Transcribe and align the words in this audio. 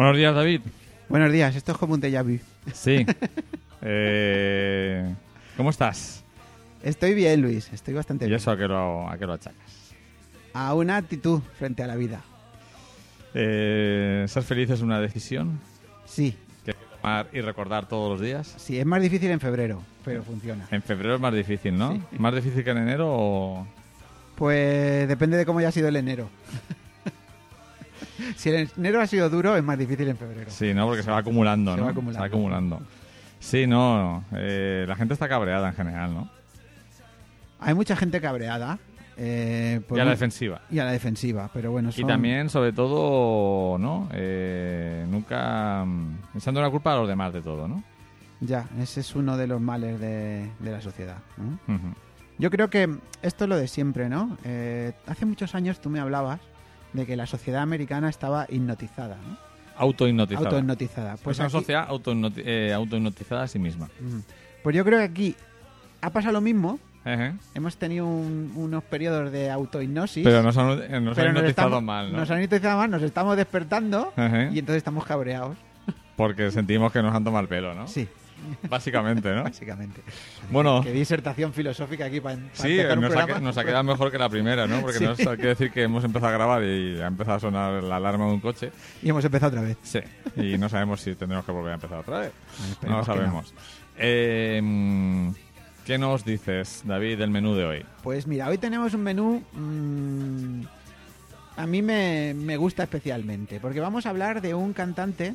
Buenos 0.00 0.16
días, 0.16 0.34
David. 0.34 0.62
Buenos 1.10 1.30
días, 1.30 1.54
esto 1.54 1.72
es 1.72 1.76
como 1.78 1.92
un 1.92 2.00
déjà 2.00 2.22
vu. 2.24 2.38
Sí. 2.72 3.04
Eh, 3.82 5.14
¿Cómo 5.58 5.68
estás? 5.68 6.24
Estoy 6.82 7.12
bien, 7.12 7.42
Luis, 7.42 7.70
estoy 7.72 7.92
bastante 7.92 8.24
¿Y 8.24 8.28
bien. 8.28 8.36
eso 8.38 8.50
a 8.50 8.56
qué 8.56 8.66
lo, 8.66 9.08
a 9.10 9.18
qué 9.18 9.26
lo 9.26 9.34
achacas? 9.34 9.92
A 10.54 10.72
una 10.74 10.96
actitud 10.96 11.40
frente 11.58 11.82
a 11.82 11.86
la 11.86 11.96
vida. 11.96 12.22
Eh, 13.34 14.24
¿Ser 14.26 14.42
feliz 14.42 14.70
es 14.70 14.80
una 14.80 15.00
decisión 15.00 15.60
Sí, 16.06 16.34
que 16.64 16.70
hay 16.70 16.76
que 16.78 16.96
tomar 16.96 17.28
y 17.34 17.40
recordar 17.42 17.86
todos 17.86 18.10
los 18.10 18.20
días? 18.22 18.54
sí, 18.56 18.78
es 18.78 18.86
más 18.86 19.02
difícil 19.02 19.30
en 19.30 19.40
febrero, 19.40 19.82
pero 20.02 20.22
funciona. 20.22 20.66
En 20.70 20.80
febrero 20.82 21.14
es 21.16 21.20
más 21.20 21.34
difícil, 21.34 21.76
¿no? 21.76 21.92
Sí. 21.92 22.00
¿Más 22.18 22.34
difícil 22.34 22.64
que 22.64 22.70
en 22.70 22.78
enero 22.78 23.06
o...? 23.10 23.66
Pues 24.36 25.06
depende 25.08 25.36
de 25.36 25.44
cómo 25.44 25.58
haya 25.58 25.70
sido 25.72 25.88
el 25.88 25.96
enero. 25.96 26.28
si 28.36 28.50
el 28.50 28.70
enero 28.76 29.00
ha 29.00 29.06
sido 29.06 29.28
duro, 29.30 29.56
es 29.56 29.62
más 29.64 29.78
difícil 29.78 30.08
en 30.08 30.16
febrero. 30.16 30.50
Sí, 30.50 30.72
¿no? 30.74 30.86
Porque 30.86 31.02
se 31.02 31.10
va 31.10 31.18
acumulando, 31.18 31.72
Se 31.74 31.78
¿no? 31.78 31.84
va 31.84 31.90
acumulando. 31.90 32.12
Se 32.14 32.20
va 32.20 32.26
acumulando. 32.26 32.80
Sí, 33.38 33.66
no. 33.66 34.24
eh, 34.34 34.84
la 34.86 34.96
gente 34.96 35.14
está 35.14 35.28
cabreada 35.28 35.68
en 35.68 35.74
general, 35.74 36.12
¿no? 36.14 36.30
Hay 37.60 37.74
mucha 37.74 37.96
gente 37.96 38.20
cabreada. 38.20 38.78
eh, 39.22 39.80
por 39.86 39.98
y 39.98 40.00
a 40.00 40.04
la 40.04 40.10
defensiva. 40.12 40.62
y 40.70 40.78
a 40.78 40.84
la 40.84 40.92
defensiva, 40.92 41.50
pero 41.52 41.70
bueno, 41.72 41.90
Y 41.90 41.92
son- 41.92 42.06
también, 42.06 42.48
sobre 42.48 42.72
todo, 42.72 43.76
¿no? 43.78 44.08
Eh, 44.14 45.04
nunca 45.10 45.84
mm, 45.84 46.38
echando 46.38 46.62
la 46.62 46.70
culpa 46.70 46.94
a 46.94 46.96
los 46.96 47.08
demás 47.08 47.32
de 47.34 47.42
todo, 47.42 47.68
¿no? 47.68 47.82
Ya, 48.40 48.66
ese 48.80 49.00
es 49.00 49.14
uno 49.14 49.36
de 49.36 49.46
los 49.46 49.60
males 49.60 50.00
de, 50.00 50.50
de 50.58 50.70
la 50.70 50.80
sociedad. 50.80 51.18
¿no? 51.36 51.58
Yo 52.38 52.50
creo 52.50 52.70
que 52.70 52.88
esto 53.20 53.44
es 53.44 53.48
lo 53.50 53.56
de 53.58 53.68
siempre, 53.68 54.08
¿no? 54.08 54.38
Eh, 54.44 54.92
hace 55.06 55.26
muchos 55.26 55.54
años 55.54 55.78
tú 55.82 55.90
me 55.90 56.00
hablabas 56.00 56.40
de 56.92 57.06
que 57.06 57.16
la 57.16 57.26
sociedad 57.26 57.62
americana 57.62 58.08
estaba 58.08 58.46
hipnotizada, 58.48 59.16
¿no? 59.16 59.36
Autohipnotizada. 59.76 60.46
Autohipnotizada. 60.46 61.10
Pues 61.12 61.22
Pues 61.22 61.38
una 61.38 61.46
aquí- 61.46 61.52
sociedad 61.52 61.88
eh, 62.44 62.72
autohipnotizada 62.74 63.44
a 63.44 63.48
sí 63.48 63.58
misma. 63.58 63.86
Ujú. 64.06 64.22
Pues 64.62 64.76
yo 64.76 64.84
creo 64.84 64.98
que 64.98 65.04
aquí 65.04 65.36
ha 66.02 66.10
pasado 66.10 66.32
lo 66.34 66.40
mismo. 66.40 66.78
Ejé. 67.04 67.32
Hemos 67.54 67.76
tenido 67.78 68.04
un- 68.06 68.52
unos 68.56 68.84
periodos 68.84 69.32
de 69.32 69.50
autohipnosis. 69.50 70.22
Pero 70.22 70.42
nos 70.42 70.54
han, 70.58 70.70
eh, 70.72 70.74
nos 70.76 70.82
han 70.82 70.90
pero 70.90 71.00
nos 71.00 71.14
hipnotizado 71.40 71.68
estamos- 71.68 71.82
mal, 71.82 72.12
¿no? 72.12 72.18
Nos 72.18 72.30
han 72.30 72.42
hipnotizado 72.42 72.76
mal, 72.78 72.90
nos 72.90 73.02
estamos 73.02 73.36
despertando 73.38 74.12
y 74.16 74.58
entonces 74.58 74.76
estamos 74.76 75.06
cabreados. 75.06 75.56
Porque 76.16 76.50
sentimos 76.50 76.92
que 76.92 77.00
nos 77.00 77.14
han 77.14 77.24
tomado 77.24 77.42
el 77.42 77.48
pelo, 77.48 77.72
¿no? 77.74 77.86
Sí, 77.88 78.06
Básicamente, 78.68 79.34
¿no? 79.34 79.44
básicamente. 79.44 80.00
Bueno, 80.50 80.80
Qué 80.82 80.92
disertación 80.92 81.52
filosófica 81.52 82.04
aquí 82.06 82.20
para, 82.20 82.36
sí, 82.52 82.78
empezar 82.80 82.98
un 82.98 83.04
nos 83.04 83.16
ha, 83.16 83.40
nos 83.40 83.58
ha 83.58 83.64
quedado 83.64 83.84
mejor 83.84 84.10
que 84.10 84.18
la 84.18 84.28
primera, 84.28 84.66
¿no? 84.66 84.80
Porque 84.80 84.98
Sí. 84.98 85.04
nos 85.04 85.18
hay 85.20 85.36
que 85.36 85.46
decir 85.48 85.70
que 85.70 85.82
hemos 85.82 86.04
empezado 86.04 86.28
a 86.32 86.36
grabar 86.36 86.62
y 86.62 87.00
ha 87.00 87.06
empezado 87.06 87.36
a 87.36 87.40
sonar 87.40 87.82
la 87.82 87.96
alarma 87.96 88.26
de 88.26 88.32
un 88.32 88.40
coche. 88.40 88.70
Y 89.02 89.10
hemos 89.10 89.24
empezado 89.24 89.48
otra 89.50 89.62
vez. 89.62 89.76
Sí. 89.82 90.00
Y 90.36 90.58
no 90.58 90.68
sabemos 90.68 91.00
si 91.00 91.14
tendremos 91.14 91.44
que 91.44 91.52
volver 91.52 91.72
a 91.72 91.74
empezar 91.74 91.98
otra 91.98 92.20
vez. 92.20 92.32
Bueno, 92.80 92.94
No 92.96 92.98
lo 93.00 93.04
sabemos. 93.04 93.54
Eh, 93.98 94.60
mm, 94.62 95.30
¿Qué 95.84 95.98
nos 95.98 96.24
dices, 96.24 96.82
David, 96.84 97.18
del 97.18 97.30
menú 97.30 97.54
de 97.54 97.64
hoy? 97.64 97.84
Pues 98.02 98.26
mira, 98.26 98.48
hoy 98.48 98.58
tenemos 98.58 98.94
un 98.94 99.02
menú. 99.02 99.42
mm, 99.52 100.62
a 101.56 101.66
mí 101.66 101.82
me, 101.82 102.32
me 102.34 102.56
gusta 102.56 102.84
especialmente, 102.84 103.60
porque 103.60 103.80
vamos 103.80 104.06
a 104.06 104.10
hablar 104.10 104.40
de 104.40 104.54
un 104.54 104.72
cantante 104.72 105.34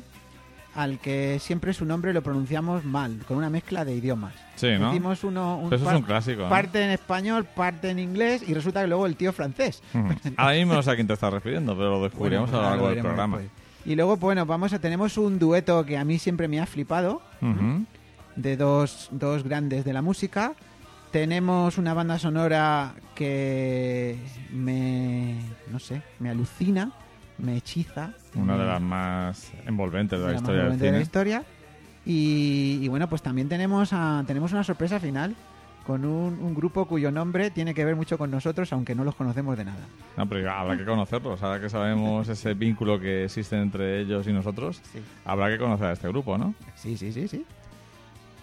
al 0.76 0.98
que 0.98 1.38
siempre 1.40 1.72
su 1.72 1.84
nombre 1.84 2.12
lo 2.12 2.22
pronunciamos 2.22 2.84
mal, 2.84 3.18
con 3.26 3.36
una 3.38 3.50
mezcla 3.50 3.84
de 3.84 3.94
idiomas. 3.94 4.34
Sí, 4.56 4.68
¿no? 4.78 4.88
Decimos 4.88 5.24
uno, 5.24 5.58
un 5.58 5.72
Eso 5.72 5.90
es 5.90 5.96
un 5.96 6.02
clásico. 6.02 6.42
¿no? 6.42 6.48
parte 6.48 6.82
en 6.82 6.90
español, 6.90 7.44
parte 7.44 7.90
en 7.90 7.98
inglés, 7.98 8.44
y 8.46 8.54
resulta 8.54 8.82
que 8.82 8.86
luego 8.86 9.06
el 9.06 9.16
tío 9.16 9.32
francés. 9.32 9.82
Ujú. 9.94 10.08
Ahora 10.36 10.54
mismo 10.56 10.74
no 10.74 10.82
sé 10.82 10.90
a 10.90 10.94
quién 10.94 11.06
te 11.06 11.14
estás 11.14 11.32
refiriendo, 11.32 11.76
pero 11.76 11.90
lo 11.90 12.02
descubriremos 12.04 12.50
Bueno, 12.50 12.66
a 12.66 12.70
lo 12.70 12.76
largo 12.76 12.90
del 12.90 13.00
programa. 13.00 13.38
después. 13.38 13.66
Y 13.86 13.94
luego, 13.94 14.16
bueno, 14.16 14.44
vamos 14.46 14.72
a 14.72 14.78
tenemos 14.80 15.16
un 15.16 15.38
dueto 15.38 15.84
que 15.86 15.96
a 15.96 16.04
mí 16.04 16.18
siempre 16.18 16.48
me 16.48 16.60
ha 16.60 16.66
flipado, 16.66 17.22
de 18.34 18.56
dos, 18.56 19.08
dos 19.12 19.44
grandes 19.44 19.84
de 19.84 19.92
la 19.92 20.02
música. 20.02 20.54
Tenemos 21.12 21.78
una 21.78 21.94
banda 21.94 22.18
sonora 22.18 22.94
que 23.14 24.18
me, 24.50 25.36
no 25.70 25.78
sé, 25.78 26.02
me 26.18 26.30
alucina, 26.30 26.90
me 27.38 27.56
hechiza. 27.56 28.10
Una 28.42 28.54
de 28.54 28.58
me- 28.60 28.66
las 28.66 28.80
más 28.82 29.52
envolventes 29.66 30.18
de 30.18 30.24
la 30.24 30.28
de 30.28 30.32
las 30.34 30.42
más 30.42 30.48
historia 30.50 30.62
del 30.64 30.72
envolventes 30.72 30.80
de 30.80 30.92
la 30.92 30.96
cine. 30.98 31.02
historia. 31.02 31.44
Y, 32.04 32.78
y 32.82 32.88
bueno, 32.88 33.08
pues 33.08 33.22
también 33.22 33.48
tenemos, 33.48 33.92
a- 33.92 34.22
tenemos 34.26 34.52
una 34.52 34.62
sorpresa 34.64 35.00
final 35.00 35.34
con 35.86 36.04
un, 36.04 36.38
un 36.40 36.54
grupo 36.54 36.84
cuyo 36.86 37.10
nombre 37.12 37.50
tiene 37.50 37.72
que 37.74 37.84
ver 37.84 37.94
mucho 37.96 38.18
con 38.18 38.30
nosotros, 38.30 38.72
aunque 38.72 38.94
no 38.94 39.04
los 39.04 39.14
conocemos 39.14 39.56
de 39.56 39.64
nada. 39.64 39.86
No, 40.16 40.28
pero 40.28 40.50
habrá 40.52 40.76
que 40.76 40.84
conocerlos. 40.84 41.42
Ahora 41.42 41.60
que 41.60 41.68
sabemos 41.68 42.28
ese 42.28 42.54
vínculo 42.54 42.98
que 42.98 43.24
existe 43.24 43.56
entre 43.56 44.00
ellos 44.00 44.26
y 44.26 44.32
nosotros, 44.32 44.80
Sí, 44.92 45.00
habrá 45.24 45.48
que 45.48 45.58
conocer 45.58 45.86
a 45.86 45.92
este 45.92 46.08
grupo, 46.08 46.36
¿no? 46.38 46.54
sí, 46.74 46.96
sí, 46.96 47.12
sí. 47.12 47.28
sí. 47.28 47.44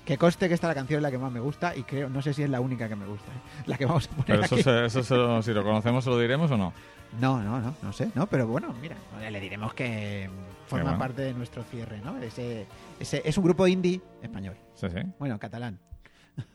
Que 0.05 0.17
coste 0.17 0.49
que 0.49 0.53
esta 0.53 0.67
la 0.67 0.75
canción 0.75 0.97
es 0.97 1.01
la 1.03 1.11
que 1.11 1.17
más 1.17 1.31
me 1.31 1.39
gusta 1.39 1.73
y 1.77 1.83
creo, 1.83 2.09
no 2.09 2.21
sé 2.21 2.33
si 2.33 2.43
es 2.43 2.49
la 2.49 2.59
única 2.59 2.89
que 2.89 2.95
me 2.97 3.05
gusta, 3.05 3.31
¿eh? 3.31 3.63
la 3.67 3.77
que 3.77 3.85
vamos 3.85 4.05
a 4.07 4.09
poner 4.09 4.25
Pero 4.25 4.41
eso, 4.43 4.55
aquí. 4.55 4.63
se- 4.63 4.85
eso 4.85 5.01
se- 5.03 5.43
si 5.43 5.53
lo 5.53 5.63
conocemos, 5.63 6.03
¿se 6.03 6.09
lo 6.09 6.19
diremos 6.19 6.51
o 6.51 6.57
no? 6.57 6.73
No, 7.21 7.41
no, 7.41 7.59
no, 7.61 7.75
no 7.81 7.93
sé, 7.93 8.09
no, 8.15 8.27
pero 8.27 8.47
bueno, 8.47 8.73
mira, 8.81 8.95
le 9.29 9.39
diremos 9.39 9.73
que 9.73 10.29
forma 10.67 10.83
bueno. 10.85 10.99
parte 10.99 11.21
de 11.21 11.33
nuestro 11.33 11.63
cierre, 11.63 12.01
¿no? 12.03 12.17
Ese, 12.17 12.65
ese, 12.99 13.21
es 13.23 13.37
un 13.37 13.43
grupo 13.43 13.67
indie 13.67 14.01
español, 14.21 14.55
Sí, 14.73 14.87
sí. 14.89 14.99
bueno, 15.19 15.37
catalán, 15.39 15.79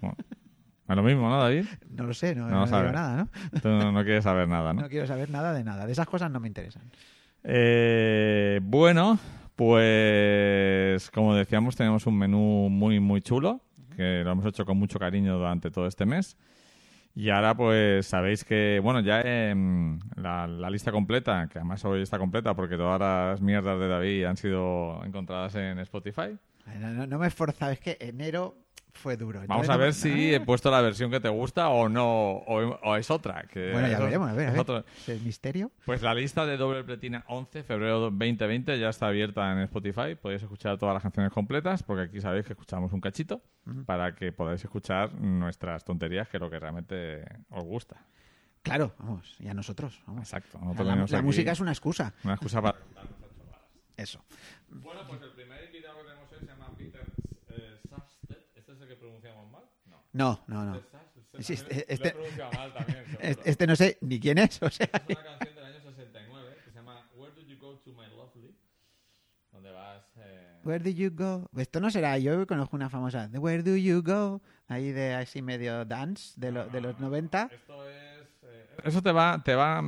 Bueno. 0.00 0.16
Es 0.88 0.96
lo 0.96 1.02
mismo, 1.02 1.28
¿no, 1.28 1.38
David? 1.38 1.66
no 1.90 2.04
lo 2.04 2.14
sé, 2.14 2.34
no, 2.34 2.48
No 2.48 2.64
digo 2.64 2.82
nada, 2.92 3.16
¿no? 3.52 3.60
Tú 3.60 3.68
no, 3.68 3.92
no 3.92 4.02
quieres 4.04 4.24
saber 4.24 4.48
nada, 4.48 4.72
¿no? 4.72 4.80
No 4.82 4.88
quiero 4.88 5.06
saber 5.06 5.28
nada 5.28 5.52
de 5.52 5.62
nada, 5.62 5.84
de 5.86 5.92
esas 5.92 6.06
cosas 6.06 6.30
no 6.30 6.40
me 6.40 6.48
interesan. 6.48 6.82
Eh, 7.44 8.58
bueno, 8.62 9.18
pues 9.54 11.10
como 11.10 11.34
decíamos, 11.34 11.76
tenemos 11.76 12.06
un 12.06 12.16
menú 12.16 12.68
muy, 12.70 13.00
muy 13.00 13.20
chulo, 13.20 13.60
que 13.96 14.22
lo 14.24 14.32
hemos 14.32 14.46
hecho 14.46 14.64
con 14.64 14.78
mucho 14.78 14.98
cariño 14.98 15.36
durante 15.36 15.70
todo 15.70 15.86
este 15.86 16.06
mes. 16.06 16.36
Y 17.18 17.30
ahora 17.30 17.56
pues 17.56 18.06
sabéis 18.06 18.44
que, 18.44 18.78
bueno, 18.80 19.00
ya 19.00 19.24
la, 19.24 20.70
lista 20.70 20.92
completa, 20.92 21.48
que 21.50 21.58
además 21.58 21.84
hoy 21.84 22.00
está 22.00 22.16
completa 22.16 22.54
porque 22.54 22.76
todas 22.76 23.00
las 23.00 23.40
mierdas 23.40 23.80
de 23.80 23.88
David 23.88 24.24
han 24.26 24.36
sido 24.36 25.04
encontradas 25.04 25.56
en 25.56 25.80
Spotify. 25.80 26.38
No 26.78 27.18
me 27.18 27.24
he 27.24 27.28
esforzado, 27.28 27.72
es 27.72 27.80
que 27.80 27.96
enero 27.98 28.54
fue 28.98 29.16
duro. 29.16 29.40
Vamos 29.46 29.68
a 29.68 29.76
ver 29.76 29.94
si 29.94 30.34
he 30.34 30.40
puesto 30.40 30.70
la 30.70 30.80
versión 30.80 31.10
que 31.10 31.20
te 31.20 31.28
gusta 31.28 31.68
o 31.68 31.88
no, 31.88 32.32
o, 32.32 32.56
o 32.82 32.96
es 32.96 33.10
otra. 33.10 33.44
Que 33.44 33.72
Bueno, 33.72 33.88
ya 33.88 33.98
veremos, 33.98 34.28
a 34.28 34.32
ver, 34.34 34.48
a 34.48 34.84
¿El 35.06 35.20
misterio? 35.22 35.70
Pues 35.86 36.02
la 36.02 36.14
lista 36.14 36.44
de 36.44 36.56
Doble 36.56 36.84
Pletina 36.84 37.24
11, 37.28 37.62
febrero 37.62 38.00
2020, 38.00 38.78
ya 38.78 38.88
está 38.90 39.06
abierta 39.06 39.50
en 39.52 39.60
Spotify. 39.60 40.14
Podéis 40.20 40.42
escuchar 40.42 40.76
todas 40.78 40.92
las 40.94 41.02
canciones 41.02 41.32
completas, 41.32 41.82
porque 41.82 42.02
aquí 42.02 42.20
sabéis 42.20 42.44
que 42.46 42.52
escuchamos 42.52 42.92
un 42.92 43.00
cachito, 43.00 43.42
para 43.86 44.14
que 44.14 44.32
podáis 44.32 44.62
escuchar 44.64 45.14
nuestras 45.14 45.84
tonterías, 45.84 46.28
que 46.28 46.36
es 46.36 46.40
lo 46.40 46.50
que 46.50 46.58
realmente 46.58 47.24
os 47.50 47.64
gusta. 47.64 47.96
Claro, 48.62 48.94
vamos, 48.98 49.36
y 49.38 49.48
a 49.48 49.54
nosotros. 49.54 50.02
Vamos. 50.06 50.22
Exacto. 50.22 50.58
Nosotros 50.58 50.86
la- 50.86 51.06
la 51.18 51.22
música 51.22 51.52
es 51.52 51.60
una 51.60 51.70
excusa, 51.70 52.12
una 52.24 52.34
excusa 52.34 52.60
para... 52.60 52.78
eso. 53.96 54.22
Bueno, 54.68 55.00
pues 55.08 55.22
el 55.22 55.30
primer 55.30 55.64
invitado 55.64 55.98
que 55.98 56.04
tenemos 56.04 56.30
hoy 56.32 56.38
se 56.40 56.46
llama 56.46 56.68
Peter 56.76 57.06
eh, 57.50 57.78
Sasted. 57.88 58.36
¿Este 58.56 58.72
es 58.72 58.80
el 58.80 58.88
que 58.88 58.96
pronunciamos 58.96 59.50
mal? 59.50 59.62
No. 60.12 60.40
No, 60.46 60.64
no, 60.64 60.74
no. 60.74 60.80
Sí, 61.40 61.52
Este, 61.54 61.92
este- 61.92 62.08
este- 62.16 62.56
mal 62.56 62.72
también. 62.74 63.04
Este, 63.44 63.66
no 63.66 63.76
sé 63.76 63.98
ni 64.00 64.18
quién 64.18 64.38
es, 64.38 64.60
o 64.62 64.70
sea... 64.70 64.88
Es 65.06 65.16
una 65.16 65.24
canción 65.38 65.54
del 65.54 65.64
año 65.66 65.80
69 65.82 66.56
que 66.64 66.70
se 66.70 66.76
llama 66.76 67.04
Where 67.14 67.34
Do 67.34 67.42
You 67.42 67.58
Go 67.58 67.76
to 67.78 67.92
My 67.92 68.06
Lovely? 68.08 68.54
Donde 69.52 69.70
vas. 69.70 70.02
Eh... 70.16 70.60
Where 70.64 70.82
do 70.82 70.90
you 70.90 71.10
go? 71.14 71.48
Esto 71.56 71.80
no 71.80 71.90
será, 71.90 72.18
yo 72.18 72.44
conozco 72.46 72.74
una 72.76 72.90
famosa. 72.90 73.28
de 73.28 73.38
Where 73.38 73.62
do 73.62 73.76
you 73.76 74.02
go? 74.02 74.40
Ahí 74.66 74.90
de 74.92 75.14
así 75.14 75.40
medio 75.42 75.84
dance 75.84 76.32
de, 76.40 76.50
lo- 76.52 76.66
de 76.68 76.80
los 76.80 76.98
90. 76.98 77.48
Esto 77.52 77.88
es. 77.88 78.26
eh, 78.42 78.66
Eso 78.84 79.00
te 79.02 79.12
va. 79.12 79.40
Te 79.44 79.54
va 79.54 79.82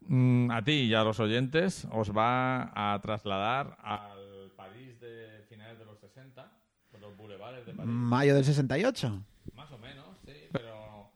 mm, 0.00 0.50
a 0.50 0.62
ti 0.62 0.72
y 0.72 0.94
a 0.94 1.02
los 1.02 1.18
oyentes 1.20 1.86
os 1.90 2.14
va 2.16 2.70
a 2.74 3.00
trasladar 3.00 3.76
al 3.82 4.52
París 4.56 5.00
de 5.00 5.44
finales 5.48 5.78
de 5.78 5.84
los 5.86 5.98
60, 6.00 6.50
por 6.90 7.00
los 7.00 7.16
bulevares 7.16 7.66
de 7.66 7.72
París. 7.72 7.90
Mayo 7.90 8.34
del 8.34 8.44
68. 8.44 9.24
Más 9.54 9.70
o 9.72 9.78
menos, 9.78 10.18
sí, 10.24 10.48
pero 10.52 11.10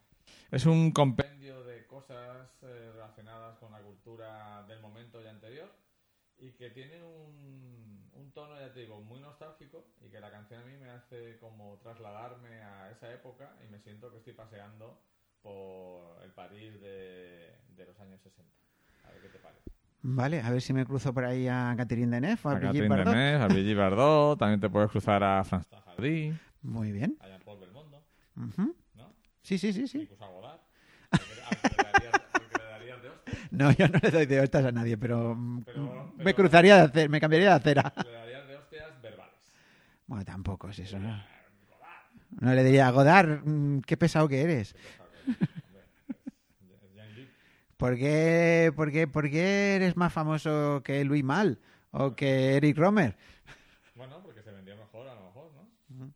es 0.51 0.67
un 0.67 0.93
compendio 0.93 1.65
de 1.65 1.87
cosas 1.87 2.49
eh, 2.63 2.91
relacionadas 2.93 3.59
con 3.59 3.73
la 3.73 3.81
cultura 3.81 4.65
del 4.67 4.81
momento 4.81 5.23
y 5.23 5.27
anterior 5.27 5.71
y 6.39 6.53
que 6.53 6.71
tiene 6.71 7.03
un, 7.03 8.11
un 8.15 8.33
tono, 8.33 8.59
ya 8.59 8.73
te 8.73 8.81
digo, 8.81 9.01
muy 9.01 9.21
nostálgico 9.21 9.85
y 10.01 10.09
que 10.09 10.21
la 10.21 10.31
canción 10.31 10.63
a 10.63 10.65
mí 10.65 10.77
me 10.77 10.91
hace 10.91 11.39
como 11.39 11.79
trasladarme 11.79 12.63
a 12.63 12.91
esa 12.91 13.13
época 13.13 13.57
y 13.65 13.71
me 13.71 13.79
siento 13.79 14.11
que 14.11 14.19
estoy 14.19 14.33
paseando 14.33 15.01
por 15.43 16.23
el 16.23 16.33
París 16.33 16.81
de, 16.81 17.57
de 17.77 17.87
los 17.87 17.99
años 18.01 18.21
60. 18.23 18.51
A 19.05 19.11
ver 19.13 19.23
qué 19.23 19.29
te 19.29 19.39
parece. 19.39 19.70
Vale, 20.03 20.41
a 20.41 20.51
ver 20.51 20.63
si 20.63 20.73
me 20.73 20.87
cruzo 20.87 21.13
por 21.13 21.25
ahí 21.25 21.47
a 21.47 21.75
Catherine 21.77 22.11
Deneuve 22.15 22.41
a 22.45 22.51
A 22.51 22.55
Brigitte 22.55 22.89
Bardot. 22.89 23.15
Deneuve, 23.15 23.43
a 23.43 23.47
Brigitte 23.49 23.77
Bardot, 23.79 24.39
también 24.39 24.61
te 24.61 24.71
puedes 24.71 24.91
cruzar 24.91 25.23
a 25.23 25.45
François 25.45 25.83
Hardy, 25.87 26.33
Muy 26.63 26.91
bien. 26.93 27.17
a 27.21 27.29
Jean-Paul 27.29 27.61
Belmondo, 27.61 28.03
Ujú. 28.37 28.75
¿no? 28.95 29.13
Sí, 29.43 29.59
sí, 29.59 29.73
sí, 29.75 29.87
sí. 29.87 29.99
Incluso 30.03 30.25
a 30.25 30.29
Godard. 30.29 30.61
que- 31.11 31.19
que 31.19 31.75
que. 31.75 32.11
No, 33.51 33.71
yo 33.73 33.89
no 33.89 33.99
le 34.01 34.11
doy 34.11 34.27
de 34.27 34.41
hostias 34.41 34.65
a 34.65 34.73
nadie, 34.73 34.97
pero, 34.97 35.35
mm, 35.35 35.63
Pero- 35.65 36.13
me 36.17 36.25
pero- 36.25 36.37
cruzaría 36.37 36.77
de 36.77 36.83
hacer, 36.83 37.11
me 37.11 37.21
cambiaría 37.21 37.51
de 37.51 37.55
acera. 37.57 37.93
Le 38.05 38.11
darías 38.13 38.47
de 38.49 38.57
hostias 38.57 39.03
verbales. 39.03 39.53
Bueno, 40.07 40.25
tampoco 40.25 40.69
es 40.71 40.79
eso, 40.79 40.99
¿no? 40.99 41.23
No 42.41 42.55
le 42.55 42.63
diría, 42.65 42.89
Godard, 42.91 43.41
mm, 43.45 43.81
qué 43.83 43.97
pesado 43.97 44.29
que 44.29 44.41
eres. 44.41 44.75
¿Por 47.81 47.97
qué, 47.97 48.73
por, 48.77 48.93
qué, 48.93 49.09
¿Por 49.09 49.31
qué 49.31 49.75
eres 49.77 49.97
más 49.97 50.13
famoso 50.13 50.83
que 50.85 51.03
Louis 51.05 51.25
Mal 51.25 51.59
o 51.91 52.15
que 52.15 52.57
Eric 52.57 52.77
Romer? 52.77 53.17
Bueno, 53.95 54.23
porque 54.23 54.43
se 54.43 54.53
vendió 54.53 54.77
mejor 54.77 55.09
a 55.09 55.15
lo 55.15 55.23
mejor, 55.25 55.51
¿no? 55.89 56.13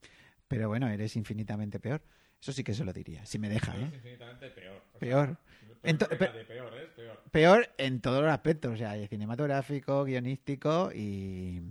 Pero 0.46 0.68
bueno, 0.68 0.88
eres 0.88 1.16
infinitamente 1.16 1.80
peor. 1.80 2.02
Eso 2.40 2.52
sí 2.52 2.62
que 2.62 2.74
se 2.74 2.84
lo 2.84 2.92
diría, 2.92 3.24
si 3.24 3.38
me 3.38 3.48
deja, 3.48 3.72
Pero 3.72 3.86
¿eh? 3.86 3.90
infinitamente 3.94 4.50
peor. 4.50 4.76
O 4.76 4.90
sea, 4.90 5.00
Peor. 5.00 5.36
pero 5.80 5.94
Ento- 5.96 6.08
que 6.08 6.16
pe- 6.16 6.28
de 6.32 6.44
peor, 6.44 6.72
¿eh? 6.74 6.88
Peor. 6.94 7.22
Peor 7.30 7.68
en 7.78 8.00
todos 8.02 8.22
los 8.22 8.30
aspectos, 8.30 8.72
o 8.74 8.76
sea, 8.76 8.94
cinematográfico, 9.08 10.04
guionístico 10.04 10.90
y... 10.94 11.62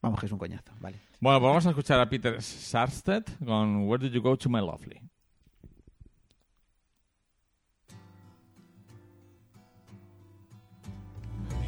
Vamos, 0.00 0.20
que 0.20 0.26
es 0.26 0.32
un 0.32 0.38
coñazo, 0.38 0.72
vale. 0.80 0.96
Bueno, 1.20 1.38
pues 1.40 1.48
vamos 1.50 1.66
a 1.66 1.70
escuchar 1.70 2.00
a 2.00 2.08
Peter 2.08 2.40
Sarsted 2.40 3.24
con 3.44 3.86
Where 3.88 4.02
Did 4.08 4.14
You 4.14 4.22
Go 4.22 4.36
to 4.38 4.48
My 4.48 4.60
Lovely. 4.60 5.02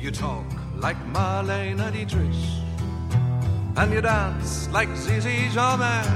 You 0.01 0.11
talk 0.11 0.47
like 0.77 0.97
Marlene 1.13 1.93
Dietrich, 1.93 2.41
and 3.77 3.93
you 3.93 4.01
dance 4.01 4.67
like 4.71 4.89
Zizi 4.97 5.51
Jamais. 5.51 6.09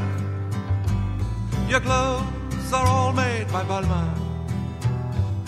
Your 1.69 1.81
clothes 1.81 2.73
are 2.73 2.87
all 2.87 3.13
made 3.13 3.47
by 3.53 3.63
Balmain, 3.65 4.17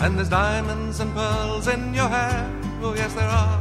and 0.01 0.19
there's 0.19 0.29
diamonds 0.29 0.99
and 0.99 1.11
pearls 1.15 1.67
in 1.67 1.95
your 1.95 2.07
hair. 2.07 2.47
Oh, 2.83 2.93
yes, 2.93 3.11
there 3.15 3.27
are. 3.27 3.59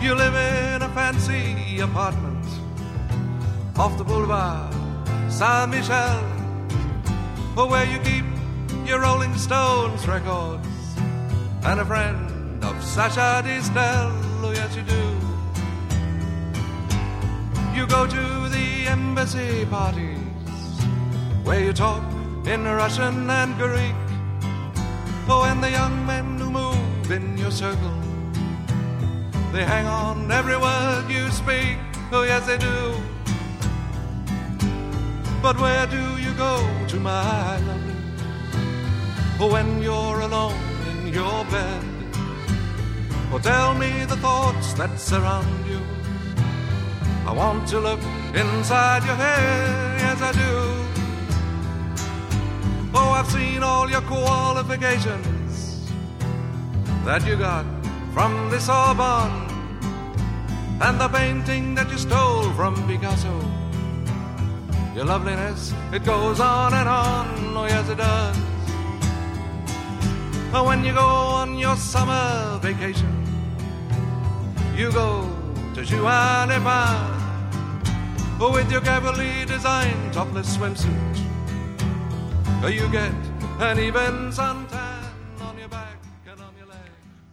You 0.00 0.14
live 0.14 0.34
in 0.34 0.82
a 0.82 0.88
fancy 0.94 1.80
apartment 1.80 2.46
off 3.76 3.98
the 3.98 4.04
boulevard 4.04 4.72
Saint 5.28 5.72
Michel, 5.72 6.22
where 7.56 7.86
you 7.86 7.98
keep 7.98 8.24
your 8.86 9.00
Rolling 9.00 9.36
Stones 9.36 10.06
records 10.06 10.79
and 11.64 11.80
a 11.80 11.84
friend 11.84 12.64
of 12.64 12.82
Sasha 12.82 13.42
Distel. 13.44 14.10
Oh, 14.42 14.52
yes, 14.54 14.74
you 14.76 14.82
do. 14.82 15.02
You 17.76 17.86
go 17.86 18.06
to 18.06 18.48
the 18.48 18.86
embassy 18.86 19.66
parties 19.66 20.18
where 21.44 21.62
you 21.62 21.72
talk 21.72 22.02
in 22.46 22.64
Russian 22.64 23.28
and 23.28 23.56
Greek. 23.56 23.94
Oh, 25.28 25.44
and 25.46 25.62
the 25.62 25.70
young 25.70 26.06
men 26.06 26.38
who 26.38 26.50
move 26.50 27.10
in 27.10 27.36
your 27.36 27.50
circle, 27.50 28.00
they 29.52 29.64
hang 29.64 29.86
on 29.86 30.30
every 30.30 30.56
word 30.56 31.04
you 31.08 31.30
speak. 31.30 31.78
Oh, 32.12 32.22
yes, 32.22 32.46
they 32.46 32.58
do. 32.58 32.94
But 35.42 35.60
where 35.60 35.86
do 35.86 36.18
you 36.18 36.32
go 36.34 36.66
to, 36.88 36.96
my 36.98 37.58
lovely? 37.58 37.94
Oh, 39.38 39.50
when 39.52 39.82
you're 39.82 40.20
alone 40.20 40.69
your 41.12 41.44
bed. 41.46 41.84
Or 43.32 43.40
tell 43.40 43.74
me 43.74 44.04
the 44.04 44.16
thoughts 44.16 44.72
that 44.74 44.98
surround 44.98 45.66
you. 45.66 45.80
I 47.26 47.32
want 47.32 47.68
to 47.68 47.78
look 47.78 48.00
inside 48.34 49.04
your 49.04 49.14
head, 49.14 50.00
yes 50.00 50.20
I 50.20 50.32
do. 50.32 50.80
Oh, 52.92 53.10
I've 53.10 53.30
seen 53.30 53.62
all 53.62 53.88
your 53.88 54.00
qualifications 54.02 55.90
that 57.04 57.24
you 57.26 57.36
got 57.36 57.64
from 58.12 58.50
the 58.50 58.58
Sorbonne 58.58 59.48
and 60.80 61.00
the 61.00 61.08
painting 61.08 61.74
that 61.76 61.90
you 61.90 61.98
stole 61.98 62.50
from 62.52 62.74
Picasso. 62.88 63.34
Your 64.94 65.04
loveliness, 65.04 65.72
it 65.92 66.04
goes 66.04 66.40
on 66.40 66.74
and 66.74 66.88
on, 66.88 67.56
oh 67.56 67.66
yes 67.66 67.88
it 67.88 67.98
does. 67.98 68.49
When 70.52 70.84
you 70.84 70.92
go 70.92 71.06
on 71.06 71.58
your 71.58 71.76
summer 71.76 72.58
vacation, 72.60 73.24
you 74.76 74.90
go 74.92 75.28
to 75.74 75.82
Juan 75.82 76.50
Oh, 78.42 78.50
with 78.52 78.70
your 78.70 78.80
carefully 78.80 79.44
designed 79.46 80.12
topless 80.12 80.56
swimsuit. 80.56 81.18
You 82.68 82.88
get 82.88 83.12
an 83.60 83.78
even 83.78 84.32
suntan 84.32 84.69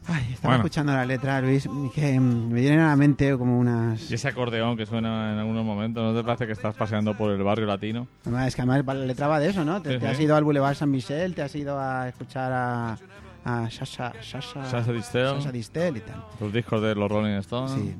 Ay, 0.09 0.33
estaba 0.33 0.53
Bueno. 0.53 0.63
escuchando 0.65 0.93
la 0.93 1.05
letra, 1.05 1.41
Luis, 1.41 1.67
que 1.93 2.19
mm, 2.19 2.49
me 2.51 2.61
vienen 2.61 2.79
a 2.79 2.87
la 2.87 2.95
mente 2.95 3.37
como 3.37 3.59
unas... 3.59 4.09
Y 4.09 4.13
ese 4.13 4.29
acordeón 4.29 4.77
que 4.77 4.85
suena 4.85 5.33
en 5.33 5.39
algunos 5.39 5.65
momentos, 5.65 6.01
¿no 6.13 6.17
te 6.17 6.25
parece 6.25 6.45
que 6.45 6.53
estás 6.53 6.75
paseando 6.75 7.15
por 7.17 7.31
el 7.31 7.43
barrio 7.43 7.65
latino? 7.65 8.07
Además, 8.23 8.47
es 8.47 8.55
que 8.55 8.61
además 8.61 8.85
la 8.85 8.93
letra 9.05 9.27
va 9.27 9.39
de 9.39 9.49
eso, 9.49 9.65
¿no? 9.65 9.81
Te, 9.81 9.93
Sí, 9.93 9.95
te 9.99 10.05
sí. 10.05 10.11
has 10.11 10.19
ido 10.19 10.35
al 10.35 10.43
Boulevard 10.45 10.75
San 10.75 10.89
Michel, 10.91 11.35
te 11.35 11.41
has 11.41 11.53
ido 11.55 11.77
a 11.79 12.07
escuchar 12.07 12.51
a, 12.53 12.97
a 13.43 13.69
Sasha, 13.69 14.13
Sasha, 14.21 14.65
Sasha 14.65 14.91
Distel. 14.93 15.27
Sasha 15.35 15.51
Distel 15.51 15.97
y 15.97 15.99
tal. 16.01 16.23
Los 16.39 16.53
discos 16.53 16.81
de 16.81 16.95
los 16.95 17.11
Rolling 17.11 17.37
Stones. 17.39 17.71
Sí. 17.73 17.95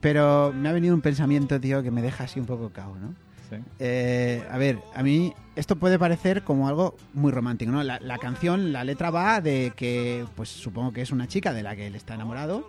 Pero 0.00 0.52
me 0.54 0.68
ha 0.68 0.72
venido 0.72 0.94
un 0.94 1.00
pensamiento, 1.00 1.60
tío, 1.60 1.82
que 1.82 1.90
me 1.90 2.02
deja 2.02 2.24
así 2.24 2.38
un 2.40 2.46
poco 2.46 2.70
cao, 2.70 2.94
¿no? 2.96 3.14
Sí. 3.48 3.56
Eh, 3.78 4.44
a 4.50 4.58
ver, 4.58 4.78
a 4.94 5.02
mí 5.02 5.32
esto 5.54 5.76
puede 5.76 5.98
parecer 5.98 6.42
como 6.42 6.68
algo 6.68 6.96
muy 7.14 7.32
romántico, 7.32 7.70
¿no? 7.72 7.82
La, 7.82 7.98
la 8.00 8.18
canción, 8.18 8.72
la 8.72 8.84
letra 8.84 9.10
va 9.10 9.40
de 9.40 9.72
que, 9.76 10.24
pues 10.34 10.48
supongo 10.48 10.92
que 10.92 11.02
es 11.02 11.12
una 11.12 11.28
chica 11.28 11.52
de 11.52 11.62
la 11.62 11.76
que 11.76 11.86
él 11.86 11.94
está 11.94 12.14
enamorado, 12.14 12.68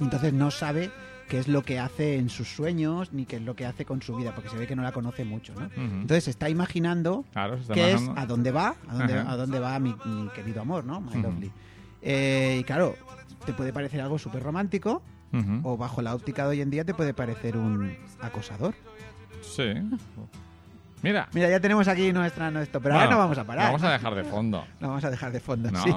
entonces 0.00 0.32
no 0.32 0.50
sabe 0.50 0.90
qué 1.28 1.38
es 1.38 1.46
lo 1.46 1.62
que 1.62 1.78
hace 1.78 2.16
en 2.16 2.28
sus 2.28 2.48
sueños 2.48 3.12
ni 3.12 3.24
qué 3.24 3.36
es 3.36 3.42
lo 3.42 3.54
que 3.54 3.64
hace 3.66 3.84
con 3.84 4.02
su 4.02 4.16
vida, 4.16 4.34
porque 4.34 4.50
se 4.50 4.56
ve 4.56 4.66
que 4.66 4.74
no 4.76 4.82
la 4.82 4.92
conoce 4.92 5.24
mucho, 5.24 5.54
¿no? 5.54 5.68
Entonces 5.76 6.28
está 6.28 6.48
imaginando 6.48 7.24
Claro, 7.32 7.54
está 7.54 7.74
qué 7.74 7.92
es 7.92 8.02
a 8.16 8.26
dónde 8.26 8.50
va, 8.50 8.74
a 8.88 8.94
dónde, 8.94 9.14
a 9.14 9.36
dónde 9.36 9.58
va 9.60 9.78
mi, 9.78 9.94
mi 10.04 10.28
querido 10.30 10.60
amor, 10.62 10.84
¿no? 10.84 11.00
My 11.00 11.20
lovely. 11.22 11.52
Eh, 12.02 12.58
y 12.60 12.64
claro, 12.64 12.96
te 13.44 13.52
puede 13.52 13.72
parecer 13.72 14.00
algo 14.00 14.18
súper 14.18 14.42
romántico 14.42 15.02
o 15.62 15.76
bajo 15.76 16.02
la 16.02 16.14
óptica 16.14 16.42
de 16.44 16.50
hoy 16.50 16.60
en 16.60 16.70
día 16.70 16.84
te 16.84 16.92
puede 16.94 17.14
parecer 17.14 17.56
un 17.56 17.96
acosador. 18.20 18.74
Sí. 19.42 19.72
Mira. 21.02 21.28
Mira, 21.32 21.48
ya 21.48 21.60
tenemos 21.60 21.88
aquí 21.88 22.12
nuestra 22.12 22.50
nuestro, 22.50 22.80
pero 22.80 22.94
ahora 22.94 23.10
no 23.10 23.18
vamos 23.18 23.38
a 23.38 23.44
parar. 23.44 23.66
Vamos 23.66 23.82
a 23.82 23.92
dejar 23.92 24.14
de 24.14 24.24
fondo. 24.24 24.66
Lo 24.80 24.88
vamos 24.88 25.04
a 25.04 25.10
dejar 25.10 25.32
de 25.32 25.40
fondo, 25.40 25.70
¿No? 25.70 25.82
sí. 25.82 25.92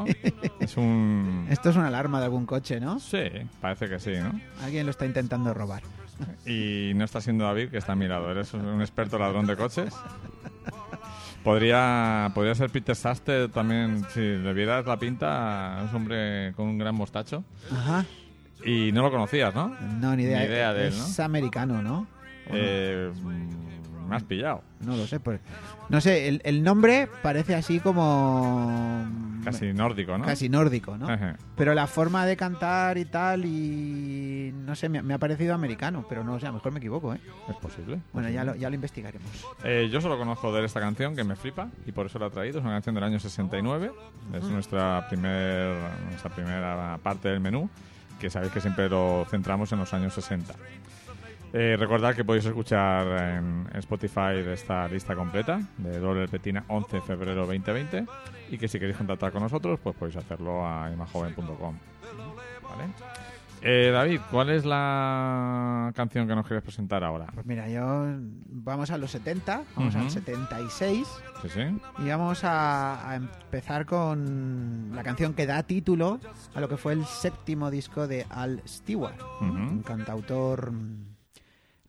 Es 0.59 0.77
un. 0.77 1.45
Esto 1.49 1.69
es 1.69 1.75
una 1.75 1.87
alarma 1.87 2.19
de 2.19 2.25
algún 2.25 2.45
coche, 2.45 2.79
¿no? 2.79 2.99
Sí, 2.99 3.23
parece 3.59 3.89
que 3.89 3.99
sí, 3.99 4.13
¿no? 4.17 4.39
Alguien 4.63 4.85
lo 4.85 4.91
está 4.91 5.05
intentando 5.05 5.53
robar. 5.53 5.83
Y 6.45 6.93
no 6.95 7.03
está 7.03 7.19
siendo 7.19 7.43
David, 7.43 7.69
que 7.69 7.77
está 7.79 7.93
a 7.93 7.95
mi 7.95 8.07
lado. 8.07 8.31
Eres 8.31 8.53
un 8.53 8.81
experto 8.81 9.17
ladrón 9.17 9.45
de 9.45 9.57
coches. 9.57 9.93
Podría, 11.43 12.31
podría 12.33 12.55
ser 12.55 12.69
Peter 12.69 12.95
Saste 12.95 13.49
también, 13.49 14.05
si 14.13 14.21
le 14.21 14.53
vieras 14.53 14.85
la 14.85 14.97
pinta, 14.97 15.83
es 15.83 15.89
un 15.89 15.97
hombre 15.97 16.53
con 16.55 16.67
un 16.67 16.77
gran 16.77 16.95
mostacho. 16.95 17.43
Ajá. 17.69 18.05
Y 18.63 18.93
no 18.93 19.01
lo 19.01 19.11
conocías, 19.11 19.53
¿no? 19.53 19.67
No, 19.99 20.15
ni 20.15 20.23
idea. 20.23 20.39
Ni 20.39 20.45
idea 20.45 20.73
de 20.73 20.87
él, 20.87 20.93
es 20.93 21.19
¿no? 21.19 21.25
americano, 21.25 21.81
¿no? 21.81 22.07
Eh, 22.47 23.11
me 24.07 24.15
has 24.17 24.23
pillado. 24.23 24.61
No 24.81 24.95
lo 24.97 25.07
sé. 25.07 25.19
pues- 25.19 25.39
No 25.89 26.01
sé, 26.01 26.27
el, 26.27 26.41
el 26.43 26.63
nombre 26.63 27.07
parece 27.21 27.55
así 27.55 27.79
como... 27.79 29.05
Casi 29.43 29.73
nórdico, 29.73 30.17
¿no? 30.17 30.25
Casi 30.25 30.47
nórdico, 30.47 30.97
¿no? 30.97 31.07
Pero 31.57 31.73
la 31.73 31.85
forma 31.87 32.25
de 32.25 32.37
cantar 32.37 32.97
y 32.97 33.03
tal 33.05 33.43
y... 33.45 34.53
No 34.65 34.73
sé, 34.75 34.87
me, 34.87 35.01
me 35.01 35.13
ha 35.13 35.17
parecido 35.17 35.53
americano, 35.53 36.05
pero 36.07 36.23
no 36.23 36.39
sé, 36.39 36.45
a 36.45 36.49
lo 36.49 36.55
mejor 36.55 36.71
me 36.71 36.79
equivoco, 36.79 37.13
¿eh? 37.13 37.19
Es 37.49 37.55
posible. 37.57 37.99
Bueno, 38.13 38.29
ya 38.29 38.43
lo, 38.45 38.55
ya 38.55 38.69
lo 38.69 38.75
investigaremos. 38.75 39.27
Eh, 39.65 39.89
yo 39.91 39.99
solo 39.99 40.17
conozco 40.17 40.53
de 40.53 40.63
esta 40.65 40.79
canción 40.79 41.15
que 41.15 41.23
me 41.25 41.35
flipa 41.35 41.67
y 41.85 41.91
por 41.91 42.05
eso 42.05 42.19
la 42.19 42.27
he 42.27 42.29
traído. 42.29 42.59
Es 42.59 42.63
una 42.63 42.73
canción 42.73 42.95
del 42.95 43.03
año 43.03 43.19
69. 43.19 43.91
Es 44.33 44.43
nuestra, 44.45 45.07
primer, 45.09 45.75
nuestra 46.09 46.29
primera 46.33 46.97
parte 47.03 47.27
del 47.27 47.41
menú, 47.41 47.69
que 48.19 48.29
sabéis 48.29 48.53
que 48.53 48.61
siempre 48.61 48.87
lo 48.87 49.25
centramos 49.29 49.71
en 49.73 49.79
los 49.79 49.93
años 49.93 50.13
60. 50.13 50.53
Eh, 51.55 51.75
recordad 51.77 52.15
que 52.15 52.25
podéis 52.25 52.45
escuchar 52.45 53.05
en 53.37 53.67
Spotify 53.75 54.37
esta 54.51 54.87
lista 54.87 55.15
completa 55.15 55.59
de 55.77 55.99
Doble 55.99 56.27
Petina 56.27 56.63
11 56.67 56.95
de 56.95 57.01
febrero 57.03 57.45
2020 57.45 58.05
y 58.49 58.57
que 58.57 58.67
si 58.67 58.79
queréis 58.79 58.97
contactar 58.97 59.31
con 59.31 59.43
nosotros 59.43 59.79
pues 59.83 59.95
podéis 59.95 60.17
hacerlo 60.17 60.65
a 60.67 60.89
imajoven.com. 60.91 61.77
¿Vale? 62.63 62.91
Eh, 63.61 63.91
David, 63.91 64.19
¿cuál 64.31 64.49
es 64.49 64.65
la 64.65 65.91
canción 65.95 66.27
que 66.27 66.35
nos 66.35 66.45
quieres 66.45 66.63
presentar 66.63 67.03
ahora? 67.03 67.27
Pues 67.33 67.45
mira, 67.45 67.69
yo... 67.69 68.07
Vamos 68.55 68.89
a 68.91 68.97
los 68.97 69.11
70, 69.11 69.61
vamos 69.75 69.95
al 69.95 70.09
76 70.09 71.07
Sí, 71.43 71.49
sí. 71.49 71.61
y 71.99 72.09
vamos 72.09 72.43
a, 72.43 73.09
a 73.09 73.15
empezar 73.15 73.85
con 73.85 74.91
la 74.93 75.03
canción 75.03 75.33
que 75.33 75.45
da 75.45 75.63
título 75.63 76.19
a 76.55 76.59
lo 76.59 76.67
que 76.67 76.77
fue 76.77 76.93
el 76.93 77.05
séptimo 77.05 77.69
disco 77.69 78.07
de 78.07 78.25
Al 78.29 78.61
Stewart, 78.67 79.15
un 79.41 79.81
cantautor 79.83 80.71
mm, 80.71 81.12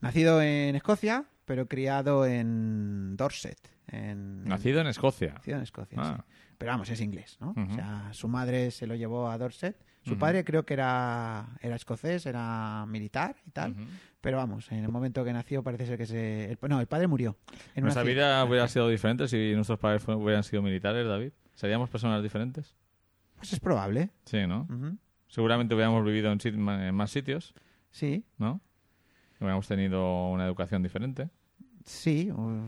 nacido 0.05 0.41
en 0.41 0.75
Escocia, 0.75 1.25
pero 1.45 1.67
criado 1.67 2.25
en 2.25 3.15
Dorset. 3.17 3.57
En, 3.87 4.43
Nacido 4.45 4.81
en 4.81 4.87
Escocia. 4.87 5.33
nacido 5.35 5.57
en 5.57 5.63
Escocia, 5.63 5.97
Ah. 6.01 6.15
sí. 6.17 6.33
Pero 6.57 6.71
vamos, 6.71 6.89
es 6.89 7.01
inglés, 7.01 7.37
¿no? 7.41 7.53
O 7.55 7.75
sea, 7.75 8.09
su 8.13 8.27
madre 8.29 8.71
se 8.71 8.87
lo 8.87 8.95
llevó 8.95 9.29
a 9.29 9.37
Dorset. 9.37 9.75
Su 10.03 10.17
padre 10.17 10.43
creo 10.45 10.65
que 10.65 10.73
era, 10.75 11.57
era 11.61 11.75
escocés, 11.75 12.25
era 12.27 12.85
militar 12.87 13.35
y 13.45 13.51
tal. 13.51 13.75
Pero 14.21 14.37
vamos, 14.37 14.71
en 14.71 14.83
el 14.83 14.89
momento 14.91 15.23
que 15.25 15.33
nació 15.33 15.63
parece 15.63 15.85
ser 15.85 15.97
que 15.97 16.05
se... 16.05 16.51
el- 16.51 16.57
no, 16.69 16.79
el 16.79 16.87
padre 16.87 17.07
murió. 17.07 17.37
En 17.75 17.83
Nuestra 17.83 18.03
vida 18.03 18.43
hubiera 18.45 18.67
sido 18.67 18.87
diferente 18.87 19.27
si 19.27 19.53
nuestros 19.55 19.77
padres 19.79 20.01
fue- 20.03 20.15
hubieran 20.15 20.43
sido 20.43 20.61
militares, 20.61 21.05
David. 21.07 21.31
¿Seríamos 21.55 21.89
personas 21.89 22.23
diferentes? 22.23 22.75
Pues 23.35 23.51
es 23.53 23.59
probable. 23.59 24.11
Sí, 24.25 24.47
¿no? 24.47 24.67
Seguramente 25.27 25.75
hubiéramos 25.75 26.05
vivido 26.05 26.31
en, 26.31 26.39
sit- 26.39 26.53
en 26.55 26.95
más 26.95 27.11
sitios, 27.11 27.53
Sí, 27.91 28.23
¿no? 28.37 28.61
Hubiéramos 29.45 29.67
tenido 29.67 30.29
una 30.29 30.45
educación 30.45 30.83
diferente. 30.83 31.29
sí. 31.83 32.29
uh, 32.31 32.67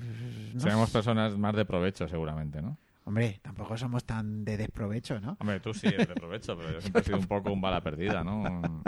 no 0.54 0.60
Seríamos 0.60 0.90
personas 0.92 1.38
más 1.38 1.56
de 1.56 1.66
provecho, 1.66 2.08
seguramente, 2.08 2.62
¿no? 2.62 2.78
Hombre, 3.04 3.40
tampoco 3.42 3.78
somos 3.78 4.04
tan 4.04 4.44
de 4.44 4.58
desprovecho, 4.58 5.20
¿no? 5.20 5.38
Hombre, 5.40 5.60
tú 5.60 5.74
sí 5.74 5.88
eres 5.88 6.08
de 6.10 6.16
provecho, 6.16 6.58
pero 6.58 6.72
yo 6.72 6.82
siempre 6.82 7.02
he 7.02 7.06
sido 7.06 7.18
un 7.18 7.26
poco 7.26 7.52
un 7.52 7.62
bala 7.62 7.82
perdida, 7.82 8.24
¿no? 8.24 8.84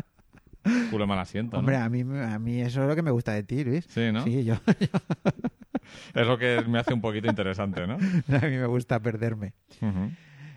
Culo 0.91 1.08
mal 1.08 1.19
asiento, 1.19 1.55
¿no? 1.55 1.60
Hombre, 1.60 1.77
a 1.77 1.88
mí, 1.89 2.01
a 2.01 2.38
mí 2.38 2.62
eso 2.62 2.81
es 2.81 2.88
lo 2.89 2.96
que 2.96 3.01
me 3.01 3.12
gusta 3.12 3.31
de 3.31 3.43
ti, 3.43 3.63
Luis. 3.63 3.86
Sí, 3.88 4.12
¿no? 4.12 4.24
Sí, 4.24 4.43
yo, 4.43 4.55
Es 6.13 6.27
lo 6.27 6.38
que 6.38 6.63
me 6.67 6.79
hace 6.79 6.93
un 6.93 7.01
poquito 7.01 7.27
interesante, 7.27 7.86
¿no? 7.88 7.93
a 8.36 8.46
mí 8.46 8.58
me 8.58 8.65
gusta 8.65 9.00
perderme. 9.00 9.53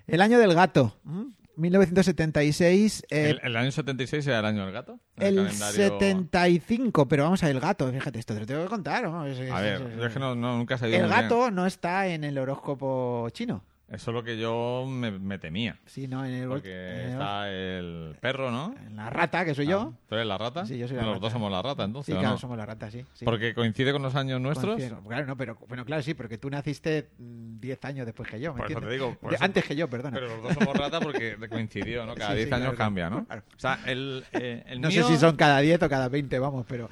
El 0.07 0.21
año 0.21 0.39
del 0.39 0.55
gato. 0.55 0.99
¿m? 1.07 1.33
1976. 1.57 3.05
eh, 3.11 3.31
¿El, 3.31 3.41
el 3.43 3.57
año 3.57 3.71
76 3.71 4.27
era 4.27 4.39
el 4.41 4.45
año 4.45 4.65
del 4.65 4.73
gato? 4.73 4.99
El 5.17 5.37
calendario- 5.37 5.75
75, 5.99 7.09
pero 7.09 7.25
vamos 7.25 7.43
a 7.43 7.47
ver, 7.47 7.57
el 7.57 7.61
gato, 7.61 7.91
fíjate, 7.93 8.19
esto 8.19 8.35
te 8.35 8.41
lo 8.41 8.47
tengo 8.47 8.63
que 8.63 8.69
contar. 8.69 9.03
¿no? 9.05 9.27
Es- 9.27 9.39
es- 9.39 9.51
A 9.51 9.61
ver, 9.61 9.81
es- 9.83 9.97
yo 9.99 10.07
es 10.07 10.13
que 10.13 10.19
no, 10.19 10.35
no- 10.35 10.57
nunca 10.59 10.75
he 10.75 10.79
el 10.79 10.83
muy 10.83 10.91
bien. 10.99 11.09
gato 11.09 11.51
no 11.51 11.67
está 11.67 12.07
en 12.09 12.25
el 12.25 12.39
horóscopo 12.39 13.29
chino. 13.31 13.65
Eso 13.93 14.11
es 14.11 14.15
lo 14.15 14.25
que 14.25 14.39
yo 14.39 14.87
me, 14.89 15.11
me 15.11 15.39
temía. 15.39 15.79
Sí, 15.85 16.09
no, 16.09 16.25
en 16.25 16.33
el, 16.33 16.49
Porque 16.49 16.71
en 16.71 17.01
el- 17.01 17.11
está 17.11 17.51
el 17.51 18.17
perro, 18.21 18.51
¿no? 18.51 18.75
en 18.87 18.97
la 18.97 19.11
rata, 19.11 19.45
que 19.45 19.55
soy 19.55 19.67
yo. 19.67 19.93
Ah, 19.95 19.99
¿Tú 20.09 20.15
eres 20.15 20.27
la 20.27 20.39
rata? 20.39 20.65
Sí, 20.65 20.79
yo 20.79 20.89
soy 20.89 20.97
la 20.97 21.03
Los 21.03 21.13
rata. 21.15 21.21
dos 21.21 21.33
somos 21.33 21.53
la 21.53 21.61
rata, 21.61 21.85
entonces. 21.85 22.07
Sí, 22.13 22.17
¿o 22.17 22.21
claro, 22.21 22.35
no? 22.35 22.39
somos 22.41 22.57
la 22.57 22.65
rata, 22.67 22.91
sí. 22.91 23.05
sí. 23.13 23.25
Porque 23.27 23.53
coincide 23.55 23.93
con 23.93 24.01
los 24.03 24.15
años 24.15 24.41
nuestros. 24.41 24.81
Claro, 25.07 25.27
no, 25.27 25.37
pero 25.37 25.59
bueno, 25.69 25.85
claro, 25.85 26.03
sí, 26.03 26.15
porque 26.15 26.39
tú 26.39 26.49
naciste 26.49 27.11
mm, 27.19 27.61
10 27.61 27.85
años 27.85 28.07
después 28.07 28.29
que 28.31 28.41
yo, 28.41 28.55
¿me 28.55 28.61
Por 28.63 28.71
eso 28.71 28.81
te 28.81 28.89
digo, 28.91 29.15
por 29.21 29.31
De- 29.31 29.37
eso- 29.37 29.45
Antes 29.45 29.65
que 29.65 29.77
yo, 29.77 29.89
perdona. 29.91 30.15
Pero 30.15 30.29
los 30.29 30.43
dos 30.43 30.55
somos 30.55 30.75
rata 30.77 30.99
porque 31.01 31.37
coincidió, 31.51 32.07
¿no? 32.07 32.15
Cada 32.15 32.31
Sí, 32.31 32.37
10 32.37 32.49
sí, 32.49 32.55
años 32.55 32.65
claro, 32.69 32.79
cambia, 32.79 33.11
¿no? 33.11 33.27
claro. 33.27 33.43
O 33.55 33.61
sea, 33.61 33.79
el, 33.87 34.25
eh, 34.33 34.65
el 34.69 34.81
no 34.81 34.89
mío- 34.89 35.07
sé 35.07 35.13
si 35.15 35.19
son 35.21 35.37
cada 35.37 35.59
10 35.61 35.83
o 35.83 35.89
cada 35.91 36.09
20, 36.09 36.39
vamos, 36.39 36.65
pero... 36.67 36.89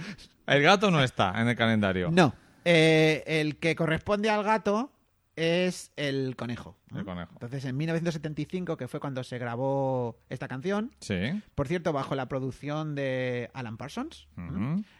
El 0.46 0.62
gato 0.62 0.90
no 0.90 1.02
está 1.02 1.32
en 1.40 1.48
el 1.48 1.56
calendario. 1.56 2.10
No, 2.10 2.34
eh, 2.64 3.22
el 3.26 3.56
que 3.56 3.74
corresponde 3.74 4.28
al 4.28 4.42
gato 4.44 4.92
es 5.36 5.92
el 5.96 6.36
conejo. 6.36 6.76
El 6.94 7.04
conejo. 7.04 7.30
Entonces, 7.34 7.64
en 7.64 7.76
1975, 7.76 8.76
que 8.76 8.88
fue 8.88 9.00
cuando 9.00 9.22
se 9.24 9.38
grabó 9.38 10.18
esta 10.28 10.48
canción, 10.48 10.90
Sí. 11.00 11.16
por 11.54 11.66
cierto, 11.68 11.92
bajo 11.92 12.14
la 12.14 12.28
producción 12.28 12.94
de 12.94 13.50
Alan 13.54 13.76
Parsons. 13.78 14.28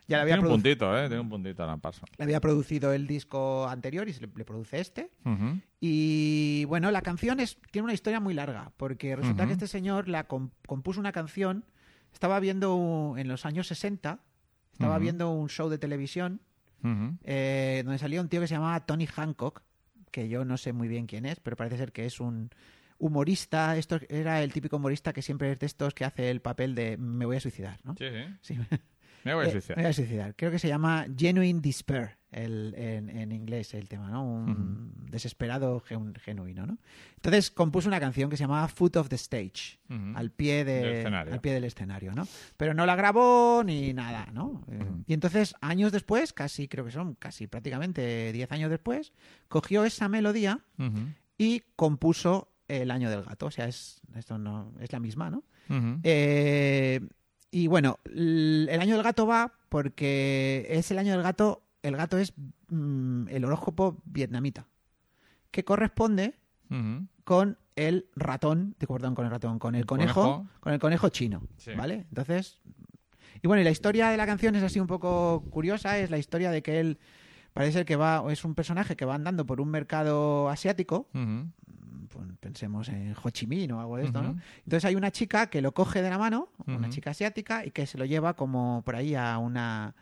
Ya 0.06 0.16
la 0.16 0.22
había, 0.22 0.34
Tiene 0.36 0.48
un 0.48 0.54
puntito, 0.54 0.96
¿eh? 0.98 1.08
Tiene 1.08 1.20
un 1.20 1.28
puntito 1.28 1.62
Alan 1.62 1.80
Parsons. 1.80 2.10
le 2.16 2.24
había 2.24 2.40
producido 2.40 2.92
el 2.92 3.06
disco 3.06 3.68
anterior 3.68 4.08
y 4.08 4.12
se 4.12 4.22
le, 4.22 4.30
le 4.34 4.44
produce 4.44 4.80
este. 4.80 5.10
Y 5.80 6.64
bueno, 6.66 6.90
la 6.90 7.02
canción 7.02 7.40
es, 7.40 7.58
tiene 7.70 7.84
una 7.84 7.94
historia 7.94 8.20
muy 8.20 8.34
larga, 8.34 8.72
porque 8.76 9.16
resulta 9.16 9.46
que 9.46 9.52
este 9.52 9.66
señor 9.66 10.08
la 10.08 10.24
com- 10.24 10.50
compuso 10.66 11.00
una 11.00 11.12
canción, 11.12 11.64
estaba 12.12 12.40
viendo 12.40 13.14
en 13.18 13.28
los 13.28 13.46
años 13.46 13.66
60, 13.66 14.20
estaba 14.72 14.98
viendo 14.98 15.30
un 15.30 15.48
show 15.48 15.68
de 15.68 15.78
televisión 15.78 16.40
eh, 17.24 17.82
donde 17.84 17.98
salía 17.98 18.20
un 18.22 18.28
tío 18.28 18.40
que 18.40 18.46
se 18.46 18.54
llamaba 18.54 18.86
Tony 18.86 19.06
Hancock, 19.06 19.62
que 20.10 20.28
yo 20.28 20.44
no 20.44 20.56
sé 20.56 20.72
muy 20.72 20.88
bien 20.88 21.06
quién 21.06 21.26
es, 21.26 21.40
pero 21.40 21.56
parece 21.56 21.76
ser 21.76 21.92
que 21.92 22.06
es 22.06 22.20
un 22.20 22.50
humorista. 22.98 23.76
Esto 23.76 23.98
era 24.08 24.42
el 24.42 24.52
típico 24.52 24.76
humorista 24.76 25.12
que 25.12 25.22
siempre 25.22 25.52
es 25.52 25.58
de 25.58 25.66
estos 25.66 25.94
que 25.94 26.04
hace 26.04 26.30
el 26.30 26.40
papel 26.40 26.74
de 26.74 26.96
me 26.96 27.26
voy 27.26 27.36
a 27.36 27.40
suicidar, 27.40 27.80
¿no? 27.84 27.94
Sí, 27.96 28.06
sí. 28.42 28.54
Sí. 28.54 28.60
Me 29.24 29.34
voy 29.34 29.44
a 29.44 29.48
Eh, 29.48 29.52
suicidar. 29.52 29.76
me 29.76 29.82
voy 29.84 29.90
a 29.90 29.92
suicidar. 29.94 30.34
Creo 30.36 30.50
que 30.50 30.58
se 30.58 30.68
llama 30.68 31.06
Genuine 31.16 31.60
Despair 31.60 32.18
el, 32.32 32.74
en, 32.76 33.10
en 33.10 33.32
inglés 33.32 33.74
el 33.74 33.88
tema, 33.88 34.08
¿no? 34.08 34.24
Un 34.24 34.92
desesperado 35.10 35.80
gen- 35.80 36.14
genuino, 36.14 36.64
¿no? 36.66 36.78
Entonces 37.16 37.50
compuso 37.50 37.88
una 37.88 37.98
canción 38.00 38.30
que 38.30 38.36
se 38.36 38.44
llamaba 38.44 38.68
Foot 38.68 38.96
of 38.96 39.08
the 39.08 39.16
Stage, 39.16 39.78
al, 40.14 40.30
pie 40.30 40.64
de- 40.64 40.72
Del 40.80 40.94
escenario. 40.98 41.32
al 41.34 41.40
pie 41.40 41.52
del 41.52 41.64
escenario, 41.64 42.12
¿no? 42.14 42.26
Pero 42.56 42.72
no 42.72 42.86
la 42.86 42.94
grabó 42.96 43.62
ni 43.64 43.92
nada, 43.92 44.28
¿no? 44.32 44.62
Eh. 44.70 44.78
Y 45.08 45.12
entonces, 45.14 45.54
años 45.60 45.90
después, 45.92 46.32
casi 46.32 46.68
creo 46.68 46.84
que 46.84 46.92
son 46.92 47.14
casi 47.16 47.46
prácticamente 47.48 48.32
10 48.32 48.52
años 48.52 48.70
después, 48.70 49.12
cogió 49.48 49.84
esa 49.84 50.08
melodía 50.08 50.60
y 51.36 51.62
compuso 51.76 52.46
El 52.68 52.92
año 52.92 53.10
del 53.10 53.24
gato. 53.24 53.46
O 53.46 53.50
sea, 53.50 53.66
es, 53.66 54.00
esto 54.14 54.38
no, 54.38 54.72
es 54.78 54.92
la 54.92 55.00
misma, 55.00 55.28
¿no? 55.30 55.42
Eh, 56.04 57.00
y 57.50 57.66
bueno, 57.66 57.98
el 58.04 58.68
año 58.80 58.94
del 58.94 59.02
gato 59.02 59.26
va 59.26 59.52
porque 59.68 60.66
es 60.70 60.90
el 60.90 60.98
año 60.98 61.12
del 61.12 61.22
gato. 61.22 61.62
El 61.82 61.96
gato 61.96 62.18
es 62.18 62.32
mm, 62.68 63.28
el 63.28 63.44
horóscopo 63.44 64.00
vietnamita, 64.04 64.66
que 65.50 65.64
corresponde 65.64 66.34
con 67.24 67.58
el 67.76 68.06
ratón, 68.14 68.76
de- 68.78 68.86
perdón, 68.86 69.14
con 69.14 69.24
el 69.24 69.30
ratón, 69.30 69.58
con 69.58 69.74
el 69.74 69.80
El 69.80 69.86
conejo, 69.86 70.22
conejo. 70.22 70.46
con 70.60 70.72
el 70.74 70.78
conejo 70.78 71.08
chino, 71.08 71.42
Sí. 71.56 71.72
¿vale? 71.74 72.06
Entonces, 72.08 72.60
y 73.42 73.46
bueno, 73.48 73.60
y 73.62 73.64
la 73.64 73.70
historia 73.70 74.10
de 74.10 74.16
la 74.16 74.26
canción 74.26 74.54
es 74.54 74.62
así 74.62 74.78
un 74.78 74.86
poco 74.86 75.44
curiosa, 75.50 75.98
es 75.98 76.10
la 76.10 76.18
historia 76.18 76.50
de 76.50 76.62
que 76.62 76.78
él 76.80 76.98
parece 77.52 77.78
ser 77.78 77.86
que 77.86 77.96
va, 77.96 78.24
es 78.30 78.44
un 78.44 78.54
personaje 78.54 78.96
que 78.96 79.04
va 79.04 79.14
andando 79.14 79.46
por 79.46 79.60
un 79.60 79.68
mercado 79.68 80.48
asiático, 80.48 81.08
pues, 81.12 82.26
pensemos 82.40 82.88
en 82.88 83.14
Ho 83.22 83.30
Chi 83.30 83.46
Minh 83.46 83.72
o 83.72 83.80
algo 83.80 83.96
de 83.96 84.04
esto, 84.04 84.22
¿no? 84.22 84.36
Entonces 84.64 84.84
hay 84.84 84.94
una 84.94 85.10
chica 85.10 85.48
que 85.48 85.62
lo 85.62 85.72
coge 85.72 86.02
de 86.02 86.10
la 86.10 86.18
mano, 86.18 86.48
una 86.66 86.88
chica 86.88 87.10
asiática, 87.10 87.64
y 87.64 87.70
que 87.70 87.86
se 87.86 87.98
lo 87.98 88.04
lleva 88.04 88.34
como 88.34 88.82
por 88.84 88.96
ahí 88.96 89.14
a 89.14 89.38
una, 89.38 89.94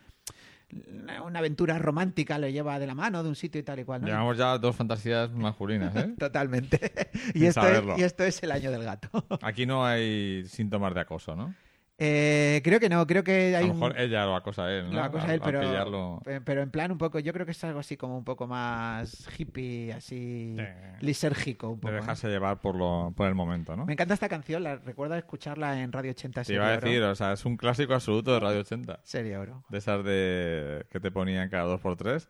una 1.25 1.38
aventura 1.38 1.78
romántica, 1.78 2.38
lo 2.38 2.49
lleva 2.49 2.78
de 2.78 2.87
la 2.87 2.95
mano 2.95 3.23
de 3.23 3.28
un 3.28 3.37
sitio 3.37 3.61
y 3.61 3.64
tal 3.64 3.81
y 3.81 3.85
cual, 3.85 4.02
¿no? 4.02 4.07
Llevamos 4.07 4.37
ya 4.37 4.59
dos 4.59 4.76
fantasías 4.76 5.31
masculinas, 5.33 5.95
¿eh? 5.97 6.14
Totalmente. 6.19 7.11
y, 7.35 7.47
esto 7.47 7.67
es, 7.67 7.99
y 7.99 8.02
esto 8.02 8.25
es 8.25 8.43
el 8.43 8.52
año 8.52 8.71
del 8.71 8.85
gato. 8.85 9.09
Aquí 9.43 9.67
no 9.67 9.85
hay 9.85 10.45
síntomas 10.47 10.95
de 10.95 11.00
acoso, 11.00 11.37
¿no? 11.37 11.55
Eh, 12.00 12.61
creo 12.62 12.78
que 12.78 12.88
no, 12.88 13.05
creo 13.09 13.25
que 13.25 13.57
A 13.57 13.59
hay 13.59 13.67
lo 13.67 13.73
un- 13.73 13.81
mejor 13.81 13.99
ella 14.00 14.25
lo 14.25 14.37
acosa 14.37 14.67
a 14.67 14.73
él, 14.73 14.88
¿no? 14.88 14.93
la 14.97 15.11
cosa 15.11 15.25
Al- 15.25 15.31
él, 15.33 15.40
pero, 15.45 15.61
pillarlo. 15.61 16.21
pe- 16.25 16.40
pero 16.40 16.62
en 16.62 16.71
plan 16.71 16.93
un 16.93 16.99
poco, 16.99 17.19
yo 17.19 17.33
creo 17.33 17.45
que 17.45 17.50
es 17.50 17.64
algo 17.64 17.81
así 17.81 17.97
como 17.97 18.17
un 18.17 18.23
poco 18.25 18.47
más 18.47 19.28
hippie, 19.37 19.93
así 19.93 20.55
Sí. 20.57 20.62
lisérgico 21.00 21.71
un 21.71 21.75
De 21.76 21.81
poco. 21.81 21.93
¿no? 21.95 22.00
dejarse 22.00 22.28
llevar 22.28 22.61
por, 22.61 22.76
lo, 22.76 23.12
por 23.17 23.26
el 23.26 23.35
momento, 23.35 23.75
¿no? 23.76 23.85
Me 23.85 23.95
encanta 23.95 24.14
esta 24.14 24.28
canción, 24.28 24.62
la 24.62 24.76
recuerdo 24.76 25.17
escucharla 25.17 25.81
en 25.83 25.90
Radio 25.90 26.12
80 26.12 26.45
Te 26.45 26.52
iba 26.55 26.67
a 26.67 26.75
Serie 26.75 26.78
Oro. 26.78 26.87
decir, 26.88 27.02
o 27.02 27.14
sea, 27.17 27.33
es 27.33 27.45
un 27.45 27.57
clásico 27.57 27.95
absoluto 27.95 28.33
de 28.33 28.38
Radio 28.40 28.61
80. 28.61 29.00
Serie 29.02 29.37
Oro. 29.37 29.64
De 29.69 29.78
esas 29.78 30.05
de 30.05 30.87
que 30.93 31.00
te 31.00 31.11
ponían 31.11 31.49
cada 31.49 31.64
dos 31.64 31.81
por 31.81 31.97
tres. 31.97 32.28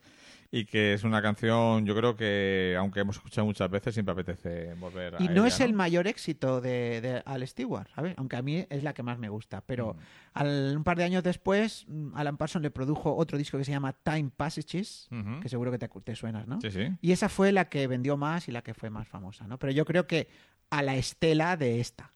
Y 0.50 0.64
que 0.64 0.95
es 0.95 1.05
una 1.05 1.21
canción, 1.21 1.85
yo 1.85 1.95
creo 1.95 2.17
que, 2.17 2.75
aunque 2.78 3.00
hemos 3.00 3.17
escuchado 3.17 3.45
muchas 3.47 3.71
veces, 3.71 3.93
siempre 3.93 4.12
apetece 4.12 4.73
volver 4.75 5.17
a 5.17 5.23
Y 5.23 5.28
no 5.28 5.45
ella, 5.45 5.49
es 5.49 5.61
el 5.61 5.75
mayor 5.75 6.07
éxito 6.07 6.62
de, 6.62 7.02
de 7.02 7.23
Al 7.26 7.47
Stewart, 7.47 7.87
¿sabes? 7.95 8.14
Aunque 8.17 8.37
a 8.37 8.43
mí 8.43 8.64
es 8.71 8.83
la 8.83 8.95
que 8.95 9.02
más 9.02 9.19
me 9.19 9.28
gusta. 9.28 9.61
Pero 9.61 9.93
Mm. 9.93 9.99
al, 10.33 10.75
un 10.78 10.85
par 10.85 10.97
de 10.97 11.05
años 11.05 11.23
después, 11.23 11.85
mm, 11.87 12.14
Alan 12.14 12.38
Parsons 12.38 12.62
le 12.62 12.71
produjo 12.71 13.14
otro 13.14 13.37
disco 13.37 13.59
que 13.59 13.64
se 13.64 13.73
llama 13.73 13.93
Time 13.93 14.31
Passages, 14.35 15.09
que 15.43 15.49
seguro 15.50 15.71
que 15.71 15.78
te, 15.78 15.88
te 15.88 16.14
suenas, 16.17 16.47
¿no? 16.47 16.61
Sí, 16.62 16.71
sí. 16.71 16.88
Y 17.02 17.12
esa 17.12 17.28
fue 17.28 17.52
la 17.52 17.69
que 17.69 17.87
vendió 17.87 18.17
más 18.17 18.49
y 18.49 18.52
la 18.52 18.62
que 18.62 18.73
fue 18.73 18.88
más 18.88 19.07
famosa, 19.07 19.47
¿no? 19.47 19.59
Pero 19.59 19.73
yo 19.73 19.85
creo 19.85 20.07
que 20.07 20.28
a 20.71 20.83
la 20.83 20.97
estela 20.97 21.59
de 21.59 21.81
esta. 21.81 22.12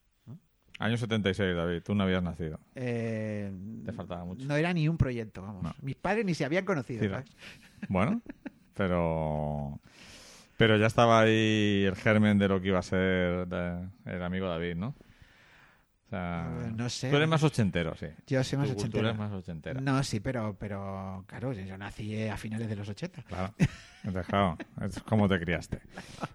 Año 0.83 0.97
76, 0.97 1.55
David. 1.57 1.83
Tú 1.83 1.95
no 1.95 2.05
habías 2.05 2.23
nacido. 2.23 2.59
Eh, 2.75 3.53
Te 3.85 3.93
faltaba 3.93 4.25
mucho. 4.25 4.45
No 4.47 4.57
era 4.57 4.73
ni 4.73 4.89
un 4.89 4.97
proyecto, 4.97 5.41
vamos. 5.43 5.63
No. 5.63 5.75
Mis 5.81 5.95
padres 5.97 6.25
ni 6.25 6.35
se 6.35 6.45
habían 6.45 6.65
conocido. 6.65 7.03
Sí. 7.03 7.09
¿sabes? 7.09 7.31
Bueno, 7.89 8.21
pero... 8.75 9.81
Pero 10.57 10.77
ya 10.77 10.87
estaba 10.87 11.21
ahí 11.21 11.85
el 11.87 11.97
germen 11.97 12.39
de 12.39 12.49
lo 12.49 12.61
que 12.61 12.69
iba 12.69 12.79
a 12.79 12.83
ser 12.83 13.47
de- 13.49 13.89
el 14.07 14.23
amigo 14.23 14.49
David, 14.49 14.77
¿no? 14.77 14.89
O 16.07 16.11
sea, 16.11 16.47
Eh, 16.67 16.73
no 16.77 16.89
sé. 16.89 17.11
Tú 17.11 17.17
eres 17.17 17.29
más 17.29 17.43
ochentero, 17.43 17.95
sí. 17.97 18.07
Yo 18.27 18.45
soy 18.45 18.59
más 18.59 18.69
tu 18.69 18.75
ochentero. 18.77 19.09
es 19.11 19.17
más 19.17 19.33
ochentera. 19.33 19.81
No, 19.81 20.03
sí, 20.05 20.21
pero, 20.21 20.57
pero 20.59 21.25
claro, 21.27 21.53
yo 21.53 21.79
nací 21.79 22.29
a 22.29 22.37
finales 22.37 22.69
de 22.69 22.77
los 22.77 22.89
80. 22.89 23.23
Claro. 23.23 23.55
Entonces, 24.05 24.27
claro, 24.27 24.59
es 24.83 25.01
como 25.03 25.29
te 25.29 25.41
criaste. 25.41 25.81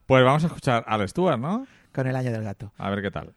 Pues 0.05 0.23
vamos 0.25 0.43
a 0.43 0.47
escuchar 0.47 0.83
al 0.87 1.07
Stuart, 1.07 1.39
¿no? 1.39 1.67
Con 1.93 2.07
el 2.07 2.15
año 2.15 2.31
del 2.31 2.43
gato. 2.43 2.73
A 2.77 2.89
ver 2.89 3.01
qué 3.01 3.11
tal. 3.11 3.33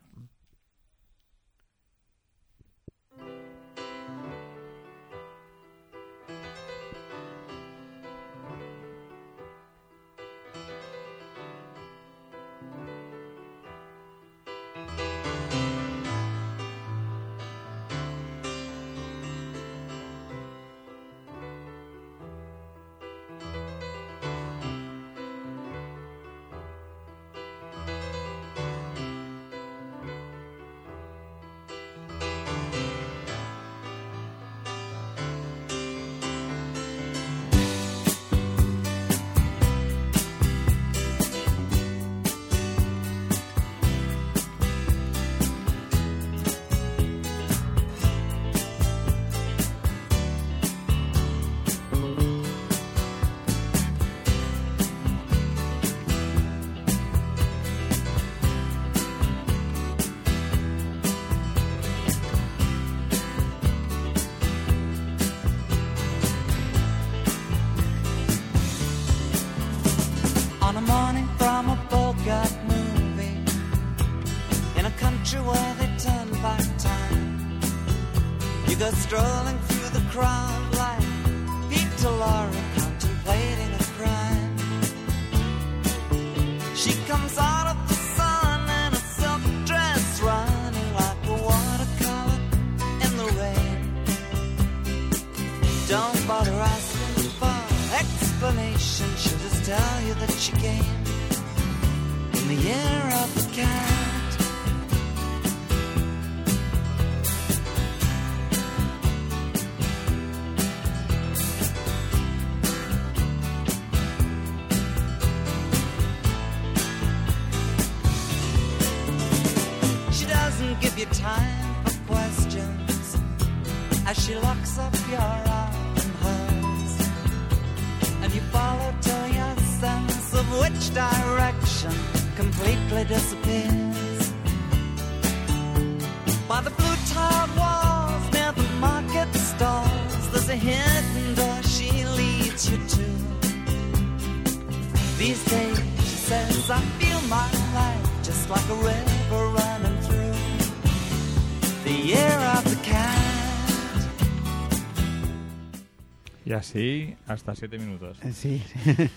Y 156.74 156.78
así 156.78 157.16
hasta 157.26 157.54
siete 157.54 157.78
minutos. 157.78 158.18
Sí. 158.35 158.62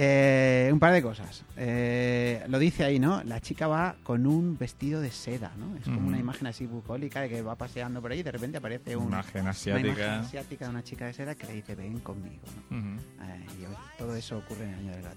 Eh, 0.00 0.70
un 0.72 0.78
par 0.78 0.92
de 0.92 1.02
cosas. 1.02 1.44
Eh, 1.56 2.44
lo 2.46 2.60
dice 2.60 2.84
ahí, 2.84 3.00
¿no? 3.00 3.20
La 3.24 3.40
chica 3.40 3.66
va 3.66 3.96
con 4.04 4.28
un 4.28 4.56
vestido 4.56 5.00
de 5.00 5.10
seda, 5.10 5.50
¿no? 5.58 5.76
Es 5.76 5.86
como 5.86 6.06
una 6.06 6.20
imagen 6.20 6.46
así 6.46 6.66
bucólica 6.66 7.22
de 7.22 7.28
que 7.28 7.42
va 7.42 7.56
paseando 7.56 8.00
por 8.00 8.12
ahí 8.12 8.20
y 8.20 8.22
de 8.22 8.30
repente 8.30 8.58
aparece 8.58 8.96
un- 8.96 9.08
Imagen 9.08 9.42
una 9.42 9.50
imagen 9.88 10.04
asiática 10.20 10.64
de 10.66 10.70
una 10.70 10.84
chica 10.84 11.06
de 11.06 11.14
seda 11.14 11.34
que 11.34 11.48
le 11.48 11.54
dice, 11.54 11.74
ven 11.74 11.98
conmigo, 11.98 12.42
¿no? 12.70 12.76
Eh, 13.24 13.46
y 13.60 13.98
todo 13.98 14.14
eso 14.14 14.38
ocurre 14.38 14.64
en 14.66 14.68
el 14.70 14.74
año 14.78 14.90
del 14.92 15.02
gato. 15.02 15.16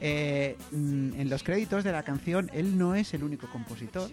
Eh, 0.00 0.56
mm, 0.72 1.20
en 1.20 1.30
los 1.30 1.44
créditos 1.44 1.84
de 1.84 1.92
la 1.92 2.02
canción, 2.02 2.50
él 2.52 2.76
no 2.76 2.96
es 2.96 3.14
el 3.14 3.22
único 3.22 3.46
compositor, 3.50 4.10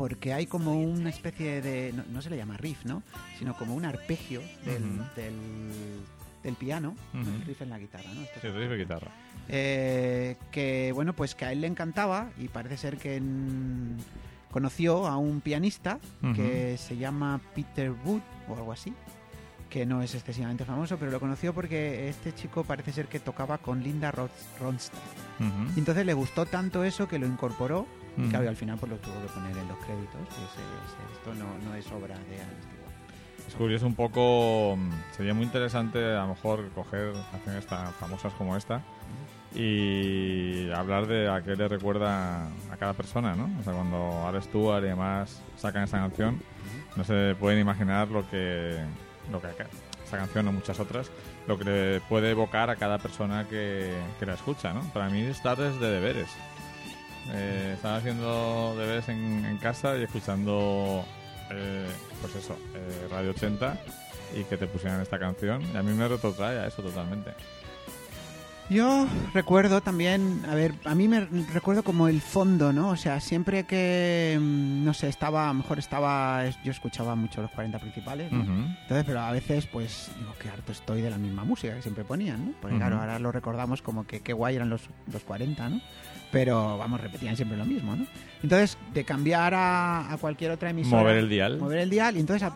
porque 0.00 0.32
hay 0.32 0.46
como 0.46 0.80
una 0.80 1.10
especie 1.10 1.60
de. 1.60 1.92
No, 1.92 2.02
no 2.10 2.22
se 2.22 2.30
le 2.30 2.38
llama 2.38 2.56
riff, 2.56 2.86
¿no? 2.86 3.02
Sino 3.38 3.54
como 3.54 3.74
un 3.74 3.84
arpegio 3.84 4.40
del, 4.64 4.96
del, 5.14 5.34
del 6.42 6.54
piano. 6.54 6.94
El 7.12 7.42
riff 7.44 7.60
en 7.60 7.68
la 7.68 7.78
guitarra, 7.78 8.08
¿no? 8.14 8.22
Esto 8.22 8.40
Sí, 8.40 8.46
es- 8.46 8.54
riff 8.54 8.70
de 8.70 8.76
guitarra. 8.78 9.10
eh, 9.50 10.36
que 10.50 10.92
bueno 10.94 11.12
pues 11.12 11.34
que 11.34 11.44
a 11.44 11.52
él 11.52 11.60
le 11.60 11.66
encantaba 11.66 12.30
y 12.38 12.48
parece 12.48 12.78
ser 12.78 12.96
que 12.96 13.16
en- 13.16 13.98
conoció 14.50 15.06
a 15.06 15.18
un 15.18 15.42
pianista 15.42 15.98
que 16.34 16.76
se 16.78 16.96
llama 16.96 17.38
Peter 17.54 17.90
Wood 18.04 18.22
o 18.48 18.54
algo 18.56 18.72
así 18.72 18.94
que 19.68 19.84
no 19.86 20.02
es 20.02 20.14
excesivamente 20.16 20.64
famoso 20.64 20.96
pero 20.98 21.10
lo 21.12 21.20
conoció 21.20 21.52
porque 21.54 22.08
este 22.08 22.34
chico 22.34 22.64
parece 22.64 22.92
ser 22.92 23.06
que 23.06 23.20
tocaba 23.20 23.58
con 23.58 23.82
Linda 23.84 24.10
Ronstadt 24.10 24.98
entonces 25.76 26.04
le 26.06 26.14
gustó 26.14 26.46
tanto 26.46 26.82
eso 26.84 27.06
que 27.06 27.18
lo 27.20 27.26
incorporó 27.26 27.86
y 28.20 28.22
Ujú. 28.22 28.30
claro, 28.30 28.44
y 28.44 28.48
al 28.48 28.56
final 28.56 28.76
pues 28.78 28.90
lo 28.90 28.98
tuvo 28.98 29.20
que 29.22 29.28
poner 29.28 29.56
en 29.56 29.68
los 29.68 29.78
créditos 29.78 30.20
ese- 30.28 31.12
esto 31.18 31.34
no, 31.34 31.46
no 31.68 31.74
es 31.74 31.86
obra 31.92 32.14
de 32.14 32.36
Stewart. 32.36 33.48
Es 33.48 33.54
curioso 33.54 33.86
un 33.86 33.94
poco. 33.94 34.76
mm, 34.76 34.90
Sería 35.16 35.34
muy 35.34 35.44
interesante 35.44 35.98
a 36.14 36.22
lo 36.22 36.28
mejor 36.28 36.68
coger 36.74 37.12
canciones 37.32 37.66
tan 37.66 37.92
famosas 37.94 38.32
como 38.34 38.56
esta 38.56 38.82
y 39.54 40.70
hablar 40.72 41.06
de 41.06 41.28
a 41.28 41.42
qué 41.42 41.56
le 41.56 41.66
recuerda 41.68 42.46
a 42.46 42.76
cada 42.78 42.92
persona, 42.94 43.34
¿no? 43.34 43.50
O 43.60 43.64
sea, 43.64 43.72
cuando 43.72 44.26
Alex 44.28 44.44
Stewart 44.46 44.84
y 44.84 44.88
demás 44.88 45.42
sacan 45.56 45.82
esta 45.84 45.98
canción, 45.98 46.40
no 46.96 47.04
se 47.04 47.34
pueden 47.38 47.58
imaginar 47.60 48.08
lo 48.08 48.28
que. 48.30 48.78
lo 49.30 49.40
que 49.40 49.48
esta 50.04 50.16
canción 50.18 50.48
o 50.48 50.52
muchas 50.52 50.78
otras, 50.80 51.10
lo 51.46 51.56
que 51.58 51.64
le 51.64 52.00
puede 52.02 52.30
evocar 52.32 52.68
a 52.70 52.76
cada 52.76 52.98
persona 52.98 53.46
que, 53.48 53.92
que 54.18 54.26
la 54.26 54.34
escucha, 54.34 54.72
¿no? 54.72 54.80
Para 54.92 55.08
mí 55.08 55.20
es 55.22 55.40
tardes 55.42 55.78
de 55.80 55.88
deberes. 55.90 56.28
Eh, 57.32 57.72
estaba 57.74 57.96
haciendo 57.96 58.74
deberes 58.76 59.08
en, 59.08 59.44
en 59.44 59.58
casa 59.58 59.96
y 59.96 60.02
escuchando, 60.02 61.04
eh, 61.50 61.86
pues 62.20 62.34
eso, 62.36 62.56
eh, 62.74 63.08
Radio 63.10 63.30
80 63.30 63.78
y 64.34 64.44
que 64.44 64.56
te 64.56 64.66
pusieran 64.66 65.00
esta 65.00 65.18
canción. 65.18 65.62
Y 65.72 65.76
a 65.76 65.82
mí 65.82 65.92
me 65.92 66.08
retrotrae 66.08 66.58
a 66.58 66.66
eso 66.66 66.82
totalmente. 66.82 67.32
Yo 68.70 69.08
recuerdo 69.34 69.80
también, 69.80 70.42
a 70.48 70.54
ver, 70.54 70.74
a 70.84 70.94
mí 70.94 71.08
me 71.08 71.20
recuerdo 71.52 71.82
como 71.82 72.06
el 72.06 72.20
fondo, 72.20 72.72
¿no? 72.72 72.90
O 72.90 72.96
sea, 72.96 73.18
siempre 73.18 73.64
que, 73.64 74.38
mm, 74.40 74.84
no 74.84 74.94
sé, 74.94 75.08
estaba, 75.08 75.46
a 75.46 75.48
lo 75.48 75.54
mejor 75.54 75.80
estaba, 75.80 76.46
es- 76.46 76.56
yo 76.62 76.70
escuchaba 76.70 77.16
mucho 77.16 77.42
los 77.42 77.50
40 77.50 77.80
principales, 77.80 78.30
¿no? 78.30 78.42
Entonces, 78.82 79.04
pero 79.04 79.20
a 79.22 79.32
veces, 79.32 79.66
pues, 79.66 80.12
digo, 80.16 80.32
qué 80.40 80.48
harto 80.50 80.70
estoy 80.70 81.00
de 81.02 81.10
la 81.10 81.18
misma 81.18 81.42
música 81.42 81.74
que 81.74 81.82
siempre 81.82 82.04
ponían, 82.04 82.46
¿no? 82.46 82.52
Porque 82.62 82.76
claro, 82.76 83.00
ahora 83.00 83.18
lo 83.18 83.32
recordamos 83.32 83.82
como 83.82 84.06
que 84.06 84.20
qué 84.20 84.32
guay 84.32 84.54
eran 84.54 84.70
los, 84.70 84.82
los 85.12 85.22
40, 85.24 85.68
¿no? 85.68 85.80
Pero, 86.30 86.78
vamos, 86.78 87.00
repetían 87.00 87.34
siempre 87.34 87.58
lo 87.58 87.64
mismo, 87.64 87.96
¿no? 87.96 88.06
Entonces, 88.40 88.78
de 88.94 89.02
cambiar 89.04 89.52
a, 89.52 90.12
a 90.12 90.16
cualquier 90.18 90.52
otra 90.52 90.70
emisora... 90.70 91.02
Mover 91.02 91.16
el 91.16 91.28
dial. 91.28 91.58
Mover 91.58 91.78
el 91.80 91.90
dial, 91.90 92.16
y 92.16 92.20
entonces 92.20 92.48
a- 92.48 92.54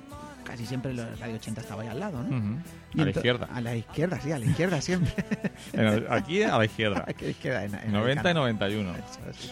casi 0.54 0.66
siempre 0.66 0.94
la 0.94 1.08
Radio 1.16 1.34
80 1.34 1.60
estaba 1.62 1.82
ahí 1.82 1.88
al 1.88 1.98
lado, 1.98 2.22
¿no? 2.22 2.62
Y 2.94 3.00
A 3.00 3.04
la 3.04 3.10
izquierda. 3.10 3.48
A 3.52 3.60
la 3.60 3.74
izquierda, 3.74 4.20
sí, 4.20 4.30
a 4.30 4.38
la 4.38 4.44
izquierda 4.46 4.80
siempre. 4.80 5.12
El- 5.72 6.06
Aquí 6.08 6.42
a 6.44 6.56
la 6.58 6.64
izquierda. 6.64 7.04
Aquí 7.08 7.24
a 7.24 7.26
la 7.26 7.30
izquierda, 7.32 7.64
en- 7.64 7.74
en 7.74 7.80
el 7.86 7.92
90 7.92 8.12
y 8.12 8.16
canal. 8.22 8.34
91. 8.34 8.92
Eso, 8.94 9.04
sí. 9.40 9.50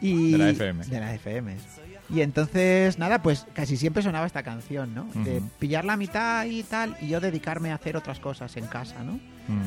Y, 0.00 0.32
De 0.32 0.38
la 0.38 0.48
FM. 0.48 0.84
De 0.86 0.98
la 1.00 1.14
FM. 1.14 1.56
Y 2.08 2.22
entonces, 2.22 2.98
nada, 2.98 3.20
pues 3.22 3.46
casi 3.52 3.76
siempre 3.76 4.02
sonaba 4.02 4.24
esta 4.26 4.42
canción, 4.42 4.94
¿no? 4.94 5.04
De 5.22 5.42
pillar 5.58 5.84
la 5.84 5.96
mitad 5.98 6.46
y 6.46 6.62
tal, 6.62 6.96
y 7.02 7.08
yo 7.08 7.20
dedicarme 7.20 7.70
a 7.70 7.74
hacer 7.74 7.96
otras 7.98 8.18
cosas 8.18 8.56
en 8.56 8.66
casa, 8.66 9.04
¿no? 9.04 9.20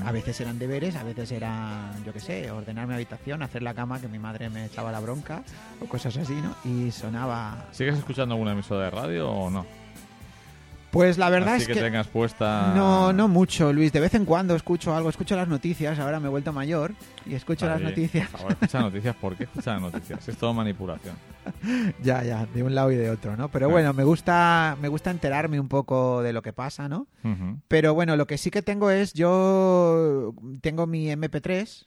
A 0.05 0.11
veces 0.11 0.39
eran 0.41 0.57
deberes, 0.59 0.95
a 0.95 1.03
veces 1.03 1.31
eran, 1.33 2.03
yo 2.05 2.13
qué 2.13 2.19
sé, 2.21 2.49
ordenar 2.51 2.87
mi 2.87 2.93
habitación, 2.95 3.43
hacer 3.43 3.61
la 3.61 3.73
cama, 3.73 3.99
que 4.01 4.07
mi 4.07 4.17
madre 4.17 4.49
me 4.49 4.65
echaba 4.65 4.91
la 4.91 4.99
bronca, 5.01 5.43
o 5.81 5.85
cosas 5.85 6.15
así, 6.17 6.33
¿no? 6.33 6.55
Y 6.63 6.89
sonaba... 6.91 7.65
¿Sigues 7.71 7.97
escuchando 7.97 8.33
alguna 8.35 8.53
emisora 8.53 8.85
de 8.85 8.89
radio 8.91 9.29
o 9.29 9.49
no? 9.49 9.65
Pues 10.93 11.17
la 11.17 11.31
verdad 11.31 11.55
Así 11.55 11.63
es 11.63 11.67
que, 11.69 11.73
que... 11.73 11.79
tengas 11.81 12.07
puesta. 12.07 12.71
No, 12.75 13.11
no 13.11 13.27
mucho, 13.27 13.73
Luis. 13.73 13.91
De 13.91 13.99
vez 13.99 14.13
en 14.13 14.25
cuando 14.25 14.55
escucho 14.55 14.95
algo, 14.95 15.09
escucho 15.09 15.35
las 15.35 15.47
noticias. 15.47 15.97
Ahora 15.97 16.19
me 16.19 16.27
he 16.27 16.29
vuelto 16.29 16.53
mayor 16.53 16.93
y 17.25 17.33
escucho 17.33 17.65
las 17.67 17.81
noticias. 17.81 18.29
Por 18.29 18.39
favor, 18.41 18.51
escucha 18.53 18.79
noticias. 18.79 19.15
¿Por 19.15 19.35
qué 19.35 19.45
escucha 19.45 19.73
las 19.73 19.81
noticias? 19.81 20.29
Es 20.29 20.37
todo 20.37 20.53
manipulación. 20.53 21.15
Ya, 22.01 22.23
ya, 22.23 22.45
de 22.45 22.63
un 22.63 22.73
lado 22.75 22.91
y 22.91 22.95
de 22.95 23.09
otro, 23.09 23.31
¿no? 23.35 23.49
Pero 23.49 23.65
Claro. 23.67 23.71
bueno, 23.71 23.93
me 23.93 24.03
gusta, 24.05 24.77
me 24.81 24.87
gusta 24.87 25.11
enterarme 25.11 25.59
un 25.59 25.67
poco 25.67 26.21
de 26.21 26.31
lo 26.31 26.41
que 26.41 26.53
pasa, 26.53 26.87
¿no? 26.87 27.07
Pero 27.67 27.93
bueno, 27.93 28.15
lo 28.15 28.27
que 28.27 28.37
sí 28.37 28.49
que 28.51 28.61
tengo 28.61 28.89
es, 28.91 29.13
yo 29.13 30.33
tengo 30.61 30.87
mi 30.87 31.07
MP3, 31.09 31.85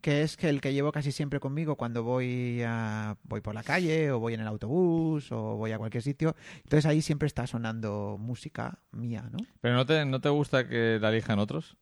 que 0.00 0.22
es 0.22 0.36
que 0.36 0.48
el 0.48 0.60
que 0.60 0.72
llevo 0.72 0.92
casi 0.92 1.12
siempre 1.12 1.40
conmigo 1.40 1.76
cuando 1.76 2.02
voy 2.02 2.62
a, 2.66 3.16
voy 3.24 3.40
por 3.40 3.54
la 3.54 3.62
calle 3.62 4.10
o 4.10 4.18
voy 4.18 4.34
en 4.34 4.40
el 4.40 4.46
autobús 4.46 5.30
o 5.32 5.56
voy 5.56 5.72
a 5.72 5.78
cualquier 5.78 6.02
sitio. 6.02 6.34
Entonces 6.64 6.86
ahí 6.86 7.02
siempre 7.02 7.26
está 7.26 7.46
sonando 7.46 8.16
música 8.18 8.78
mía, 8.92 9.28
¿no? 9.30 9.38
Pero 9.60 9.74
¿no 9.74 9.86
te, 9.86 10.04
¿no 10.04 10.20
te 10.20 10.28
gusta 10.28 10.68
que 10.68 10.98
la 11.00 11.10
elijan 11.10 11.38
otros? 11.38 11.76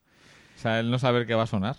O 0.57 0.61
sea, 0.61 0.81
el 0.81 0.91
no 0.91 0.99
saber 0.99 1.27
qué 1.27 1.35
va 1.35 1.45
a 1.45 1.47
sonar. 1.47 1.77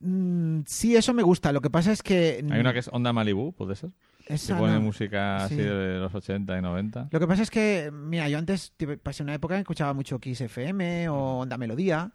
Mm, 0.00 0.60
sí, 0.66 0.96
eso 0.96 1.14
me 1.14 1.22
gusta. 1.22 1.52
Lo 1.52 1.60
que 1.60 1.70
pasa 1.70 1.92
es 1.92 2.02
que... 2.02 2.44
Hay 2.50 2.60
una 2.60 2.72
que 2.72 2.80
es 2.80 2.88
Onda 2.92 3.12
Malibu, 3.12 3.52
¿puede 3.52 3.76
ser? 3.76 3.90
Que 4.26 4.54
pone 4.54 4.74
no. 4.74 4.80
música 4.80 5.36
así 5.44 5.54
Sí. 5.54 5.62
de 5.62 5.98
los 5.98 6.12
80 6.12 6.58
y 6.58 6.60
90. 6.60 7.08
Lo 7.12 7.20
que 7.20 7.26
pasa 7.28 7.42
es 7.42 7.50
que, 7.50 7.90
mira, 7.92 8.28
yo 8.28 8.38
antes 8.38 8.72
pasé 9.02 9.22
una 9.22 9.34
época 9.34 9.54
en 9.54 9.58
que 9.60 9.62
escuchaba 9.62 9.94
mucho 9.94 10.18
Kiss 10.18 10.40
FM 10.40 11.08
o 11.08 11.38
Onda 11.38 11.56
Melodía, 11.56 12.10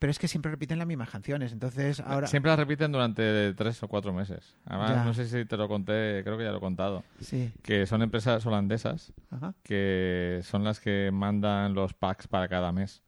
pero 0.00 0.10
es 0.10 0.18
que 0.18 0.26
siempre 0.26 0.50
repiten 0.50 0.78
las 0.78 0.88
mismas 0.88 1.08
canciones. 1.10 1.52
Entonces 1.52 2.00
ahora... 2.00 2.26
Siempre 2.26 2.50
las 2.50 2.58
repiten 2.58 2.90
durante 2.90 3.54
tres 3.54 3.80
o 3.82 3.88
cuatro 3.88 4.12
meses. 4.12 4.56
Además, 4.66 4.90
Ya. 4.90 5.04
no 5.04 5.14
sé 5.14 5.26
si 5.28 5.44
te 5.44 5.56
lo 5.56 5.68
conté, 5.68 6.22
creo 6.24 6.36
que 6.36 6.44
ya 6.44 6.50
lo 6.50 6.56
he 6.56 6.60
contado, 6.60 7.04
Sí. 7.20 7.52
que 7.62 7.86
son 7.86 8.02
empresas 8.02 8.44
holandesas 8.44 9.12
Ajá. 9.30 9.54
que 9.62 10.40
son 10.42 10.64
las 10.64 10.80
que 10.80 11.10
mandan 11.12 11.74
los 11.74 11.94
packs 11.94 12.26
para 12.26 12.48
cada 12.48 12.72
mes. 12.72 13.02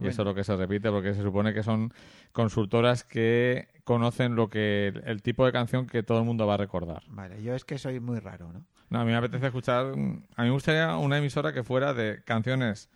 Y 0.00 0.08
eso 0.08 0.22
es 0.22 0.26
lo 0.26 0.34
que 0.34 0.44
se 0.44 0.56
repite 0.56 0.90
porque 0.90 1.14
se 1.14 1.22
supone 1.22 1.54
que 1.54 1.62
son 1.62 1.92
consultoras 2.32 3.04
que 3.04 3.68
conocen 3.84 4.34
lo 4.34 4.48
que 4.48 4.88
el 5.04 5.22
tipo 5.22 5.46
de 5.46 5.52
canción 5.52 5.86
que 5.86 6.02
todo 6.02 6.18
el 6.18 6.24
mundo 6.24 6.46
va 6.46 6.54
a 6.54 6.58
recordar. 6.58 7.02
Vale, 7.08 7.42
yo 7.42 7.54
es 7.54 7.64
que 7.64 7.78
soy 7.78 8.00
muy 8.00 8.18
raro, 8.18 8.52
¿no? 8.52 8.64
No, 8.90 9.00
a 9.00 9.04
mí 9.04 9.10
me 9.10 9.16
apetece 9.16 9.46
escuchar. 9.46 9.86
A 9.86 9.96
mí 9.96 10.22
me 10.36 10.50
gustaría 10.50 10.96
una 10.96 11.18
emisora 11.18 11.52
que 11.52 11.62
fuera 11.62 11.94
de 11.94 12.22
canciones 12.24 12.90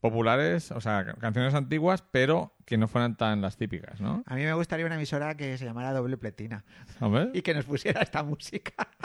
populares, 0.00 0.70
o 0.72 0.80
sea, 0.80 1.14
canciones 1.14 1.54
antiguas, 1.54 2.04
pero 2.10 2.52
que 2.68 2.76
no 2.76 2.86
fueran 2.86 3.16
tan 3.16 3.40
las 3.40 3.56
típicas, 3.56 3.98
¿no? 3.98 4.22
A 4.26 4.34
mí 4.34 4.42
me 4.42 4.52
gustaría 4.52 4.84
una 4.84 4.96
emisora 4.96 5.34
que 5.38 5.56
se 5.56 5.64
llamara 5.64 5.90
Doble 5.94 6.18
Pletina 6.18 6.64
Hombre. 7.00 7.30
y 7.32 7.40
que 7.40 7.54
nos 7.54 7.64
pusiera 7.64 8.02
esta 8.02 8.22
música. 8.22 8.74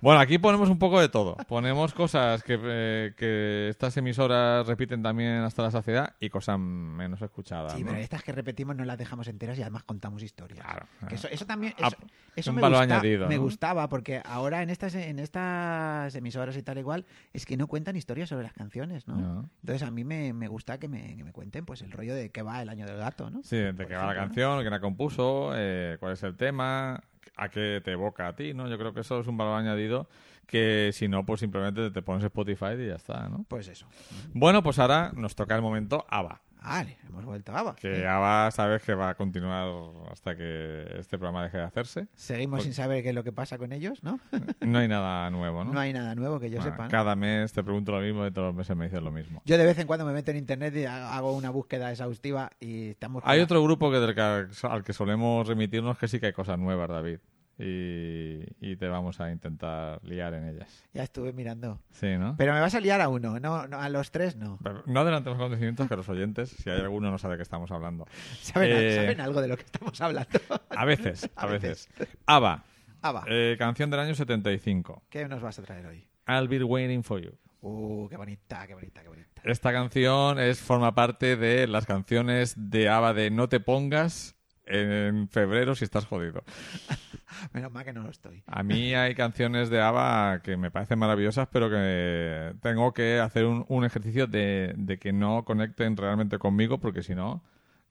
Bueno, 0.00 0.18
aquí 0.18 0.36
ponemos 0.36 0.68
un 0.68 0.80
poco 0.80 1.00
de 1.00 1.08
todo. 1.08 1.36
Ponemos 1.46 1.94
cosas 1.94 2.42
que, 2.42 2.58
eh, 2.60 3.14
que 3.16 3.68
estas 3.68 3.96
emisoras 3.96 4.66
repiten 4.66 5.00
también 5.00 5.42
hasta 5.42 5.62
la 5.62 5.70
saciedad 5.70 6.16
y 6.18 6.28
cosas 6.28 6.58
menos 6.58 7.22
escuchadas. 7.22 7.74
Sí, 7.74 7.84
¿no? 7.84 7.90
pero 7.90 8.00
estas 8.02 8.24
que 8.24 8.32
repetimos 8.32 8.74
no 8.74 8.84
las 8.84 8.98
dejamos 8.98 9.28
enteras 9.28 9.56
y 9.58 9.62
además 9.62 9.84
contamos 9.84 10.20
historias. 10.24 10.58
Claro, 10.64 10.86
Que 11.08 11.14
eso, 11.14 11.28
eso 11.30 11.46
también 11.46 11.74
Ah, 11.80 11.86
eso, 11.86 11.96
eso 12.34 12.50
un 12.50 12.56
me, 12.56 12.62
valor 12.62 12.80
gusta- 12.80 12.94
añadido, 12.96 13.28
me 13.28 13.36
¿no? 13.36 13.42
gustaba 13.42 13.88
porque 13.88 14.20
ahora 14.24 14.62
en 14.64 14.70
estas 14.70 14.96
en 14.96 15.20
estas 15.20 16.12
emisoras 16.16 16.56
y 16.56 16.62
tal 16.64 16.78
igual 16.78 17.04
es 17.32 17.46
que 17.46 17.56
no 17.56 17.68
cuentan 17.68 17.94
historias 17.94 18.28
sobre 18.28 18.42
las 18.42 18.54
canciones, 18.54 19.06
¿no? 19.06 19.16
No. 19.16 19.50
Entonces 19.60 19.86
a 19.86 19.92
mí 19.92 20.02
me, 20.02 20.32
me 20.32 20.48
gusta 20.48 20.78
que 20.78 20.88
me, 20.88 21.16
que 21.16 21.22
me 21.22 21.30
cuenten 21.32 21.64
pues 21.64 21.80
el 21.82 21.92
rollo 21.92 22.16
de 22.16 22.30
qué 22.32 22.42
va 22.42 22.60
el 22.60 22.68
año 22.70 22.86
del 22.86 22.96
gato, 23.02 23.30
¿no? 23.30 23.42
Sí, 23.42 23.56
de 23.56 23.86
qué 23.86 23.94
va 23.94 24.06
la 24.06 24.14
canción, 24.14 24.60
quién 24.60 24.70
la 24.70 24.80
compuso, 24.80 25.52
eh, 25.54 25.96
cuál 26.00 26.12
es 26.12 26.22
el 26.22 26.36
tema, 26.36 27.02
a 27.36 27.48
qué 27.48 27.80
te 27.84 27.92
evoca 27.92 28.28
a 28.28 28.36
ti, 28.36 28.54
¿no? 28.54 28.68
Yo 28.68 28.78
creo 28.78 28.94
que 28.94 29.00
eso 29.00 29.20
es 29.20 29.26
un 29.26 29.36
valor 29.36 29.58
añadido 29.58 30.08
que 30.46 30.90
si 30.92 31.08
no, 31.08 31.24
pues 31.24 31.40
simplemente 31.40 31.90
te 31.90 32.02
pones 32.02 32.24
Spotify 32.24 32.74
y 32.78 32.88
ya 32.88 32.96
está, 32.96 33.28
¿no? 33.28 33.44
Pues 33.48 33.68
eso. 33.68 33.86
Bueno, 34.34 34.62
pues 34.62 34.78
ahora 34.78 35.12
nos 35.14 35.34
toca 35.34 35.54
el 35.54 35.62
momento 35.62 36.04
ABBA. 36.08 36.40
Vale, 36.64 36.96
hemos 37.08 37.24
vuelto 37.24 37.52
a 37.52 37.58
ABBA. 37.60 37.74
Que 37.76 38.00
Eh, 38.02 38.06
ABBA 38.06 38.50
sabes 38.52 38.82
que 38.82 38.94
va 38.94 39.10
a 39.10 39.14
continuar 39.14 39.68
hasta 40.10 40.36
que 40.36 40.86
este 40.98 41.18
programa 41.18 41.42
deje 41.44 41.58
de 41.58 41.64
hacerse. 41.64 42.06
Seguimos 42.14 42.58
Pues- 42.58 42.64
sin 42.64 42.74
saber 42.74 43.02
qué 43.02 43.08
es 43.10 43.14
lo 43.14 43.24
que 43.24 43.32
pasa 43.32 43.58
con 43.58 43.72
ellos, 43.72 44.02
¿no? 44.02 44.20
No 44.60 44.78
hay 44.78 44.88
nada 44.88 45.28
nuevo, 45.30 45.64
¿no? 45.64 45.72
No 45.72 45.80
hay 45.80 45.92
nada 45.92 46.14
nuevo 46.14 46.38
que 46.40 46.50
yo 46.50 46.58
Bueno, 46.58 46.70
sepa. 46.72 46.84
¿no? 46.84 46.90
Cada 46.90 47.16
mes 47.16 47.52
te 47.52 47.62
pregunto 47.62 47.92
lo 47.92 48.00
mismo 48.00 48.26
y 48.26 48.30
todos 48.30 48.48
los 48.48 48.54
meses 48.54 48.76
me 48.76 48.84
dices 48.84 49.02
lo 49.02 49.10
mismo. 49.10 49.42
Yo 49.44 49.58
de 49.58 49.64
vez 49.66 49.78
en 49.78 49.86
cuando 49.86 50.04
me 50.06 50.12
meto 50.12 50.30
en 50.30 50.36
internet 50.38 50.74
y 50.76 50.84
ha- 50.84 51.16
hago 51.16 51.32
una 51.32 51.50
búsqueda 51.50 51.90
exhaustiva 51.90 52.50
y 52.60 52.90
estamos... 52.90 53.22
Hay 53.26 53.40
otro 53.40 53.62
grupo 53.62 53.90
que 53.90 53.98
del 53.98 54.14
que, 54.14 54.20
al 54.66 54.84
que 54.84 54.92
solemos 54.92 55.46
remitirnos 55.48 55.98
que 55.98 56.08
sí 56.08 56.20
que 56.20 56.26
hay 56.26 56.32
cosas 56.32 56.58
nuevas, 56.58 56.88
David. 56.88 57.18
Y, 57.64 58.40
y 58.60 58.76
te 58.76 58.88
vamos 58.88 59.20
a 59.20 59.30
intentar 59.30 60.02
liar 60.04 60.34
en 60.34 60.48
ellas. 60.48 60.84
Ya 60.92 61.02
estuve 61.04 61.32
mirando. 61.32 61.80
Sí, 61.92 62.16
¿no? 62.18 62.34
Pero 62.36 62.52
me 62.54 62.60
vas 62.60 62.74
a 62.74 62.80
liar 62.80 63.00
a 63.00 63.08
uno, 63.08 63.38
no, 63.38 63.68
no 63.68 63.78
a 63.80 63.88
los 63.88 64.10
tres 64.10 64.36
no. 64.36 64.58
Pero 64.62 64.82
No 64.86 65.00
adelantemos 65.00 65.38
acontecimientos 65.38 65.88
que 65.88 65.96
los 65.96 66.08
oyentes, 66.08 66.50
si 66.50 66.70
hay 66.70 66.80
alguno, 66.80 67.10
no 67.10 67.18
sabe 67.18 67.34
de 67.34 67.38
qué 67.38 67.42
estamos 67.44 67.70
hablando. 67.70 68.06
¿Saben, 68.40 68.70
Eh, 68.72 68.96
saben 68.96 69.20
algo 69.20 69.40
de 69.40 69.48
lo 69.48 69.56
que 69.56 69.62
estamos 69.64 70.00
hablando? 70.00 70.30
A 70.70 70.84
veces, 70.84 71.30
a, 71.36 71.42
A 71.42 71.46
veces. 71.46 71.88
veces. 71.96 72.16
ABBA, 72.26 72.64
ABBA, 73.02 73.24
eh, 73.28 73.56
canción 73.58 73.90
del 73.90 74.00
año 74.00 74.14
75. 74.14 75.04
¿qué 75.08 75.28
nos 75.28 75.40
vas 75.40 75.58
a 75.58 75.62
traer 75.62 75.86
hoy? 75.86 76.04
I'll 76.26 76.48
be 76.48 76.62
waiting 76.64 77.02
for 77.04 77.20
you. 77.20 77.32
Uh, 77.60 78.08
qué 78.08 78.16
bonita, 78.16 78.66
qué 78.66 78.74
bonita, 78.74 79.02
qué 79.02 79.08
bonita. 79.08 79.42
Esta 79.44 79.72
canción 79.72 80.38
es 80.40 80.60
forma 80.60 80.94
parte 80.94 81.36
de 81.36 81.66
las 81.68 81.86
canciones 81.86 82.54
de 82.56 82.88
ABBA 82.88 83.14
de 83.14 83.30
No 83.30 83.48
te 83.48 83.60
pongas 83.60 84.34
en 84.72 85.28
febrero 85.28 85.74
si 85.74 85.84
estás 85.84 86.06
jodido. 86.06 86.42
Menos 87.52 87.72
mal 87.72 87.84
que 87.84 87.92
no 87.92 88.02
lo 88.02 88.10
estoy. 88.10 88.42
A 88.46 88.62
mí 88.62 88.94
hay 88.94 89.14
canciones 89.14 89.70
de 89.70 89.80
ABBA 89.80 90.40
que 90.42 90.56
me 90.56 90.70
parecen 90.70 90.98
maravillosas, 90.98 91.48
pero 91.50 91.68
que 91.70 92.54
tengo 92.60 92.92
que 92.92 93.18
hacer 93.20 93.44
un, 93.44 93.64
un 93.68 93.84
ejercicio 93.84 94.26
de, 94.26 94.74
de 94.76 94.98
que 94.98 95.12
no 95.12 95.44
conecten 95.44 95.96
realmente 95.96 96.38
conmigo, 96.38 96.78
porque 96.78 97.02
si 97.02 97.14
no, 97.14 97.42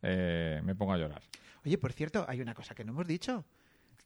eh, 0.02 0.62
me 0.64 0.76
pongo 0.76 0.94
a 0.94 0.98
llorar. 0.98 1.22
Oye, 1.66 1.78
por 1.78 1.94
cierto, 1.94 2.26
hay 2.28 2.42
una 2.42 2.54
cosa 2.54 2.74
que 2.76 2.84
no 2.84 2.92
hemos 2.92 3.08
dicho. 3.08 3.46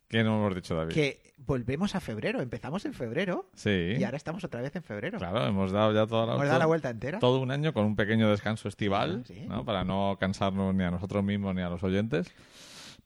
¿Qué 0.07 0.23
no 0.23 0.35
hemos 0.38 0.53
dicho, 0.53 0.75
David? 0.75 0.93
Que 0.93 1.33
volvemos 1.38 1.95
a 1.95 1.99
febrero. 1.99 2.39
Empezamos 2.39 2.85
en 2.85 2.93
febrero 2.93 3.49
Sí. 3.55 3.95
y 3.97 4.03
ahora 4.03 4.17
estamos 4.17 4.43
otra 4.43 4.61
vez 4.61 4.75
en 4.75 4.83
febrero. 4.83 5.17
Claro, 5.17 5.43
hemos 5.47 5.71
dado 5.71 5.93
ya 5.93 6.05
toda 6.05 6.27
la, 6.27 6.33
Hemos 6.35 6.45
dado 6.47 6.59
la 6.59 6.65
vuelta 6.67 6.89
entera. 6.91 7.17
todo 7.17 7.39
un 7.39 7.49
año 7.49 7.73
con 7.73 7.85
un 7.85 7.95
pequeño 7.95 8.29
descanso 8.29 8.67
estival, 8.67 9.23
sí. 9.25 9.45
¿no? 9.47 9.65
Para 9.65 9.83
no 9.83 10.15
cansarnos 10.19 10.75
ni 10.75 10.83
a 10.83 10.91
nosotros 10.91 11.23
mismos 11.23 11.55
ni 11.55 11.61
a 11.63 11.69
los 11.69 11.81
oyentes. 11.81 12.31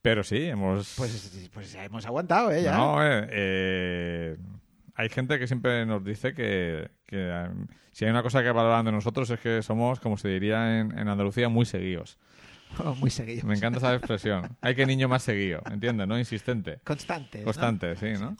Pero 0.02 0.24
sí, 0.24 0.44
hemos... 0.46 0.94
Pues, 0.98 1.50
pues 1.54 1.76
hemos 1.76 2.06
aguantado, 2.06 2.52
¿eh? 2.52 2.64
Ya. 2.64 2.76
No, 2.78 3.04
eh, 3.06 3.28
eh, 3.32 4.38
hay 4.96 5.10
gente 5.10 5.38
que 5.40 5.48
siempre 5.48 5.86
nos 5.86 6.04
dice 6.04 6.34
que, 6.34 6.90
que, 7.06 7.18
eh, 7.18 7.50
si 7.92 8.06
hay 8.06 8.12
una 8.12 8.24
cosa 8.24 8.42
que 8.42 8.52
valoran 8.52 8.86
de 8.86 8.92
nosotros 8.94 9.30
es 9.30 9.40
que 9.40 9.62
somos, 9.62 10.00
como 10.00 10.18
se 10.18 10.30
diría 10.30 10.80
en, 10.80 10.98
en 10.98 11.08
Andalucía, 11.08 11.50
muy 11.50 11.66
seguidos. 11.66 12.18
Muy 13.00 13.10
seguido. 13.10 13.48
Me 13.48 13.56
encanta 13.56 13.80
esa 13.80 13.96
expresión. 13.96 14.56
Hay 14.62 14.76
que 14.76 14.86
niño 14.86 15.08
más 15.10 15.24
seguido, 15.24 15.60
¿entiendes? 15.72 16.08
¿No? 16.08 16.20
Insistente. 16.20 16.80
Constante. 16.84 17.40
¿no? 17.40 17.46
Constante, 17.46 17.96
sí, 17.96 18.14
¿no? 18.22 18.38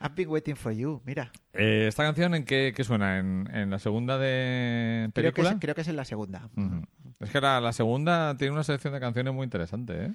I've 0.00 0.14
been 0.16 0.28
waiting 0.28 0.56
for 0.56 0.72
you. 0.72 1.00
Mira. 1.04 1.30
Eh, 1.52 1.86
¿Esta 1.86 2.02
canción 2.02 2.34
en 2.34 2.44
qué, 2.44 2.72
qué 2.74 2.82
suena? 2.82 3.20
¿En, 3.20 3.48
en 3.54 3.70
la 3.70 3.78
segunda 3.78 4.18
de 4.18 5.08
Creo 5.14 5.32
que, 5.32 5.36
película? 5.36 5.50
es, 5.50 5.56
creo 5.60 5.74
que 5.76 5.82
es 5.82 5.88
en 5.88 5.94
la 5.94 6.04
segunda. 6.04 6.48
Es 7.20 7.30
que 7.30 7.40
la, 7.40 7.60
la 7.60 7.72
segunda 7.72 8.36
tiene 8.36 8.52
una 8.52 8.64
selección 8.64 8.92
de 8.92 8.98
canciones 8.98 9.32
muy 9.32 9.44
interesante, 9.44 10.06
¿eh? 10.06 10.12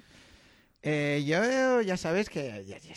Eh, 0.82 1.22
yo 1.26 1.82
ya 1.82 1.96
sabes 1.96 2.28
que 2.30 2.46
ya- 2.66 2.78
ya- 2.78 2.78
ya 2.78 2.94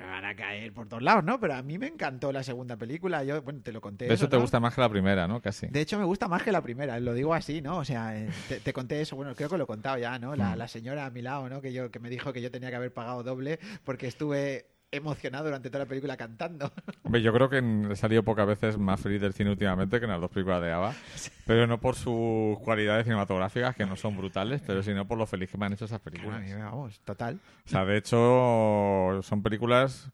me 0.00 0.10
van 0.10 0.24
a 0.26 0.34
caer 0.36 0.72
por 0.72 0.86
todos 0.88 1.02
lados, 1.02 1.24
¿no? 1.24 1.40
Pero 1.40 1.54
a 1.54 1.62
mí 1.62 1.78
me 1.78 1.86
encantó 1.86 2.30
la 2.32 2.42
segunda 2.42 2.76
película. 2.76 3.24
Yo, 3.24 3.40
bueno, 3.42 3.60
te 3.62 3.72
lo 3.72 3.80
conté. 3.80 4.06
De 4.06 4.14
eso 4.14 4.28
te 4.28 4.36
¿no? 4.36 4.42
gusta 4.42 4.60
más 4.60 4.74
que 4.74 4.80
la 4.82 4.88
primera, 4.90 5.26
¿no? 5.26 5.40
Casi. 5.40 5.66
De 5.68 5.80
hecho, 5.80 5.98
me 5.98 6.04
gusta 6.04 6.28
más 6.28 6.42
que 6.42 6.52
la 6.52 6.60
primera, 6.60 7.00
lo 7.00 7.14
digo 7.14 7.32
así, 7.34 7.62
¿no? 7.62 7.78
O 7.78 7.84
sea, 7.84 8.16
eh, 8.18 8.28
te, 8.48 8.60
te 8.60 8.72
conté 8.74 9.00
eso, 9.00 9.16
bueno, 9.16 9.34
creo 9.34 9.48
que 9.48 9.56
lo 9.56 9.64
he 9.64 9.66
contado 9.66 9.96
ya, 9.98 10.18
¿no? 10.18 10.36
La, 10.36 10.54
Mm. 10.54 10.58
la 10.58 10.68
señora 10.68 11.06
a 11.06 11.10
mi 11.10 11.22
lado, 11.22 11.48
¿no? 11.48 11.62
Que, 11.62 11.72
yo, 11.72 11.90
que 11.90 11.98
me 11.98 12.10
dijo 12.10 12.32
que 12.32 12.42
yo 12.42 12.50
tenía 12.50 12.68
que 12.70 12.76
haber 12.76 12.92
pagado 12.92 13.22
doble 13.22 13.58
porque 13.84 14.06
estuve 14.06 14.66
emocionado 14.94 15.44
durante 15.44 15.68
toda 15.70 15.84
la 15.84 15.88
película 15.88 16.16
cantando. 16.16 16.72
Hombre, 17.02 17.22
yo 17.22 17.32
creo 17.32 17.48
que 17.48 17.62
he 17.90 17.96
salido 17.96 18.22
pocas 18.22 18.46
veces 18.46 18.78
más 18.78 19.00
feliz 19.00 19.20
del 19.20 19.34
cine 19.34 19.50
últimamente 19.50 19.98
que 19.98 20.04
en 20.04 20.10
las 20.10 20.20
dos 20.20 20.30
películas 20.30 20.62
de 20.62 20.72
ABBA. 20.72 20.94
Pero 21.46 21.66
no 21.66 21.80
por 21.80 21.94
sus 21.94 22.58
cualidades 22.60 23.04
cinematográficas, 23.04 23.76
que 23.76 23.86
no 23.86 23.96
son 23.96 24.16
brutales, 24.16 24.62
pero 24.66 24.82
sino 24.82 25.06
por 25.06 25.18
lo 25.18 25.26
feliz 25.26 25.50
que 25.50 25.58
me 25.58 25.66
han 25.66 25.74
hecho 25.74 25.84
esas 25.84 26.00
películas. 26.00 26.42
Vamos, 26.58 27.00
total. 27.00 27.38
O 27.66 27.68
sea, 27.68 27.84
de 27.84 27.98
hecho, 27.98 29.20
son 29.22 29.42
películas... 29.42 30.10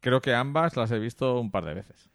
Creo 0.00 0.20
que 0.20 0.34
ambas 0.34 0.76
las 0.76 0.90
he 0.90 0.98
visto 0.98 1.38
un 1.38 1.52
par 1.52 1.64
de 1.64 1.74
veces. 1.74 2.10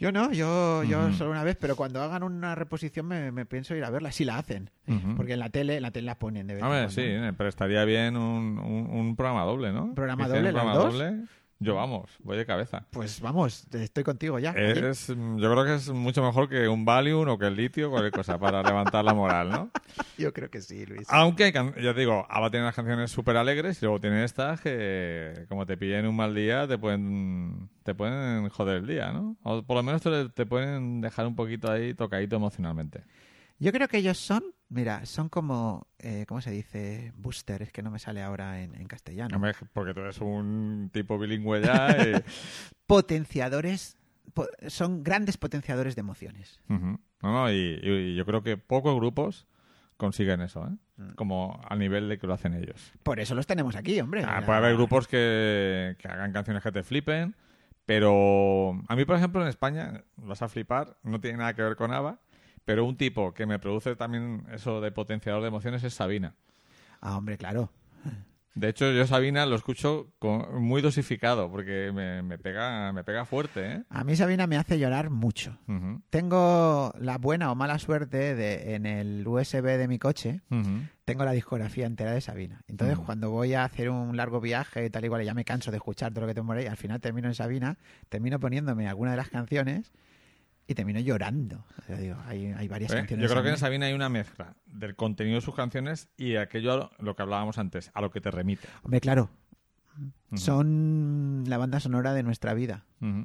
Yo 0.00 0.10
no, 0.12 0.32
yo, 0.32 0.82
yo 0.82 1.12
solo 1.12 1.30
una 1.30 1.44
vez, 1.44 1.56
pero 1.60 1.76
cuando 1.76 2.00
hagan 2.02 2.22
una 2.22 2.54
reposición 2.54 3.06
me, 3.06 3.30
me 3.32 3.44
pienso 3.46 3.74
ir 3.76 3.84
a 3.84 3.90
verla, 3.90 4.10
si 4.12 4.24
la 4.24 4.38
hacen. 4.38 4.70
Porque 5.16 5.34
en 5.34 5.38
la 5.38 5.50
tele, 5.50 5.76
en 5.76 5.82
la 5.82 5.90
tele 5.92 6.06
la 6.06 6.18
ponen 6.18 6.46
de 6.46 6.54
vez 6.54 6.60
en 6.62 6.66
Hombre, 6.66 6.80
cuando. 6.86 6.94
sí, 7.30 7.34
pero 7.36 7.48
estaría 7.48 7.84
bien 7.84 8.16
un, 8.16 8.58
un- 8.58 8.88
un 8.90 9.14
programa 9.14 9.44
doble, 9.44 9.72
¿no? 9.72 9.84
¿Un 9.84 9.94
programa 9.94 10.26
doble, 10.26 10.48
un 10.48 10.54
las 10.56 10.74
dos? 10.74 10.94
Yo 11.62 11.74
vamos, 11.74 12.10
voy 12.20 12.38
de 12.38 12.46
cabeza. 12.46 12.86
Pues 12.90 13.20
vamos, 13.20 13.66
estoy 13.70 14.02
contigo 14.02 14.38
ya. 14.38 14.52
Es, 14.52 15.08
yo 15.08 15.52
creo 15.52 15.64
que 15.66 15.74
es 15.74 15.90
mucho 15.90 16.22
mejor 16.22 16.48
que 16.48 16.66
un 16.68 16.86
Valium 16.86 17.28
o 17.28 17.38
que 17.38 17.48
el 17.48 17.54
litio, 17.54 17.90
cualquier 17.90 18.12
cosa, 18.12 18.38
para 18.38 18.62
levantar 18.64 19.04
la 19.04 19.12
moral, 19.12 19.50
¿no? 19.50 19.70
Yo 20.16 20.32
creo 20.32 20.50
que 20.50 20.62
sí, 20.62 20.86
Luis. 20.86 21.06
Aunque, 21.10 21.52
ya 21.52 21.94
te 21.94 22.00
digo, 22.00 22.26
ABBA 22.30 22.50
tiene 22.50 22.64
las 22.64 22.74
canciones 22.74 23.10
súper 23.10 23.36
alegres 23.36 23.82
y 23.82 23.84
luego 23.84 24.00
tiene 24.00 24.24
estas 24.24 24.62
que, 24.62 25.44
como 25.50 25.66
te 25.66 25.76
pillen 25.76 26.06
un 26.06 26.16
mal 26.16 26.34
día, 26.34 26.66
te 26.66 26.78
pueden, 26.78 27.68
te 27.82 27.94
pueden 27.94 28.48
joder 28.48 28.78
el 28.78 28.86
día, 28.86 29.12
¿no? 29.12 29.36
O 29.42 29.62
por 29.62 29.76
lo 29.76 29.82
menos 29.82 30.00
te, 30.00 30.30
te 30.30 30.46
pueden 30.46 31.02
dejar 31.02 31.26
un 31.26 31.36
poquito 31.36 31.70
ahí 31.70 31.92
tocadito 31.92 32.36
emocionalmente. 32.36 33.04
Yo 33.62 33.72
creo 33.72 33.86
que 33.88 33.98
ellos 33.98 34.18
son, 34.18 34.42
mira, 34.70 35.04
son 35.06 35.28
como, 35.28 35.86
eh, 35.98 36.24
¿cómo 36.26 36.40
se 36.40 36.50
dice? 36.50 37.12
Booster, 37.16 37.60
es 37.62 37.70
que 37.72 37.82
no 37.82 37.90
me 37.90 37.98
sale 37.98 38.22
ahora 38.22 38.62
en, 38.62 38.74
en 38.74 38.88
castellano. 38.88 39.36
Porque 39.74 39.92
tú 39.94 40.00
eres 40.00 40.18
un 40.20 40.90
tipo 40.92 41.18
bilingüe 41.18 41.60
ya 41.62 41.88
y... 41.90 42.14
Potenciadores, 42.86 43.96
po- 44.34 44.48
son 44.68 45.04
grandes 45.04 45.36
potenciadores 45.36 45.94
de 45.94 46.00
emociones. 46.00 46.60
No, 46.68 46.98
no, 47.22 47.52
y, 47.52 47.78
y 47.82 48.16
yo 48.16 48.26
creo 48.26 48.42
que 48.42 48.56
pocos 48.56 48.96
grupos 48.96 49.46
consiguen 49.96 50.40
eso, 50.40 50.66
¿eh? 50.66 50.76
Mm. 50.96 51.10
Como 51.14 51.60
al 51.68 51.78
nivel 51.78 52.08
de 52.08 52.18
que 52.18 52.26
lo 52.26 52.32
hacen 52.34 52.54
ellos. 52.54 52.92
Por 53.02 53.20
eso 53.20 53.34
los 53.34 53.46
tenemos 53.46 53.76
aquí, 53.76 54.00
hombre. 54.00 54.24
Ah, 54.26 54.42
puede 54.44 54.58
haber 54.58 54.74
grupos 54.74 55.06
que, 55.06 55.96
que 55.98 56.08
hagan 56.08 56.32
canciones 56.32 56.62
que 56.62 56.72
te 56.72 56.82
flipen, 56.82 57.36
pero 57.86 58.80
a 58.88 58.96
mí, 58.96 59.04
por 59.04 59.16
ejemplo, 59.16 59.42
en 59.42 59.48
España, 59.48 60.02
vas 60.16 60.42
a 60.42 60.48
flipar, 60.48 60.96
no 61.02 61.20
tiene 61.20 61.38
nada 61.38 61.54
que 61.54 61.62
ver 61.62 61.76
con 61.76 61.92
ABBA, 61.92 62.18
pero 62.70 62.84
un 62.84 62.96
tipo 62.96 63.34
que 63.34 63.46
me 63.46 63.58
produce 63.58 63.96
también 63.96 64.44
eso 64.52 64.80
de 64.80 64.92
potenciador 64.92 65.42
de 65.42 65.48
emociones 65.48 65.82
es 65.82 65.92
Sabina. 65.92 66.34
Ah, 67.00 67.16
hombre, 67.16 67.36
claro. 67.36 67.68
De 68.54 68.68
hecho, 68.68 68.92
yo 68.92 69.04
Sabina 69.08 69.44
lo 69.44 69.56
escucho 69.56 70.12
con- 70.20 70.62
muy 70.62 70.80
dosificado, 70.80 71.50
porque 71.50 71.90
me, 71.92 72.22
me 72.22 72.38
pega, 72.38 72.92
me 72.92 73.02
pega 73.02 73.24
fuerte, 73.24 73.72
¿eh? 73.72 73.82
A 73.90 74.04
mí 74.04 74.14
Sabina 74.14 74.46
me 74.46 74.56
hace 74.56 74.78
llorar 74.78 75.10
mucho. 75.10 75.58
Tengo 76.10 76.92
la 77.00 77.18
buena 77.18 77.50
o 77.50 77.56
mala 77.56 77.80
suerte 77.80 78.36
de 78.36 78.74
en 78.76 78.86
el 78.86 79.26
USB 79.26 79.64
de 79.78 79.88
mi 79.88 79.98
coche 79.98 80.42
tengo 81.04 81.24
la 81.24 81.32
discografía 81.32 81.86
entera 81.86 82.12
de 82.12 82.20
Sabina. 82.20 82.60
Entonces, 82.68 82.96
cuando 82.98 83.30
voy 83.30 83.54
a 83.54 83.64
hacer 83.64 83.90
un 83.90 84.16
largo 84.16 84.40
viaje 84.40 84.84
y 84.84 84.90
tal 84.90 85.04
igual, 85.04 85.22
y 85.22 85.24
ya 85.24 85.34
me 85.34 85.44
canso 85.44 85.72
de 85.72 85.78
escuchar 85.78 86.12
todo 86.12 86.20
lo 86.20 86.26
que 86.28 86.34
tengo 86.34 86.46
por 86.46 86.56
ahí, 86.56 86.66
al 86.66 86.76
final 86.76 87.00
termino 87.00 87.26
en 87.26 87.34
Sabina, 87.34 87.78
termino 88.08 88.38
poniéndome 88.38 88.86
alguna 88.88 89.10
de 89.10 89.16
las 89.16 89.28
canciones 89.28 89.90
y 90.70 90.74
terminó 90.74 91.00
llorando. 91.00 91.64
O 91.78 91.82
sea, 91.82 91.96
digo, 91.96 92.16
hay, 92.26 92.46
hay 92.46 92.68
varias 92.68 92.92
Eh, 92.92 92.96
canciones. 92.96 93.24
Yo 93.24 93.30
creo 93.30 93.42
que 93.42 93.50
en 93.50 93.56
Sabina. 93.58 93.86
Hay 93.86 93.92
una 93.92 94.08
mezcla 94.08 94.54
del 94.66 94.94
contenido 94.94 95.36
de 95.36 95.40
sus 95.40 95.54
canciones 95.54 96.08
y 96.16 96.36
aquello, 96.36 96.90
lo 97.00 97.16
que 97.16 97.22
hablábamos 97.22 97.58
antes, 97.58 97.90
a 97.94 98.00
lo 98.00 98.10
que 98.10 98.20
te 98.20 98.30
remite. 98.30 98.68
Hombre, 98.82 99.00
claro, 99.00 99.30
son 100.34 101.44
la 101.46 101.58
banda 101.58 101.80
sonora 101.80 102.14
de 102.14 102.22
nuestra 102.22 102.54
vida. 102.54 102.84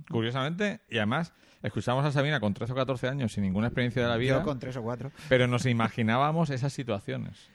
Curiosamente, 0.09 0.81
y 0.89 0.97
además, 0.97 1.33
escuchamos 1.61 2.03
a 2.05 2.11
Sabina 2.11 2.39
con 2.39 2.53
13 2.53 2.73
o 2.73 2.75
14 2.75 3.07
años 3.09 3.33
sin 3.33 3.43
ninguna 3.43 3.67
experiencia 3.67 4.01
de 4.01 4.07
la 4.09 4.17
vida, 4.17 4.39
Yo 4.39 4.43
con 4.43 4.59
tres 4.59 4.75
o 4.77 4.81
cuatro. 4.81 5.11
pero 5.29 5.47
nos 5.47 5.65
imaginábamos 5.65 6.49
esas 6.49 6.73
situaciones. 6.73 7.49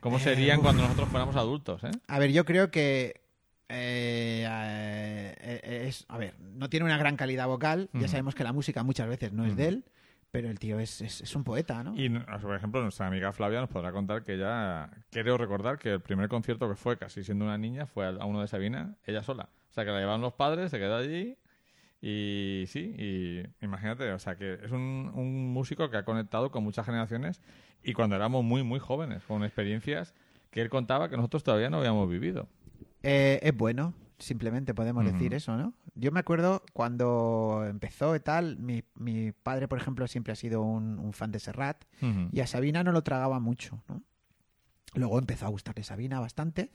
¿Cómo 0.00 0.18
serían 0.18 0.60
cuando 0.60 0.82
nosotros 0.82 1.08
fuéramos 1.08 1.34
adultos? 1.36 1.82
¿eh? 1.84 1.90
A 2.08 2.18
ver, 2.18 2.30
yo 2.30 2.44
creo 2.44 2.70
que. 2.70 3.22
Eh, 3.68 5.34
eh, 5.40 5.84
es, 5.88 6.04
a 6.08 6.18
ver, 6.18 6.34
no 6.40 6.68
tiene 6.68 6.86
una 6.86 6.98
gran 6.98 7.16
calidad 7.16 7.46
vocal. 7.46 7.88
Ya 7.92 8.08
sabemos 8.08 8.34
que 8.34 8.44
la 8.44 8.52
música 8.52 8.82
muchas 8.82 9.08
veces 9.08 9.32
no 9.32 9.44
es 9.44 9.56
de 9.56 9.68
él, 9.68 9.84
pero 10.30 10.50
el 10.50 10.58
tío 10.58 10.80
es, 10.80 11.00
es, 11.00 11.20
es 11.20 11.36
un 11.36 11.44
poeta, 11.44 11.82
¿no? 11.84 11.94
Y, 11.96 12.08
por 12.08 12.54
ejemplo, 12.56 12.82
nuestra 12.82 13.06
amiga 13.06 13.32
Flavia 13.32 13.60
nos 13.60 13.70
podrá 13.70 13.92
contar 13.92 14.24
que 14.24 14.34
ella, 14.34 14.90
creo 15.10 15.38
recordar 15.38 15.78
que 15.78 15.92
el 15.92 16.00
primer 16.00 16.28
concierto 16.28 16.68
que 16.68 16.74
fue, 16.74 16.98
casi 16.98 17.22
siendo 17.22 17.44
una 17.44 17.58
niña, 17.58 17.86
fue 17.86 18.06
a 18.06 18.10
a 18.10 18.26
uno 18.26 18.40
de 18.40 18.48
Sabina, 18.48 18.96
ella 19.06 19.22
sola. 19.22 19.48
O 19.70 19.72
sea, 19.72 19.84
que 19.84 19.90
la 19.90 19.98
llevaban 19.98 20.20
los 20.20 20.34
padres, 20.34 20.70
se 20.70 20.78
quedó 20.78 20.96
allí 20.96 21.36
y 22.06 22.64
sí, 22.66 22.94
y 22.98 23.64
imagínate, 23.64 24.12
o 24.12 24.18
sea, 24.18 24.36
que 24.36 24.58
es 24.62 24.72
un, 24.72 25.10
un 25.14 25.52
músico 25.54 25.88
que 25.88 25.96
ha 25.96 26.04
conectado 26.04 26.50
con 26.50 26.62
muchas 26.62 26.84
generaciones 26.84 27.40
y 27.82 27.94
cuando 27.94 28.14
éramos 28.14 28.44
muy, 28.44 28.62
muy 28.62 28.78
jóvenes, 28.78 29.22
con 29.24 29.42
experiencias 29.42 30.14
que 30.50 30.60
él 30.60 30.68
contaba 30.68 31.08
que 31.08 31.16
nosotros 31.16 31.42
todavía 31.42 31.70
no 31.70 31.78
habíamos 31.78 32.10
vivido. 32.10 32.46
Eh, 33.06 33.38
es 33.42 33.56
bueno, 33.56 33.92
simplemente 34.18 34.72
podemos 34.74 35.04
decir 35.12 35.34
eso, 35.34 35.56
¿no? 35.56 35.74
Yo 35.94 36.10
me 36.10 36.20
acuerdo 36.20 36.62
cuando 36.72 37.64
empezó 37.68 38.16
y 38.16 38.20
tal, 38.20 38.56
mi, 38.58 38.82
mi 38.94 39.32
padre, 39.32 39.68
por 39.68 39.78
ejemplo, 39.78 40.06
siempre 40.08 40.32
ha 40.32 40.36
sido 40.36 40.62
un, 40.62 40.98
un 40.98 41.12
fan 41.12 41.30
de 41.30 41.38
Serrat 41.38 41.84
y 42.32 42.40
a 42.40 42.46
Sabina 42.46 42.82
no 42.82 42.92
lo 42.92 43.02
tragaba 43.02 43.38
mucho, 43.40 43.82
¿no? 43.88 44.02
Luego 44.94 45.18
empezó 45.18 45.46
a 45.46 45.48
gustarle 45.50 45.82
Sabina 45.82 46.20
bastante, 46.20 46.70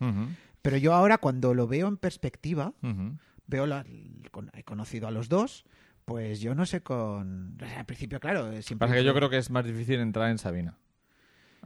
pero 0.61 0.77
yo 0.77 0.93
ahora 0.93 1.17
cuando 1.19 1.53
lo 1.53 1.67
veo 1.67 1.87
en 1.87 1.97
perspectiva, 1.97 2.73
veo 3.47 3.65
la, 3.65 3.85
con- 4.31 4.51
he 4.53 4.63
conocido 4.63 5.07
a 5.07 5.11
los 5.11 5.29
dos, 5.29 5.65
pues 6.05 6.39
yo 6.41 6.53
no 6.53 6.65
sé 6.65 6.81
con... 6.81 7.57
o 7.61 7.65
sea, 7.65 7.79
al 7.79 7.85
principio, 7.85 8.19
claro, 8.19 8.51
siempre... 8.61 8.87
Pasa 8.87 8.95
que 8.95 9.03
yo 9.03 9.13
creo 9.15 9.29
que 9.29 9.37
es 9.37 9.49
más 9.49 9.63
difícil 9.65 9.99
entrar 9.99 10.29
en 10.29 10.37
Sabina. 10.37 10.77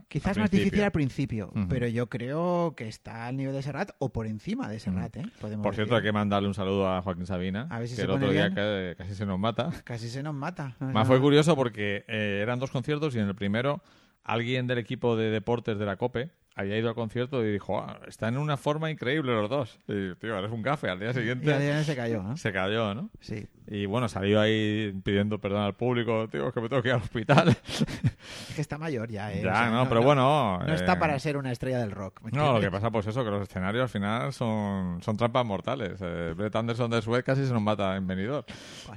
Quizás 0.08 0.36
al 0.36 0.42
más 0.42 0.50
difícil 0.50 0.82
al 0.82 0.92
principio, 0.92 1.52
pero 1.68 1.86
yo 1.88 2.08
creo 2.08 2.74
que 2.76 2.88
está 2.88 3.26
al 3.26 3.36
nivel 3.36 3.54
de 3.54 3.62
Serrat 3.62 3.90
o 3.98 4.10
por 4.10 4.26
encima 4.26 4.68
de 4.68 4.78
Serrat, 4.78 5.16
¿eh? 5.16 5.24
Podemos 5.40 5.64
Por 5.64 5.74
cierto, 5.74 5.96
hay 5.96 6.02
que 6.02 6.12
mandarle 6.12 6.48
un 6.48 6.54
saludo 6.54 6.88
a 6.88 7.02
Joaquín 7.02 7.26
Sabina, 7.26 7.66
A 7.70 7.78
ver 7.78 7.88
si 7.88 7.96
que 7.96 8.02
el 8.02 8.10
otro 8.10 8.30
día 8.30 8.48
bien. 8.48 8.94
casi 8.96 9.14
se 9.14 9.26
nos 9.26 9.38
mata. 9.38 9.70
Casi 9.84 10.08
se 10.08 10.22
nos 10.22 10.34
mata. 10.34 10.76
Más 10.80 11.06
fue 11.06 11.20
curioso 11.20 11.56
porque 11.56 12.04
eh, 12.08 12.40
eran 12.42 12.58
dos 12.58 12.70
conciertos 12.70 13.14
y 13.14 13.18
en 13.18 13.28
el 13.28 13.34
primero 13.34 13.82
alguien 14.22 14.66
del 14.66 14.78
equipo 14.78 15.16
de 15.16 15.30
deportes 15.30 15.78
de 15.78 15.84
la 15.86 15.96
COPE 15.96 16.30
había 16.56 16.78
ido 16.78 16.88
al 16.88 16.94
concierto 16.94 17.44
y 17.44 17.52
dijo, 17.52 17.78
"Ah, 17.80 17.98
están 18.06 18.34
en 18.34 18.40
una 18.40 18.56
forma 18.56 18.90
increíble 18.90 19.32
los 19.32 19.50
dos. 19.50 19.78
Y, 19.88 20.14
tío, 20.16 20.38
eres 20.38 20.50
un 20.52 20.62
gafe. 20.62 20.88
Al 20.88 21.00
día 21.00 21.10
Y 21.10 21.14
siguiente 21.14 21.52
al 21.52 21.60
día 21.60 21.82
se 21.84 21.96
cayó, 21.96 22.22
¿no? 22.22 22.36
se 22.36 22.52
cayó, 22.52 22.94
¿no? 22.94 23.10
Sí. 23.20 23.46
Y 23.66 23.86
bueno, 23.86 24.08
salió 24.08 24.40
ahí 24.40 24.92
pidiendo 25.02 25.38
perdón 25.40 25.62
al 25.62 25.74
público, 25.74 26.28
tío, 26.28 26.48
es 26.48 26.54
que 26.54 26.60
me 26.60 26.68
tengo 26.68 26.82
que 26.82 26.88
ir 26.88 26.94
al 26.94 27.00
hospital. 27.00 27.48
Es 27.48 28.54
que 28.54 28.60
está 28.60 28.76
mayor 28.78 29.08
ya, 29.10 29.32
¿eh? 29.32 29.40
O 29.40 29.44
ya, 29.44 29.54
sea, 29.54 29.70
no, 29.70 29.88
pero 29.88 30.02
bueno. 30.02 30.58
No 30.66 30.74
está 30.74 30.92
eh, 30.92 30.96
para 30.96 31.18
ser 31.18 31.36
una 31.38 31.50
estrella 31.50 31.78
del 31.78 31.90
rock. 31.90 32.20
¿me 32.22 32.30
No, 32.30 32.52
lo 32.54 32.60
que 32.60 32.70
pasa 32.70 32.90
pues 32.90 33.06
eso, 33.06 33.24
que 33.24 33.30
los 33.30 33.42
escenarios 33.48 33.82
al 33.84 33.88
final 33.88 34.32
son, 34.32 35.00
son 35.02 35.16
trampas 35.16 35.44
mortales. 35.46 35.98
Eh, 36.02 36.34
Brett 36.36 36.54
Anderson 36.54 36.90
de 36.90 37.00
Suez 37.02 37.24
casi 37.24 37.46
se 37.46 37.52
nos 37.52 37.62
mata 37.62 37.96
en 37.96 38.06
venidor. 38.06 38.44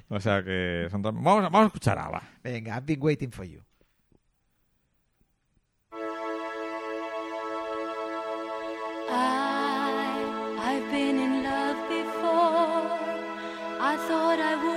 O 0.09 0.19
sea 0.19 0.43
que 0.43 0.87
son 0.91 1.01
trampas... 1.01 1.23
Vamos, 1.23 1.45
a- 1.45 1.49
vamos 1.49 1.63
a 1.63 1.67
escuchar 1.67 1.97
a 1.97 2.05
ABBA. 2.07 2.23
Venga, 2.43 2.75
I've 2.77 2.85
been 2.85 2.99
waiting 3.01 3.31
for 3.31 3.45
you. 3.45 3.61
Thought 13.97 14.39
I 14.39 14.55
would 14.55 14.76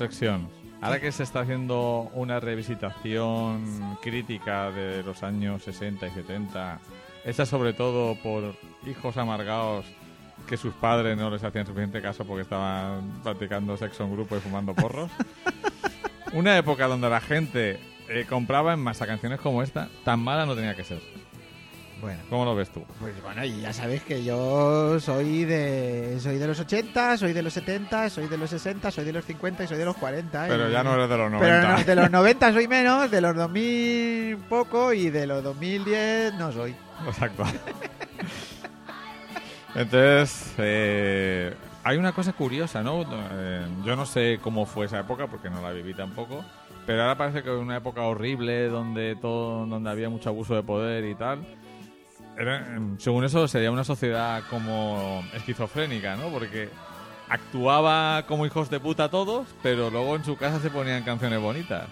reflexión. 0.00 0.48
Ahora 0.80 0.98
que 0.98 1.12
se 1.12 1.22
está 1.22 1.40
haciendo 1.40 2.10
una 2.14 2.40
revisitación 2.40 3.98
crítica 4.00 4.70
de 4.70 5.02
los 5.02 5.22
años 5.22 5.62
60 5.62 6.06
y 6.06 6.10
70, 6.10 6.80
hecha 7.26 7.44
sobre 7.44 7.74
todo 7.74 8.14
por 8.22 8.54
hijos 8.86 9.18
amargados 9.18 9.84
que 10.48 10.56
sus 10.56 10.72
padres 10.72 11.18
no 11.18 11.28
les 11.28 11.44
hacían 11.44 11.66
suficiente 11.66 12.00
caso 12.00 12.24
porque 12.24 12.42
estaban 12.42 13.20
practicando 13.22 13.76
sexo 13.76 14.04
en 14.04 14.12
grupo 14.12 14.38
y 14.38 14.40
fumando 14.40 14.74
porros. 14.74 15.10
una 16.32 16.56
época 16.56 16.86
donde 16.86 17.10
la 17.10 17.20
gente 17.20 17.78
eh, 18.08 18.24
compraba 18.26 18.72
en 18.72 18.80
masa 18.80 19.06
canciones 19.06 19.38
como 19.38 19.62
esta, 19.62 19.90
tan 20.02 20.20
mala 20.20 20.46
no 20.46 20.54
tenía 20.54 20.74
que 20.74 20.84
ser. 20.84 21.00
Bueno, 22.00 22.20
¿Cómo 22.30 22.44
lo 22.46 22.54
ves 22.54 22.70
tú? 22.70 22.82
pues 22.98 23.20
bueno, 23.22 23.44
y 23.44 23.60
ya 23.60 23.72
sabes 23.72 24.02
que 24.02 24.24
yo 24.24 24.98
soy 25.00 25.44
de 25.44 26.18
soy 26.20 26.38
de 26.38 26.46
los 26.46 26.58
80, 26.58 27.16
soy 27.18 27.32
de 27.34 27.42
los 27.42 27.52
70, 27.52 28.08
soy 28.10 28.26
de 28.26 28.38
los 28.38 28.48
60, 28.50 28.90
soy 28.90 29.04
de 29.04 29.12
los 29.12 29.24
50 29.24 29.64
y 29.64 29.66
soy 29.66 29.76
de 29.78 29.84
los 29.84 29.96
40. 29.96 30.46
Pero 30.48 30.68
y- 30.68 30.72
ya 30.72 30.82
no 30.82 30.94
eres 30.94 31.08
de 31.10 31.16
los 31.18 31.30
90. 31.30 31.60
Pero 31.60 31.68
no, 31.78 31.84
de 31.84 31.94
los 31.96 32.10
90 32.12 32.52
soy 32.52 32.68
menos, 32.68 33.10
de 33.10 33.20
los 33.20 33.36
2000 33.36 34.36
poco 34.48 34.92
y 34.92 35.10
de 35.10 35.26
los 35.26 35.42
2010 35.42 36.34
no 36.34 36.50
soy. 36.52 36.74
Exacto. 37.06 37.44
Entonces, 39.74 40.54
eh, 40.58 41.54
hay 41.84 41.96
una 41.96 42.12
cosa 42.12 42.32
curiosa, 42.32 42.82
¿no? 42.82 43.02
Eh, 43.32 43.66
yo 43.84 43.94
no 43.96 44.04
sé 44.06 44.38
cómo 44.42 44.66
fue 44.66 44.86
esa 44.86 45.00
época 45.00 45.26
porque 45.28 45.48
no 45.50 45.62
la 45.62 45.70
viví 45.70 45.94
tampoco, 45.94 46.44
pero 46.86 47.02
ahora 47.02 47.16
parece 47.16 47.42
que 47.42 47.50
una 47.50 47.76
época 47.76 48.02
horrible 48.02 48.68
donde 48.68 49.16
todo, 49.16 49.66
donde 49.66 49.90
había 49.90 50.08
mucho 50.08 50.28
abuso 50.30 50.54
de 50.54 50.62
poder 50.62 51.04
y 51.04 51.14
tal. 51.14 51.40
Era, 52.40 52.74
em, 52.74 52.98
según 52.98 53.24
eso 53.24 53.46
sería 53.46 53.70
una 53.70 53.84
sociedad 53.84 54.42
como 54.48 55.22
esquizofrénica, 55.34 56.16
¿no? 56.16 56.28
Porque 56.30 56.70
actuaba 57.28 58.24
como 58.26 58.46
hijos 58.46 58.70
de 58.70 58.80
puta 58.80 59.08
todos, 59.10 59.46
pero 59.62 59.90
luego 59.90 60.16
en 60.16 60.24
su 60.24 60.36
casa 60.36 60.58
se 60.60 60.70
ponían 60.70 61.02
canciones 61.04 61.38
bonitas. 61.40 61.84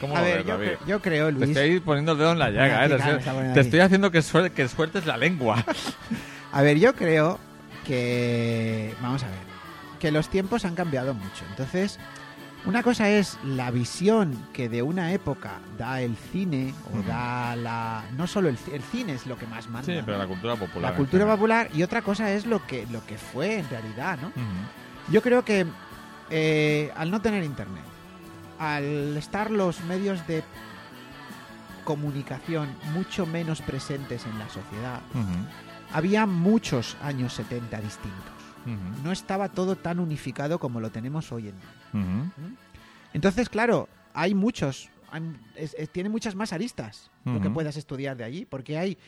¿Cómo 0.00 0.16
A 0.16 0.20
lo 0.20 0.24
ver, 0.24 0.38
ves, 0.38 0.46
yo, 0.46 0.52
David? 0.58 0.68
cre- 0.70 0.86
yo 0.86 1.00
creo, 1.02 1.26
Te 1.26 1.32
Luis. 1.32 1.48
estoy 1.50 1.80
poniendo 1.80 2.12
el 2.12 2.18
dedo 2.18 2.32
en 2.32 2.38
la 2.38 2.50
llaga, 2.50 2.84
¿eh? 2.84 2.88
Te, 2.88 2.94
estoy- 2.96 3.52
te 3.54 3.60
estoy 3.60 3.80
haciendo 3.80 4.10
que, 4.10 4.18
suel- 4.20 4.50
que 4.50 4.66
sueltes 4.68 5.06
la 5.06 5.16
lengua. 5.16 5.62
A 6.52 6.62
ver, 6.62 6.78
yo 6.78 6.94
creo 6.94 7.38
que. 7.86 8.94
Vamos 9.00 9.22
a 9.22 9.26
ver. 9.28 9.36
Que 10.00 10.10
los 10.10 10.28
tiempos 10.28 10.64
han 10.64 10.74
cambiado 10.74 11.14
mucho. 11.14 11.44
Entonces, 11.50 11.98
Una 12.64 12.84
cosa 12.84 13.10
es 13.10 13.38
la 13.44 13.72
visión 13.72 14.36
que 14.52 14.68
de 14.68 14.82
una 14.82 15.12
época 15.12 15.58
da 15.76 16.00
el 16.00 16.16
cine 16.16 16.72
o 16.94 17.02
da 17.02 17.56
la... 17.56 18.04
No 18.16 18.28
solo 18.28 18.48
el, 18.48 18.56
el 18.72 18.82
cine 18.82 19.14
es 19.14 19.26
lo 19.26 19.36
que 19.36 19.46
más 19.48 19.68
manda. 19.68 19.86
Sí, 19.86 19.98
¿no? 19.98 20.04
pero 20.06 20.18
la 20.18 20.28
cultura 20.28 20.54
popular. 20.54 20.92
La 20.92 20.96
cultura 20.96 21.26
popular 21.26 21.68
y 21.74 21.82
otra 21.82 22.02
cosa 22.02 22.30
es 22.30 22.46
lo 22.46 22.64
que, 22.64 22.86
lo 22.86 23.04
que 23.04 23.18
fue 23.18 23.58
en 23.58 23.68
realidad, 23.68 24.18
¿no? 24.22 24.32
Yo 25.10 25.22
creo 25.22 25.44
que 25.44 25.66
eh, 26.30 26.92
al 26.96 27.10
no 27.10 27.20
tener 27.20 27.42
internet, 27.42 27.82
al 28.60 29.16
estar 29.16 29.50
los 29.50 29.82
medios 29.84 30.24
de 30.28 30.44
comunicación 31.84 32.68
mucho 32.94 33.26
menos 33.26 33.60
presentes 33.60 34.24
en 34.24 34.38
la 34.38 34.48
sociedad, 34.48 35.00
había 35.92 36.26
muchos 36.26 36.96
años 37.02 37.32
70 37.34 37.80
distintos. 37.80 38.32
No 39.02 39.10
estaba 39.10 39.48
todo 39.48 39.74
tan 39.74 39.98
unificado 39.98 40.60
como 40.60 40.80
lo 40.80 40.90
tenemos 40.90 41.32
hoy 41.32 41.48
en 41.48 41.58
día. 41.58 41.81
Entonces, 43.12 43.48
claro, 43.48 43.88
hay 44.14 44.34
muchos, 44.34 44.88
hay- 45.10 45.22
es- 45.56 45.74
es- 45.78 45.90
tiene 45.90 46.08
muchas 46.08 46.34
más 46.34 46.52
aristas 46.52 47.10
lo 47.24 47.40
que 47.40 47.50
puedas 47.50 47.76
estudiar 47.76 48.16
de 48.16 48.24
allí, 48.24 48.44
porque 48.46 48.78
hay 48.78 48.98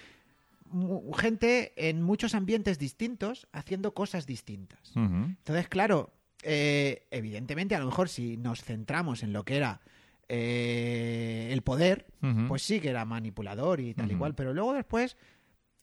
gente 1.16 1.72
en 1.76 2.02
muchos 2.02 2.34
ambientes 2.34 2.78
distintos 2.78 3.46
haciendo 3.52 3.94
cosas 3.94 4.26
distintas. 4.26 4.92
Entonces, 4.96 5.68
claro, 5.68 6.12
eh, 6.42 7.06
evidentemente, 7.10 7.74
a 7.74 7.78
lo 7.78 7.86
mejor 7.86 8.08
si 8.08 8.36
nos 8.36 8.62
centramos 8.62 9.22
en 9.22 9.32
lo 9.32 9.44
que 9.44 9.56
era 9.56 9.80
eh, 10.28 11.50
el 11.52 11.60
poder, 11.62 12.06
pues 12.48 12.62
sí 12.62 12.80
que 12.80 12.88
era 12.88 13.04
manipulador 13.04 13.80
y 13.80 13.92
tal 13.92 14.06
y 14.10 14.14
Ujú. 14.14 14.20
cual, 14.20 14.34
pero 14.34 14.54
luego 14.54 14.72
después 14.72 15.18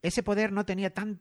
ese 0.01 0.23
poder 0.23 0.51
no 0.51 0.65
tenía 0.65 0.91
tan, 0.91 1.19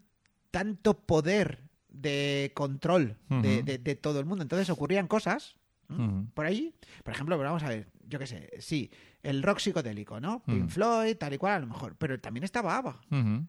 tanto 0.51 0.99
poder 1.01 1.61
de 1.91 2.51
control 2.55 3.17
de, 3.29 3.37
Ujú. 3.59 3.65
de- 3.67 3.79
de 3.79 3.95
todo 3.95 4.21
el 4.21 4.25
mundo. 4.27 4.41
Entonces 4.43 4.71
ocurrían 4.71 5.07
cosas 5.07 5.57
¿m? 5.91 6.05
Ujú. 6.07 6.27
por 6.35 6.47
ahí. 6.47 6.75
Por 7.05 7.15
ejemplo, 7.15 7.37
pero 7.37 7.49
vamos 7.51 7.63
a 7.63 7.69
ver, 7.69 7.89
yo 8.07 8.19
qué 8.19 8.27
sé, 8.27 8.51
sí, 8.61 8.91
el 9.23 9.43
rock 9.43 9.59
psicodélico, 9.59 10.21
¿no? 10.21 10.43
Pink. 10.45 10.69
Floyd, 10.71 11.17
tal 11.17 11.35
y 11.35 11.39
cual, 11.39 11.55
a 11.55 11.61
lo 11.61 11.67
mejor, 11.67 11.97
pero 11.97 12.19
también 12.21 12.45
estaba 12.45 12.77
ABBA 12.79 13.01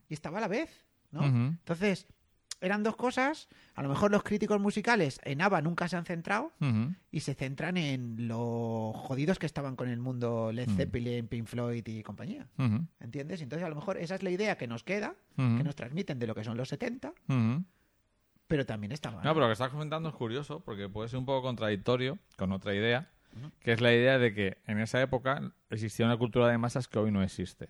y 0.10 0.14
estaba 0.14 0.38
a 0.38 0.42
la 0.42 0.48
vez, 0.48 0.86
¿no? 1.12 1.24
Entonces, 1.26 2.08
eran 2.64 2.84
dos 2.84 2.96
cosas. 2.96 3.50
A 3.74 3.82
lo 3.82 3.90
mejor 3.90 4.12
los 4.12 4.22
críticos 4.22 4.62
musicales 4.62 5.20
en 5.24 5.42
ABBA 5.42 5.62
nunca 5.64 5.88
se 5.88 5.98
han 5.98 6.06
centrado 6.06 6.52
y 7.12 7.22
se 7.22 7.34
centran 7.34 7.76
en 7.76 8.28
lo 8.28 8.92
jodidos 8.94 9.40
que 9.40 9.48
estaban 9.48 9.76
con 9.76 9.90
el 9.90 10.00
mundo 10.00 10.52
Led. 10.52 10.70
Zeppelin, 10.70 11.28
Pink 11.28 11.48
Floyd 11.48 11.88
y 11.88 12.04
compañía. 12.04 12.48
¿Entiendes? 13.00 13.42
Entonces, 13.42 13.66
a 13.66 13.70
lo 13.70 13.76
mejor 13.76 13.98
esa 13.98 14.14
es 14.14 14.22
la 14.22 14.30
idea 14.30 14.58
que 14.58 14.68
nos 14.68 14.84
queda, 14.84 15.16
que 15.36 15.64
nos 15.64 15.76
transmiten 15.76 16.20
de 16.20 16.28
lo 16.28 16.36
que 16.36 16.44
son 16.44 16.56
los 16.56 16.70
70, 16.70 17.14
Ujú. 17.30 17.64
Pero 18.52 18.66
también 18.66 18.92
estaban. 18.92 19.24
No, 19.24 19.34
pero 19.34 19.42
lo 19.42 19.48
que 19.48 19.54
estás 19.54 19.70
comentando 19.72 20.10
es 20.10 20.16
curioso 20.16 20.60
porque 20.60 20.88
puede 20.90 21.10
ser 21.10 21.18
un 21.20 21.26
poco 21.26 21.42
contradictorio 21.42 22.20
con 22.38 22.52
otra 22.52 22.76
idea, 22.76 23.10
que 23.62 23.72
es 23.72 23.82
la 23.82 23.92
idea 23.94 24.20
de 24.20 24.34
que 24.34 24.58
en 24.68 24.80
esa 24.80 25.02
época 25.02 25.54
existía 25.70 26.06
una 26.06 26.18
cultura 26.18 26.48
de 26.50 26.58
masas 26.58 26.88
que 26.88 27.00
hoy 27.00 27.12
no 27.12 27.24
existe. 27.24 27.70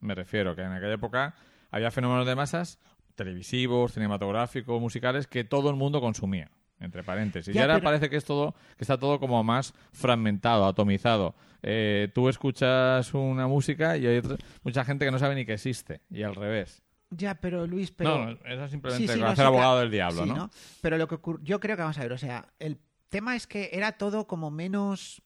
Me 0.00 0.14
refiero 0.14 0.56
que 0.56 0.62
en 0.62 0.72
aquella 0.72 0.94
época 0.94 1.34
había 1.70 1.90
fenómenos 1.90 2.26
de 2.26 2.34
masas 2.34 2.80
televisivos, 3.14 3.92
cinematográficos, 3.92 4.80
musicales 4.80 5.26
que 5.26 5.44
todo 5.44 5.68
el 5.70 5.76
mundo 5.76 6.00
consumía. 6.00 6.50
Entre 6.80 7.02
paréntesis. 7.02 7.54
Ya, 7.54 7.60
y 7.60 7.62
ahora 7.62 7.74
pero- 7.74 7.84
parece 7.84 8.08
que 8.08 8.16
es 8.16 8.24
todo, 8.24 8.54
que 8.78 8.84
está 8.84 8.96
todo 8.96 9.20
como 9.20 9.44
más 9.44 9.74
fragmentado, 9.92 10.64
atomizado. 10.66 11.34
Eh, 11.62 12.08
tú 12.14 12.30
escuchas 12.30 13.12
una 13.12 13.46
música 13.46 13.98
y 13.98 14.06
hay 14.06 14.16
otra- 14.16 14.38
mucha 14.64 14.82
gente 14.86 15.04
que 15.04 15.10
no 15.10 15.18
sabe 15.18 15.34
ni 15.34 15.44
que 15.44 15.52
existe. 15.52 16.00
Y 16.10 16.22
al 16.22 16.34
revés. 16.34 16.82
Ya, 17.10 17.34
pero 17.40 17.66
Luis, 17.66 17.90
pero... 17.90 18.26
no, 18.26 18.30
eso 18.44 18.64
es 18.64 18.70
simplemente 18.70 19.06
Sí, 19.08 19.12
sí, 19.14 19.20
no, 19.20 19.26
hacer 19.26 19.36
sí, 19.38 19.42
abogado 19.46 19.72
claro. 19.72 19.80
del 19.80 19.90
diablo, 19.90 20.24
Sí, 20.24 20.30
¿no? 20.30 20.50
Pero 20.80 20.96
lo 20.98 21.08
que 21.08 21.16
ocur- 21.16 21.40
yo 21.42 21.58
creo 21.60 21.76
que 21.76 21.82
vamos 21.82 21.98
a 21.98 22.02
ver, 22.02 22.12
o 22.12 22.18
sea, 22.18 22.52
el 22.58 22.78
tema 23.08 23.34
es 23.36 23.46
que 23.46 23.70
era 23.72 23.92
todo 23.92 24.26
como 24.26 24.50
menos... 24.50 25.22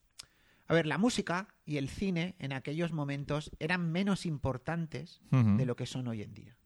A 0.66 0.72
ver, 0.72 0.86
la 0.86 0.96
música 0.96 1.48
y 1.66 1.76
el 1.76 1.90
cine 1.90 2.36
en 2.38 2.54
aquellos 2.54 2.90
momentos 2.92 3.50
eran 3.58 3.92
menos 3.92 4.24
importantes 4.24 5.20
de 5.30 5.66
lo 5.66 5.76
que 5.76 5.84
son 5.84 6.08
hoy 6.08 6.22
en 6.22 6.32
día. 6.32 6.56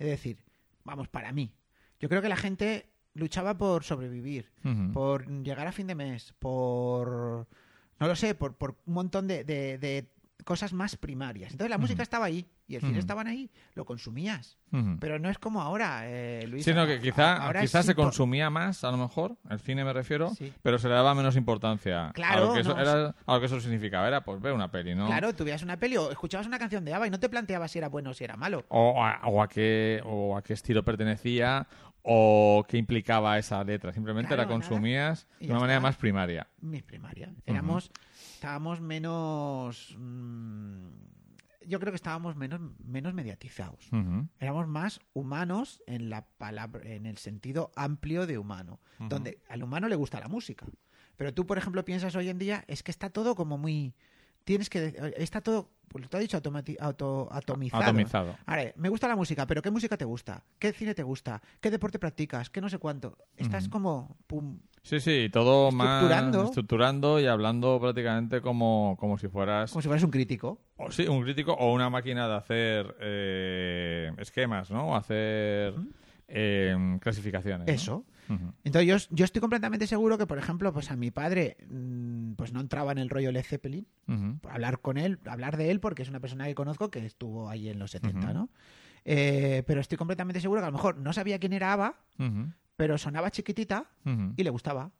Es 0.00 0.08
decir, 0.08 0.44
vamos, 0.82 1.06
para 1.08 1.30
mí. 1.32 1.54
Yo 2.00 2.08
creo 2.08 2.20
que 2.20 2.28
la 2.28 2.36
gente 2.36 2.90
luchaba 3.14 3.56
por 3.56 3.84
sobrevivir, 3.84 4.50
por 4.92 5.28
llegar 5.44 5.68
a 5.68 5.72
fin 5.72 5.86
de 5.86 5.94
mes, 5.94 6.34
por... 6.40 7.46
No 8.00 8.08
lo 8.08 8.16
sé, 8.16 8.34
por, 8.34 8.56
por 8.56 8.76
un 8.86 8.94
montón 8.94 9.28
de, 9.28 9.44
de- 9.44 9.78
de 9.78 10.10
cosas 10.44 10.72
más 10.72 10.96
primarias. 10.96 11.52
Entonces 11.52 11.70
la 11.70 11.78
música 11.78 12.02
estaba 12.02 12.26
ahí 12.26 12.46
y 12.66 12.74
el 12.76 12.80
cine 12.80 12.92
Ujú. 12.92 13.00
estaban 13.00 13.26
ahí, 13.26 13.50
lo 13.74 13.84
consumías. 13.84 14.58
Pero 14.98 15.18
no 15.20 15.30
es 15.30 15.38
como 15.38 15.62
ahora, 15.62 16.02
eh, 16.04 16.46
Luis. 16.48 16.64
Sí, 16.64 16.74
no, 16.74 16.84
que 16.86 16.98
quizá, 17.00 17.36
Ahora 17.36 17.60
quizá 17.60 17.82
se 17.84 17.94
consumía 17.94 18.50
más, 18.50 18.82
a 18.82 18.90
lo 18.90 18.96
mejor, 18.96 19.36
el 19.48 19.60
cine 19.60 19.84
me 19.84 19.92
refiero, 19.92 20.30
Sí. 20.34 20.52
pero 20.62 20.78
se 20.78 20.88
le 20.88 20.94
daba 20.94 21.14
menos 21.14 21.36
importancia 21.36 22.10
Claro, 22.12 22.44
a, 22.44 22.46
lo 22.48 22.54
que 22.54 22.60
eso, 22.60 22.74
no, 22.74 22.80
era, 22.80 23.14
a 23.24 23.34
lo 23.34 23.40
que 23.40 23.46
eso 23.46 23.60
significaba. 23.60 24.08
Era 24.08 24.24
pues 24.24 24.40
ver 24.40 24.52
una 24.52 24.70
peli, 24.72 24.94
¿no? 24.96 25.06
Claro, 25.06 25.32
tú 25.32 25.44
veías 25.44 25.62
una 25.62 25.76
peli 25.76 25.96
o 25.96 26.10
escuchabas 26.10 26.46
una 26.48 26.58
canción 26.58 26.84
de 26.84 26.92
ABBA 26.92 27.06
y 27.06 27.10
no 27.10 27.20
te 27.20 27.28
planteabas 27.28 27.70
si 27.70 27.78
era 27.78 27.88
bueno 27.88 28.10
o 28.10 28.14
si 28.14 28.24
era 28.24 28.36
malo. 28.36 28.64
O 28.68 29.04
a, 29.04 29.20
o 29.26 29.40
a 29.42 29.48
qué, 29.48 30.02
o 30.04 30.36
a 30.36 30.42
qué 30.42 30.54
estilo 30.54 30.84
pertenecía 30.84 31.66
o 32.02 32.66
qué 32.68 32.76
implicaba 32.76 33.38
esa 33.38 33.62
letra. 33.64 33.92
Simplemente 33.92 34.28
Claro, 34.34 34.42
la 34.42 34.48
consumías 34.48 35.26
de 35.40 35.50
una 35.50 35.60
manera 35.60 35.80
más 35.80 35.96
primaria. 35.96 36.46
Mis 36.60 36.82
primaria. 36.82 37.32
Éramos, 37.46 37.90
estábamos 38.44 38.80
menos... 38.82 39.96
mm, 39.98 40.88
yo 41.66 41.80
creo 41.80 41.92
que 41.92 41.96
estábamos 41.96 42.36
menos, 42.36 42.60
menos 42.84 43.14
mediatizados. 43.14 43.88
Éramos 44.38 44.68
más 44.68 45.00
humanos 45.14 45.82
en 45.86 46.10
la 46.10 46.26
palabra, 46.36 46.82
en 46.92 47.06
el 47.06 47.16
sentido 47.16 47.72
amplio 47.74 48.26
de 48.26 48.36
humano. 48.36 48.80
Donde 49.08 49.38
al 49.48 49.62
humano 49.62 49.88
le 49.88 49.96
gusta 49.96 50.20
la 50.20 50.28
música. 50.28 50.66
Pero 51.16 51.32
tú, 51.32 51.46
por 51.46 51.56
ejemplo, 51.56 51.82
piensas 51.84 52.14
hoy 52.16 52.28
en 52.28 52.38
día, 52.38 52.64
es 52.68 52.82
que 52.82 52.90
está 52.90 53.08
todo 53.08 53.34
como 53.34 53.56
muy. 53.56 53.94
Tienes 54.44 54.68
que. 54.68 55.14
Está 55.16 55.40
todo. 55.40 55.70
Pues 55.88 56.06
te 56.10 56.16
ha 56.16 56.20
dicho 56.20 56.36
automati- 56.36 56.76
auto- 56.80 57.28
atomizado. 57.32 57.82
Atomizado. 57.82 58.36
Ahora, 58.44 58.72
me 58.76 58.88
gusta 58.90 59.08
la 59.08 59.16
música, 59.16 59.46
pero 59.46 59.62
¿qué 59.62 59.70
música 59.70 59.96
te 59.96 60.04
gusta? 60.04 60.44
¿Qué 60.58 60.72
cine 60.72 60.94
te 60.94 61.02
gusta? 61.02 61.40
¿Qué 61.62 61.70
deporte 61.70 61.98
practicas? 61.98 62.50
¿Qué 62.50 62.60
no 62.60 62.68
sé 62.68 62.76
cuánto? 62.78 63.16
Estás 63.36 63.68
como. 63.70 64.18
Pum. 64.26 64.58
Sí, 64.84 65.00
sí, 65.00 65.30
todo 65.32 65.72
más 65.72 66.04
Estructurando. 66.44 67.18
y 67.18 67.26
hablando 67.26 67.80
prácticamente 67.80 68.42
como, 68.42 68.96
como 69.00 69.16
si 69.16 69.28
fueras 69.28 69.70
Como 69.72 69.80
si 69.80 69.88
fueras 69.88 70.04
un 70.04 70.10
crítico. 70.10 70.60
o 70.76 70.90
sí, 70.92 71.08
un 71.08 71.22
crítico 71.22 71.54
o 71.54 71.72
una 71.72 71.88
máquina 71.88 72.28
de 72.28 72.34
hacer 72.34 72.94
eh, 73.00 74.12
esquemas, 74.18 74.70
¿no? 74.70 74.88
O 74.88 74.94
hacer 74.94 75.74
eh, 76.28 76.98
clasificaciones. 77.00 77.66
¿no? 77.66 77.72
Eso. 77.72 78.04
Entonces 78.62 78.86
yo, 79.08 79.14
yo 79.14 79.24
estoy 79.24 79.40
completamente 79.40 79.86
seguro 79.86 80.16
que, 80.18 80.26
por 80.26 80.38
ejemplo, 80.38 80.72
pues 80.72 80.90
a 80.90 80.96
mi 80.96 81.10
padre 81.10 81.56
mm, 81.68 82.32
pues 82.34 82.52
no 82.52 82.60
entraba 82.60 82.92
en 82.92 82.98
el 82.98 83.08
rollo 83.10 83.32
Led 83.32 83.42
Zeppelin. 83.44 83.86
Ujú. 84.06 84.38
hablar 84.50 84.80
con 84.80 84.98
él, 84.98 85.18
hablar 85.26 85.56
de 85.56 85.70
él, 85.70 85.80
porque 85.80 86.02
es 86.02 86.08
una 86.10 86.20
persona 86.20 86.44
que 86.46 86.54
conozco 86.54 86.90
que 86.90 87.04
estuvo 87.06 87.48
ahí 87.48 87.68
en 87.70 87.78
los 87.78 87.90
70, 87.90 88.18
Ujú. 88.26 88.34
¿no? 88.34 88.48
Eh, 89.06 89.62
pero 89.66 89.80
estoy 89.80 89.96
completamente 89.98 90.40
seguro 90.40 90.60
que 90.60 90.66
a 90.66 90.70
lo 90.70 90.76
mejor 90.76 90.96
no 90.98 91.12
sabía 91.14 91.38
quién 91.38 91.52
era 91.54 91.72
ABBA. 91.74 91.94
Pero 92.76 92.98
sonaba 92.98 93.30
chiquitita 93.30 93.90
y 94.36 94.42
le 94.42 94.50
gustaba. 94.50 94.90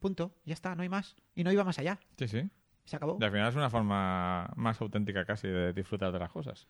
Punto. 0.00 0.34
Ya 0.44 0.54
está, 0.54 0.74
no 0.74 0.82
hay 0.82 0.88
más. 0.88 1.16
Y 1.34 1.44
no 1.44 1.52
iba 1.52 1.64
más 1.64 1.78
allá. 1.78 1.98
Sí, 2.16 2.28
sí. 2.28 2.48
Se 2.84 2.96
acabó. 2.96 3.18
Y 3.20 3.24
al 3.24 3.30
final 3.30 3.48
es 3.50 3.54
una 3.54 3.68
forma 3.68 4.50
más 4.56 4.80
auténtica 4.80 5.24
casi 5.26 5.46
de 5.46 5.72
disfrutar 5.74 6.10
de 6.10 6.18
las 6.18 6.30
cosas. 6.30 6.66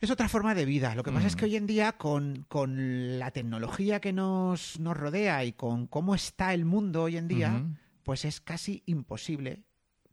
Es 0.00 0.10
otra 0.10 0.28
forma 0.28 0.54
de 0.54 0.64
vida. 0.64 0.94
Lo 0.94 1.02
que 1.02 1.10
pasa 1.10 1.26
es 1.26 1.34
que 1.34 1.46
hoy 1.46 1.56
en 1.56 1.66
día, 1.66 1.92
con, 1.92 2.44
con 2.48 3.18
la 3.18 3.30
tecnología 3.32 4.00
que 4.00 4.12
nos, 4.12 4.78
nos 4.78 4.96
rodea 4.96 5.44
y 5.44 5.52
con 5.52 5.86
cómo 5.86 6.14
está 6.14 6.54
el 6.54 6.64
mundo 6.64 7.04
hoy 7.04 7.16
en 7.16 7.26
día, 7.26 7.64
pues 8.04 8.24
es 8.24 8.40
casi 8.40 8.82
imposible 8.86 9.64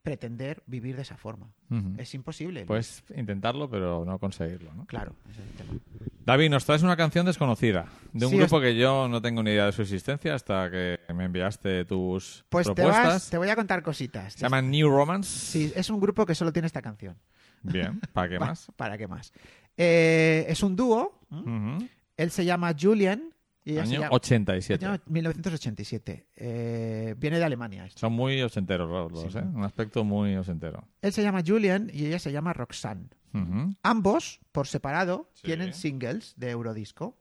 pretender 0.06 0.64
vivir 0.68 0.96
de 0.96 1.02
esa 1.02 1.18
forma. 1.18 1.52
Es 1.98 2.14
imposible. 2.14 2.64
Puedes 2.66 3.04
intentarlo, 3.16 3.70
pero 3.70 4.06
no 4.06 4.18
conseguirlo, 4.20 4.74
¿no? 4.74 4.86
Claro. 4.86 5.14
ese 5.30 5.42
es 5.42 5.48
el 5.50 5.54
tema. 5.56 5.80
David, 6.26 6.50
nos 6.52 6.64
traes 6.66 6.82
una 6.84 6.96
canción 6.96 7.26
desconocida 7.26 7.88
de 8.14 8.26
un 8.26 8.32
Sí, 8.32 8.38
grupo 8.38 8.62
que 8.62 8.76
yo 8.78 9.08
no 9.10 9.22
tengo 9.22 9.44
ni 9.44 9.52
idea 9.52 9.66
de 9.66 9.72
su 9.74 9.82
existencia 9.82 10.34
hasta 10.36 10.72
que 10.72 11.00
me 11.14 11.26
enviaste 11.26 11.84
tus 11.86 12.46
Pues 12.50 12.68
te, 12.68 12.74
propuestas. 12.74 13.06
vas, 13.08 13.30
te 13.30 13.38
voy 13.38 13.50
a 13.50 13.56
contar 13.56 13.84
cositas. 13.84 14.34
Se 14.34 14.40
llama 14.40 14.62
New 14.62 14.90
Romance. 14.90 15.30
Sí, 15.38 15.74
es 15.76 15.90
un 15.90 16.00
grupo 16.00 16.26
que 16.26 16.34
solo 16.36 16.54
tiene 16.54 16.68
esta 16.68 16.82
canción. 16.82 17.18
Bien, 17.64 18.00
¿para 18.14 18.30
qué 18.30 18.40
más? 18.40 18.68
¿Para 18.76 18.98
qué 18.98 19.08
más? 19.08 19.34
Eh, 19.76 20.46
es 20.48 20.64
un 20.64 20.76
dúo. 20.76 21.20
Él 22.18 22.32
se 22.32 22.46
llama 22.46 22.74
Julian 22.80 23.34
y 23.66 23.78
Año 23.80 24.00
llama... 24.02 24.10
87. 24.12 24.86
año 24.86 25.00
1987. 25.08 26.28
Eh, 26.36 27.16
viene 27.18 27.40
de 27.40 27.44
Alemania. 27.46 27.86
esto. 27.86 28.00
Son 28.00 28.14
muy 28.14 28.42
ochenteros 28.42 28.90
los 28.90 29.12
dos, 29.24 29.34
Sí. 29.34 29.40
¿eh? 29.40 29.42
Un 29.42 29.64
aspecto 29.64 30.04
muy 30.04 30.36
ochentero. 30.38 30.88
Él 31.02 31.12
se 31.12 31.24
llama 31.24 31.42
Julian 31.46 31.90
y 31.92 32.06
ella 32.06 32.20
se 32.20 32.32
llama 32.32 32.54
Roxanne. 32.54 33.10
Ambos, 33.84 34.40
por 34.54 34.66
separado, 34.68 35.30
Sí. 35.34 35.42
tienen 35.48 35.74
singles 35.74 36.36
de 36.38 36.52
Eurodisco. 36.52 37.18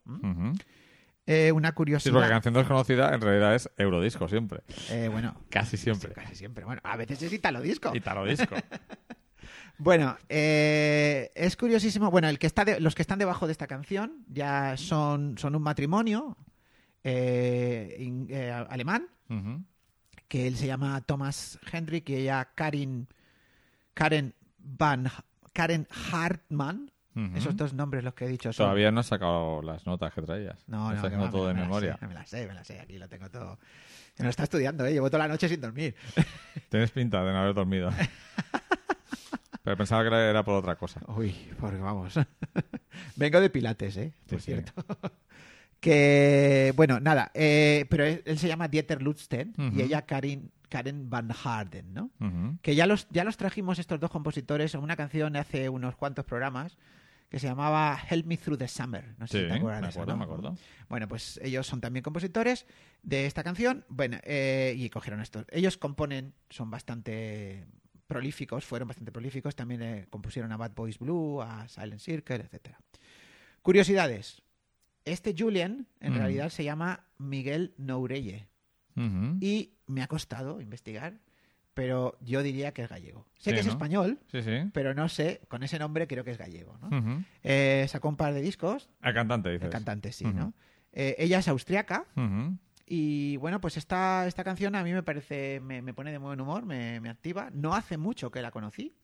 Eh, 1.26 1.50
una 1.52 1.70
Sí, 1.70 1.74
curiosidad. 1.74 2.12
porque 2.14 2.28
canción 2.28 2.54
desconocida 2.54 3.14
en 3.14 3.20
realidad 3.20 3.54
es 3.54 3.68
Eurodisco 3.78 4.28
siempre. 4.28 4.60
Eh, 4.90 5.08
bueno, 5.10 5.34
Casi 5.48 5.76
siempre. 5.76 6.12
casi 6.12 6.36
siempre. 6.36 6.64
Bueno, 6.64 6.82
a 6.84 6.96
veces 6.96 7.20
es 7.22 7.32
Italo 7.32 7.60
Disco. 7.62 7.90
Italo 7.96 8.24
disco. 8.26 8.54
Bueno, 9.78 10.16
eh, 10.28 11.30
es 11.34 11.56
curiosísimo. 11.56 12.10
Bueno, 12.10 12.28
el 12.28 12.38
que 12.38 12.46
está 12.46 12.64
de- 12.64 12.80
los 12.80 12.94
que 12.94 13.02
están 13.02 13.18
debajo 13.18 13.46
de 13.46 13.52
esta 13.52 13.66
canción 13.66 14.24
ya 14.28 14.76
son, 14.76 15.36
son 15.38 15.56
un 15.56 15.62
matrimonio 15.62 16.36
eh, 17.02 17.96
in- 17.98 18.26
eh, 18.30 18.50
alemán 18.52 19.08
que 20.28 20.46
él 20.46 20.56
se 20.56 20.66
llama 20.66 21.00
Thomas 21.02 21.58
Hendrick 21.70 22.08
y 22.10 22.14
ella 22.14 22.48
Karin, 22.54 23.08
Karen 23.94 24.32
Van, 24.58 25.10
Karen 25.52 25.86
Hartman. 26.12 26.90
Ujú. 27.16 27.36
Esos 27.36 27.56
dos 27.56 27.74
nombres 27.74 28.02
los 28.02 28.14
que 28.14 28.24
he 28.24 28.28
dicho 28.28 28.52
son... 28.52 28.64
Todavía 28.66 28.90
no 28.90 29.00
has 29.00 29.06
sacado 29.06 29.62
las 29.62 29.86
notas 29.86 30.12
que 30.12 30.22
traías. 30.22 30.66
No, 30.68 30.88
Estás 30.90 31.02
no, 31.02 31.06
haciendo 31.08 31.26
no, 31.26 31.32
todo 31.32 31.42
me- 31.42 31.48
de 31.48 31.54
me 31.54 31.60
memoria. 31.62 31.96
sé, 32.00 32.06
me 32.08 32.14
la 32.14 32.26
sé, 32.26 32.46
me 32.48 32.54
la 32.54 32.64
sé, 32.64 32.80
aquí 32.80 32.98
lo 32.98 33.08
tengo 33.08 33.30
todo. 33.30 33.58
Me 34.18 34.24
lo 34.24 34.30
está 34.30 34.44
estudiando, 34.44 34.84
¿eh? 34.86 34.92
Llevo 34.92 35.08
toda 35.10 35.24
la 35.26 35.28
noche 35.28 35.48
sin 35.48 35.60
dormir. 35.60 35.94
Tienes 36.70 36.90
pinta 36.92 37.22
de 37.24 37.32
no 37.32 37.38
haber 37.38 37.54
dormido. 37.54 37.90
Pero 39.62 39.76
pensaba 39.76 40.02
que 40.02 40.08
era- 40.14 40.44
por 40.44 40.54
otra 40.54 40.76
cosa. 40.76 41.00
Uy, 41.08 41.34
porque 41.58 41.78
vamos. 41.78 42.14
Vengo 43.16 43.40
de 43.40 43.50
Pilates, 43.50 43.96
¿eh? 43.96 44.12
Por 44.28 44.40
Sí, 44.40 44.46
sí. 44.46 44.52
cierto. 44.52 44.72
que, 45.80 46.72
bueno, 46.76 47.00
nada. 47.00 47.30
eh, 47.34 47.86
pero 47.90 48.04
él, 48.04 48.22
él 48.24 48.38
se 48.38 48.48
llama 48.48 48.68
Dieter 48.68 49.02
Lutsten 49.02 49.54
Ujú. 49.58 49.78
y 49.78 49.82
ella 49.82 50.02
Karin, 50.02 50.50
Karen 50.68 51.10
Van 51.10 51.28
Harden, 51.30 51.92
¿no? 51.94 52.10
Que 52.62 52.74
ya 52.74 52.86
los, 52.86 53.06
ya 53.10 53.24
los 53.24 53.36
trajimos 53.36 53.78
estos 53.78 54.00
dos 54.00 54.10
compositores 54.10 54.74
en 54.74 54.82
una 54.82 54.96
canción 54.96 55.36
hace 55.36 55.68
unos 55.68 55.96
cuantos 55.96 56.24
programas 56.24 56.76
que 57.28 57.38
se 57.38 57.46
llamaba 57.48 57.98
Help 58.08 58.26
Me 58.26 58.36
Through 58.36 58.58
the 58.58 58.68
Summer. 58.68 59.14
No 59.18 59.26
sé 59.26 59.38
Sí, 59.38 59.42
si 59.44 59.48
te 59.50 59.54
acuerdas 59.54 59.80
me 59.80 59.86
de 59.86 59.90
esa, 59.90 60.00
acuerdo, 60.02 60.12
¿no? 60.12 60.18
me 60.18 60.24
acuerdo. 60.24 60.56
Bueno, 60.88 61.08
pues 61.08 61.40
ellos 61.42 61.66
son 61.66 61.80
también 61.80 62.02
compositores 62.02 62.66
de 63.02 63.26
esta 63.26 63.42
canción. 63.42 63.84
Bueno, 63.88 64.18
eh, 64.22 64.74
y 64.76 64.88
cogieron 64.90 65.20
esto. 65.20 65.44
Ellos 65.50 65.76
componen, 65.76 66.32
son 66.48 66.70
bastante 66.70 67.66
prolíficos, 68.06 68.64
fueron 68.64 68.88
bastante 68.88 69.12
prolíficos. 69.12 69.54
También 69.56 69.82
eh, 69.82 70.06
compusieron 70.10 70.50
a 70.52 70.56
Bad 70.56 70.72
Boys 70.74 70.98
Blue, 70.98 71.40
a 71.42 71.68
Silent 71.68 72.00
Circle, 72.00 72.36
etcétera. 72.36 72.78
Curiosidades. 73.62 74.42
Este 75.04 75.34
Julian, 75.36 75.86
en 76.00 76.12
Mm. 76.14 76.16
realidad, 76.16 76.48
se 76.50 76.64
llama 76.64 77.04
Miguel 77.18 77.74
Nourelle. 77.78 78.48
Y 78.96 79.72
me 79.88 80.02
ha 80.02 80.06
costado 80.06 80.60
investigar, 80.60 81.18
pero 81.74 82.16
yo 82.20 82.44
diría 82.44 82.72
que 82.72 82.82
es 82.82 82.88
gallego. 82.88 83.26
Sé 83.38 83.50
Sí, 83.50 83.54
que 83.54 83.60
es 83.60 83.66
¿no? 83.66 83.72
español, 83.72 84.20
Sí, 84.30 84.40
sí. 84.42 84.70
pero 84.72 84.94
no 84.94 85.08
sé, 85.08 85.40
con 85.48 85.64
ese 85.64 85.80
nombre 85.80 86.06
creo 86.06 86.22
que 86.22 86.30
es 86.30 86.38
gallego. 86.38 86.78
Eh, 87.42 87.86
sacó 87.88 88.08
un 88.08 88.16
par 88.16 88.32
de 88.34 88.40
discos, 88.40 88.88
El 89.02 89.12
cantante, 89.12 89.50
dices. 89.50 89.64
el 89.64 89.70
cantante 89.70 90.12
sí. 90.12 90.24
¿no? 90.24 90.54
Eh, 90.92 91.16
ella 91.18 91.40
es 91.40 91.48
austriaca. 91.48 92.06
Y 92.86 93.36
bueno, 93.38 93.60
pues 93.60 93.76
esta, 93.76 94.26
esta 94.26 94.44
canción 94.44 94.74
a 94.74 94.82
mí 94.82 94.92
me 94.92 95.02
parece, 95.02 95.60
me, 95.60 95.80
me 95.82 95.94
pone 95.94 96.12
de 96.12 96.18
buen 96.18 96.40
humor, 96.40 96.66
me, 96.66 97.00
me 97.00 97.08
activa. 97.08 97.50
No 97.52 97.74
hace 97.74 97.96
mucho 97.96 98.30
que 98.30 98.42
la 98.42 98.50
conocí 98.50 98.94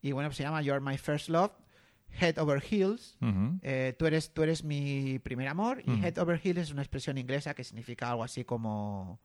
y 0.00 0.12
bueno, 0.12 0.28
pues 0.28 0.36
se 0.36 0.44
llama 0.44 0.62
You're 0.62 0.80
My 0.80 0.96
First 0.96 1.28
Love, 1.28 1.52
Head 2.20 2.38
Over 2.38 2.62
Heels. 2.62 3.18
Eh, 3.62 3.94
tú, 3.98 4.06
eres, 4.06 4.32
tú 4.32 4.42
eres 4.42 4.62
mi 4.64 5.18
primer 5.18 5.48
amor 5.48 5.82
y. 5.84 5.90
Head 6.04 6.18
Over 6.18 6.40
Heels 6.42 6.58
es 6.58 6.70
una 6.70 6.82
expresión 6.82 7.18
inglesa 7.18 7.54
que 7.54 7.64
significa 7.64 8.10
algo 8.10 8.22
así 8.24 8.44
como 8.44 9.20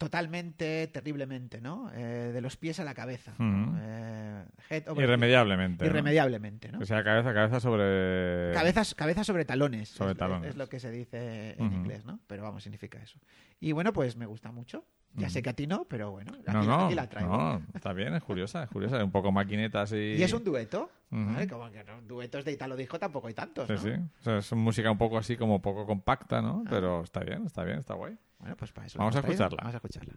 totalmente, 0.00 0.86
terriblemente, 0.86 1.60
¿no? 1.60 1.90
Eh, 1.92 2.30
de 2.32 2.40
los 2.40 2.56
pies 2.56 2.80
a 2.80 2.84
la 2.84 2.94
cabeza. 2.94 3.34
Eh, 3.38 4.44
head 4.70 4.84
Irremediablemente. 4.96 5.84
Irremediablemente, 5.84 6.72
¿no? 6.72 6.78
O 6.78 6.86
sea, 6.86 7.04
cabeza, 7.04 7.34
cabeza 7.34 7.60
sobre. 7.60 8.50
Cabezas, 8.54 8.94
cabeza 8.94 9.24
sobre 9.24 9.44
talones. 9.44 9.90
Sobre 9.90 10.12
es, 10.12 10.16
talones. 10.16 10.48
es 10.50 10.56
lo 10.56 10.70
que 10.70 10.80
se 10.80 10.90
dice 10.90 11.54
en 11.58 11.74
inglés, 11.74 12.06
¿no? 12.06 12.18
Pero 12.26 12.42
vamos, 12.42 12.62
significa 12.62 12.98
eso. 12.98 13.18
Y 13.60 13.72
bueno, 13.72 13.92
pues 13.92 14.16
me 14.16 14.24
gusta 14.24 14.50
mucho. 14.50 14.86
Ya 15.16 15.28
sé 15.28 15.42
que 15.42 15.50
a 15.50 15.52
ti 15.52 15.66
no, 15.66 15.84
pero 15.84 16.12
bueno, 16.12 16.32
aquí, 16.46 16.52
No, 16.52 16.62
no, 16.62 16.86
aquí 16.86 16.94
la 16.94 17.08
traigo. 17.08 17.36
no, 17.36 17.62
está 17.74 17.92
bien, 17.92 18.14
es 18.14 18.22
curiosa, 18.22 18.62
es 18.62 18.70
curiosa, 18.70 18.96
es 18.96 19.02
un 19.02 19.10
poco 19.10 19.30
maquineta 19.32 19.82
así. 19.82 20.14
Y 20.16 20.22
es 20.22 20.32
un 20.32 20.44
dueto. 20.44 20.88
¿vale? 21.10 21.46
Como 21.46 21.70
que 21.70 21.84
duetos 22.06 22.44
de 22.44 22.52
Italo 22.52 22.76
Disco 22.76 22.98
tampoco 22.98 23.26
hay 23.26 23.34
tantos, 23.34 23.66
Sí, 23.68 23.76
sí. 23.76 23.90
O 23.90 24.22
sea, 24.22 24.38
es 24.38 24.52
música 24.52 24.90
un 24.90 24.98
poco 24.98 25.18
así 25.18 25.36
como 25.36 25.60
poco 25.60 25.84
compacta, 25.84 26.40
¿no? 26.40 26.62
Ah. 26.64 26.70
Pero 26.70 27.02
está 27.02 27.20
bien, 27.20 27.44
está 27.44 27.64
bien, 27.64 27.80
está 27.80 27.94
guay. 27.94 28.16
Bueno, 28.40 28.56
pues 28.56 28.72
para 28.72 28.86
eso. 28.86 28.98
Vamos 28.98 29.14
a 29.16 29.20
escucharla. 29.20 29.58
Vamos 29.60 29.74
a 29.74 29.76
escucharla. 29.76 30.14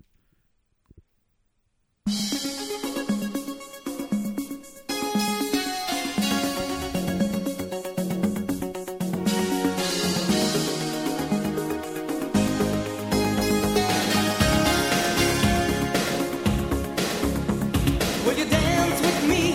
Will 18.26 18.38
you 18.38 18.46
dance 18.46 19.02
with 19.02 19.28
me 19.28 19.53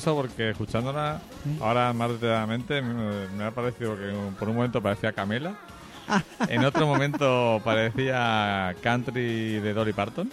curioso 0.00 0.16
porque 0.16 0.50
escuchándola 0.50 1.20
ahora 1.60 1.92
más 1.92 2.10
detalladamente 2.12 2.80
me, 2.82 3.28
me 3.36 3.44
ha 3.44 3.50
parecido 3.50 3.96
que 3.96 4.12
por 4.38 4.48
un 4.48 4.56
momento 4.56 4.82
parecía 4.82 5.12
Camela, 5.12 5.54
en 6.48 6.64
otro 6.64 6.86
momento 6.86 7.60
parecía 7.64 8.74
country 8.82 9.60
de 9.60 9.72
Dolly 9.74 9.92
Parton 9.92 10.30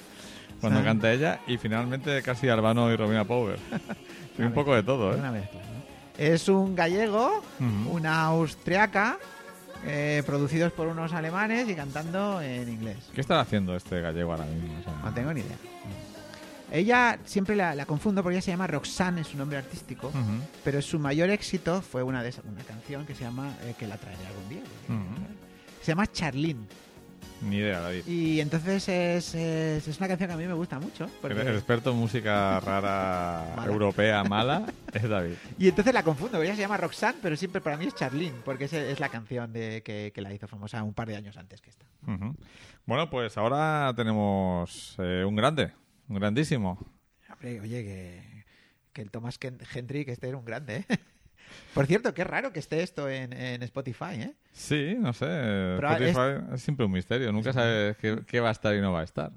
cuando 0.61 0.83
canta 0.83 1.11
ella 1.11 1.39
y 1.47 1.57
finalmente 1.57 2.21
casi 2.23 2.49
Albano 2.49 2.91
y 2.91 2.95
Romina 2.95 3.25
Power. 3.25 3.59
Un 4.39 4.53
poco 4.53 4.73
de 4.75 4.83
todo, 4.83 5.11
Es 5.11 5.17
¿eh? 5.17 5.19
una 5.19 5.31
mezcla, 5.31 5.59
¿no? 5.59 6.23
Es 6.23 6.47
un 6.49 6.75
gallego, 6.75 7.43
una 7.91 8.23
austriaca, 8.25 9.17
eh, 9.85 10.23
producidos 10.25 10.71
por 10.73 10.87
unos 10.87 11.11
alemanes 11.13 11.67
y 11.69 11.75
cantando 11.75 12.39
en 12.41 12.69
inglés. 12.69 12.97
¿Qué 13.13 13.21
está 13.21 13.39
haciendo 13.39 13.75
este 13.75 13.99
gallego 14.01 14.31
ahora 14.31 14.45
mismo? 14.45 14.79
O 14.79 14.83
sea, 14.83 14.93
No 15.03 15.13
tengo 15.13 15.33
ni 15.33 15.41
idea. 15.41 15.57
Ella 16.71 17.17
siempre 17.25 17.55
la, 17.55 17.73
la 17.75 17.85
confundo 17.85 18.21
porque 18.23 18.35
ella 18.35 18.41
se 18.41 18.51
llama 18.51 18.67
Roxanne, 18.67 19.21
es 19.21 19.27
su 19.27 19.37
nombre 19.37 19.57
artístico, 19.57 20.11
pero 20.63 20.81
su 20.81 20.99
mayor 20.99 21.29
éxito 21.29 21.81
fue 21.81 22.03
una 22.03 22.21
de 22.23 22.33
una 22.51 22.63
canción 22.63 23.05
que 23.05 23.15
se 23.15 23.23
llama 23.23 23.53
eh, 23.63 23.73
que 23.79 23.87
la 23.87 23.97
traeré 23.97 24.25
algún 24.27 24.49
día. 24.49 24.61
Se 25.81 25.87
llama 25.91 26.07
Charlene. 26.11 26.65
Ni 27.39 27.57
idea, 27.57 27.79
David. 27.81 28.07
Y 28.07 28.41
entonces 28.41 28.89
es, 28.89 29.35
es, 29.35 29.87
es 29.87 29.97
una 29.99 30.07
canción 30.07 30.27
que 30.27 30.33
a 30.33 30.37
mí 30.37 30.47
me 30.47 30.53
gusta 30.53 30.79
mucho. 30.79 31.07
porque- 31.21 31.39
El 31.39 31.49
experto 31.55 31.91
en 31.91 31.97
música 31.97 32.59
rara 32.59 33.53
Mala. 33.55 33.71
europea 33.71 34.23
mala 34.23 34.65
es 34.91 35.07
David. 35.07 35.35
Y 35.59 35.67
entonces 35.69 35.93
la 35.93 36.01
confundo, 36.01 36.31
porque 36.33 36.47
ella 36.47 36.55
se 36.55 36.61
llama 36.61 36.77
Roxanne, 36.77 37.19
pero 37.21 37.37
siempre 37.37 37.61
para 37.61 37.77
mí 37.77 37.85
es 37.85 37.93
Charlene, 37.95 38.35
porque 38.43 38.65
es, 38.65 38.73
es 38.73 38.99
la 38.99 39.09
canción 39.09 39.53
de, 39.53 39.83
que, 39.83 40.11
que 40.15 40.21
la 40.21 40.33
hizo 40.33 40.47
famosa 40.47 40.81
un 40.81 40.95
par 40.95 41.07
de 41.07 41.15
años 41.15 41.37
antes 41.37 41.61
que 41.61 41.69
esta. 41.69 41.85
Bueno, 42.87 43.09
pues 43.09 43.37
ahora 43.37 43.93
tenemos 43.95 44.95
eh, 44.97 45.23
un 45.23 45.35
grande, 45.35 45.71
grandísimo. 46.07 46.77
Hombre, 47.31 47.59
oye, 47.61 47.83
que, 47.83 48.45
que 48.93 49.01
el 49.01 49.11
Thomas 49.11 49.39
Hendrick 49.41 50.09
este 50.09 50.27
era 50.27 50.37
un 50.37 50.45
grande, 50.45 50.77
¿eh? 50.77 50.85
Por 51.73 51.85
cierto, 51.85 52.13
qué 52.13 52.23
raro 52.23 52.51
que 52.51 52.59
esté 52.59 52.83
esto 52.83 53.09
en, 53.09 53.33
en 53.33 53.63
Spotify, 53.63 54.15
¿eh? 54.15 54.35
Sí, 54.51 54.95
no 54.99 55.13
sé. 55.13 55.25
Pero 55.25 55.89
Spotify 55.89 56.53
es... 56.53 56.61
siempre 56.61 56.85
un 56.85 56.91
misterio. 56.91 57.31
Nunca 57.31 57.53
sabes 57.53 57.95
qué, 57.97 58.21
qué 58.27 58.39
va 58.39 58.49
a 58.49 58.51
estar 58.51 58.75
y 58.75 58.81
no 58.81 58.91
va 58.91 59.01
a 59.01 59.03
estar. 59.03 59.31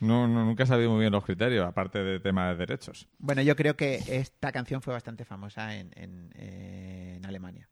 No, 0.00 0.28
no, 0.28 0.44
nunca 0.44 0.62
he 0.62 0.66
sabido 0.66 0.90
muy 0.90 1.00
bien 1.00 1.12
los 1.12 1.24
criterios, 1.24 1.66
aparte 1.66 2.02
de 2.02 2.20
tema 2.20 2.48
de 2.48 2.56
derechos. 2.56 3.08
Bueno, 3.18 3.42
yo 3.42 3.56
creo 3.56 3.76
que 3.76 4.00
esta 4.08 4.52
canción 4.52 4.80
fue 4.80 4.94
bastante 4.94 5.24
famosa 5.24 5.76
en, 5.76 5.90
en, 5.96 6.30
en 6.36 7.26
Alemania. 7.26 7.68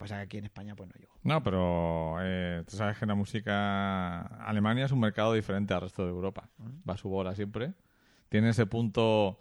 Pasa 0.00 0.16
que 0.16 0.22
aquí 0.22 0.38
en 0.38 0.46
España, 0.46 0.74
pues 0.74 0.88
no 0.88 0.94
llegó. 0.98 1.12
No, 1.24 1.42
pero 1.42 2.16
eh, 2.22 2.64
tú 2.66 2.74
sabes 2.74 2.96
que 2.96 3.04
la 3.04 3.14
música... 3.14 4.22
Alemania 4.46 4.86
es 4.86 4.92
un 4.92 5.00
mercado 5.00 5.34
diferente 5.34 5.74
al 5.74 5.82
resto 5.82 6.04
de 6.04 6.08
Europa. 6.08 6.48
Va 6.88 6.94
a 6.94 6.96
su 6.96 7.10
bola 7.10 7.34
siempre. 7.34 7.74
Tiene 8.30 8.48
ese 8.48 8.64
punto 8.64 9.40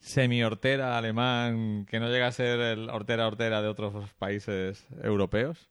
semi-hortera 0.00 0.98
alemán 0.98 1.86
que 1.88 2.00
no 2.00 2.08
llega 2.08 2.26
a 2.26 2.32
ser 2.32 2.58
el 2.58 2.90
hortera-hortera 2.90 3.62
de 3.62 3.68
otros 3.68 4.12
países 4.14 4.88
europeos. 5.04 5.70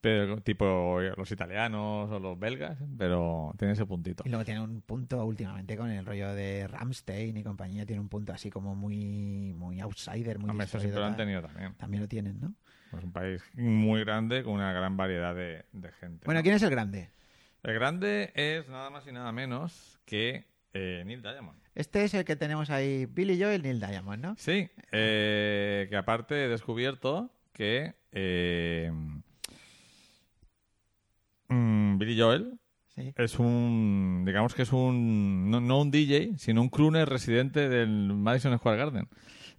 Pero 0.00 0.40
tipo 0.40 0.98
los 1.14 1.30
italianos 1.30 2.10
o 2.10 2.18
los 2.18 2.38
belgas, 2.38 2.78
pero 2.96 3.54
tiene 3.58 3.74
ese 3.74 3.84
puntito. 3.84 4.22
Y 4.26 4.30
luego 4.30 4.46
tiene 4.46 4.62
un 4.62 4.80
punto 4.80 5.22
últimamente 5.26 5.76
con 5.76 5.90
el 5.90 6.06
rollo 6.06 6.34
de 6.34 6.66
Ramstein 6.68 7.36
y 7.36 7.42
compañía, 7.44 7.84
tiene 7.84 8.00
un 8.00 8.08
punto 8.08 8.32
así 8.32 8.48
como 8.48 8.74
muy, 8.74 9.52
muy 9.52 9.78
outsider, 9.80 10.38
muy 10.38 10.48
Hombre, 10.48 10.64
eso 10.64 10.80
siempre 10.80 11.00
lo 11.00 11.06
han 11.06 11.16
tenido 11.16 11.42
también. 11.42 11.74
También 11.74 12.00
lo 12.00 12.08
tienen, 12.08 12.40
¿no? 12.40 12.54
Es 12.96 13.04
un 13.04 13.12
país 13.12 13.42
muy 13.54 14.00
grande 14.04 14.42
con 14.42 14.54
una 14.54 14.72
gran 14.72 14.96
variedad 14.96 15.34
de, 15.34 15.64
de 15.72 15.92
gente. 15.92 16.24
Bueno, 16.24 16.40
¿no? 16.40 16.42
¿quién 16.42 16.54
es 16.54 16.62
el 16.62 16.70
grande? 16.70 17.08
El 17.62 17.74
grande 17.74 18.32
es 18.34 18.68
nada 18.68 18.90
más 18.90 19.06
y 19.06 19.12
nada 19.12 19.32
menos 19.32 20.00
que 20.04 20.44
eh, 20.74 21.02
Neil 21.06 21.22
Diamond. 21.22 21.58
Este 21.74 22.04
es 22.04 22.12
el 22.14 22.24
que 22.24 22.36
tenemos 22.36 22.70
ahí, 22.70 23.06
Billy 23.06 23.40
Joel, 23.40 23.62
Neil 23.62 23.80
Diamond, 23.80 24.22
¿no? 24.22 24.36
Sí, 24.36 24.68
eh, 24.90 25.86
que 25.88 25.96
aparte 25.96 26.44
he 26.44 26.48
descubierto 26.48 27.30
que 27.52 27.94
eh, 28.12 28.90
mm, 31.48 31.98
Billy 31.98 32.20
Joel 32.20 32.58
Sí. 32.94 33.14
es 33.16 33.38
un, 33.38 34.22
digamos 34.26 34.54
que 34.54 34.62
es 34.62 34.72
un, 34.72 35.50
no, 35.50 35.62
no 35.62 35.80
un 35.80 35.90
DJ, 35.90 36.32
sino 36.36 36.60
un 36.60 36.68
crooner 36.68 37.08
residente 37.08 37.70
del 37.70 38.12
Madison 38.12 38.56
Square 38.58 38.76
Garden. 38.76 39.08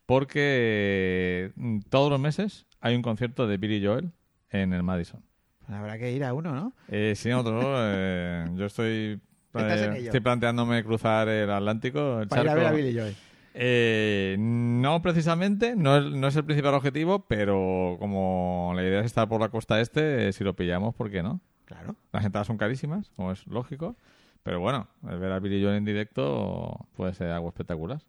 Porque 0.06 1.52
mm, 1.56 1.80
todos 1.90 2.12
los 2.12 2.20
meses 2.20 2.68
hay 2.84 2.96
un 2.96 3.02
concierto 3.02 3.48
de 3.48 3.58
Billy 3.58 3.84
Joel 3.84 4.12
en 4.50 4.74
el 4.74 4.84
Madison. 4.84 5.24
Pues 5.60 5.72
habrá 5.72 5.98
que 5.98 6.12
ir 6.12 6.24
a 6.26 6.34
uno, 6.34 6.54
¿no? 6.54 6.74
Eh, 6.90 7.14
sí, 7.16 7.30
nosotros, 7.30 7.64
eh, 7.66 8.46
yo 8.56 8.66
estoy, 8.66 9.22
eh, 9.54 9.94
estoy 10.04 10.20
planteándome 10.20 10.84
cruzar 10.84 11.30
el 11.30 11.50
Atlántico, 11.50 12.20
el 12.20 12.28
Para 12.28 12.44
ir 12.44 12.50
a 12.50 12.56
ver 12.56 12.66
a. 12.66 12.72
Billy 12.74 12.94
Joel. 12.94 13.16
Eh, 13.54 14.36
no 14.38 15.02
precisamente, 15.02 15.78
no 15.78 15.98
es, 15.98 16.06
no 16.12 16.28
es 16.28 16.36
el 16.36 16.44
principal 16.44 16.74
objetivo, 16.74 17.26
pero 17.26 17.96
como 18.00 18.74
la 18.76 18.84
idea 18.84 19.00
es 19.00 19.06
estar 19.06 19.30
por 19.30 19.40
la 19.40 19.48
costa 19.48 19.80
este, 19.80 20.28
eh, 20.28 20.34
si 20.34 20.44
lo 20.44 20.54
pillamos, 20.54 20.94
¿por 20.94 21.10
qué 21.10 21.24
no? 21.24 21.40
Claro. 21.64 21.96
Las 22.12 22.26
entradas 22.26 22.48
son 22.48 22.58
carísimas, 22.58 23.12
como 23.16 23.32
es 23.32 23.48
lógico, 23.48 23.96
pero 24.44 24.60
bueno, 24.60 24.90
el 25.08 25.20
ver 25.20 25.32
a 25.32 25.40
Billy 25.40 25.64
Joel 25.64 25.78
en 25.78 25.86
directo 25.86 26.88
puede 26.98 27.14
ser 27.14 27.30
algo 27.32 27.48
espectacular. 27.48 28.02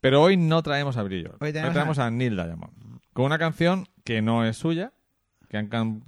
Pero 0.00 0.20
hoy 0.20 0.36
no 0.36 0.62
traemos 0.62 0.98
a 0.98 1.02
Billy 1.04 1.22
Joel, 1.24 1.36
Hoy 1.40 1.48
hoy 1.48 1.72
traemos 1.72 1.98
a... 1.98 2.10
Neil 2.10 2.34
Diamond, 2.34 2.91
con 3.12 3.24
una 3.26 3.38
canción 3.38 3.86
que 4.04 4.22
no 4.22 4.44
es 4.44 4.56
suya, 4.56 4.92
que 5.48 5.58
han, 5.58 5.68
can- 5.68 6.02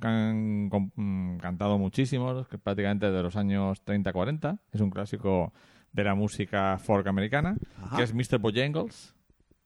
mm, 0.97 1.37
cantado 1.39 1.79
muchísimos, 1.79 2.49
que 2.49 2.59
prácticamente 2.59 3.11
de 3.11 3.23
los 3.23 3.37
años 3.37 3.85
30-40, 3.85 4.59
es 4.73 4.81
un 4.81 4.91
clásico 4.91 5.53
de 5.93 6.05
la 6.05 6.15
música 6.15 6.79
folk 6.79 7.07
americana, 7.07 7.57
Ajá. 7.83 7.97
que 7.97 8.03
es 8.05 8.15
Mr. 8.15 8.39
Bojangles, 8.39 9.15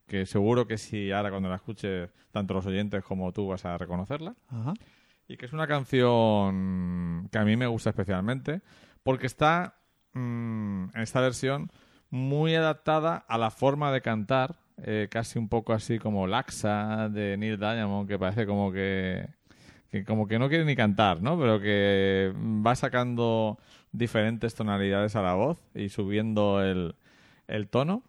que 0.06 0.26
seguro 0.26 0.66
que 0.66 0.78
si 0.78 1.12
ahora 1.12 1.30
cuando 1.30 1.48
la 1.48 1.56
escuches 1.56 2.10
tanto 2.32 2.54
los 2.54 2.66
oyentes 2.66 3.04
como 3.04 3.32
tú 3.32 3.46
vas 3.48 3.64
a 3.64 3.78
reconocerla, 3.78 4.34
Ajá. 4.48 4.74
y 5.28 5.36
que 5.36 5.46
es 5.46 5.52
una 5.52 5.66
canción 5.66 7.28
que 7.30 7.38
a 7.38 7.44
mí 7.44 7.56
me 7.56 7.66
gusta 7.66 7.90
especialmente, 7.90 8.62
porque 9.02 9.26
está 9.26 9.76
mm, 10.14 10.84
en 10.94 11.00
esta 11.00 11.20
versión 11.20 11.70
muy 12.10 12.54
adaptada 12.54 13.16
a 13.16 13.38
la 13.38 13.50
forma 13.50 13.92
de 13.92 14.00
cantar, 14.02 14.56
eh, 14.82 15.08
casi 15.10 15.38
un 15.38 15.48
poco 15.48 15.72
así 15.72 15.98
como 15.98 16.26
laxa 16.26 17.08
de 17.08 17.36
Neil 17.36 17.58
Diamond, 17.58 18.08
que 18.08 18.18
parece 18.18 18.46
como 18.46 18.72
que, 18.72 19.28
que 19.90 20.04
como 20.04 20.26
que 20.26 20.38
no 20.38 20.48
quiere 20.48 20.64
ni 20.64 20.76
cantar, 20.76 21.22
¿no? 21.22 21.38
Pero 21.38 21.60
que 21.60 22.32
va 22.36 22.74
sacando 22.74 23.58
diferentes 23.92 24.54
tonalidades 24.54 25.16
a 25.16 25.22
la 25.22 25.34
voz 25.34 25.58
y 25.74 25.88
subiendo 25.88 26.62
el, 26.62 26.94
el 27.46 27.68
tono. 27.68 28.02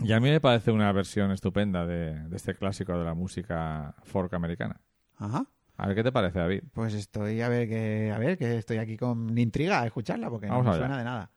Y 0.00 0.12
a 0.12 0.20
mí 0.20 0.30
me 0.30 0.40
parece 0.40 0.70
una 0.70 0.90
versión 0.92 1.30
estupenda 1.32 1.86
de, 1.86 2.28
de 2.28 2.36
este 2.36 2.54
clásico 2.54 2.98
de 2.98 3.04
la 3.04 3.14
música 3.14 3.94
folk 4.04 4.32
americana. 4.34 4.80
Ajá. 5.18 5.46
A 5.76 5.86
ver 5.86 5.96
qué 5.96 6.02
te 6.02 6.12
parece, 6.12 6.38
David. 6.38 6.62
Pues 6.72 6.94
estoy 6.94 7.40
a 7.40 7.48
ver 7.48 7.68
que 7.68 8.12
a 8.14 8.18
ver 8.18 8.38
que 8.38 8.56
estoy 8.56 8.78
aquí 8.78 8.96
con 8.96 9.36
intriga 9.36 9.80
a 9.80 9.86
escucharla 9.86 10.30
porque 10.30 10.46
Vamos 10.46 10.64
no 10.64 10.72
me 10.72 10.78
suena 10.78 10.98
de 10.98 11.04
nada. 11.04 11.30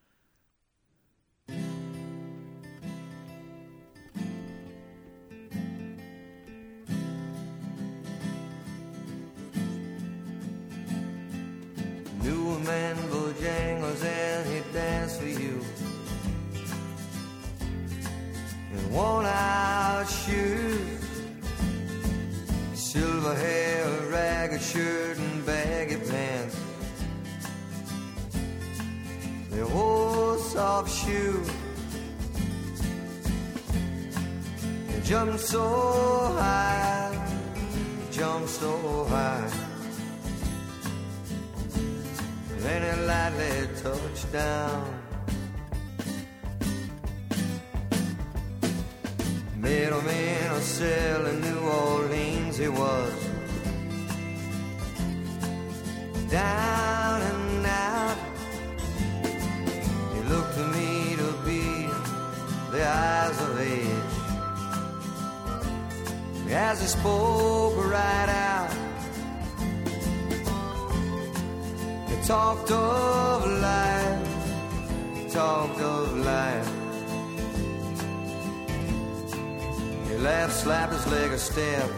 Man 12.66 12.96
Bojangles 13.10 14.04
and 14.04 14.50
he'd 14.50 14.74
dance 14.74 15.18
for 15.18 15.28
you. 15.28 15.62
In 18.72 18.92
worn 18.92 19.26
out 19.26 20.06
shoes 20.10 21.06
Silver 22.74 23.36
hair, 23.36 24.10
ragged 24.10 24.62
shirt 24.62 25.18
and 25.18 25.46
baggy 25.46 25.98
pants. 26.10 26.58
They 29.52 29.64
wore 29.64 30.38
soft 30.38 30.92
shoes. 30.92 31.50
They 34.88 35.02
jumped 35.02 35.40
so 35.40 35.64
high 36.40 37.12
Jumped 38.12 38.50
so 38.50 39.06
high 39.10 39.65
then 42.66 42.82
it 42.82 43.00
lightly 43.06 43.68
touched 43.84 44.32
down. 44.32 45.06
Middleman 49.56 50.52
a 50.52 50.62
cell 50.62 51.26
in 51.28 51.42
New 51.42 51.60
Orleans 51.60 52.58
he 52.58 52.68
was. 52.68 53.14
Down 56.30 57.22
and 57.22 57.66
out. 57.66 58.18
He 60.14 60.20
looked 60.32 60.56
to 60.60 60.66
me 60.76 61.16
to 61.22 61.30
be 61.46 61.64
the 62.72 62.84
eyes 62.88 63.38
of 63.48 63.60
age. 63.60 64.14
As 66.52 66.82
he 66.82 66.88
spoke 66.88 67.76
right 67.86 68.30
out. 68.30 68.65
Talked 72.28 72.72
of 72.72 73.46
life, 73.62 75.32
talked 75.32 75.80
of 75.80 76.18
life. 76.26 76.72
He 80.08 80.18
laughed, 80.18 80.54
slapped 80.54 80.94
his 80.94 81.06
leg 81.08 81.32
a 81.32 81.38
step. 81.38 81.90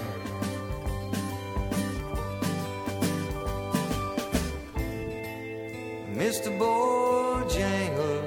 Mr. 6.14 6.50
Bojangles, 6.60 8.26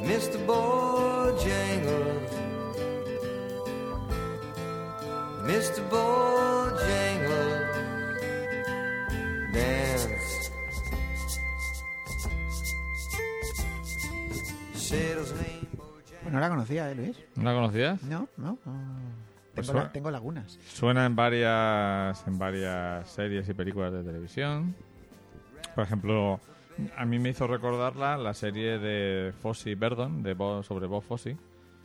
Mr. 0.00 0.38
Bojangles, 0.46 2.30
Mr. 5.44 5.80
Bojangles 5.90 6.31
no 16.32 16.40
la 16.40 16.48
conocía, 16.48 16.90
¿eh, 16.90 16.94
Luis? 16.94 17.16
¿No 17.36 17.44
la 17.44 17.52
conocías? 17.54 18.02
No, 18.02 18.28
no. 18.36 18.58
no. 18.64 18.82
Pues 19.54 19.66
Tengo, 19.66 19.74
la- 19.78 19.80
suena- 19.82 19.92
tengo 19.92 20.10
lagunas. 20.10 20.58
Suena 20.66 21.04
en 21.06 21.14
varias, 21.14 22.26
en 22.26 22.38
varias 22.38 23.08
series 23.10 23.48
y 23.48 23.54
películas 23.54 23.92
de 23.92 24.02
televisión. 24.02 24.74
Por 25.74 25.84
ejemplo, 25.84 26.40
a 26.96 27.04
mí 27.04 27.18
me 27.18 27.28
hizo 27.30 27.46
recordarla 27.46 28.16
la 28.16 28.32
serie 28.34 28.78
de 28.78 29.32
Fosse 29.42 29.74
Verdon, 29.74 30.22
de 30.22 30.34
Bob- 30.34 30.62
sobre 30.64 30.86
Bob 30.86 31.02
Fosse, 31.02 31.36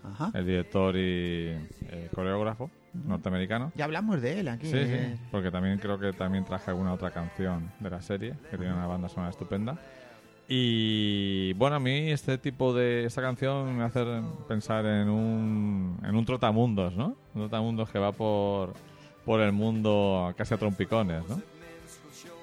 Ajá. 0.03 0.31
el 0.33 0.45
director 0.45 0.95
y 0.95 1.49
eh, 1.89 2.09
coreógrafo 2.15 2.71
norteamericano. 2.93 3.71
Ya 3.75 3.83
hablamos 3.85 4.21
de 4.21 4.39
él 4.39 4.47
aquí. 4.47 4.67
Sí, 4.67 4.71
sí, 4.85 4.93
eh. 4.93 5.17
porque 5.29 5.51
también 5.51 5.77
creo 5.77 5.99
que 5.99 6.13
también 6.13 6.45
traje 6.45 6.71
alguna 6.71 6.93
otra 6.93 7.11
canción 7.11 7.69
de 7.81 7.89
la 7.89 8.01
serie, 8.01 8.33
que 8.49 8.57
tiene 8.57 8.73
una 8.73 8.87
banda 8.87 9.09
sonora 9.09 9.29
estupenda. 9.29 9.77
Y 10.49 11.53
bueno, 11.53 11.75
a 11.75 11.79
mí 11.79 12.11
este 12.11 12.37
tipo 12.37 12.73
de. 12.73 13.05
Esta 13.05 13.21
canción 13.21 13.77
me 13.77 13.83
hace 13.83 14.05
pensar 14.47 14.85
en 14.85 15.09
un. 15.09 15.99
En 16.03 16.15
un 16.15 16.25
trotamundos, 16.25 16.95
¿no? 16.95 17.15
Un 17.33 17.41
trotamundos 17.41 17.89
que 17.89 17.99
va 17.99 18.11
por. 18.11 18.73
Por 19.25 19.41
el 19.41 19.51
mundo 19.51 20.33
casi 20.37 20.53
a 20.53 20.57
trompicones, 20.57 21.27
¿no? 21.27 21.41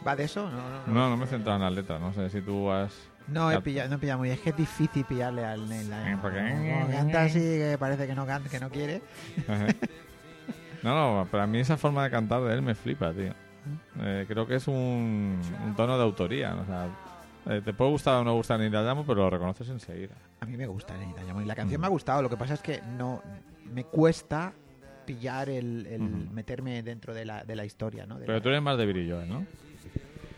¿Va 0.07 0.15
de 0.15 0.25
eso? 0.25 0.51
No, 0.51 0.57
no, 0.57 0.87
no. 0.87 0.93
No, 0.93 1.11
no 1.11 1.17
me 1.17 1.25
he 1.25 1.29
centrado 1.29 1.57
en 1.57 1.63
las 1.65 1.73
letras. 1.73 1.99
No 1.99 2.13
sé 2.13 2.29
si 2.29 2.43
tú 2.43 2.71
has. 2.71 2.93
No 3.27 3.51
he 3.51 3.59
pillado, 3.63 3.89
no 3.89 3.97
he 3.97 3.99
pillado 3.99 4.19
muy 4.19 4.29
bien. 4.29 4.37
Es 4.37 4.45
que 4.45 4.51
es 4.51 4.57
difícil 4.57 5.03
pillarle 5.07 5.47
al 5.47 5.67
Neil 5.67 5.87
Diamond. 5.87 6.91
Canta 6.93 7.23
así 7.23 7.39
que 7.39 7.77
parece 7.81 8.07
que 8.07 8.15
no 8.15 8.27
canta, 8.27 8.51
que 8.51 8.61
no 8.61 8.69
quiere. 8.69 9.01
No, 10.83 10.95
no, 10.95 11.27
pero 11.31 11.45
a 11.45 11.47
mí 11.47 11.59
esa 11.59 11.79
forma 11.79 12.05
de 12.05 12.11
cantar 12.11 12.43
de 12.43 12.53
él 12.53 12.61
me 12.61 12.75
flipa, 12.75 13.15
tío. 13.15 13.33
Eh, 14.01 14.27
creo 14.29 14.47
que 14.47 14.57
es 14.57 14.69
un, 14.69 15.41
un 15.65 15.75
tono 15.75 15.97
de 15.97 16.03
autoría. 16.05 16.55
O 16.55 16.67
sea, 16.67 16.87
eh, 17.47 17.61
te 17.65 17.73
puede 17.73 17.91
gustar 17.91 18.17
o 18.21 18.25
no 18.25 18.35
gustar 18.35 18.59
ni 18.61 18.69
Diamond, 18.69 19.07
pero 19.07 19.23
lo 19.23 19.31
reconoces 19.31 19.69
enseguida. 19.69 20.15
A 20.41 20.47
mí 20.47 20.57
me 20.57 20.67
gusta 20.67 20.95
Diamond 20.97 21.45
y 21.45 21.49
la 21.49 21.55
Mm. 21.55 21.57
canción 21.57 21.81
me 21.81 21.87
ha 21.87 21.91
gustado. 21.91 22.23
Lo 22.23 22.31
que 22.31 22.37
pasa 22.37 22.55
es 22.55 22.61
que 22.61 22.81
no 22.97 23.23
me 23.73 23.85
cuesta 23.85 24.53
pillar 25.07 25.49
el, 25.51 25.99
meterme 26.33 26.83
dentro 26.83 27.13
de 27.13 27.25
la, 27.25 27.45
de 27.45 27.57
la 27.57 27.65
historia, 27.65 28.07
¿no? 28.07 28.19
De 28.19 28.27
Pero 28.27 28.39
la- 28.39 28.43
tú 28.43 28.49
eres 28.49 28.63
más 28.63 28.79
de 28.79 28.87
Billy 28.87 29.11
Joel, 29.11 29.29
¿no? 29.29 29.47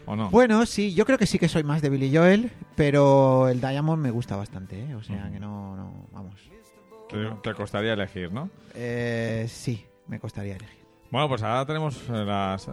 ¿O 0.08 0.14
no? 0.16 0.30
Bueno, 0.30 0.64
sí, 0.66 0.94
yo 0.94 1.04
creo 1.04 1.18
que 1.18 1.26
sí 1.26 1.38
que 1.38 1.48
soy 1.48 1.64
más 1.64 1.82
de 1.82 1.88
Billy 1.88 2.14
Joel, 2.16 2.50
pero 2.76 3.48
el 3.48 3.60
Diamond 3.60 4.00
me 4.02 4.10
gusta 4.10 4.36
bastante, 4.36 4.80
¿eh? 4.80 4.94
O 4.94 5.02
sea 5.02 5.30
que 5.32 5.40
no, 5.40 5.76
no, 5.76 6.08
vamos. 6.12 6.40
te, 7.08 7.16
te 7.42 7.54
costaría 7.54 7.92
elegir, 7.92 8.32
¿no? 8.32 8.48
Eh, 8.74 9.46
sí, 9.48 9.84
me 10.06 10.18
costaría 10.20 10.54
elegir. 10.56 10.76
Bueno, 11.10 11.28
pues 11.28 11.42
ahora 11.42 11.64
tenemos 11.66 11.96
eh, 12.08 12.24
las, 12.24 12.68
eh, 12.68 12.72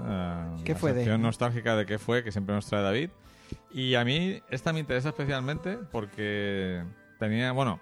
¿Qué 0.66 0.74
la 0.74 0.80
fue 0.80 0.94
de? 0.94 1.18
nostálgica 1.18 1.76
de 1.76 1.86
qué 1.86 1.98
fue, 2.00 2.24
que 2.24 2.32
siempre 2.32 2.54
nos 2.56 2.66
trae 2.68 2.82
David. 2.84 3.10
Y 3.72 3.96
a 3.96 4.06
mí 4.06 4.42
esta 4.50 4.74
me 4.74 4.80
interesa 4.80 5.10
especialmente 5.10 5.78
porque 5.92 6.84
tenía, 7.20 7.52
bueno, 7.52 7.80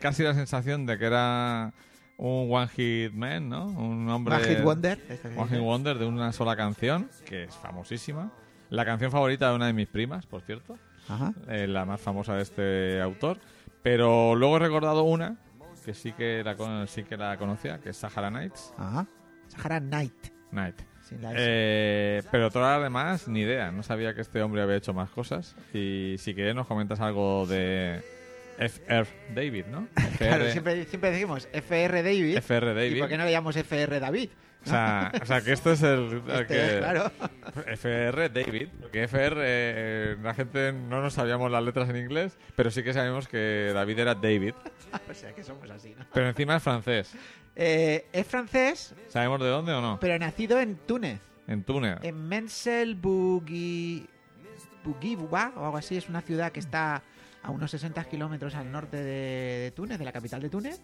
casi 0.00 0.22
la 0.22 0.34
sensación 0.34 0.86
de 0.86 0.98
que 0.98 1.04
era 1.04 1.72
un 2.16 2.48
One 2.50 2.68
Hit 2.68 3.12
Man, 3.12 3.48
¿no? 3.48 3.66
Un 3.66 4.08
hombre... 4.08 4.36
One 4.36 4.44
Hit 4.44 4.62
Wonder. 4.62 5.20
One 5.36 5.48
Hit. 5.50 5.60
Wonder 5.60 5.98
de 5.98 6.06
una 6.06 6.32
sola 6.32 6.56
canción, 6.56 7.08
que 7.24 7.44
es 7.44 7.54
famosísima. 7.54 8.32
La 8.70 8.84
canción 8.84 9.10
favorita 9.10 9.50
de 9.50 9.56
una 9.56 9.66
de 9.66 9.72
mis 9.72 9.88
primas, 9.88 10.26
por 10.26 10.42
cierto. 10.42 10.78
Ajá. 11.08 11.32
eh, 11.48 11.66
la 11.66 11.86
más 11.86 12.00
famosa 12.00 12.34
de 12.34 12.42
este 12.42 13.00
autor. 13.00 13.38
Pero 13.82 14.34
luego 14.34 14.56
he 14.56 14.60
recordado 14.60 15.04
una 15.04 15.38
que 15.84 15.94
sí 15.94 16.12
que 16.12 16.42
la, 16.44 16.86
sí 16.86 17.02
que 17.04 17.16
la 17.16 17.38
conocía, 17.38 17.78
que 17.80 17.90
es 17.90 17.96
Sahara 17.96 18.30
Nights. 18.30 18.74
Ajá. 18.76 19.06
Sahara 19.46 19.80
Night. 19.80 20.12
Night. 20.50 20.76
La. 21.16 21.32
Eh, 21.36 22.22
pero 22.30 22.50
todas 22.50 22.76
las 22.76 22.82
demás, 22.84 23.28
ni 23.28 23.40
idea. 23.40 23.70
No 23.70 23.82
sabía 23.82 24.14
que 24.14 24.20
este 24.20 24.42
hombre 24.42 24.62
había 24.62 24.76
hecho 24.76 24.92
más 24.94 25.10
cosas. 25.10 25.54
Y 25.72 26.16
si 26.18 26.34
quieres 26.34 26.54
nos 26.54 26.66
comentas 26.66 27.00
algo 27.00 27.46
de 27.46 28.02
F.R. 28.58 29.06
David, 29.34 29.66
¿no? 29.70 29.88
Claro, 30.18 30.50
siempre, 30.50 30.84
siempre 30.86 31.10
decimos 31.12 31.48
FR 31.52 32.02
David. 32.02 32.36
FR 32.38 32.72
¿Y 32.72 32.74
David. 32.74 32.98
por 33.00 33.08
qué 33.08 33.16
no 33.18 33.24
le 33.24 33.30
llamamos 33.32 33.56
FR 33.56 34.00
David? 34.00 34.30
o, 34.64 34.68
sea, 34.68 35.12
o 35.22 35.24
sea, 35.24 35.40
que 35.40 35.52
esto 35.52 35.70
es 35.70 35.82
el... 35.82 36.20
Este 36.28 36.46
que- 36.46 36.78
claro. 36.78 37.12
FR 37.66 38.28
David, 38.28 38.68
porque 38.80 39.04
FR, 39.04 39.36
eh, 39.44 40.16
la 40.20 40.34
gente 40.34 40.72
no 40.72 41.00
nos 41.00 41.14
sabíamos 41.14 41.50
las 41.52 41.62
letras 41.62 41.88
en 41.88 41.96
inglés, 41.96 42.36
pero 42.56 42.70
sí 42.72 42.82
que 42.82 42.92
sabemos 42.92 43.28
que 43.28 43.70
David 43.72 44.00
era 44.00 44.14
David, 44.16 44.54
o 45.10 45.14
sea 45.14 45.32
que 45.32 45.44
somos 45.44 45.70
así, 45.70 45.94
¿no? 45.96 46.04
pero 46.12 46.28
encima 46.28 46.56
es 46.56 46.62
francés. 46.62 47.14
Eh, 47.60 48.06
es 48.12 48.26
francés, 48.26 48.94
¿Sabemos 49.08 49.40
de 49.40 49.48
dónde 49.48 49.72
o 49.72 49.80
no? 49.80 49.98
pero 50.00 50.16
nacido 50.18 50.60
en 50.60 50.76
Túnez. 50.76 51.20
En 51.48 51.64
Túnez. 51.64 51.98
En 52.02 52.28
Mensel 52.28 52.94
Bugui... 52.94 54.06
O 54.84 55.36
algo 55.36 55.76
así. 55.76 55.96
Es 55.96 56.08
una 56.08 56.22
ciudad 56.22 56.50
que 56.52 56.60
está 56.60 57.02
a 57.42 57.50
unos 57.50 57.70
60 57.72 58.02
kilómetros 58.04 58.54
al 58.54 58.70
norte 58.72 58.96
de, 58.96 59.02
de 59.64 59.72
Túnez, 59.74 59.98
de 59.98 60.04
la 60.04 60.12
capital 60.12 60.40
de 60.40 60.48
Túnez. 60.48 60.80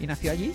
Y 0.00 0.06
nació 0.06 0.32
allí. 0.32 0.54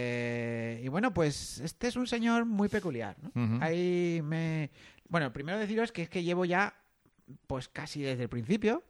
Eh, 0.00 0.80
y 0.82 0.88
bueno, 0.88 1.12
pues 1.14 1.60
este 1.60 1.88
es 1.88 1.96
un 1.96 2.06
señor 2.06 2.44
muy 2.46 2.68
peculiar. 2.68 3.16
¿no? 3.22 3.58
Ahí 3.62 4.20
me. 4.24 4.70
Bueno, 5.08 5.32
primero 5.32 5.58
deciros 5.58 5.92
que 5.92 6.02
es 6.02 6.08
que 6.08 6.22
llevo 6.22 6.44
ya, 6.44 6.74
pues 7.46 7.68
casi 7.68 8.02
desde 8.02 8.24
el 8.24 8.28
principio. 8.28 8.82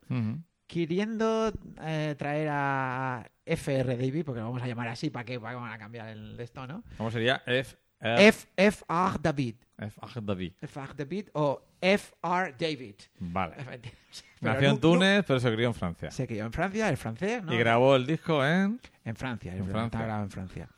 Queriendo 0.67 1.53
eh, 1.83 2.15
traer 2.19 2.49
a 2.51 3.31
FR 3.45 3.97
David, 3.97 4.25
porque 4.25 4.41
lo 4.41 4.47
vamos 4.47 4.63
a 4.63 4.67
llamar 4.67 4.89
así, 4.89 5.11
¿para 5.11 5.25
qué? 5.25 5.39
¿Para 5.39 5.55
qué 5.55 5.61
van 5.61 5.73
a 5.73 5.79
cambiar 5.79 6.09
el 6.09 6.37
de 6.37 6.45
esto, 6.45 6.67
no? 6.67 6.83
¿Cómo 6.97 7.11
sería? 7.11 7.43
F 7.47 7.77
R 8.01 8.29
F 8.29 8.49
FR 8.57 9.19
David. 9.23 9.57
F 9.79 10.21
David. 10.23 10.53
FR 10.61 10.95
David 10.95 11.29
o 11.33 11.63
FR 11.81 12.55
David. 12.59 12.95
Vale. 13.19 13.57
Nació 14.41 14.71
en 14.71 14.81
Túnez, 14.81 15.25
pero 15.27 15.41
se 15.41 15.53
crió 15.53 15.69
en 15.69 15.75
Francia. 15.75 16.11
Se 16.11 16.27
crió 16.27 16.45
en 16.45 16.53
Francia, 16.53 16.89
el 16.89 16.97
francés, 16.97 17.43
¿no? 17.43 17.55
Y 17.55 17.59
grabó 17.59 17.97
el 17.97 18.07
disco 18.07 18.45
en... 18.45 18.81
En 19.05 19.17
Francia, 19.17 19.55
En 19.55 19.67
Francia. 19.67 20.01
grabado 20.01 20.25
en 20.25 20.31
Francia. 20.31 20.69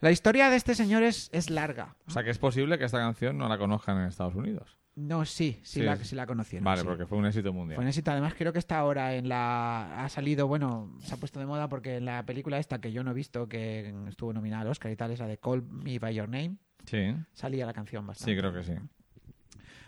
La 0.00 0.10
historia 0.10 0.50
de 0.50 0.56
este 0.56 0.74
señor 0.74 1.02
es, 1.02 1.28
es 1.32 1.50
larga. 1.50 1.94
O 2.06 2.10
sea, 2.10 2.24
que 2.24 2.30
es 2.30 2.38
posible 2.38 2.78
que 2.78 2.84
esta 2.84 2.98
canción 2.98 3.36
no 3.38 3.48
la 3.48 3.58
conozcan 3.58 3.98
en 3.98 4.08
Estados 4.08 4.34
Unidos. 4.34 4.78
No, 4.94 5.24
sí, 5.24 5.58
sí, 5.62 5.80
Sí. 5.80 5.82
la, 5.82 5.96
sí 5.96 6.14
la 6.14 6.26
conocieron. 6.26 6.64
Vale, 6.64 6.82
sí. 6.82 6.86
porque 6.86 7.06
fue 7.06 7.16
un 7.16 7.24
éxito 7.26 7.52
mundial. 7.52 7.76
Fue 7.76 7.84
un 7.84 7.88
éxito. 7.88 8.10
Además, 8.10 8.34
creo 8.36 8.52
que 8.52 8.58
está 8.58 8.78
ahora 8.78 9.14
en 9.14 9.28
la. 9.28 10.04
Ha 10.04 10.08
salido, 10.10 10.46
bueno, 10.46 10.96
se 11.00 11.14
ha 11.14 11.16
puesto 11.16 11.40
de 11.40 11.46
moda 11.46 11.68
porque 11.68 11.96
en 11.96 12.04
la 12.04 12.24
película 12.26 12.58
esta 12.58 12.78
que 12.80 12.92
yo 12.92 13.02
no 13.02 13.12
he 13.12 13.14
visto, 13.14 13.48
que 13.48 13.94
estuvo 14.08 14.32
nominada 14.34 14.62
al 14.62 14.68
Oscar 14.68 14.92
y 14.92 14.96
tal, 14.96 15.10
esa 15.10 15.26
de 15.26 15.38
Call 15.38 15.62
Me 15.62 15.98
By 15.98 16.14
Your 16.14 16.28
Name, 16.28 16.56
Sí, 16.84 17.14
salía 17.32 17.64
la 17.64 17.72
canción 17.72 18.06
bastante. 18.06 18.32
sí, 18.32 18.38
creo 18.38 18.52
que 18.52 18.62
sí. 18.64 18.72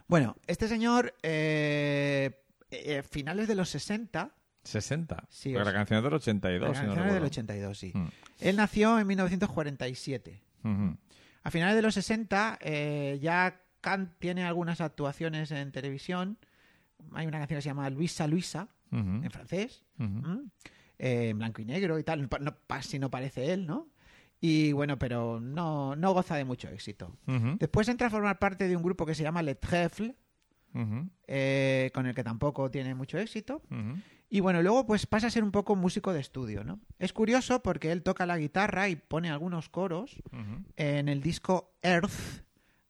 Bueno, 0.06 0.36
este 0.46 0.68
señor, 0.68 1.14
eh, 1.22 2.42
eh, 2.70 3.02
finales 3.02 3.48
de 3.48 3.54
los 3.56 3.68
60, 3.70 4.34
60. 4.62 5.26
Sí, 5.28 5.50
porque 5.50 5.56
o 5.56 5.58
la 5.58 5.70
sea, 5.70 5.72
canción 5.80 5.98
es 5.98 6.04
del 6.04 6.14
82, 6.14 6.68
la 6.68 6.74
si 6.74 6.80
no 6.82 6.86
canción 6.94 7.06
es 7.08 7.12
del 7.14 7.22
recuerdo. 7.22 7.26
82, 7.26 7.78
sí. 7.78 7.92
Mm. 7.94 8.08
Él 8.40 8.56
nació 8.56 8.98
en 8.98 9.06
1947. 9.06 10.42
Ujú. 10.64 10.96
A 11.42 11.50
finales 11.50 11.76
de 11.76 11.82
los 11.82 11.92
60 11.94 12.58
eh, 12.62 13.18
ya 13.20 13.60
Kant 13.84 14.14
tiene 14.18 14.44
algunas 14.44 14.80
actuaciones 14.80 15.50
en 15.50 15.70
televisión. 15.70 16.38
Hay 17.12 17.26
una 17.26 17.38
canción 17.38 17.58
que 17.58 17.62
se 17.62 17.68
llama 17.68 17.90
Luisa 17.90 18.26
Luisa, 18.26 18.68
en 18.90 19.30
francés. 19.30 19.84
Eh, 20.98 21.28
en 21.28 21.38
blanco 21.38 21.60
y 21.60 21.66
negro 21.66 21.98
y 21.98 22.02
tal. 22.02 22.30
No, 22.40 22.56
casi 22.66 22.98
no 22.98 23.10
parece 23.10 23.52
él, 23.52 23.66
¿no? 23.66 23.90
Y 24.40 24.72
bueno, 24.72 24.98
pero 24.98 25.38
no, 25.38 25.96
no 25.96 26.14
goza 26.14 26.36
de 26.36 26.46
mucho 26.46 26.68
éxito. 26.70 27.14
Después 27.58 27.88
entra 27.88 28.06
a 28.06 28.10
formar 28.10 28.38
parte 28.38 28.68
de 28.68 28.76
un 28.76 28.82
grupo 28.82 29.04
que 29.04 29.14
se 29.14 29.22
llama 29.22 29.42
Le 29.42 29.60
Trèfle, 29.60 30.14
eh, 31.26 31.90
con 31.92 32.06
el 32.06 32.14
que 32.14 32.24
tampoco 32.24 32.70
tiene 32.70 32.94
mucho 32.94 33.18
éxito. 33.18 33.60
Y 34.30 34.40
bueno, 34.40 34.62
luego 34.62 34.86
pues 34.86 35.06
pasa 35.06 35.26
a 35.26 35.30
ser 35.30 35.44
un 35.44 35.52
poco 35.52 35.76
músico 35.76 36.14
de 36.14 36.20
estudio, 36.20 36.64
¿no? 36.64 36.80
Es 36.98 37.12
curioso 37.12 37.62
porque 37.62 37.92
él 37.92 38.02
toca 38.02 38.24
la 38.24 38.38
guitarra 38.38 38.88
y 38.88 38.96
pone 38.96 39.28
algunos 39.30 39.68
coros 39.68 40.22
en 40.76 41.08
el 41.08 41.20
disco 41.20 41.76
Earth 41.82 42.44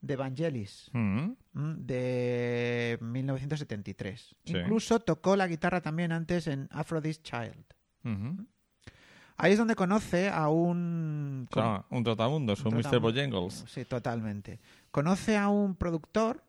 de 0.07 0.16
Vangelis 0.16 0.88
Ujú. 0.88 1.36
¿m? 1.55 1.74
de 1.78 2.98
1973. 3.00 4.36
Sí. 4.44 4.57
Incluso 4.57 5.00
tocó 5.00 5.36
la 5.36 5.46
guitarra 5.46 5.80
también 5.80 6.12
antes 6.12 6.46
en 6.46 6.68
Aphrodite's 6.70 7.22
Child. 7.22 7.64
Ujú. 8.05 8.46
Ahí 9.36 9.52
es 9.52 9.59
donde 9.59 9.74
conoce 9.74 10.28
a 10.28 10.48
un... 10.48 11.48
O 11.50 11.55
sea, 11.55 11.84
un 11.90 12.05
trotamundos, 12.05 12.64
un 12.64 12.74
Un 12.74 12.80
Mr. 12.80 13.00
Bojangles. 13.00 13.64
Sí, 13.66 13.84
totalmente. 13.84 14.61
Conoce 14.92 15.36
a 15.36 15.48
un 15.48 15.74
productor 15.74 16.44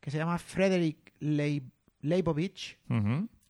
que 0.00 0.10
se 0.10 0.18
llama 0.18 0.38
Frederick 0.38 1.12
Leib- 1.20 1.70
Leibovich, 2.00 2.76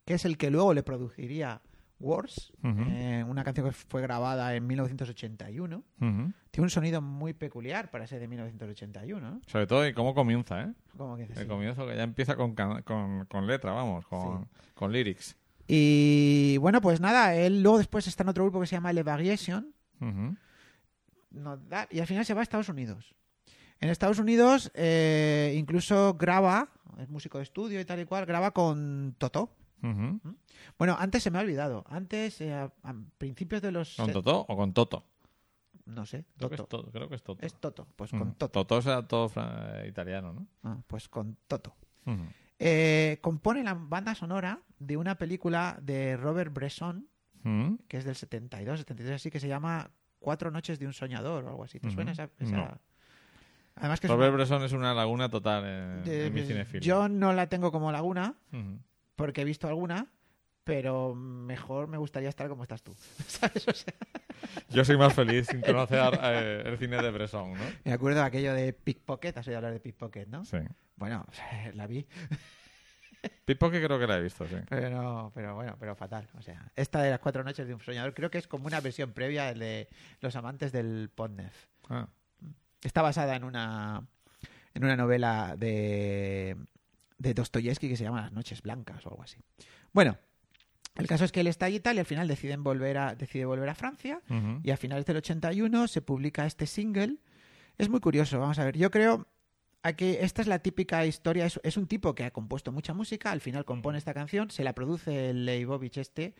que 0.05 0.14
es 0.14 0.24
el 0.26 0.36
que 0.36 0.50
luego 0.50 0.74
le 0.74 0.82
produciría 0.82 1.62
Wars, 2.05 2.52
eh, 2.62 3.24
una 3.26 3.42
canción 3.44 3.66
que 3.66 3.72
fue 3.72 4.02
grabada 4.02 4.55
en 4.55 4.66
1981. 4.66 5.76
Ujú. 6.00 6.32
Tiene 6.50 6.64
un 6.64 6.70
sonido 6.70 7.00
muy 7.02 7.32
peculiar 7.32 7.90
para 7.90 8.07
ser 8.07 8.20
de 8.20 8.28
1981, 8.28 9.30
¿no? 9.30 9.40
Sobre 9.46 9.66
todo, 9.66 9.86
y 9.88 9.92
cómo 9.94 10.14
comienza, 10.14 10.62
¿eh? 10.62 10.72
Como 10.96 11.16
que 11.16 11.24
El 11.24 11.34
sí. 11.36 11.46
comienzo 11.46 11.86
que 11.86 11.96
ya 11.96 12.02
empieza 12.02 12.36
con, 12.36 12.55
can- 12.55 12.82
con, 12.82 13.24
con 13.26 13.46
letra, 13.46 13.72
vamos, 13.72 14.07
con, 14.07 14.48
con 14.74 14.92
lyrics. 14.92 15.36
Y 15.66 16.57
bueno, 16.59 16.80
pues 16.80 17.00
nada, 17.00 17.34
él 17.34 17.62
luego 17.62 17.78
después 17.78 18.07
está 18.07 18.22
en 18.22 18.28
otro 18.28 18.44
grupo 18.44 18.61
que 18.61 18.66
se 18.66 18.76
llama 18.76 18.92
Le 18.92 19.02
Variation, 19.02 19.74
Ujú. 20.00 20.36
no 21.30 21.57
da- 21.57 21.88
y 21.90 22.00
al 22.00 22.07
final 22.07 22.24
se 22.24 22.34
va 22.34 22.40
a 22.40 22.42
Estados 22.42 22.68
Unidos. 22.68 23.14
En 23.80 23.88
Estados 23.90 24.18
Unidos 24.18 24.70
eh, 24.74 25.55
incluso 25.59 26.14
graba, 26.14 26.68
es 26.98 27.09
músico 27.09 27.38
de 27.38 27.44
estudio 27.44 27.80
y 27.80 27.84
tal 27.84 28.00
y 28.00 28.05
cual, 28.05 28.24
graba 28.26 28.52
con 28.52 29.14
Toto. 29.18 29.50
Ujú. 29.85 30.37
Bueno, 30.78 30.97
antes 30.99 31.22
se 31.22 31.30
me 31.30 31.39
ha 31.39 31.43
olvidado. 31.43 31.85
Antes, 31.89 32.41
eh, 32.41 32.53
a, 32.55 32.72
a 32.82 32.95
principios 33.18 33.61
de 33.62 33.70
los... 33.72 33.97
¿Con 33.97 34.11
Toto 34.12 34.47
o 34.49 34.57
con 34.57 34.72
Toto? 34.72 35.05
No 35.87 36.07
sé, 36.07 36.24
Creo 36.39 36.49
que 36.49 36.55
es 36.55 36.61
Toto. 36.62 36.78
Toto. 36.78 36.93
Creo 36.93 37.09
que 37.11 37.14
es 37.16 37.22
Toto. 37.22 37.45
Es 37.47 37.55
Toto, 37.61 37.87
pues 37.97 38.11
con 38.11 38.35
Toto. 38.35 38.64
Toto 38.64 38.80
sea 38.82 39.03
todo 39.07 39.30
italiano, 39.87 40.32
¿no? 40.32 40.47
Ah, 40.62 40.78
pues 40.87 41.09
con 41.11 41.37
Toto. 41.47 41.74
Eh, 42.59 43.18
compone 43.20 43.62
la 43.62 43.74
banda 43.74 44.14
sonora 44.14 44.61
de 44.78 44.97
una 44.97 45.16
película 45.16 45.78
de 45.82 46.16
Robert 46.16 46.53
Bresson, 46.55 47.07
que 47.89 47.99
es 47.99 48.05
del 48.05 48.14
72, 48.16 48.78
73, 48.78 49.16
así 49.16 49.30
que 49.30 49.41
se 49.41 49.49
llama 49.49 49.91
Cuatro 50.18 50.51
noches 50.51 50.78
de 50.78 50.87
un 50.87 50.95
soñador 50.95 51.45
o 51.45 51.49
algo 51.51 51.64
así. 51.64 51.78
¿Te 51.80 51.91
suena 51.91 52.12
esa, 52.12 52.30
esa- 52.39 52.57
No. 52.57 52.78
Además 53.76 54.01
que 54.01 54.07
es 54.07 54.11
Robert 54.11 54.28
una- 54.30 54.37
Bresson 54.37 54.62
es 54.62 54.72
una 54.72 54.95
laguna 54.95 55.28
total 55.28 55.64
en, 55.66 56.05
de- 56.05 56.26
en 56.28 56.32
mi 56.32 56.80
yo 56.80 57.09
no 57.11 57.35
la 57.35 57.49
tengo 57.49 57.70
como 57.72 57.93
laguna. 57.93 58.35
Porque 59.16 59.42
he 59.42 59.44
visto 59.44 59.68
alguna, 59.68 60.06
pero 60.64 61.14
mejor 61.14 61.88
me 61.88 61.98
gustaría 61.98 62.28
estar 62.28 62.48
como 62.48 62.62
estás 62.62 62.82
tú. 62.82 62.94
¿Sabes? 63.26 63.66
O 63.68 63.72
sea, 63.72 63.94
Yo 64.70 64.84
soy 64.84 64.96
más 64.96 65.12
feliz 65.14 65.46
sin 65.48 65.60
conocer 65.60 66.18
eh, 66.22 66.62
el 66.66 66.78
cine 66.78 67.00
de 67.02 67.10
Bresson, 67.10 67.52
¿no? 67.52 67.64
me 67.84 67.92
acuerdo 67.92 68.20
de 68.20 68.26
aquello 68.26 68.54
de 68.54 68.72
Pickpocket, 68.72 69.36
has 69.36 69.46
oído 69.46 69.58
hablar 69.58 69.72
de 69.72 69.80
Pickpocket, 69.80 70.28
¿no? 70.28 70.44
Sí. 70.44 70.58
Bueno, 70.96 71.26
la 71.74 71.86
vi, 71.86 72.06
Pickpocket 73.44 73.82
creo 73.84 73.98
que 73.98 74.06
la 74.06 74.16
he 74.18 74.22
visto, 74.22 74.46
sí. 74.46 74.56
pero 74.68 74.90
no, 74.90 75.32
pero 75.34 75.54
bueno, 75.54 75.76
pero 75.78 75.94
fatal. 75.94 76.28
O 76.38 76.42
sea, 76.42 76.70
esta 76.76 77.02
de 77.02 77.10
las 77.10 77.20
cuatro 77.20 77.42
noches 77.42 77.66
de 77.66 77.74
un 77.74 77.80
soñador 77.80 78.14
creo 78.14 78.30
que 78.30 78.38
es 78.38 78.46
como 78.46 78.66
una 78.66 78.80
versión 78.80 79.12
previa 79.12 79.52
de 79.54 79.88
Los 80.20 80.36
amantes 80.36 80.72
del 80.72 81.10
Podnef. 81.14 81.54
Ah, 81.88 82.08
Está 82.82 83.00
basada 83.02 83.34
en 83.36 83.44
una 83.44 84.02
en 84.74 84.84
una 84.84 84.96
novela 84.96 85.54
de 85.56 86.56
de 87.18 87.34
Dostoyevsky 87.34 87.88
que 87.88 87.96
se 87.96 88.04
llama 88.04 88.22
Las 88.22 88.32
noches 88.32 88.62
blancas 88.62 89.04
o 89.06 89.10
algo 89.10 89.22
así. 89.22 89.38
Bueno, 89.92 90.18
el 90.96 91.06
caso 91.06 91.24
es 91.24 91.32
que 91.32 91.40
él 91.40 91.46
está 91.46 91.66
allí 91.66 91.76
y 91.76 91.80
tal 91.80 91.96
y 91.96 92.00
al 92.00 92.06
final 92.06 92.28
deciden 92.28 92.62
volver 92.62 92.98
a 92.98 93.14
decide 93.14 93.44
volver 93.46 93.68
a 93.68 93.74
Francia 93.74 94.20
y 94.62 94.70
a 94.70 94.76
finales 94.76 95.06
del 95.06 95.16
81 95.18 95.88
se 95.88 96.02
publica 96.02 96.46
este 96.46 96.66
single. 96.66 97.16
Es 97.78 97.88
muy 97.88 98.00
curioso, 98.00 98.38
vamos 98.38 98.58
a 98.58 98.64
ver. 98.64 98.76
Yo 98.76 98.90
creo 98.90 99.26
que 99.96 100.24
esta 100.24 100.40
es 100.42 100.48
la 100.48 100.60
típica 100.60 101.04
historia. 101.06 101.44
Es, 101.46 101.60
es 101.64 101.76
un 101.76 101.86
tipo 101.86 102.14
que 102.14 102.24
ha 102.24 102.30
compuesto 102.30 102.70
mucha 102.72 102.94
música, 102.94 103.32
al 103.32 103.40
final 103.40 103.64
compone 103.64 103.98
esta 103.98 104.14
canción, 104.14 104.50
se 104.50 104.62
la 104.64 104.72
produce 104.74 105.30
el 105.30 105.44
Leibovich 105.44 105.98
este. 105.98 106.34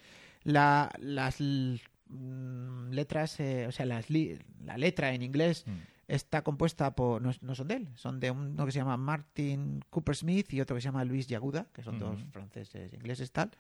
La, 0.45 0.91
las 0.99 1.41
mm, 1.41 2.91
letras, 2.91 3.41
eh, 3.41 3.67
o 3.67 3.73
sea, 3.73 3.87
las 3.87 4.11
li- 4.11 4.39
la 4.65 4.77
letra 4.79 5.13
en 5.15 5.23
inglés 5.23 5.65
Mm. 5.67 5.73
Está 6.09 6.43
compuesta 6.43 6.95
por. 6.95 7.23
No, 7.23 7.33
no 7.41 7.55
son 7.55 7.69
de 7.69 7.75
él, 7.75 7.89
son 7.95 8.21
de 8.21 8.31
uno 8.31 8.67
que 8.67 8.73
se 8.73 8.79
llama 8.79 8.97
Martin 8.97 9.85
Cooper 9.91 10.17
Smith 10.17 10.53
y 10.53 10.61
otro 10.61 10.77
que 10.77 10.83
se 10.83 10.87
llama 10.87 11.05
Luis 11.05 11.27
Yaguda, 11.27 11.67
que 11.73 11.83
son 11.83 11.99
dos 11.99 12.21
franceses, 12.33 12.93
ingleses, 12.93 13.33
tal. 13.33 13.51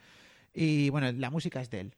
Y 0.52 0.90
bueno, 0.90 1.10
la 1.12 1.30
música 1.30 1.60
es 1.60 1.70
de 1.70 1.80
él. 1.80 1.94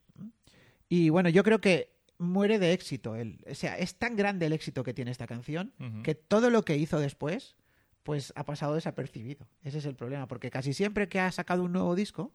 Y 0.89 1.11
bueno, 1.11 1.29
yo 1.29 1.43
creo 1.43 1.61
que 1.61 1.97
muere 2.19 2.59
de 2.59 2.73
éxito 2.73 3.17
él. 3.17 3.45
O 3.51 3.55
sea, 3.55 3.77
es 3.79 3.97
tan 3.97 4.17
grande 4.17 4.47
el 4.47 4.53
éxito 4.53 4.83
que 4.83 4.95
tiene 4.95 5.11
esta 5.11 5.27
canción 5.27 5.73
que 6.03 6.15
todo 6.15 6.51
lo 6.51 6.65
que 6.65 6.77
hizo 6.77 6.99
después, 6.99 7.57
pues 8.03 8.33
ha 8.37 8.45
pasado 8.45 8.75
desapercibido. 8.75 9.47
Ese 9.63 9.79
es 9.79 9.87
el 9.87 9.97
problema, 9.97 10.29
porque 10.29 10.51
casi 10.51 10.73
siempre 10.73 11.09
que 11.09 11.21
ha 11.21 11.31
sacado 11.33 11.65
un 11.65 11.73
nuevo 11.73 11.95
disco. 11.95 12.33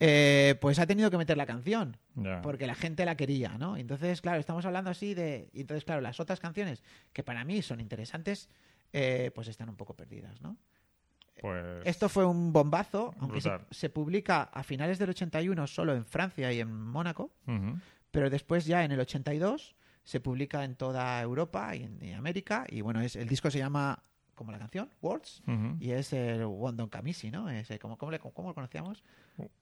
Eh, 0.00 0.56
pues 0.60 0.78
ha 0.78 0.86
tenido 0.86 1.10
que 1.10 1.16
meter 1.16 1.36
la 1.36 1.46
canción, 1.46 1.96
porque 2.42 2.66
la 2.66 2.74
gente 2.74 3.04
la 3.04 3.16
quería, 3.16 3.58
¿no? 3.58 3.76
Entonces, 3.76 4.20
claro, 4.20 4.38
estamos 4.38 4.64
hablando 4.64 4.90
así 4.90 5.14
de... 5.14 5.50
Entonces, 5.54 5.84
claro, 5.84 6.00
las 6.00 6.20
otras 6.20 6.38
canciones 6.38 6.82
que 7.12 7.24
para 7.24 7.44
mí 7.44 7.62
son 7.62 7.80
interesantes, 7.80 8.48
eh, 8.92 9.32
pues 9.34 9.48
están 9.48 9.68
un 9.68 9.76
poco 9.76 9.94
perdidas, 9.94 10.40
¿no? 10.40 10.56
Pues... 11.40 11.84
Esto 11.84 12.08
fue 12.08 12.24
un 12.24 12.52
bombazo, 12.52 13.14
aunque 13.18 13.40
se, 13.70 13.90
publica 13.90 14.42
a 14.42 14.62
finales 14.62 14.98
del 14.98 15.10
81 15.10 15.66
solo 15.66 15.94
en 15.94 16.04
Francia 16.04 16.52
y 16.52 16.60
en 16.60 16.72
Mónaco, 16.72 17.32
pero 18.10 18.30
después 18.30 18.66
ya 18.66 18.84
en 18.84 18.92
el 18.92 19.00
82 19.00 19.76
se 20.04 20.20
publica 20.20 20.64
en 20.64 20.74
toda 20.74 21.20
Europa 21.20 21.76
y 21.76 21.82
en 21.82 22.02
y 22.02 22.12
América 22.12 22.64
y 22.68 22.80
bueno, 22.80 23.02
es 23.02 23.14
el 23.14 23.28
disco 23.28 23.50
se 23.50 23.58
llama 23.58 24.02
como 24.38 24.52
la 24.52 24.58
canción, 24.58 24.88
Words, 25.02 25.42
Ujú. 25.46 25.76
y 25.80 25.90
es 25.90 26.12
el 26.14 26.44
Wondon 26.46 26.88
Camisi, 26.88 27.30
¿no? 27.30 27.50
Es, 27.50 27.70
eh, 27.70 27.78
¿cómo, 27.78 27.98
cómo, 27.98 28.10
le- 28.12 28.18
cómo 28.20 28.48
lo 28.48 28.54
conocíamos? 28.54 29.04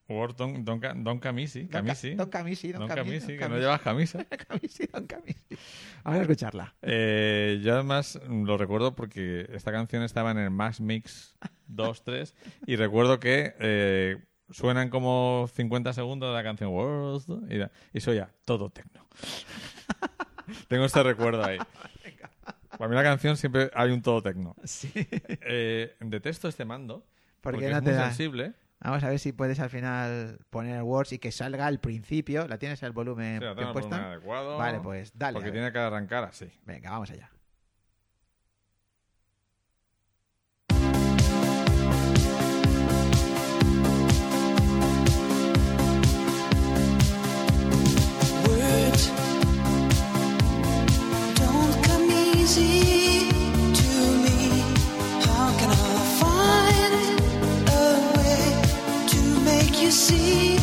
Word 0.08 0.36
Don, 0.36 0.64
Don, 0.64 0.80
Don 1.02 1.18
Camisi. 1.18 1.62
Don 1.62 1.68
Ca- 1.68 1.78
Camisi. 1.82 2.14
Don 2.14 2.30
Camisi, 2.30 2.72
Don, 2.72 2.80
Don 2.80 2.88
Camisi, 2.88 3.10
Camisi, 3.10 3.26
Don 3.36 3.38
que 3.38 3.48
no 3.48 3.58
llevas 3.58 3.80
camisa. 3.80 4.24
Camisi, 4.48 4.86
Don 4.86 5.06
Camisi. 5.06 5.56
Vamos 6.04 6.18
a 6.20 6.22
escucharla. 6.22 6.74
Eh, 6.82 7.60
yo 7.62 7.74
además 7.74 8.20
lo 8.28 8.56
recuerdo 8.56 8.94
porque 8.94 9.46
esta 9.52 9.72
canción 9.72 10.02
estaba 10.02 10.30
en 10.30 10.38
el 10.38 10.50
Max 10.50 10.80
Mix 10.80 11.36
2-3 11.70 12.32
y 12.66 12.76
recuerdo 12.76 13.18
que 13.20 13.54
eh, 13.58 14.16
suenan 14.50 14.88
como 14.88 15.48
50 15.54 15.92
segundos 15.92 16.30
de 16.30 16.34
la 16.36 16.42
canción 16.44 16.70
Words 16.70 17.26
y, 17.50 17.58
da- 17.58 17.70
y 17.92 18.00
soy 18.00 18.16
ya 18.16 18.30
todo 18.44 18.70
tecno. 18.70 19.06
Tengo 20.68 20.84
este 20.84 21.02
recuerdo 21.02 21.44
ahí. 21.44 21.58
Para 22.78 22.88
mí 22.88 22.94
la 22.94 23.02
canción 23.02 23.36
siempre 23.36 23.70
hay 23.74 23.90
un 23.90 24.02
todo 24.02 24.22
tecno. 24.22 24.54
Sí. 24.64 24.92
Eh, 24.94 25.96
detesto 26.00 26.48
este 26.48 26.64
mando 26.64 27.06
¿Por 27.40 27.52
porque 27.54 27.70
no 27.70 27.78
es 27.78 27.84
te 27.84 27.90
muy 27.90 27.98
da? 27.98 28.06
sensible. 28.06 28.52
Vamos 28.80 29.02
a 29.04 29.08
ver 29.08 29.18
si 29.18 29.32
puedes 29.32 29.58
al 29.60 29.70
final 29.70 30.38
poner 30.50 30.82
Words 30.82 31.12
y 31.14 31.18
que 31.18 31.32
salga 31.32 31.66
al 31.66 31.80
principio. 31.80 32.46
¿La 32.46 32.58
tienes 32.58 32.82
el 32.82 32.92
volumen 32.92 33.38
Sí, 33.38 33.44
la 33.44 33.54
bien 33.54 33.68
tengo 33.68 33.70
el 33.70 33.74
volumen 33.74 34.00
adecuado, 34.00 34.58
Vale, 34.58 34.80
pues 34.80 35.12
dale. 35.16 35.34
Porque 35.34 35.48
a 35.48 35.52
ver. 35.52 35.60
tiene 35.60 35.72
que 35.72 35.78
arrancar 35.78 36.24
así. 36.24 36.50
Venga, 36.66 36.90
vamos 36.90 37.10
allá. 37.10 37.30
心。 59.96 60.55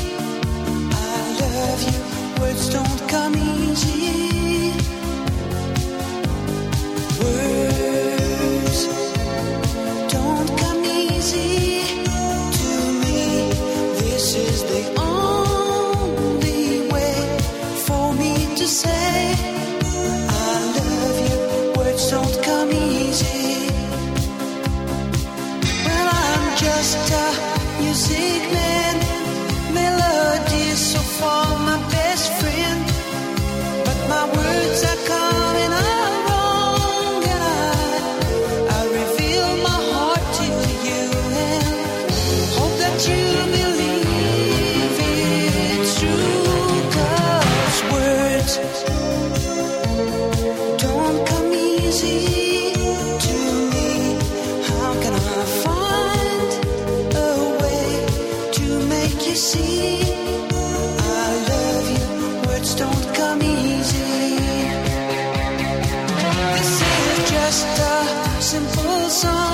Song 69.24 69.53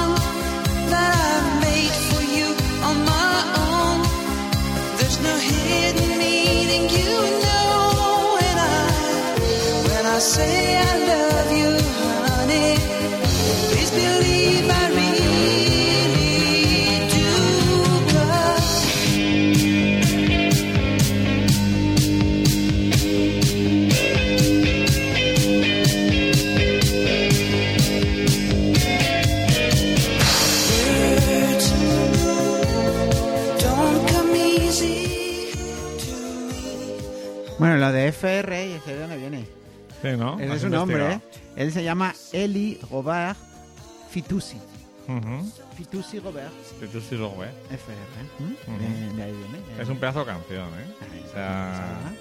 Bueno, 37.89 38.03
de 38.03 38.07
FR, 38.09 38.67
¿y 38.67 38.71
ese 38.73 38.93
de 38.93 38.99
dónde 38.99 39.17
viene? 39.17 39.45
Sí, 40.01 40.09
¿no? 40.17 40.39
Ese 40.39 40.49
Has 40.49 40.55
es 40.57 40.61
su 40.61 40.69
nombre, 40.69 41.13
¿eh? 41.13 41.19
Él 41.55 41.71
se 41.73 41.83
llama 41.83 42.13
Eli 42.31 42.79
Robert 42.91 43.35
Fitoussi. 44.11 44.57
Ujú. 45.07 45.51
Fitoussi 45.75 46.19
Robert 46.19 46.51
Y 46.83 46.85
tú 46.85 47.01
sí 47.01 47.15
lo 47.15 47.35
ves. 47.35 47.49
FR. 47.71 47.97
Ujú. 48.39 48.77
De- 48.79 49.15
de 49.15 49.23
ahí 49.23 49.31
viene. 49.31 49.81
Es 49.81 49.89
un 49.89 49.97
pedazo 49.97 50.19
de 50.19 50.25
canción, 50.27 50.67
¿eh? 50.67 50.85
Ahí 51.01 51.25
O 51.27 51.33
sea. 51.33 52.11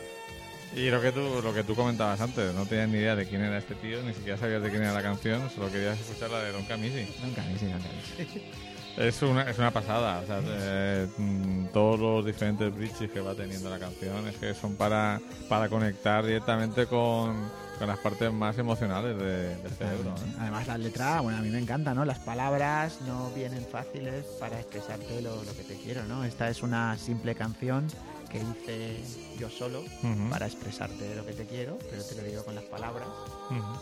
Y 0.75 0.91
lo 0.91 1.01
que 1.03 1.13
tú 1.13 1.41
lo 1.43 1.53
que 1.55 1.63
tú 1.65 1.75
comentabas 1.75 2.21
antes, 2.23 2.55
no 2.55 2.65
tenías 2.67 2.89
ni 2.89 2.99
idea 2.99 3.15
de 3.17 3.27
quién 3.27 3.43
era 3.43 3.59
este 3.59 3.75
tío, 3.75 4.03
ni 4.03 4.15
siquiera 4.15 4.39
sabías 4.39 4.63
de 4.63 4.71
quién 4.71 4.83
era 4.83 4.93
la 4.95 5.03
canción, 5.03 5.51
solo 5.55 5.71
querías 5.71 5.99
escuchar 6.01 6.31
la 6.31 6.41
de 6.43 6.53
Don 6.53 6.65
Camisi. 6.65 7.05
Sí, 7.05 7.15
nunca. 7.23 7.43
Es 8.99 9.23
una, 9.23 9.49
es 9.49 9.57
una 9.59 9.71
pasada, 9.71 10.21
o 10.21 10.27
sea, 10.27 10.41
eh, 10.45 11.07
mm, 11.17 11.67
todos 11.73 12.01
los 12.01 12.27
diferentes 12.27 12.75
bridges 12.75 13.09
que 13.11 13.21
va 13.21 13.33
teniendo 13.35 13.71
la 13.71 13.79
canción 13.79 14.27
es 14.27 14.37
que 14.37 14.55
son 14.55 14.75
para, 14.75 15.21
para 15.49 15.69
conectar 15.69 16.27
directamente 16.27 16.87
con, 16.87 17.49
con 17.79 17.87
las 17.87 17.99
partes 18.01 18.33
más 18.33 18.59
emocionales 18.59 19.17
de- 19.17 19.55
del 19.57 19.71
cerebro. 19.73 20.11
¿eh? 20.17 20.35
Además, 20.41 20.67
la 20.67 20.79
letra, 20.79 21.21
bueno, 21.21 21.39
a 21.39 21.43
mí 21.43 21.49
me 21.49 21.61
encanta, 21.61 21.95
¿no? 21.95 22.05
Las 22.05 22.19
palabras 22.19 22.99
no 23.07 23.31
vienen 23.37 23.65
fáciles 23.71 24.25
para 24.41 24.59
expresarte 24.59 25.23
lo, 25.23 25.45
lo 25.45 25.53
que 25.55 25.63
te 25.63 25.77
quiero, 25.77 26.05
¿no? 26.07 26.25
Esta 26.25 26.49
es 26.49 26.65
una 26.65 26.99
simple 26.99 27.37
canción 27.37 27.87
que 28.29 28.39
hice 28.39 29.01
yo 29.39 29.49
solo 29.49 29.85
para 30.29 30.47
expresarte 30.47 31.15
lo 31.15 31.25
que 31.25 31.35
te 31.35 31.47
quiero, 31.47 31.79
pero 31.89 32.03
te 32.03 32.17
lo 32.17 32.23
digo 32.25 32.45
con 32.45 32.57
las 32.57 32.65
palabras 32.65 33.07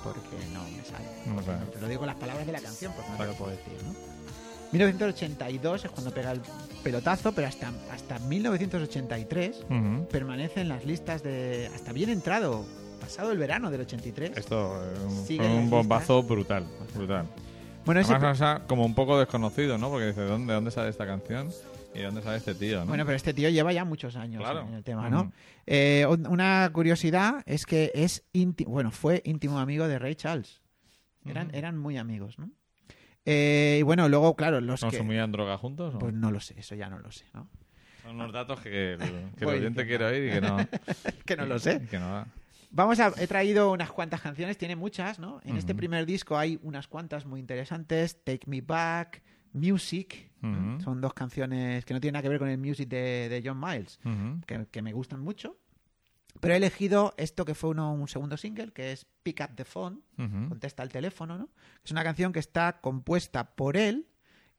porque 0.04 0.36
no 0.52 0.62
me 0.64 0.84
sale. 0.84 1.08
No. 1.24 1.70
Te 1.72 1.80
lo 1.80 1.88
digo 1.88 2.00
con 2.00 2.06
las 2.08 2.16
palabras 2.16 2.44
de 2.46 2.52
la 2.52 2.60
canción 2.60 2.92
porque 2.94 3.10
no 3.12 3.16
te 3.16 3.26
lo 3.26 3.32
puedo 3.32 3.50
decir, 3.52 3.72
¿no? 3.82 4.15
1982 4.72 5.84
es 5.84 5.90
cuando 5.90 6.12
pega 6.12 6.32
el 6.32 6.40
pelotazo, 6.82 7.32
pero 7.32 7.46
hasta, 7.48 7.72
hasta 7.92 8.18
1983 8.18 9.64
Ujú. 9.70 10.08
permanece 10.08 10.60
en 10.60 10.68
las 10.68 10.84
listas 10.84 11.22
de... 11.22 11.70
Hasta 11.74 11.92
bien 11.92 12.10
entrado, 12.10 12.64
pasado 13.00 13.32
el 13.32 13.38
verano 13.38 13.70
del 13.70 13.82
83. 13.82 14.36
Esto 14.36 14.82
eh, 14.84 14.96
fue 15.26 15.36
las 15.36 15.46
un 15.46 15.70
bombazo 15.70 16.22
brutal, 16.22 16.64
brutal. 16.94 17.26
Bueno, 17.84 18.00
ese 18.00 18.12
Además, 18.14 18.36
o 18.36 18.38
sea, 18.38 18.62
como 18.66 18.84
un 18.84 18.94
poco 18.94 19.18
desconocido, 19.18 19.78
¿no? 19.78 19.88
Porque 19.90 20.06
dice, 20.08 20.22
¿dónde, 20.22 20.52
¿dónde 20.54 20.70
sale 20.72 20.90
esta 20.90 21.06
canción? 21.06 21.50
¿Y 21.94 22.02
dónde 22.02 22.20
sale 22.20 22.36
este 22.38 22.54
tío, 22.54 22.80
no? 22.80 22.86
Bueno, 22.86 23.04
pero 23.06 23.16
este 23.16 23.32
tío 23.32 23.48
lleva 23.48 23.72
ya 23.72 23.84
muchos 23.84 24.16
años 24.16 24.42
Claro. 24.42 24.66
en 24.68 24.74
el 24.74 24.82
tema, 24.84 25.08
¿no? 25.08 25.32
Eh, 25.66 26.04
un- 26.10 26.26
una 26.26 26.68
curiosidad 26.72 27.42
es 27.46 27.64
que 27.64 27.90
es 27.94 28.24
íntimo, 28.32 28.72
bueno, 28.72 28.90
fue 28.90 29.22
íntimo 29.24 29.58
amigo 29.58 29.86
de 29.88 29.98
Ray 29.98 30.14
Charles. 30.16 30.60
Eran, 31.24 31.54
eran 31.54 31.78
muy 31.78 31.96
amigos, 31.96 32.38
¿no? 32.38 32.50
Eh, 33.26 33.78
y 33.80 33.82
bueno, 33.82 34.08
luego, 34.08 34.34
claro, 34.36 34.60
los 34.60 34.80
que... 34.80 34.86
¿Consumían 34.86 35.32
droga 35.32 35.58
juntos? 35.58 35.94
o? 35.94 35.98
Pues 35.98 36.14
no 36.14 36.30
lo 36.30 36.40
sé, 36.40 36.54
eso 36.58 36.74
ya 36.74 36.88
no 36.88 36.98
lo 37.00 37.10
sé, 37.12 37.24
¿no? 37.34 37.48
Son 38.02 38.14
unos 38.14 38.32
datos 38.32 38.60
que, 38.60 38.92
el- 38.94 39.32
que 39.36 39.44
oyente 39.46 39.84
quiere 39.86 40.04
oír 40.04 40.28
y 40.30 40.32
que 40.32 40.40
no, 40.40 40.56
que 41.26 41.36
no 41.36 41.44
lo 41.46 41.58
sé. 41.58 41.84
que 41.90 41.98
no. 41.98 42.24
Vamos 42.70 43.00
a, 43.00 43.12
he 43.18 43.26
traído 43.26 43.72
unas 43.72 43.90
cuantas 43.90 44.20
canciones, 44.20 44.56
tiene 44.58 44.76
muchas, 44.76 45.18
¿no? 45.18 45.40
En 45.44 45.56
este 45.56 45.74
primer 45.74 46.06
disco 46.06 46.36
hay 46.38 46.58
unas 46.62 46.86
cuantas 46.88 47.26
muy 47.26 47.40
interesantes. 47.40 48.22
Take 48.22 48.42
Me 48.46 48.60
Back, 48.60 49.22
Music, 49.52 50.30
son 50.84 51.00
dos 51.00 51.12
canciones 51.14 51.84
que 51.84 51.94
no 51.94 52.00
tienen 52.00 52.12
nada 52.14 52.22
que 52.22 52.28
ver 52.28 52.38
con 52.38 52.48
el 52.48 52.58
music 52.58 52.88
de, 52.88 53.28
de 53.28 53.42
John 53.44 53.58
Miles, 53.58 53.98
que, 54.46 54.66
que 54.70 54.82
me 54.82 54.92
gustan 54.92 55.20
mucho. 55.20 55.56
Pero 56.40 56.54
he 56.54 56.56
elegido 56.56 57.14
esto 57.16 57.44
que 57.44 57.54
fue 57.54 57.70
uno, 57.70 57.92
un 57.92 58.08
segundo 58.08 58.36
single, 58.36 58.72
que 58.72 58.92
es 58.92 59.06
Pick 59.22 59.40
Up 59.40 59.54
the 59.56 59.64
Phone, 59.64 60.02
contesta 60.48 60.82
el 60.82 60.88
teléfono, 60.90 61.38
¿no? 61.38 61.48
Es 61.84 61.90
una 61.90 62.02
canción 62.04 62.32
que 62.32 62.40
está 62.40 62.80
compuesta 62.80 63.54
por 63.56 63.76
él 63.76 64.08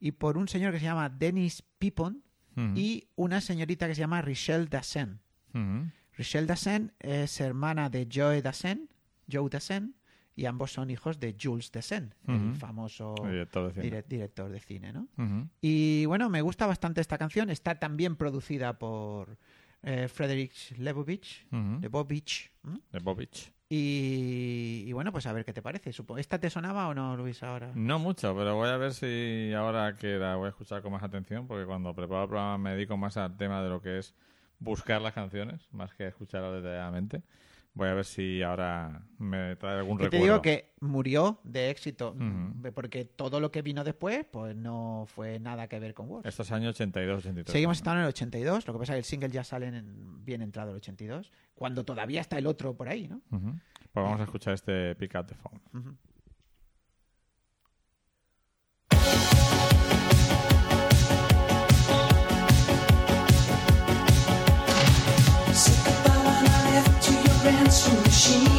y 0.00 0.12
por 0.12 0.36
un 0.38 0.48
señor 0.48 0.72
que 0.72 0.78
se 0.78 0.84
llama 0.86 1.08
Dennis 1.08 1.62
Pipon 1.78 2.22
Ujú. 2.56 2.72
y 2.76 3.08
una 3.16 3.40
señorita 3.40 3.86
que 3.88 3.94
se 3.94 4.00
llama 4.00 4.22
Richelle 4.22 4.66
Dassin. 4.66 5.20
Ujú. 5.54 5.90
Richelle 6.16 6.46
Dassin 6.46 6.92
es 6.98 7.40
hermana 7.40 7.88
de 7.90 8.08
Joe 8.12 8.42
Dassin, 8.42 8.88
Joe 9.30 9.48
Dassin, 9.50 9.94
y 10.34 10.46
ambos 10.46 10.70
son 10.72 10.88
hijos 10.90 11.18
de 11.18 11.36
Jules 11.40 11.72
el 11.90 12.14
Ujú. 12.28 12.54
famoso 12.54 13.14
El 13.24 13.32
director 13.32 13.66
de 13.66 13.74
cine. 13.82 13.84
dire- 13.96 14.04
director 14.08 14.48
de 14.50 14.60
cine, 14.60 14.92
¿no? 14.92 15.08
Y 15.60 16.06
bueno, 16.06 16.28
me 16.30 16.42
gusta 16.42 16.66
bastante 16.66 17.00
esta 17.00 17.18
canción. 17.18 17.50
Está 17.50 17.80
también 17.80 18.14
producida 18.14 18.78
por 18.78 19.36
eh, 19.82 20.08
Frederick 20.08 20.52
Lebovich. 20.78 21.46
De 21.50 21.88
Bobich. 21.88 22.50
y, 23.70 24.84
y 24.86 24.92
bueno, 24.92 25.12
pues 25.12 25.26
a 25.26 25.32
ver 25.32 25.44
qué 25.44 25.52
te 25.52 25.62
parece. 25.62 25.90
¿Esta 26.16 26.38
te 26.38 26.50
sonaba 26.50 26.88
o 26.88 26.94
no, 26.94 27.16
Luis, 27.16 27.42
ahora? 27.42 27.70
No 27.74 27.98
mucho, 27.98 28.34
pero 28.36 28.54
voy 28.56 28.68
a 28.68 28.76
ver 28.76 28.92
si 28.94 29.52
ahora 29.54 29.96
que 29.96 30.16
la 30.18 30.36
voy 30.36 30.46
a 30.46 30.50
escuchar 30.50 30.82
con 30.82 30.92
más 30.92 31.02
atención, 31.02 31.46
porque 31.46 31.66
cuando 31.66 31.94
preparo 31.94 32.22
el 32.22 32.28
programa 32.28 32.58
me 32.58 32.70
dedico 32.74 32.96
más 32.96 33.16
al 33.16 33.36
tema 33.36 33.62
de 33.62 33.68
lo 33.68 33.80
que 33.82 33.98
es 33.98 34.14
buscar 34.58 35.00
las 35.00 35.12
canciones, 35.14 35.68
más 35.72 35.94
que 35.94 36.06
escucharlas 36.06 36.62
detalladamente. 36.62 37.22
Voy 37.78 37.88
a 37.88 37.94
ver 37.94 38.04
si 38.04 38.42
ahora 38.42 39.06
me 39.18 39.54
trae 39.54 39.78
algún 39.78 39.98
te 39.98 40.04
recuerdo. 40.04 40.24
digo 40.24 40.42
que 40.42 40.72
murió 40.80 41.40
de 41.44 41.70
éxito, 41.70 42.12
mm, 42.18 42.66
porque 42.74 43.04
todo 43.04 43.38
lo 43.38 43.52
que 43.52 43.62
vino 43.62 43.84
después, 43.84 44.26
pues 44.30 44.56
no 44.56 45.04
fue 45.06 45.38
nada 45.38 45.68
que 45.68 45.78
ver 45.78 45.94
con 45.94 46.08
Wars. 46.10 46.26
Estos 46.26 46.50
años 46.50 46.74
82, 46.74 47.18
83. 47.18 47.52
Seguimos 47.52 47.76
estando 47.76 47.98
en 48.00 48.02
el 48.06 48.08
82, 48.08 48.66
lo 48.66 48.72
que 48.72 48.78
pasa 48.80 48.92
es 48.92 48.96
que 48.96 48.98
el 48.98 49.04
single 49.04 49.30
ya 49.30 49.44
sale 49.44 49.68
en- 49.68 50.24
bien 50.24 50.42
entrado 50.42 50.70
el 50.72 50.76
82, 50.78 51.30
cuando 51.54 51.84
todavía 51.84 52.20
está 52.20 52.36
el 52.36 52.48
otro 52.48 52.74
por 52.76 52.88
ahí, 52.88 53.06
¿no? 53.06 53.20
Pues 53.30 54.04
vamos 54.04 54.20
a 54.20 54.24
escuchar 54.24 54.54
este 54.54 54.94
Pick 54.96 55.14
Up 55.14 55.26
the 55.26 55.34
Phone. 55.36 55.60
Say 55.72 56.17
she 68.18 68.57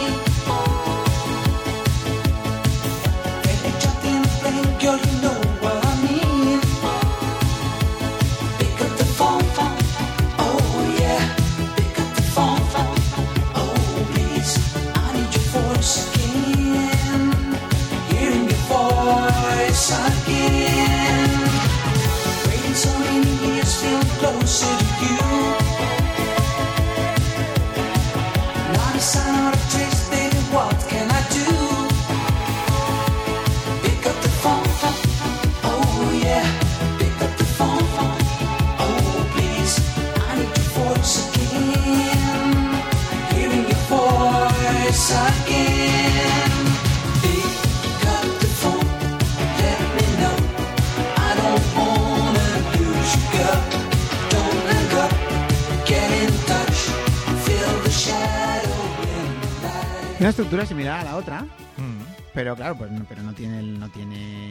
Una 60.19 60.29
estructura 60.29 60.65
similar 60.65 60.99
a 60.99 61.03
la 61.05 61.15
otra, 61.15 61.41
Ujú. 61.77 62.05
pero 62.33 62.55
claro, 62.55 62.75
pues, 62.77 62.91
no- 62.91 63.05
pero 63.07 63.23
no 63.23 63.33
tiene 63.33 63.59
el, 63.59 63.79
no 63.79 63.89
tiene 63.89 64.48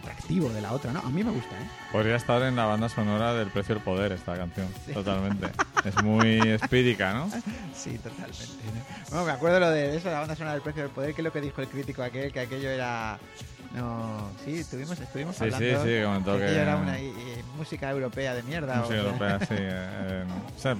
atractivo 0.00 0.48
de 0.50 0.60
la 0.60 0.72
otra, 0.72 0.92
¿no? 0.92 1.00
A 1.00 1.10
mí 1.10 1.22
me 1.22 1.30
gusta, 1.30 1.54
¿eh? 1.56 1.68
Podría 1.92 2.16
estar 2.16 2.42
en 2.42 2.56
la 2.56 2.66
banda 2.66 2.88
sonora 2.88 3.34
del 3.34 3.48
Precio 3.48 3.74
del 3.76 3.84
Poder 3.84 4.12
esta 4.12 4.34
canción, 4.36 4.66
totalmente. 4.92 5.46
Es 5.84 6.02
muy 6.02 6.38
espírica, 6.40 7.14
¿no? 7.14 7.30
Sí, 7.74 7.96
totalmente. 7.98 8.36
¿no? 8.66 9.08
Bueno, 9.10 9.24
me 9.24 9.32
acuerdo 9.32 9.60
lo 9.60 9.70
de 9.70 9.96
eso, 9.96 10.10
la 10.10 10.18
banda 10.18 10.34
sonora 10.36 10.52
del 10.52 10.60
precio 10.62 10.82
del 10.82 10.90
poder, 10.92 11.14
que 11.14 11.22
es 11.22 11.24
lo 11.24 11.32
que 11.32 11.40
dijo 11.40 11.62
el 11.62 11.68
crítico 11.68 12.02
aquel, 12.02 12.30
que 12.32 12.40
aquello 12.40 12.68
era... 12.68 13.18
No, 13.74 14.28
sí, 14.44 14.58
estuvimos, 14.58 14.98
estuvimos 15.00 15.36
Sí, 15.36 15.44
hablando 15.44 15.66
sí, 15.84 15.88
sí, 15.98 16.04
comentó 16.04 16.36
que 16.36 16.42
aquello 16.44 16.54
que- 16.56 16.60
era 16.62 16.76
una 16.76 16.98
eh, 16.98 17.12
música 17.56 17.88
europea 17.90 18.34
de 18.34 18.42
mierda. 18.42 18.74
Música 18.76 18.94
o- 19.00 19.04
europea, 19.06 19.38
sí. 19.40 19.46
eh, 19.50 19.56
eh, 19.60 20.24
o 20.56 20.60
sea, 20.60 20.76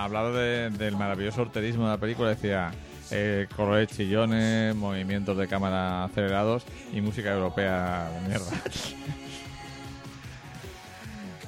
hablado 0.00 0.32
de- 0.32 0.70
del 0.70 0.96
maravilloso 0.96 1.42
horterismo 1.42 1.84
de 1.84 1.90
la 1.90 1.98
película, 1.98 2.28
decía 2.30 2.70
eh, 3.10 3.46
colores 3.56 3.88
chillones, 3.88 4.74
movimientos 4.74 5.36
de 5.36 5.48
cámara 5.48 6.04
acelerados 6.04 6.64
y 6.92 7.00
música 7.00 7.32
europea 7.32 8.10
de 8.14 8.28
mierda. 8.28 8.50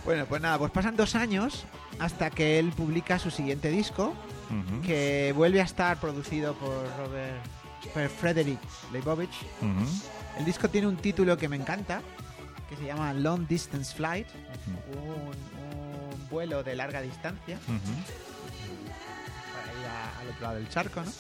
Bueno, 0.05 0.25
pues 0.27 0.41
nada, 0.41 0.59
pues 0.59 0.71
pasan 0.73 0.97
dos 0.97 1.15
años 1.15 1.65
hasta 1.99 2.31
que 2.31 2.59
él 2.59 2.73
publica 2.73 3.19
su 3.19 3.31
siguiente 3.31 3.71
disco, 3.71 4.15
que 4.85 5.33
vuelve 5.37 5.61
a 5.61 5.65
estar 5.65 6.01
producido 6.01 6.55
por 6.55 6.73
Robert 6.99 7.37
por 7.95 8.09
Frederick 8.09 8.59
Leibovich. 8.93 9.31
El 10.39 10.45
disco 10.45 10.69
tiene 10.69 10.87
un 10.87 10.97
título 10.97 11.37
que 11.37 11.49
me 11.49 11.57
encanta, 11.57 12.01
que 12.69 12.77
se 12.77 12.85
llama 12.87 13.13
Long 13.13 13.47
Distance 13.47 13.95
Flight, 13.95 14.27
un, 14.97 15.27
un 16.17 16.29
vuelo 16.31 16.63
de 16.65 16.75
larga 16.75 17.03
distancia 17.03 17.59
para 19.53 19.81
ir 19.81 19.87
a- 19.87 20.19
al 20.21 20.29
otro 20.29 20.43
lado 20.43 20.55
del 20.57 20.69
charco, 20.71 21.03
¿no? 21.03 21.11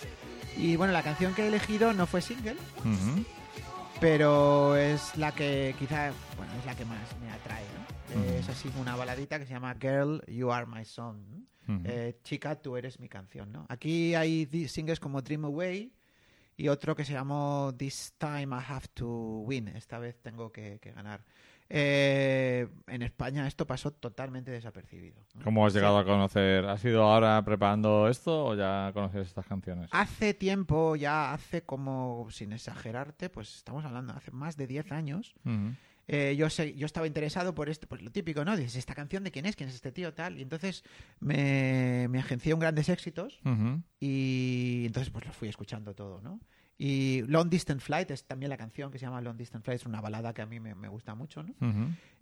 Y 0.56 0.76
bueno, 0.76 0.92
la 0.92 1.02
canción 1.02 1.34
que 1.34 1.42
he 1.44 1.48
elegido 1.48 1.92
no 1.92 2.06
fue 2.06 2.20
single, 2.20 2.56
pero 4.00 4.76
es 4.76 5.16
la 5.16 5.32
que 5.32 5.74
quizá, 5.78 6.12
bueno, 6.36 6.52
es 6.58 6.66
la 6.66 6.74
que 6.74 6.84
más 6.84 7.00
me 7.20 7.30
atrae, 7.30 7.64
¿no? 8.14 8.20
Ujú. 8.20 8.30
Es 8.34 8.48
así 8.48 8.70
una 8.78 8.96
baladita 8.96 9.38
que 9.38 9.46
se 9.46 9.52
llama 9.52 9.74
Girl, 9.80 10.22
You 10.26 10.50
Are 10.52 10.66
My 10.66 10.84
Song. 10.84 11.18
eh, 11.84 12.18
Chica, 12.24 12.56
tú 12.60 12.76
eres 12.76 12.98
mi 12.98 13.08
canción, 13.08 13.52
¿no? 13.52 13.64
Aquí 13.68 14.14
hay 14.16 14.46
singles 14.68 14.98
como 14.98 15.22
Dream 15.22 15.44
Away 15.44 15.92
y 16.56 16.68
otro 16.68 16.96
que 16.96 17.04
se 17.04 17.12
llamó 17.12 17.72
This 17.76 18.14
Time 18.18 18.56
I 18.56 18.64
Have 18.66 18.88
to 18.94 19.06
Win. 19.46 19.68
Esta 19.68 19.98
vez 20.00 20.20
tengo 20.20 20.50
que, 20.50 20.78
que 20.80 20.90
ganar. 20.92 21.24
Eh, 21.72 22.66
en 22.88 23.02
España 23.02 23.46
esto 23.46 23.64
pasó 23.64 23.92
totalmente 23.92 24.50
desapercibido. 24.50 25.16
¿no? 25.34 25.44
¿Cómo 25.44 25.64
has 25.64 25.72
llegado 25.72 25.98
a 25.98 26.04
conocer? 26.04 26.66
¿Has 26.66 26.84
ido 26.84 27.04
ahora 27.04 27.40
preparando 27.44 28.08
esto 28.08 28.46
o 28.46 28.54
ya 28.56 28.90
conoces 28.92 29.28
estas 29.28 29.46
canciones? 29.46 29.88
Hace 29.92 30.34
tiempo, 30.34 30.96
ya 30.96 31.32
hace 31.32 31.62
como, 31.62 32.26
sin 32.30 32.52
exagerarte, 32.52 33.30
pues 33.30 33.54
estamos 33.56 33.84
hablando, 33.84 34.12
hace 34.14 34.32
más 34.32 34.56
de 34.56 34.66
10 34.66 34.90
años, 34.90 35.32
eh, 36.08 36.34
yo, 36.36 36.50
sé, 36.50 36.74
yo 36.74 36.86
estaba 36.86 37.06
interesado 37.06 37.54
por 37.54 37.68
esto, 37.68 37.86
pues 37.86 38.02
lo 38.02 38.10
típico, 38.10 38.44
¿no? 38.44 38.56
Dices, 38.56 38.74
¿esta 38.74 38.96
canción 38.96 39.22
de 39.22 39.30
quién 39.30 39.46
es? 39.46 39.54
¿Quién 39.54 39.68
es 39.68 39.76
este 39.76 39.92
tío? 39.92 40.12
Tal. 40.12 40.38
Y 40.38 40.42
entonces 40.42 40.82
me, 41.20 42.08
me 42.10 42.18
agencié 42.18 42.52
un 42.52 42.58
grandes 42.58 42.88
éxitos 42.88 43.38
y 44.00 44.82
entonces 44.86 45.10
pues 45.10 45.24
lo 45.24 45.32
fui 45.32 45.48
escuchando 45.48 45.94
todo, 45.94 46.20
¿no? 46.20 46.40
Y 46.82 47.24
Long 47.26 47.50
Distance 47.50 47.84
Flight 47.84 48.10
es 48.10 48.24
también 48.24 48.48
la 48.48 48.56
canción 48.56 48.90
que 48.90 48.98
se 48.98 49.04
llama 49.04 49.20
Long 49.20 49.36
Distance 49.36 49.64
Flight, 49.64 49.82
es 49.82 49.86
una 49.86 50.00
balada 50.00 50.32
que 50.32 50.40
a 50.40 50.46
mí 50.46 50.60
me, 50.60 50.74
me 50.74 50.88
gusta 50.88 51.14
mucho, 51.14 51.42
¿no? 51.42 51.52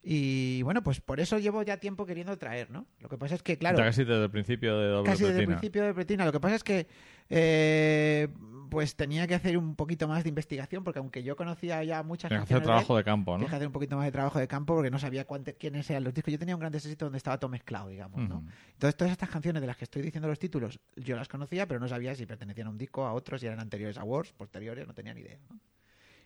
Y 0.02 0.62
bueno, 0.62 0.82
pues 0.82 1.00
por 1.00 1.20
eso 1.20 1.38
llevo 1.38 1.62
ya 1.62 1.76
tiempo 1.76 2.04
queriendo 2.04 2.36
traer, 2.38 2.68
¿no? 2.68 2.84
Lo 2.98 3.08
que 3.08 3.16
pasa 3.16 3.36
es 3.36 3.42
que, 3.44 3.56
claro, 3.56 3.78
Ya 3.78 3.84
casi 3.84 4.02
desde 4.02 4.24
el 4.24 4.30
principio 4.32 4.76
de 4.76 4.88
doble 4.88 5.10
casi 5.10 5.22
desde 5.22 5.40
el 5.42 5.46
principio 5.46 5.84
de 5.84 5.94
Pretina. 5.94 6.24
Lo 6.24 6.32
que 6.32 6.40
pasa 6.40 6.56
es 6.56 6.64
que 6.64 6.88
eh, 7.30 8.28
pues 8.70 8.96
tenía 8.96 9.26
que 9.26 9.34
hacer 9.34 9.56
un 9.56 9.74
poquito 9.76 10.06
más 10.08 10.22
de 10.24 10.28
investigación 10.28 10.84
porque 10.84 10.98
aunque 10.98 11.22
yo 11.22 11.36
conocía 11.36 11.82
ya 11.84 12.02
muchas 12.02 12.28
Tienes 12.28 12.46
que 12.46 12.54
hacer 12.54 12.62
de 12.62 12.66
trabajo 12.66 12.94
él, 12.98 13.00
de 13.02 13.04
campo, 13.04 13.32
¿no? 13.32 13.38
tenía 13.38 13.48
que 13.50 13.56
hacer 13.56 13.66
un 13.66 13.72
poquito 13.72 13.96
más 13.96 14.04
de 14.04 14.12
trabajo 14.12 14.38
de 14.38 14.46
campo 14.46 14.74
porque 14.74 14.90
no 14.90 14.98
sabía 14.98 15.24
cuánto- 15.24 15.52
quiénes 15.58 15.88
eran 15.88 16.04
los 16.04 16.12
discos. 16.12 16.32
Yo 16.32 16.38
tenía 16.38 16.54
un 16.54 16.60
gran 16.60 16.74
éxito 16.74 17.06
donde 17.06 17.16
estaba 17.16 17.38
todo 17.38 17.48
mezclado, 17.50 17.88
digamos, 17.88 18.28
¿no? 18.28 18.44
Entonces 18.72 18.94
todas 18.96 19.10
estas 19.12 19.30
canciones 19.30 19.62
de 19.62 19.66
las 19.66 19.76
que 19.78 19.84
estoy 19.84 20.02
diciendo 20.02 20.28
los 20.28 20.38
títulos 20.38 20.80
yo 20.96 21.16
las 21.16 21.28
conocía, 21.28 21.66
pero 21.66 21.80
no 21.80 21.88
sabía 21.88 22.14
si 22.14 22.26
pertenecían 22.26 22.66
a 22.66 22.70
un 22.70 22.78
disco, 22.78 23.06
a 23.06 23.12
otros, 23.14 23.40
si 23.40 23.46
eran 23.46 23.60
anteriores 23.60 23.96
a 23.96 24.04
Wars, 24.04 24.32
posteriores, 24.34 24.86
no 24.86 24.92
tenía 24.92 25.14
ni 25.14 25.22
idea. 25.22 25.38
¿no? 25.48 25.58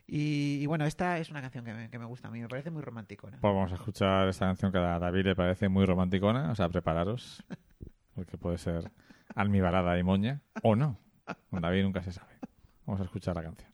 Y, 0.08 0.58
y 0.60 0.66
bueno, 0.66 0.84
esta 0.84 1.18
es 1.18 1.30
una 1.30 1.40
canción 1.40 1.64
que 1.64 1.72
me, 1.72 1.88
que 1.90 1.98
me 1.98 2.06
gusta 2.06 2.26
a 2.26 2.30
mí, 2.32 2.40
me 2.40 2.48
parece 2.48 2.70
muy 2.72 2.82
romántico. 2.82 3.30
¿no? 3.30 3.38
Pues 3.40 3.54
vamos 3.54 3.70
a 3.70 3.76
escuchar 3.76 4.28
esta 4.28 4.46
canción 4.46 4.72
que 4.72 4.78
a 4.78 4.98
David 4.98 5.26
le 5.26 5.36
parece 5.36 5.68
muy 5.68 5.86
romanticona, 5.86 6.50
o 6.50 6.54
sea, 6.56 6.68
prepararos, 6.68 7.44
porque 8.16 8.36
puede 8.36 8.58
ser 8.58 8.90
almibarada 9.34 9.98
y 9.98 10.02
moña, 10.02 10.40
o 10.62 10.76
no. 10.76 10.98
Con 11.50 11.62
David 11.62 11.82
nunca 11.82 12.02
se 12.02 12.12
sabe. 12.12 12.38
Vamos 12.86 13.00
a 13.00 13.04
escuchar 13.04 13.34
la 13.36 13.42
canción. 13.42 13.71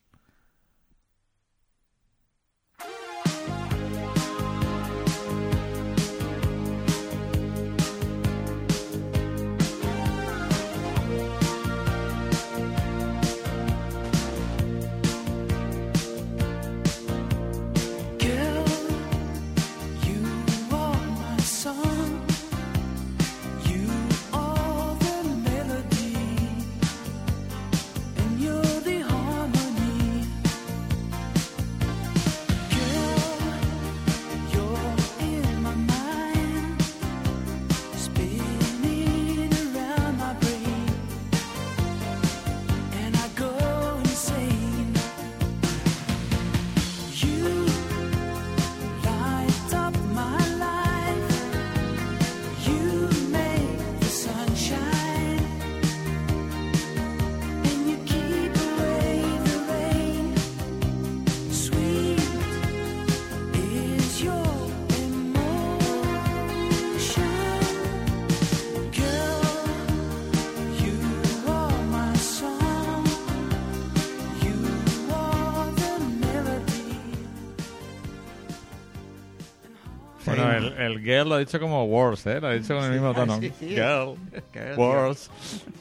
El, 80.79 81.01
girl 81.01 81.29
lo 81.29 81.35
ha 81.35 81.39
dicho 81.39 81.59
como 81.61 81.85
words, 81.85 82.27
¿eh? 82.27 82.41
Lo 82.41 82.49
ha 82.49 82.53
dicho 82.53 82.75
con 82.75 82.85
el 82.85 82.93
mismo 82.93 83.15
tono. 83.15 83.39
sí, 83.41 83.53
sí. 83.59 83.69
Girl, 83.69 84.17
Girl, 84.53 84.79
words. 84.79 85.31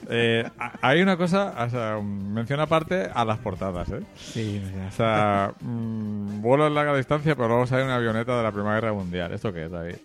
Eh, 0.10 0.50
hay 0.82 1.02
una 1.02 1.18
cosa, 1.18 1.54
o 1.66 1.70
sea, 1.70 2.00
menciona 2.02 2.64
aparte 2.64 3.10
a 3.14 3.26
las 3.26 3.38
portadas, 3.40 3.90
¿eh? 3.90 4.02
Sí, 4.16 4.62
O 4.88 4.92
sea, 4.92 5.54
mm, 5.60 6.42
vuelo 6.42 6.68
en 6.68 6.76
larga 6.76 6.96
distancia, 6.96 7.36
pero 7.36 7.48
luego 7.48 7.68
sale 7.68 7.84
una 7.84 7.96
avioneta 7.96 8.38
de 8.38 8.44
la 8.44 8.52
Primera 8.52 8.76
Guerra 8.76 8.94
Mundial. 8.94 9.32
¿Esto 9.34 9.54
qué 9.54 9.66
es, 9.66 9.72
David? 9.72 9.96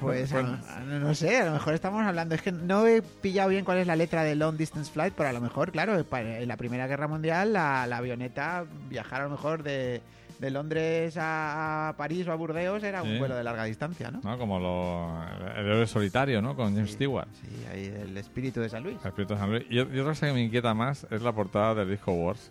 Pues 0.00 0.32
Bueno. 0.32 0.58
no, 0.86 0.98
no 0.98 1.14
sé, 1.14 1.38
a 1.38 1.46
lo 1.46 1.52
mejor 1.52 1.74
estamos 1.74 2.02
hablando. 2.04 2.34
Es 2.34 2.42
que 2.42 2.52
no 2.52 2.86
he 2.86 3.02
pillado 3.02 3.50
bien 3.50 3.64
cuál 3.64 3.78
es 3.78 3.86
la 3.86 3.96
letra 3.96 4.24
de 4.24 4.34
Long 4.34 4.56
Distance 4.56 4.90
Flight, 4.90 5.14
pero 5.16 5.28
a 5.28 5.32
lo 5.32 5.40
mejor, 5.40 5.70
claro, 5.70 5.96
en 5.96 6.48
la 6.48 6.56
Primera 6.56 6.86
Guerra 6.86 7.06
Mundial 7.06 7.52
la, 7.52 7.86
la 7.86 7.98
avioneta 7.98 8.64
viajar 8.88 9.20
a 9.20 9.24
lo 9.24 9.30
mejor 9.30 9.62
de, 9.62 10.02
de 10.38 10.50
Londres 10.50 11.16
a, 11.18 11.94
París 11.96 12.26
o 12.28 12.32
a 12.32 12.34
Burdeos 12.36 12.82
era 12.82 13.02
un 13.02 13.18
vuelo 13.18 13.34
de 13.36 13.42
larga 13.44 13.64
distancia, 13.64 14.10
¿no? 14.10 14.20
¿No? 14.22 14.38
Como 14.38 14.58
lo, 14.60 15.22
el 15.56 15.66
héroe 15.66 15.86
solitario, 15.86 16.40
¿no? 16.40 16.54
Con 16.56 16.74
James 16.74 16.90
Sí. 16.90 16.94
Stewart. 16.96 17.28
Sí, 17.40 17.48
ahí 17.72 17.86
el 17.86 18.16
espíritu 18.16 18.60
de 18.60 18.68
San 18.68 18.82
Luis. 18.82 18.98
El 19.02 19.08
Espíritu 19.08 19.34
de 19.34 19.40
San 19.40 19.50
Luis. 19.50 19.64
Y, 19.68 19.76
y 19.76 19.80
otra 19.80 20.04
cosa 20.04 20.26
que 20.28 20.32
me 20.32 20.42
inquieta 20.42 20.74
más 20.74 21.06
es 21.10 21.22
la 21.22 21.32
portada 21.32 21.74
del 21.74 21.90
disco 21.90 22.12
Wars. 22.12 22.50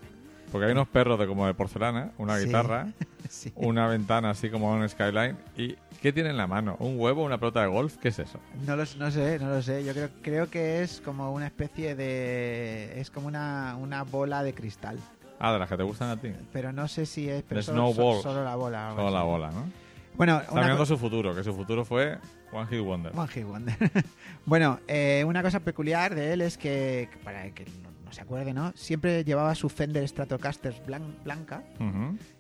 Porque 0.52 0.66
hay 0.68 0.72
unos 0.72 0.88
perros 0.88 1.20
de 1.20 1.28
como 1.28 1.46
de 1.46 1.54
porcelana, 1.54 2.12
una 2.18 2.38
Sí. 2.40 2.46
guitarra, 2.46 2.88
una 3.56 3.88
ventana 3.88 4.30
así 4.30 4.50
como 4.50 4.72
un 4.72 4.88
skyline. 4.88 5.38
¿Y 5.58 5.76
qué 6.02 6.14
tiene 6.14 6.30
en 6.30 6.38
la 6.38 6.48
mano? 6.48 6.78
¿Un 6.80 6.98
huevo? 6.98 7.24
¿Una 7.26 7.38
pelota 7.38 7.62
de 7.62 7.68
golf? 7.68 7.98
¿Qué 7.98 8.08
es 8.10 8.20
eso? 8.20 8.40
No, 8.66 8.78
lo, 8.78 8.84
no 8.98 9.12
sé, 9.12 9.40
no 9.40 9.50
lo 9.50 9.62
sé. 9.62 9.84
Yo 9.84 9.92
creo, 9.94 10.10
creo 10.22 10.50
que 10.50 10.84
es 10.84 11.02
como 11.02 11.34
una 11.34 11.48
especie 11.48 11.96
de... 11.96 12.98
Es 13.00 13.12
como 13.12 13.28
una, 13.28 13.76
una 13.78 14.04
bola 14.04 14.42
de 14.42 14.54
cristal. 14.54 14.98
Ah, 15.40 15.54
de 15.54 15.60
las 15.60 15.70
que 15.70 15.78
te 15.78 15.84
gustan 15.84 16.10
a 16.10 16.18
ti. 16.18 16.32
Pero 16.52 16.72
no 16.72 16.88
sé 16.88 17.06
si 17.06 17.30
es... 17.30 17.44
Pero 17.48 17.62
solo, 17.62 18.22
solo 18.22 18.44
la 18.44 18.56
bola. 18.56 18.94
Solo 18.96 19.12
la 19.12 19.24
bola, 19.24 19.52
¿no? 19.52 19.66
Bueno, 20.16 20.40
Está 20.42 20.56
mirando 20.62 20.86
su 20.86 20.98
futuro, 20.98 21.36
que 21.36 21.44
su 21.44 21.54
futuro 21.54 21.86
fue 21.86 22.18
One 22.52 22.66
Hit 22.68 22.80
Wonder. 22.84 23.12
One 23.16 23.28
Hit 23.28 23.44
Wonder. 23.46 23.76
bueno, 24.46 24.80
eh, 24.88 25.24
una 25.28 25.44
cosa 25.44 25.60
peculiar 25.60 26.16
de 26.16 26.34
él 26.34 26.42
es 26.42 26.58
que, 26.58 27.08
para 27.24 27.52
que 27.52 27.66
no, 27.66 27.90
no 28.04 28.12
se 28.12 28.22
acuerde, 28.22 28.52
¿no? 28.52 28.72
Siempre 28.76 29.24
llevaba 29.24 29.54
su 29.54 29.70
Fender 29.70 30.08
Stratocaster 30.08 30.74
blan- 30.88 31.22
blanca. 31.24 31.62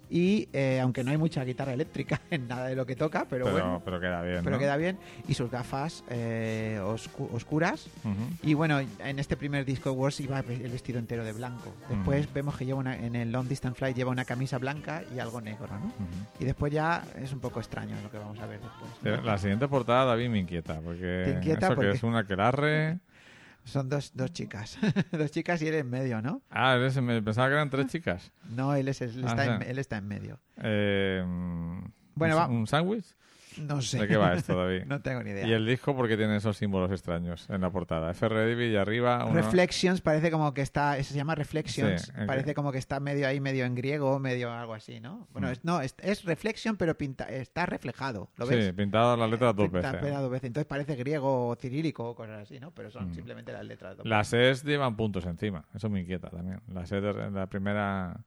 Y, 0.09 0.47
eh, 0.53 0.79
aunque 0.81 1.03
no 1.03 1.11
hay 1.11 1.17
mucha 1.17 1.43
guitarra 1.43 1.73
eléctrica 1.73 2.21
en 2.31 2.47
nada 2.47 2.67
de 2.67 2.75
lo 2.75 2.85
que 2.85 2.95
toca, 2.95 3.25
pero, 3.29 3.45
Pero, 3.45 3.57
bueno, 3.57 3.81
pero 3.83 3.99
queda 3.99 4.21
bien, 4.21 4.39
pero 4.43 4.55
¿no? 4.55 4.59
queda 4.59 4.77
bien, 4.77 4.97
y 5.27 5.33
sus 5.33 5.49
gafas 5.51 6.03
eh, 6.09 6.79
oscu- 6.81 7.29
oscuras. 7.33 7.87
Y 8.43 8.53
bueno, 8.53 8.79
en 8.79 9.19
este 9.19 9.35
primer 9.37 9.65
disco 9.65 9.91
Wars 9.91 10.19
iba 10.19 10.39
el 10.39 10.71
vestido 10.71 10.99
entero 10.99 11.23
de 11.23 11.33
blanco. 11.33 11.73
Después 11.89 12.27
Mm. 12.29 12.33
vemos 12.33 12.57
que 12.57 12.65
lleva 12.65 12.79
una, 12.79 12.95
en 12.97 13.15
el 13.15 13.31
Long 13.31 13.47
Distance 13.47 13.77
Flight 13.77 13.95
lleva 13.97 14.11
una 14.11 14.25
camisa 14.25 14.57
blanca 14.57 15.03
y 15.15 15.19
algo 15.19 15.41
negro, 15.41 15.67
¿no? 15.67 15.91
Y 16.39 16.45
después 16.45 16.71
ya 16.71 17.03
es 17.21 17.31
un 17.33 17.39
poco 17.39 17.59
extraño 17.59 17.95
lo 18.01 18.09
que 18.11 18.17
vamos 18.17 18.39
a 18.39 18.45
ver 18.45 18.59
después. 18.61 18.91
¿no? 19.19 19.21
La 19.23 19.37
siguiente 19.37 19.67
portada, 19.67 20.05
David, 20.05 20.29
me 20.29 20.39
inquieta. 20.39 20.79
Porque 20.79 21.33
inquieta 21.37 21.67
eso 21.67 21.75
porque- 21.75 21.91
que 21.91 21.95
es 21.97 22.03
una 22.03 22.19
aquelarre. 22.19 22.99
Son 23.67 23.89
dos, 23.89 24.11
dos 24.15 24.31
chicas. 24.31 24.77
dos 25.11 25.29
chicas 25.31 25.61
y 25.61 25.67
él 25.67 25.75
en 25.75 25.89
medio, 25.89 26.21
¿no? 26.21 26.41
Ah, 26.49 26.75
eres- 26.75 27.01
me 27.01 27.21
pensaba 27.21 27.47
que 27.49 27.53
eran 27.55 27.69
tres 27.69 27.87
chicas. 27.87 28.31
No, 28.49 28.73
él, 28.73 28.87
es, 28.87 29.01
él, 29.01 29.21
Ah, 29.25 29.27
está, 29.29 29.43
sí. 29.43 29.49
en, 29.49 29.61
él 29.69 29.77
está 29.79 29.97
en 29.97 30.07
medio. 30.07 30.39
Eh, 30.57 31.23
mm, 31.25 31.79
Bueno, 32.15 32.35
¿un, 32.35 32.41
va- 32.41 32.47
¿Un 32.47 32.67
sándwich? 32.67 33.13
No 33.59 33.81
sé. 33.81 33.99
¿De 33.99 34.07
qué 34.07 34.17
va 34.17 34.33
esto, 34.33 34.55
David? 34.55 34.83
no 34.87 35.01
tengo 35.01 35.23
ni 35.23 35.31
idea. 35.31 35.47
¿Y 35.47 35.53
el 35.53 35.65
disco 35.65 35.95
por 35.95 36.07
qué 36.07 36.17
tiene 36.17 36.35
esos 36.37 36.57
símbolos 36.57 36.91
extraños 36.91 37.49
en 37.49 37.61
la 37.61 37.69
portada? 37.69 38.11
F. 38.11 38.27
Reddy 38.29 38.73
y 38.73 38.75
arriba... 38.75 39.25
uno- 39.25 39.33
Reflections 39.33 40.01
parece 40.01 40.31
como 40.31 40.53
que 40.53 40.61
está, 40.61 41.01
se 41.03 41.13
llama 41.15 41.35
Reflections, 41.35 42.01
Sí, 42.03 42.11
parece 42.25 42.53
como 42.53 42.71
que 42.71 42.77
está 42.77 42.99
medio 42.99 43.27
ahí, 43.27 43.39
medio 43.39 43.65
en 43.65 43.75
griego, 43.75 44.19
medio 44.19 44.51
algo 44.51 44.73
así, 44.73 44.99
¿no? 44.99 45.27
Bueno, 45.31 45.47
Mm. 45.47 45.51
es, 45.51 45.65
no, 45.65 45.81
es, 45.81 45.95
es 46.01 46.23
Reflection, 46.25 46.77
pero 46.77 46.97
pinta, 46.97 47.25
está 47.25 47.65
reflejado, 47.65 48.29
¿lo 48.37 48.45
Sí, 48.45 48.71
pintado 48.73 49.15
las 49.17 49.29
letras 49.29 49.55
dos 49.55 49.71
veces. 49.71 49.91
pinta 50.01 50.19
dos 50.21 50.31
veces. 50.31 50.47
Entonces 50.47 50.67
parece 50.67 50.95
griego 50.95 51.49
o 51.49 51.55
cirílico 51.55 52.09
o 52.09 52.15
cosas 52.15 52.41
así, 52.43 52.59
¿no? 52.59 52.71
Pero 52.71 52.89
son 52.91 53.09
Mm. 53.09 53.13
simplemente 53.13 53.51
las 53.53 53.65
letras. 53.65 53.97
dos 53.97 54.05
Las 54.05 54.33
S 54.33 54.65
llevan 54.67 54.95
puntos 54.95 55.25
encima. 55.25 55.65
Eso 55.73 55.89
me 55.89 56.01
inquieta 56.01 56.29
también. 56.29 56.59
Las 56.67 56.91
S 56.91 56.99
de 57.01 57.31
la 57.31 57.47
primera... 57.47 58.17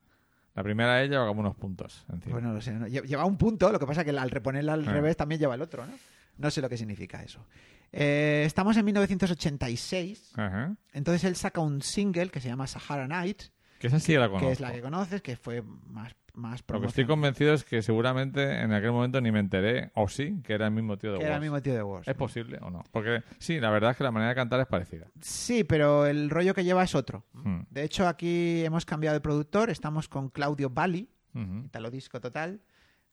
La 0.55 0.63
primera 0.63 1.03
E 1.03 1.09
lleva 1.09 1.27
como 1.27 1.41
unos 1.41 1.55
puntos 1.57 2.05
encima. 2.13 2.33
Pues 2.33 2.43
no 2.45 2.53
lo 2.53 2.61
sé. 2.61 2.73
¿no? 2.73 2.87
Lle- 2.87 3.05
Lleva 3.07 3.25
un 3.25 3.37
punto, 3.37 3.71
lo 3.71 3.79
que 3.79 3.87
pasa 3.87 4.05
que 4.05 4.11
al 4.11 4.31
reponerla 4.31 4.73
al 4.75 4.87
Ah. 4.89 4.93
revés 4.93 5.17
también 5.17 5.41
lleva 5.41 5.55
el 5.55 5.63
otro, 5.63 5.87
¿no? 5.87 5.93
No 6.39 6.51
sé 6.51 6.61
lo 6.61 6.69
que 6.69 6.77
significa 6.77 7.23
eso. 7.23 7.47
Eh, 7.93 8.43
estamos 8.47 8.77
en 8.77 8.85
1986. 8.85 10.33
Ajá. 10.37 10.75
Entonces 10.93 11.25
él 11.25 11.37
saca 11.37 11.61
un 11.61 11.83
single 11.83 12.31
que 12.31 12.41
se 12.41 12.49
llama 12.49 12.67
Sahara 12.67 13.07
Night, 13.07 13.43
Que 13.81 13.87
esa 13.87 13.99
sí 13.99 14.15
la 14.15 14.29
conozco. 14.29 14.47
que 14.47 14.53
es 14.53 14.61
la 14.61 14.73
que 14.73 14.83
conoces, 14.83 15.23
que 15.23 15.37
fue 15.37 15.63
más, 15.63 16.15
más 16.35 16.63
Lo 16.69 16.81
que 16.83 16.87
estoy 16.87 17.07
convencido 17.07 17.55
es 17.55 17.65
que 17.65 17.81
seguramente 17.81 18.61
en 18.61 18.75
aquel 18.75 18.93
momento 18.93 19.23
ni 19.23 19.33
me 19.33 19.41
enteré, 19.41 19.91
o 19.95 20.07
sí, 20.07 20.39
que 20.45 20.53
era 20.53 20.67
el 20.67 20.73
mismo 20.73 20.99
tío 20.99 21.13
de 21.15 21.19
que 21.19 21.25
era 21.25 21.37
el 21.37 21.41
mismo 21.41 21.63
tío 21.63 21.73
de 21.73 21.83
Wars. 21.83 22.07
¿Es 22.07 22.15
posible 22.15 22.59
o 22.61 22.69
no? 22.71 22.85
Porque 22.93 23.23
sí, 23.39 23.59
la 23.59 23.71
verdad 23.71 23.93
es 23.93 23.97
que 23.97 24.05
la 24.05 24.11
manera 24.11 24.29
de 24.29 24.35
cantar 24.35 24.61
es 24.61 24.67
parecida. 24.67 25.07
Sí, 25.23 25.65
pero 25.65 26.05
el 26.05 26.29
rollo 26.29 26.53
que 26.53 26.63
lleva 26.63 26.85
es 26.85 26.95
otro. 26.95 27.25
Hmm. 27.33 27.61
De 27.71 27.83
hecho, 27.83 28.07
aquí 28.07 28.63
hemos 28.67 28.85
cambiado 28.85 29.15
de 29.15 29.23
productor. 29.23 29.71
Estamos 29.71 30.09
con 30.09 30.29
Claudio 30.29 30.69
Bali, 30.69 31.09
Ujú. 31.35 31.65
Italo 31.65 31.91
Disco 31.91 32.21
Total. 32.21 32.61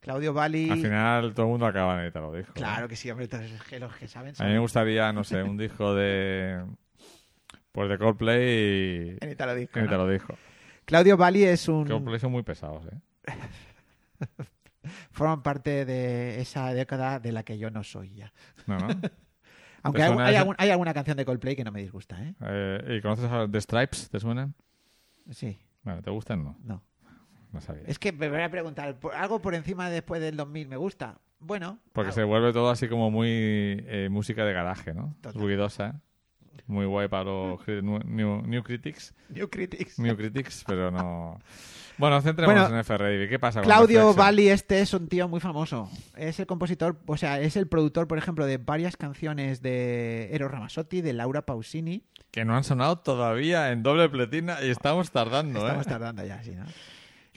Claudio 0.02 0.34
Bali. 0.34 0.70
Al 0.70 0.80
final 0.82 1.34
todo 1.34 1.46
el 1.46 1.52
mundo 1.54 1.66
acaba 1.66 2.06
en 2.06 2.12
te 2.12 2.20
lo 2.20 2.34
dijo. 2.34 2.52
Claro 2.54 2.88
que 2.90 2.96
sí, 2.98 3.10
hombre, 3.10 3.28
todos 3.30 3.50
los 3.80 3.96
que- 3.96 4.08
saben. 4.10 4.34
A 4.38 4.44
mí 4.44 4.52
me 4.52 4.60
gustaría, 4.60 5.12
no 5.14 5.24
sé, 5.24 5.42
un 5.44 5.58
disco 5.58 5.96
de. 5.96 6.62
Pues 7.72 7.90
de 7.90 7.98
Coldplay 7.98 8.44
y. 8.44 9.18
En 9.22 9.32
Italo 9.32 9.56
Disco. 9.56 9.80
y 9.80 9.84
¿no? 9.84 9.90
te 9.90 9.96
lo 9.98 10.08
dijo. 10.10 10.36
Claudio 10.88 11.18
Bali 11.18 11.44
es 11.44 11.68
un. 11.68 11.86
Coldplay 11.86 12.20
son 12.20 12.32
muy 12.32 12.44
pesados, 12.44 12.84
¿eh? 12.88 12.98
Forman 15.12 15.44
parte 15.44 15.84
de 15.86 16.40
esa 16.40 16.74
década 16.74 17.20
de 17.20 17.32
la 17.34 17.44
que 17.44 17.58
yo 17.58 17.70
no 17.70 17.84
soy 17.84 18.14
ya. 18.16 18.34
No, 18.68 18.78
no. 18.78 18.88
Aunque 19.84 20.00
¿Te 20.00 20.04
hay, 20.04 20.08
suena 20.10 20.26
hay 20.26 20.32
esa? 20.34 20.40
algún- 20.42 20.56
hay 20.58 20.70
alguna 20.70 20.94
canción 20.94 21.18
de 21.18 21.26
Coldplay 21.26 21.56
que 21.56 21.64
no 21.64 21.72
me 21.72 21.82
disgusta, 21.82 22.22
¿eh? 22.24 22.34
Eh, 22.42 22.96
¿Y 22.98 23.02
conoces 23.02 23.30
a 23.30 23.48
The 23.50 23.62
Stripes? 23.62 24.10
¿Te 24.10 24.20
suenan? 24.20 24.54
Sí, 25.30 25.60
Bueno, 25.84 26.02
¿te 26.02 26.10
gustan? 26.10 26.44
No, 26.44 26.58
no. 26.64 26.82
no 27.52 27.62
sabía. 27.62 27.84
Es 27.86 28.00
que 28.00 28.12
me 28.14 28.30
voy 28.30 28.42
a 28.42 28.50
preguntar, 28.50 28.98
¿por- 29.00 29.14
¿algo 29.14 29.42
por 29.42 29.56
encima 29.56 29.90
después 29.90 30.22
del 30.22 30.38
2000 30.38 30.68
me 30.70 30.78
gusta? 30.78 31.20
Bueno. 31.40 31.80
Porque 31.94 32.08
algo. 32.10 32.16
se 32.16 32.24
vuelve 32.24 32.54
todo 32.54 32.70
así 32.70 32.88
como 32.88 33.12
muy 33.12 33.28
eh, 33.30 34.08
música 34.10 34.46
de 34.46 34.54
garaje, 34.54 34.94
¿no? 34.94 35.16
Total. 35.22 35.42
Ruidosa. 35.42 36.02
Muy 36.68 36.86
guay 36.86 37.08
para 37.08 37.26
los 37.26 37.60
new, 37.68 38.42
new 38.42 38.64
Critics. 38.64 39.14
New 39.30 39.50
Critics. 39.50 40.00
New 40.00 40.16
Critics, 40.16 40.64
pero 40.68 40.92
no. 40.92 41.40
Bueno, 41.98 42.22
centrémonos 42.22 42.70
Bueno, 42.70 42.78
en 42.78 42.84
FRD. 42.84 43.28
¿Qué 43.28 43.40
pasa 43.40 43.62
con 43.62 43.68
Claudio? 43.68 44.14
Bali 44.14 44.50
este 44.50 44.82
es 44.82 44.94
un 44.94 45.08
tío 45.08 45.28
muy 45.28 45.40
famoso. 45.40 45.90
Es 46.16 46.40
el 46.40 46.46
compositor, 46.46 47.00
o 47.08 47.18
sea, 47.18 47.40
es 47.40 47.56
el 47.58 47.68
productor, 47.68 48.08
por 48.08 48.18
ejemplo, 48.18 48.46
de 48.46 48.58
varias 48.58 48.98
canciones 48.98 49.62
de 49.62 50.30
Eros 50.32 50.52
Ramazzotti, 50.52 51.02
de 51.02 51.14
Laura 51.14 51.44
Pausini. 51.46 52.04
Que 52.32 52.46
no 52.46 52.56
han 52.56 52.64
sonado 52.64 53.00
todavía 53.00 53.72
en 53.72 53.82
doble 53.82 54.10
pletina 54.10 54.58
y 54.62 54.70
estamos 54.70 55.12
tardando, 55.12 55.60
Estamos 55.60 55.88
¿eh? 55.88 55.90
tardando 55.90 56.26
ya, 56.26 56.44
sí, 56.44 56.52
¿no? 56.52 56.66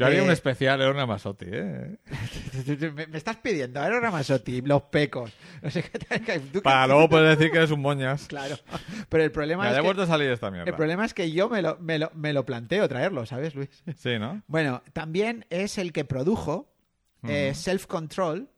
Yo 0.00 0.06
haría 0.06 0.20
Eh, 0.20 0.24
un 0.24 0.30
especial 0.30 0.80
en 0.82 0.88
una 0.88 1.06
Masotti, 1.06 1.46
¿eh? 1.48 1.96
me, 2.94 3.06
me 3.06 3.18
estás 3.18 3.36
pidiendo 3.36 3.82
Eros 3.84 4.00
Ramazzotti, 4.02 4.62
los 4.62 4.82
pecos. 4.84 5.30
No 5.62 5.70
sé 5.70 5.82
qué 5.82 5.98
tal- 5.98 6.20
¿tú 6.42 6.52
qué- 6.54 6.60
Para 6.62 6.86
luego 6.86 7.08
poder 7.08 7.36
decir 7.36 7.52
que 7.52 7.58
eres 7.58 7.70
un 7.70 7.80
moñas. 7.82 8.26
Claro. 8.26 8.56
Pero 9.08 9.24
el 9.24 9.30
problema 9.32 9.62
Me 9.64 9.68
es 9.68 9.72
haya 9.74 9.82
que, 9.82 9.86
vuelto 9.86 10.02
a 10.02 10.06
salir 10.06 10.30
esta 10.30 10.50
mierda. 10.50 10.68
el 10.70 10.76
problema 10.76 11.04
es 11.04 11.14
que 11.14 11.30
yo 11.30 11.48
me 11.48 11.62
lo, 11.62 11.76
me, 11.80 11.98
lo, 11.98 12.10
me 12.14 12.32
lo 12.32 12.44
planteo 12.46 12.88
traerlo, 12.88 13.26
¿sabes, 13.26 13.54
Luis? 13.54 13.68
Sí, 13.96 14.18
¿no? 14.18 14.42
Bueno, 14.46 14.82
también 14.92 15.44
es 15.50 15.78
el 15.78 15.92
que 15.92 16.04
produjo 16.04 16.72
eh. 17.28 17.52
Self 17.54 17.86
Control. 17.86 18.48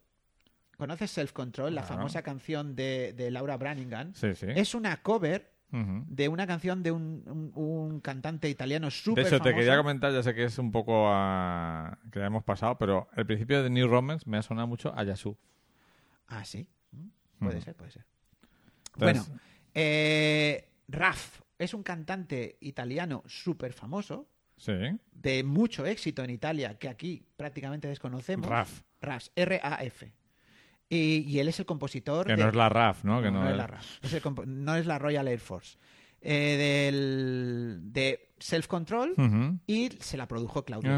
¿Conoces 0.77 1.11
Self 1.11 1.33
Control? 1.33 1.75
La 1.75 1.83
Claro. 1.83 1.97
famosa 1.97 2.23
canción 2.23 2.75
de, 2.75 3.13
de 3.13 3.31
Laura 3.31 3.57
Branigan. 3.57 4.15
Sí, 4.15 4.35
sí. 4.35 4.47
Es 4.49 4.75
una 4.75 5.03
cover 5.03 5.52
De 5.73 6.29
una 6.29 6.47
canción 6.47 6.83
de 6.83 6.91
un, 6.93 7.23
un- 7.27 7.53
un 7.55 8.01
cantante 8.01 8.49
italiano 8.51 8.89
De 8.89 8.91
súper 8.91 9.27
hecho, 9.27 9.41
te 9.41 9.55
quería 9.55 9.77
comentar, 9.79 10.13
ya 10.13 10.23
sé 10.23 10.35
que 10.35 10.45
es 10.45 10.59
un 10.59 10.71
poco 10.71 11.07
a... 11.09 11.99
que 12.11 12.19
ya 12.19 12.27
hemos 12.27 12.45
pasado, 12.45 12.77
pero 12.77 13.09
el 13.17 13.25
principio 13.25 13.63
de 13.63 13.71
New 13.71 13.89
Romance 13.89 14.29
me 14.29 14.37
ha 14.37 14.43
sonado 14.43 14.67
mucho 14.69 14.93
a 14.95 15.03
Yasu. 15.03 15.37
Ah, 16.29 16.45
sí. 16.45 16.69
Mm, 16.91 17.09
Puede 17.47 17.61
ser, 17.63 17.75
puede 17.75 17.91
ser. 17.91 18.05
Entonces, 18.95 19.29
Bueno, 19.29 19.41
eh, 19.75 20.69
Raf 20.89 21.41
es 21.59 21.73
un 21.73 21.83
cantante 21.83 22.59
italiano 22.61 23.23
súper 23.27 23.73
famoso, 23.73 24.29
Sí. 24.59 24.73
de 25.13 25.43
mucho 25.43 25.87
éxito 25.87 26.23
en 26.23 26.31
Italia, 26.31 26.79
que 26.79 26.89
aquí 26.91 27.25
prácticamente 27.37 27.89
desconocemos. 27.89 28.47
Raf. 28.49 28.83
Raf, 29.01 29.29
R-A-F. 29.35 30.13
Y, 30.95 31.25
y 31.27 31.39
él 31.39 31.49
es 31.49 31.59
el 31.59 31.65
compositor. 31.67 32.27
Que 32.27 32.37
de- 32.37 32.43
no 32.43 32.49
es 32.51 32.55
la 32.55 32.69
RAF, 32.69 33.03
¿no? 33.05 33.23
Que 33.23 33.31
no, 33.31 33.39
no, 33.39 33.41
no 33.45 33.47
es 33.47 33.53
es- 33.53 33.57
la 33.59 33.67
RAF. 33.67 33.87
Es 34.05 34.13
el 34.13 34.21
compo- 34.23 34.45
no 34.47 34.75
es 34.77 34.85
la 34.87 34.99
Royal 34.99 35.27
Air 35.29 35.41
Force. 35.41 35.79
Eh, 36.25 36.57
del, 36.93 37.81
de 37.93 38.29
Self 38.39 38.67
Control 38.69 39.15
y 39.67 39.89
se 40.01 40.17
la 40.17 40.29
produjo 40.29 40.65
Claudio. 40.65 40.91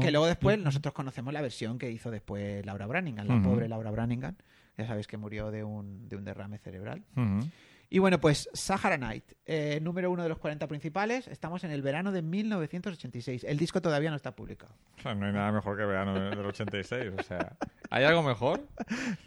Que 0.00 0.10
luego 0.10 0.26
después 0.26 0.58
nosotros 0.58 0.94
conocemos 0.94 1.34
la 1.34 1.42
versión 1.42 1.78
que 1.78 1.90
hizo 1.90 2.10
después 2.10 2.64
Laura 2.64 2.86
Branigan, 2.86 3.26
la 3.28 3.42
pobre 3.42 3.68
Laura 3.68 3.90
Branigan. 3.90 4.36
Ya 4.78 4.86
sabéis 4.86 5.06
que 5.06 5.16
murió 5.18 5.50
de 5.50 5.64
un, 5.64 6.08
de 6.08 6.16
un 6.16 6.24
derrame 6.24 6.58
cerebral. 6.58 7.04
Ujú. 7.16 7.46
Y 7.90 7.98
bueno, 7.98 8.20
pues 8.20 8.48
Sahara 8.52 8.98
Night, 8.98 9.24
eh, 9.46 9.78
número 9.82 10.10
uno 10.10 10.22
de 10.22 10.28
los 10.28 10.38
40 10.38 10.66
principales. 10.66 11.28
Estamos 11.28 11.64
en 11.64 11.70
el 11.70 11.82
verano 11.82 12.12
de 12.12 12.22
1986. 12.22 13.44
El 13.44 13.58
disco 13.58 13.80
todavía 13.80 14.10
no 14.10 14.16
está 14.16 14.34
publicado. 14.34 14.74
O 14.98 15.02
sea, 15.02 15.14
no 15.14 15.26
hay 15.26 15.32
nada 15.32 15.52
mejor 15.52 15.76
que 15.76 15.84
verano 15.84 16.14
del 16.14 16.38
86. 16.40 17.12
O 17.18 17.22
sea, 17.22 17.56
¿hay 17.90 18.04
algo 18.04 18.22
mejor? 18.22 18.66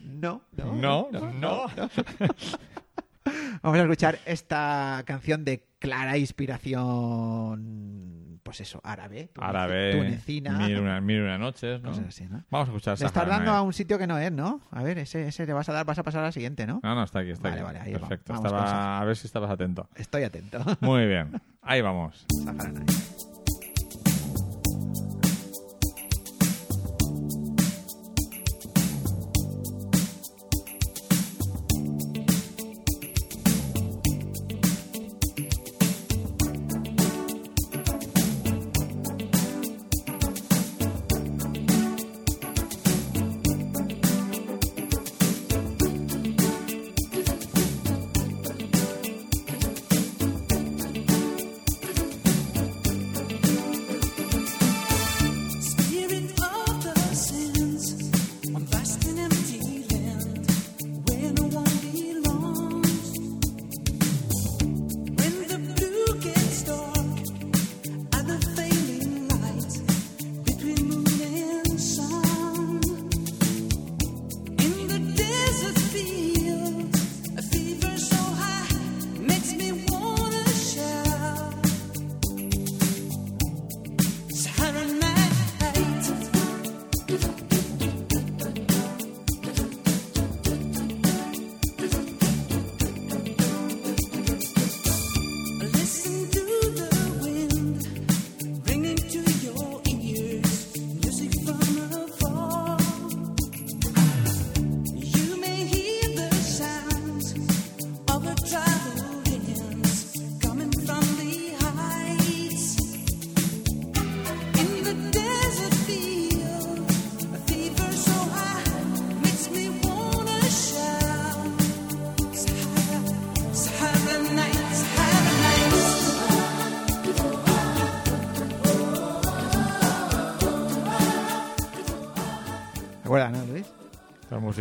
No, 0.01 0.41
No, 1.11 1.11
no. 1.11 1.67
Vamos 3.61 3.79
a 3.79 3.81
escuchar 3.81 4.19
esta 4.25 5.03
canción 5.05 5.43
de 5.43 5.65
clara 5.79 6.17
inspiración, 6.17 8.26
pues 8.47 8.61
eso, 8.61 8.79
árabe, 8.83 9.29
tuneci- 9.33 9.43
Árabe, 9.49 9.91
tunecina, 9.91 10.51
mil 10.57 10.79
una, 10.79 11.01
mil 11.01 11.21
una 11.21 11.37
noches, 11.37 11.81
¿no? 11.81 11.89
cosas 11.89 12.05
así, 12.07 12.25
¿no? 12.25 12.43
Vamos 12.49 12.69
a 12.69 12.71
escuchar 12.71 12.99
Le 12.99 13.05
estás 13.05 13.27
dando 13.27 13.51
Night. 13.51 13.57
a 13.59 13.61
un 13.61 13.73
sitio 13.73 13.97
que 13.97 14.07
no 14.07 14.17
es, 14.17 14.31
¿no? 14.31 14.61
A 14.71 14.83
ver, 14.83 14.97
ese, 14.99 15.27
ese 15.27 15.45
le 15.45 15.51
vas 15.53 15.67
a 15.69 15.73
dar, 15.73 15.85
vas 15.85 15.99
a 15.99 16.03
pasar 16.03 16.21
a 16.21 16.27
la 16.27 16.31
siguiente, 16.31 16.65
¿no? 16.65 16.79
No, 16.81 16.95
no, 16.95 17.03
está 17.03 17.19
aquí, 17.19 17.31
está 17.31 17.49
Vale, 17.49 17.61
aquí. 17.61 17.65
vale, 17.65 17.79
ahí. 17.81 17.91
Perfecto. 17.93 18.33
Vamos. 18.33 18.51
A 18.53 19.03
ver 19.05 19.15
si 19.17 19.27
estabas 19.27 19.51
atento. 19.51 19.89
Estoy 19.95 20.23
atento. 20.23 20.59
Muy 20.79 21.05
bien. 21.07 21.41
Ahí 21.61 21.81
vamos. 21.81 22.25
Sahara 22.43 22.71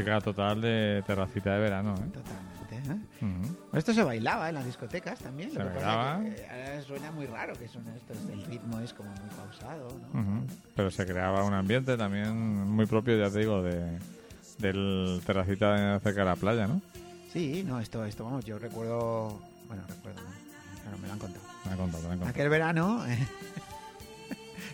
Música 0.06 0.20
total 0.20 0.60
de 0.60 1.02
terracita 1.04 1.54
de 1.54 1.60
verano, 1.60 1.94
¿eh? 1.94 2.10
Totalmente. 2.12 2.92
¿eh? 2.92 3.24
Ujú. 3.24 3.76
Esto 3.76 3.92
se 3.92 4.04
bailaba 4.04 4.48
en 4.48 4.54
las 4.54 4.64
discotecas 4.64 5.18
también. 5.18 5.50
Se 5.50 5.58
lo 5.58 5.64
que 5.64 5.70
pasa 5.74 5.86
bailaba. 5.96 6.22
que, 6.22 6.28
eh, 6.28 6.46
ahora 6.48 6.82
suena 6.82 7.10
muy 7.10 7.26
raro 7.26 7.54
que 7.58 7.66
son 7.66 7.88
estos. 7.88 8.16
El 8.30 8.44
ritmo 8.44 8.78
es 8.78 8.92
como 8.92 9.10
muy 9.10 9.28
pausado, 9.30 9.88
¿no? 10.12 10.20
Ujú. 10.20 10.46
Pero 10.76 10.90
se 10.92 11.04
creaba 11.06 11.42
un 11.42 11.54
ambiente 11.54 11.96
también 11.96 12.36
muy 12.70 12.86
propio, 12.86 13.18
ya 13.18 13.30
te 13.30 13.40
digo, 13.40 13.62
de, 13.64 13.98
del 14.58 15.20
terracita 15.26 15.98
cerca 15.98 16.20
de 16.20 16.26
la 16.26 16.36
playa, 16.36 16.68
¿no? 16.68 16.80
Sí, 17.32 17.64
no, 17.66 17.80
esto, 17.80 18.04
esto, 18.04 18.24
vamos, 18.24 18.44
yo 18.44 18.60
recuerdo. 18.60 19.40
Bueno, 19.66 19.82
recuerdo, 19.88 20.20
¿no? 20.22 20.82
Claro, 20.82 20.98
me 20.98 21.06
lo 21.08 21.12
han 21.14 21.18
contado. 21.18 21.44
Me 21.64 21.72
han 21.72 21.78
contado, 21.78 22.02
me 22.04 22.12
han 22.12 22.18
contado. 22.20 22.30
Aquel 22.30 22.48
verano, 22.48 23.04
eh, 23.08 23.26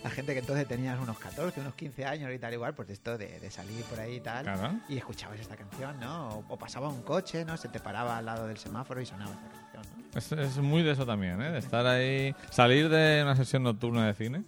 la 0.02 0.10
gente 0.10 0.32
que 0.32 0.40
entonces 0.40 0.66
tenías 0.66 0.98
unos 0.98 1.18
14, 1.18 1.60
unos 1.60 1.74
15 1.74 2.04
años 2.04 2.32
y 2.34 2.38
tal, 2.38 2.52
igual, 2.52 2.74
pues 2.74 2.90
esto 2.90 3.16
de, 3.16 3.38
de 3.38 3.50
salir 3.50 3.84
por 3.84 4.00
ahí 4.00 4.16
y 4.16 4.20
tal. 4.20 4.44
Claro. 4.44 4.74
Y 4.88 4.96
escuchabas 4.96 5.38
esta 5.40 5.56
canción, 5.56 5.98
¿no? 6.00 6.28
O, 6.28 6.44
o 6.48 6.58
pasaba 6.58 6.88
un 6.88 7.02
coche, 7.02 7.44
¿no? 7.44 7.56
Se 7.56 7.68
te 7.68 7.78
paraba 7.80 8.18
al 8.18 8.24
lado 8.26 8.46
del 8.48 8.58
semáforo 8.58 9.00
y 9.00 9.06
sonaba 9.06 9.30
esta 9.32 9.48
canción, 9.48 9.82
¿no? 10.12 10.18
Es, 10.18 10.32
es 10.32 10.58
muy 10.58 10.82
de 10.82 10.90
eso 10.92 11.06
también, 11.06 11.40
¿eh? 11.40 11.50
De 11.52 11.58
estar 11.58 11.86
ahí, 11.86 12.34
salir 12.50 12.88
de 12.88 13.20
una 13.22 13.36
sesión 13.36 13.62
nocturna 13.62 14.06
de 14.06 14.14
cine, 14.14 14.42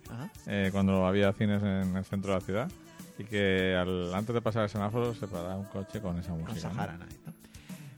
eh, 0.47 0.69
cuando 0.73 1.07
había 1.07 1.33
cines 1.33 1.63
en 1.63 1.97
el 1.97 2.05
centro 2.05 2.33
de 2.33 2.39
la 2.41 2.45
ciudad, 2.45 2.71
y 3.19 3.25
que 3.25 3.77
al- 3.77 4.13
antes 4.15 4.35
de 4.35 4.43
pasar 4.43 4.65
el 4.65 4.69
semáforo 4.71 5.15
se 5.15 5.29
paraba 5.29 5.57
un 5.57 5.67
coche 5.67 6.01
con 6.01 6.19
esa 6.19 6.31
Con 6.31 6.41
música. 6.41 6.69
¿no? 6.69 6.75
Sahara 6.75 6.97
Night, 6.99 7.17
¿no? 7.25 7.33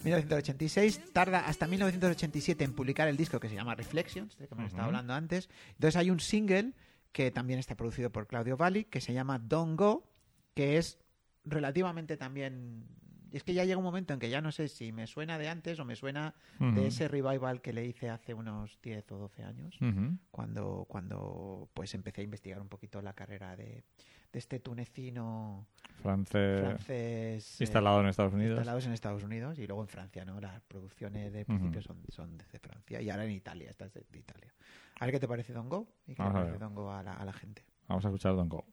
1986, 0.05 1.13
tarda 1.13 1.41
hasta 1.47 1.67
1987 1.67 2.63
en 2.63 2.73
publicar 2.75 3.09
el 3.09 3.17
disco 3.17 3.41
que 3.41 3.49
se 3.49 3.55
llama 3.57 3.75
Reflections, 3.75 4.39
de 4.39 4.47
que 4.47 4.55
me 4.55 4.63
Ujú. 4.63 4.69
estaba 4.69 4.85
hablando 4.87 5.15
antes. 5.15 5.49
Entonces 5.73 5.97
hay 5.97 6.11
un 6.11 6.21
single 6.21 6.73
que 7.17 7.31
también 7.31 7.59
está 7.59 7.77
producido 7.77 8.13
por 8.13 8.27
Claudio 8.27 8.59
Valli, 8.59 8.85
que 8.85 9.01
se 9.01 9.15
llama 9.15 9.39
Don't 9.39 9.79
Go, 9.79 10.07
que 10.53 10.77
es 10.77 10.99
relativamente 11.47 12.19
también... 12.19 12.85
Es 13.33 13.43
que 13.43 13.55
ya 13.55 13.65
llega 13.65 13.79
un 13.79 13.85
momento 13.85 14.13
en 14.13 14.21
que 14.21 14.29
ya 14.29 14.43
no 14.43 14.53
sé 14.53 14.69
si 14.69 14.93
me 14.93 15.07
suena 15.07 15.39
de 15.39 15.49
antes 15.49 15.81
o 15.81 15.87
me 15.87 15.97
suena 15.97 16.35
de 16.59 16.87
ese 16.87 17.09
revival 17.09 17.63
que 17.63 17.73
le 17.73 17.87
hice 17.87 18.11
hace 18.11 18.35
unos 18.35 18.79
10 18.83 19.13
o 19.13 19.17
12 19.17 19.45
años, 19.45 19.79
cuando, 20.31 20.85
cuando 20.91 21.71
pues 21.73 21.95
empecé 21.95 22.21
a 22.21 22.25
investigar 22.25 22.61
un 22.61 22.69
poquito 22.69 23.01
la 23.01 23.15
carrera 23.15 23.57
de, 23.57 23.83
de 24.31 24.39
este 24.39 24.61
tunecino 24.61 25.67
Francés, 26.03 26.61
francés... 26.61 27.61
eh, 27.61 27.65
instalado 27.65 28.01
en 28.01 28.07
Estados 28.07 28.33
Unidos. 28.33 28.59
instalados 28.59 28.87
en 28.87 28.93
Estados 28.93 29.23
Unidos 29.23 29.59
y 29.59 29.67
luego 29.67 29.83
en 29.83 29.89
Francia, 29.89 30.25
¿no? 30.25 30.41
Las 30.41 30.61
producciones 30.63 31.33
de 31.33 31.45
principio 31.45 31.83
son, 31.83 32.03
son 32.09 32.37
desde 32.37 32.59
Francia 32.59 33.01
y 33.01 33.11
ahora 33.11 33.25
en 33.25 33.33
Italia, 33.33 33.71
esta 33.71 33.87
es 33.87 33.95
de, 33.95 34.19
Italia. 34.19 34.53
A 35.01 35.05
ver 35.07 35.15
qué 35.15 35.21
te 35.21 35.29
parece 35.29 35.53
Don 35.53 35.69
Go 35.69 35.87
y 36.07 36.15
qué 36.15 36.23
Vamos 36.23 36.35
le 36.35 36.41
parece. 36.47 36.59
Don 36.59 36.75
Go 36.75 36.93
a 36.93 37.03
la, 37.03 37.15
a 37.15 37.25
la 37.25 37.33
gente. 37.33 37.65
Vamos 37.89 38.05
a 38.05 38.09
escuchar 38.09 38.35
Don't 38.35 38.51
Go. 38.51 38.65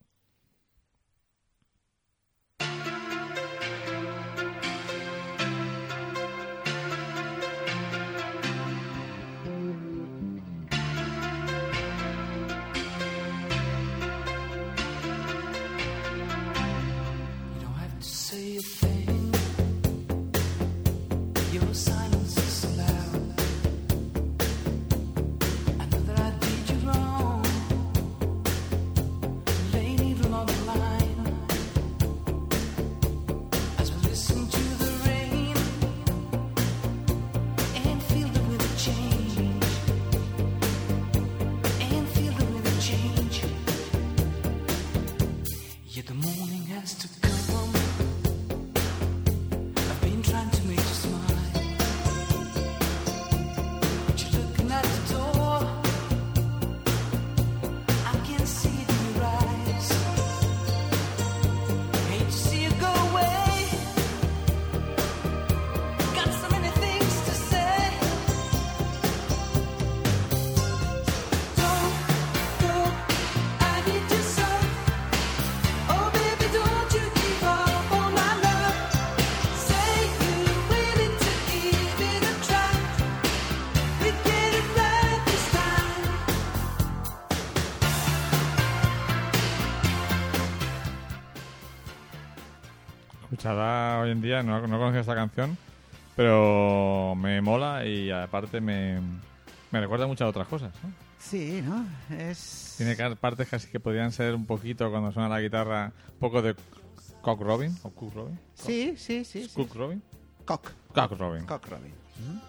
No, 94.44 94.66
no 94.66 94.78
conocía 94.78 95.00
esta 95.00 95.14
canción, 95.14 95.56
pero 96.16 97.14
me 97.16 97.40
mola 97.40 97.84
y 97.84 98.10
aparte 98.10 98.60
me, 98.60 99.00
me 99.70 99.80
recuerda 99.80 100.06
muchas 100.06 100.28
otras 100.28 100.46
cosas. 100.48 100.72
¿no? 100.82 100.90
Sí, 101.18 101.62
¿no? 101.64 101.86
Es... 102.14 102.74
Tiene 102.76 102.96
partes 103.16 103.48
casi 103.48 103.68
que 103.68 103.80
podrían 103.80 104.12
ser 104.12 104.34
un 104.34 104.46
poquito, 104.46 104.90
cuando 104.90 105.10
suena 105.10 105.28
la 105.28 105.40
guitarra, 105.40 105.92
un 106.12 106.18
poco 106.18 106.42
de 106.42 106.54
Cock 107.22 107.40
Robin. 107.40 107.74
¿O 107.82 107.90
Cook 107.90 108.14
Robin? 108.14 108.38
Sí, 108.54 108.94
sí, 108.98 109.24
sí. 109.24 109.48
sí. 109.48 109.54
¿Cook 109.54 109.74
Robin? 109.74 110.02
Cock. 110.44 110.70
Cock 110.92 111.18
Robin. 111.18 111.46
Cock 111.46 111.66
Robin. 111.68 111.92
Ujú. 111.92 112.40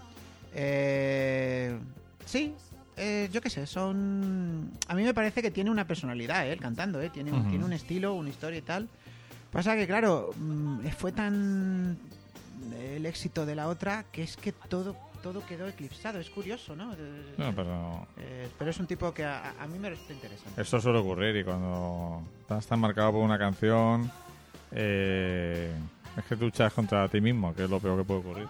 Eh, 0.53 1.77
sí, 2.26 2.53
eh, 2.97 3.30
yo 3.31 3.41
qué 3.41 3.49
sé, 3.49 3.65
son... 3.65 4.72
A 4.88 4.95
mí 4.95 5.03
me 5.03 5.13
parece 5.13 5.41
que 5.41 5.51
tiene 5.51 5.69
una 5.69 5.88
personalidad, 5.88 6.47
¿eh? 6.47 6.53
El 6.53 6.59
cantando, 6.59 7.01
¿eh? 7.01 7.09
Tiene 7.09 7.31
un, 7.31 7.47
tiene 7.49 7.63
un 7.63 7.73
estilo, 7.73 8.13
una 8.13 8.30
historia 8.30 8.59
y 8.59 8.61
tal. 8.61 8.89
Pasa 9.56 9.73
que, 9.77 9.88
claro, 9.88 10.32
mm, 10.36 10.86
fue 10.98 11.14
tan 11.14 11.98
el 12.77 13.06
éxito 13.06 13.45
de 13.45 13.56
la 13.56 13.69
otra 13.69 14.03
que 14.11 14.22
es 14.23 14.36
que 14.36 14.52
todo 14.52 14.98
todo 15.23 15.45
quedó 15.45 15.65
eclipsado. 15.68 16.19
Es 16.19 16.30
curioso, 16.30 16.76
¿no? 16.76 16.91
Eh, 16.94 17.36
No, 17.38 17.56
pero 17.56 18.06
eh, 18.18 18.49
pero 18.60 18.69
es 18.69 18.80
un 18.82 18.86
tipo 18.86 19.14
que 19.14 19.23
a, 19.23 19.53
a 19.57 19.65
mí 19.65 19.80
me 19.80 19.90
resulta 19.91 20.11
interesante. 20.14 20.61
eso 20.61 20.82
suele 20.82 20.99
ocurrir 20.99 21.38
y 21.38 21.44
cuando 21.45 22.22
estás 22.41 22.68
tan 22.68 22.82
marcado 22.82 23.14
por 23.14 23.22
una 23.22 23.38
canción, 23.40 24.11
eh, 24.73 25.72
es 26.18 26.26
que 26.26 26.36
tú 26.36 26.44
luchas 26.45 26.73
contra 26.73 27.07
ti 27.07 27.22
mismo, 27.22 27.56
que 27.56 27.64
es 27.64 27.69
lo 27.69 27.80
peor 27.80 27.98
que 27.99 28.03
puede 28.03 28.19
ocurrir. 28.19 28.48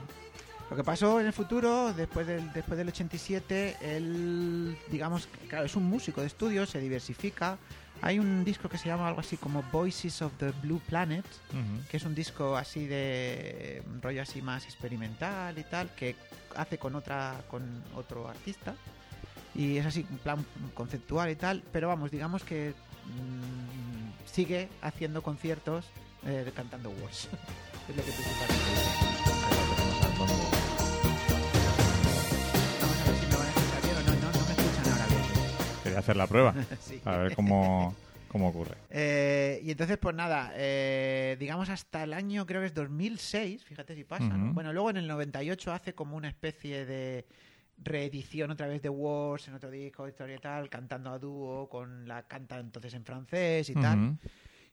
Lo 0.72 0.76
que 0.76 0.84
pasó 0.84 1.20
en 1.20 1.28
el 1.28 1.34
futuro, 1.34 1.94
después 1.94 2.26
del, 2.26 2.52
después 2.52 2.80
del 2.80 2.88
87, 2.88 3.78
él, 3.82 4.76
digamos, 4.90 5.30
claro, 5.48 5.66
es 5.68 5.76
un 5.76 5.84
músico 5.84 6.22
de 6.22 6.28
estudio, 6.28 6.66
se 6.66 6.80
diversifica. 6.80 7.60
Hay 8.02 8.20
un 8.20 8.44
disco 8.44 8.70
que 8.70 8.78
se 8.78 8.88
llama 8.88 9.08
algo 9.08 9.20
así 9.20 9.38
como 9.38 9.64
Voices 9.72 10.22
of 10.22 10.32
the 10.38 10.52
Blue 10.62 10.82
Planet, 10.88 11.26
que 11.90 11.98
es 11.98 12.06
un 12.06 12.14
disco 12.14 12.56
así 12.56 12.86
de 12.86 13.84
un 13.88 14.02
rollo 14.02 14.22
así 14.22 14.42
más 14.42 14.66
experimental 14.66 15.58
y 15.58 15.64
tal, 15.64 15.90
que 15.96 16.16
hace 16.56 16.78
con 16.78 16.96
otra 16.96 17.42
con 17.50 17.84
otro 17.96 18.28
artista. 18.28 18.76
Y 19.56 19.78
es 19.78 19.86
así 19.86 20.06
un 20.10 20.18
plan 20.18 20.46
conceptual 20.74 21.30
y 21.30 21.36
tal, 21.36 21.64
pero 21.72 21.88
vamos, 21.88 22.12
digamos 22.12 22.44
que 22.44 22.74
mm, 23.06 24.30
sigue 24.30 24.70
haciendo 24.82 25.24
conciertos 25.24 25.86
eh, 26.26 26.52
cantando 26.56 26.90
Wars. 26.90 27.30
es 27.90 27.96
lo 27.96 28.04
que 28.04 28.12
principalmente 28.12 30.55
Quería 35.86 36.00
hacer 36.00 36.18
la 36.18 36.26
prueba, 36.26 36.56
Sí. 36.82 37.00
a 37.06 37.18
ver 37.18 37.36
cómo, 37.36 37.94
cómo 38.28 38.50
ocurre. 38.50 38.74
Eh, 38.90 39.62
y 39.64 39.70
entonces, 39.70 40.00
pues 40.00 40.16
nada, 40.16 40.52
eh, 40.56 41.38
digamos 41.40 41.70
hasta 41.70 42.04
el 42.04 42.14
año, 42.14 42.48
creo 42.48 42.62
que 42.62 42.68
es 42.68 42.74
2006, 42.74 43.64
fíjate 43.64 43.94
si 43.94 44.04
pasa, 44.04 44.24
¿no? 44.26 44.46
Ujú. 44.46 44.54
Bueno, 44.56 44.74
luego 44.74 44.90
en 44.90 44.98
el 44.98 45.08
98 45.08 45.72
hace 45.72 45.94
como 45.94 46.18
una 46.18 46.28
especie 46.28 46.88
de 46.88 47.28
reedición 47.78 48.50
otra 48.50 48.66
vez 48.66 48.82
de 48.82 48.90
Wars 48.90 49.48
en 49.48 49.54
otro 49.54 49.70
disco, 49.70 50.08
historia 50.08 50.38
y 50.38 50.40
tal, 50.40 50.72
cantando 50.72 51.12
a 51.12 51.20
dúo, 51.20 51.70
con 51.70 52.08
la 52.08 52.24
canta 52.24 52.58
entonces 52.58 52.92
en 52.96 53.06
francés 53.06 53.70
y 53.70 53.76
tal. 53.76 54.00
Ujú. 54.00 54.18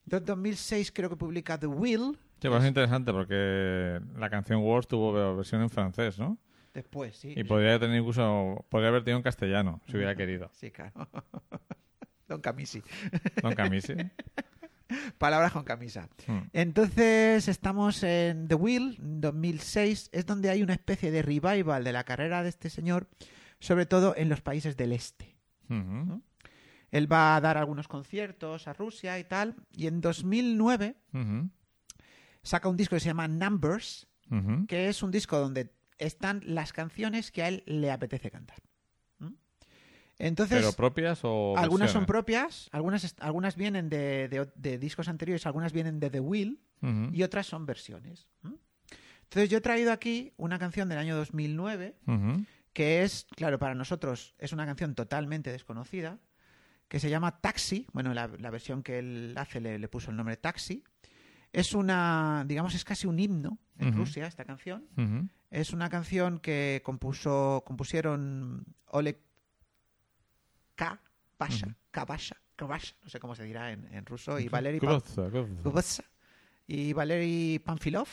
Entonces, 0.05 0.25
2006 0.25 0.91
creo 0.91 1.09
que 1.11 1.15
publica 1.15 1.59
The 1.59 1.67
Will, 1.67 2.17
Sí, 2.41 2.49
pues 2.49 2.61
es 2.63 2.67
interesante 2.67 3.13
porque 3.13 4.01
la 4.17 4.29
canción 4.29 4.61
Wars 4.63 4.85
tuvo 4.85 5.13
versión 5.37 5.61
en 5.61 5.69
francés, 5.69 6.19
¿no? 6.19 6.37
Después, 6.73 7.15
sí. 7.17 7.33
Y 7.35 7.43
podría 7.43 7.79
tener 7.79 7.99
incluso, 7.99 8.65
podría 8.69 8.89
haber 8.89 9.03
tenido 9.03 9.17
en 9.17 9.23
castellano, 9.23 9.81
si 9.87 9.95
hubiera 9.97 10.15
querido. 10.15 10.49
Sí, 10.53 10.71
claro. 10.71 10.93
Don 12.27 12.41
Camisi. 12.41 12.81
Don 13.41 13.53
Camisi. 13.53 13.93
Palabras 15.17 15.51
con 15.51 15.63
camisa. 15.63 16.09
Mm. 16.27 16.39
Entonces 16.53 17.47
estamos 17.47 18.03
en 18.03 18.47
The 18.47 18.55
Wheel, 18.55 18.97
2006, 18.99 20.09
es 20.11 20.25
donde 20.25 20.49
hay 20.49 20.61
una 20.61 20.73
especie 20.73 21.11
de 21.11 21.21
revival 21.21 21.83
de 21.83 21.91
la 21.91 22.03
carrera 22.03 22.43
de 22.43 22.49
este 22.49 22.69
señor, 22.69 23.07
sobre 23.59 23.85
todo 23.85 24.15
en 24.15 24.29
los 24.29 24.41
países 24.41 24.77
del 24.77 24.91
este. 24.91 25.35
Él 26.91 27.11
va 27.11 27.35
a 27.35 27.41
dar 27.41 27.57
algunos 27.57 27.87
conciertos 27.87 28.67
a 28.67 28.73
Rusia 28.73 29.17
y 29.17 29.23
tal, 29.23 29.55
y 29.75 29.87
en 29.87 30.01
2009 30.01 30.95
Ujú. 31.13 31.49
saca 32.43 32.69
un 32.69 32.77
disco 32.77 32.95
que 32.95 32.99
se 32.99 33.07
llama 33.07 33.27
Numbers, 33.27 34.07
que 34.67 34.89
es 34.89 35.01
un 35.01 35.09
disco 35.09 35.39
donde 35.39 35.71
están 36.05 36.41
las 36.45 36.73
canciones 36.73 37.31
que 37.31 37.43
a 37.43 37.47
él 37.47 37.63
le 37.65 37.91
apetece 37.91 38.29
cantar. 38.31 38.57
¿Mm? 39.19 39.33
Entonces, 40.19 40.59
¿Pero 40.59 40.73
propias 40.73 41.19
o 41.23 41.57
algunas 41.57 41.91
son 41.91 42.05
propias, 42.05 42.69
algunas, 42.71 43.15
algunas 43.19 43.55
vienen 43.55 43.89
de, 43.89 44.27
de- 44.29 44.49
de 44.55 44.77
discos 44.77 45.07
anteriores, 45.07 45.45
algunas 45.45 45.73
vienen 45.73 45.99
de 45.99 46.09
The 46.09 46.19
Ujú. 46.19 47.09
y 47.13 47.23
otras 47.23 47.47
son 47.47 47.65
versiones. 47.65 48.27
¿Mm? 48.41 48.53
Entonces 49.23 49.49
yo 49.49 49.57
he 49.57 49.61
traído 49.61 49.91
aquí 49.91 50.33
una 50.37 50.59
canción 50.59 50.89
del 50.89 50.99
año 50.99 51.15
2009 51.15 51.95
Ujú. 52.05 52.45
que 52.73 53.03
es, 53.03 53.25
claro, 53.35 53.57
para 53.57 53.73
nosotros 53.73 54.35
es 54.37 54.53
una 54.53 54.65
canción 54.65 54.93
totalmente 54.93 55.51
desconocida, 55.51 56.19
que 56.87 56.99
se 56.99 57.09
llama 57.09 57.39
Taxi. 57.41 57.87
Bueno, 57.93 58.13
la, 58.13 58.27
la 58.27 58.51
versión 58.51 58.83
que 58.83 58.99
él 58.99 59.33
hace 59.37 59.59
le, 59.59 59.79
le 59.79 59.87
puso 59.87 60.11
el 60.11 60.17
nombre 60.17 60.37
Taxi. 60.37 60.83
Es 61.51 61.73
una, 61.73 62.43
digamos, 62.47 62.75
es 62.75 62.83
casi 62.83 63.07
un 63.07 63.19
himno 63.19 63.57
en. 63.79 63.93
Rusia 63.95 64.27
esta 64.27 64.43
canción. 64.45 64.85
Es 65.53 65.71
una 65.71 65.87
canción 65.87 66.39
que 66.39 66.81
compuso, 66.83 67.61
compusieron 67.63 68.65
Oleg 68.87 69.19
K. 70.73 70.99
Basha, 71.37 71.67
Ujú. 71.67 71.75
Kabasha, 71.91 72.37
Kabasha, 72.55 72.95
no 73.03 73.09
sé 73.09 73.19
cómo 73.19 73.35
se 73.35 73.43
dirá 73.43 73.71
en, 73.71 73.87
en 73.93 74.03
ruso, 74.03 74.39
y 74.39 74.47
Valery 74.49 74.79
y 76.65 76.93
Valery 76.93 77.59
Panfilov 77.63 78.07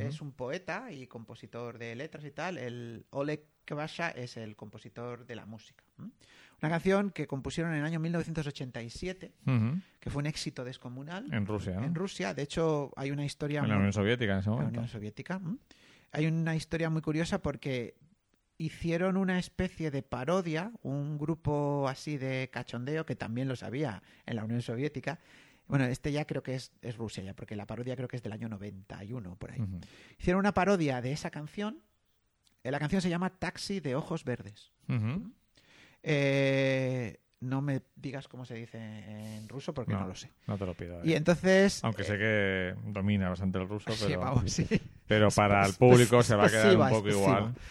es 0.00 0.20
un 0.20 0.32
poeta 0.32 0.90
y 0.90 1.06
compositor 1.06 1.78
de 1.78 1.94
letras 1.94 2.24
y 2.24 2.30
tal. 2.32 2.58
El 2.58 3.06
Oleg 3.10 3.44
Kabasha 3.64 4.10
es 4.10 4.36
el 4.36 4.56
compositor 4.56 5.26
de 5.26 5.36
la 5.36 5.46
música. 5.46 5.84
Una 5.98 6.70
canción 6.70 7.10
que 7.10 7.26
compusieron 7.28 7.72
en 7.72 7.78
el 7.80 7.84
año 7.84 8.00
1987, 8.00 9.32
Ujú. 9.46 9.80
que 10.00 10.10
fue 10.10 10.20
un 10.20 10.26
éxito 10.26 10.64
descomunal 10.64 11.32
En 11.32 11.46
Rusia, 11.46 11.74
¿no? 11.76 11.84
en 11.86 11.94
Rusia. 11.94 12.34
De 12.34 12.42
hecho, 12.42 12.92
hay 12.96 13.10
una 13.12 13.24
historia 13.24 13.60
En 13.60 13.68
la 13.68 13.76
Unión 13.76 13.92
Soviética 13.92 14.32
en 14.34 14.38
ese 14.40 14.48
en 14.50 14.54
la 14.56 14.60
momento. 14.62 14.80
Unión 14.80 14.88
Soviética. 14.92 15.36
¿m? 15.36 15.56
Hay 16.12 16.26
una 16.26 16.56
historia 16.56 16.90
muy 16.90 17.02
curiosa 17.02 17.40
porque 17.40 17.96
hicieron 18.58 19.16
una 19.16 19.38
especie 19.38 19.90
de 19.90 20.02
parodia, 20.02 20.72
un 20.82 21.18
grupo 21.18 21.86
así 21.88 22.18
de 22.18 22.50
cachondeo 22.52 23.06
que 23.06 23.16
también 23.16 23.48
lo 23.48 23.56
sabía 23.56 24.02
en 24.26 24.36
la 24.36 24.44
Unión 24.44 24.60
Soviética. 24.60 25.18
Bueno, 25.66 25.84
este 25.86 26.10
ya 26.12 26.26
creo 26.26 26.42
que 26.42 26.56
es, 26.56 26.72
es 26.82 26.96
Rusia 26.96 27.22
ya, 27.22 27.34
porque 27.34 27.54
la 27.56 27.66
parodia 27.66 27.94
creo 27.96 28.08
que 28.08 28.16
es 28.16 28.22
del 28.22 28.32
año 28.32 28.48
91, 28.48 29.36
por 29.36 29.52
ahí. 29.52 29.60
Hicieron 30.18 30.40
una 30.40 30.52
parodia 30.52 31.00
de 31.00 31.12
esa 31.12 31.30
canción. 31.30 31.80
Eh, 32.64 32.70
La 32.70 32.78
canción 32.80 33.00
se 33.00 33.08
llama 33.08 33.30
Taxi 33.38 33.80
de 33.80 33.94
Ojos 33.94 34.24
Verdes. 34.24 34.72
Eh, 36.02 37.20
no 37.40 37.62
me 37.62 37.80
digas 37.96 38.28
cómo 38.28 38.44
se 38.44 38.54
dice 38.54 38.78
en 38.78 39.48
ruso 39.48 39.72
porque 39.72 39.92
no, 39.92 40.00
No. 40.00 40.08
lo 40.08 40.14
sé. 40.14 40.30
No 40.46 40.58
te 40.58 40.66
lo 40.66 40.74
pido. 40.74 41.04
Y 41.04 41.14
eh. 41.14 41.16
entonces... 41.16 41.82
Aunque 41.82 42.04
sé 42.04 42.14
eh, 42.14 42.74
que 42.76 42.90
domina 42.92 43.28
bastante 43.30 43.58
el 43.58 43.68
ruso, 43.68 43.90
sí, 43.96 44.04
pero, 44.06 44.20
vamos, 44.20 44.52
sí. 44.52 44.66
pero 45.06 45.28
para 45.34 45.66
el 45.66 45.74
público 45.74 46.22
se 46.22 46.36
va 46.36 46.46
a 46.46 46.50
quedar 46.50 46.76
un 46.76 46.88
poco 46.88 47.08
igual. 47.08 47.54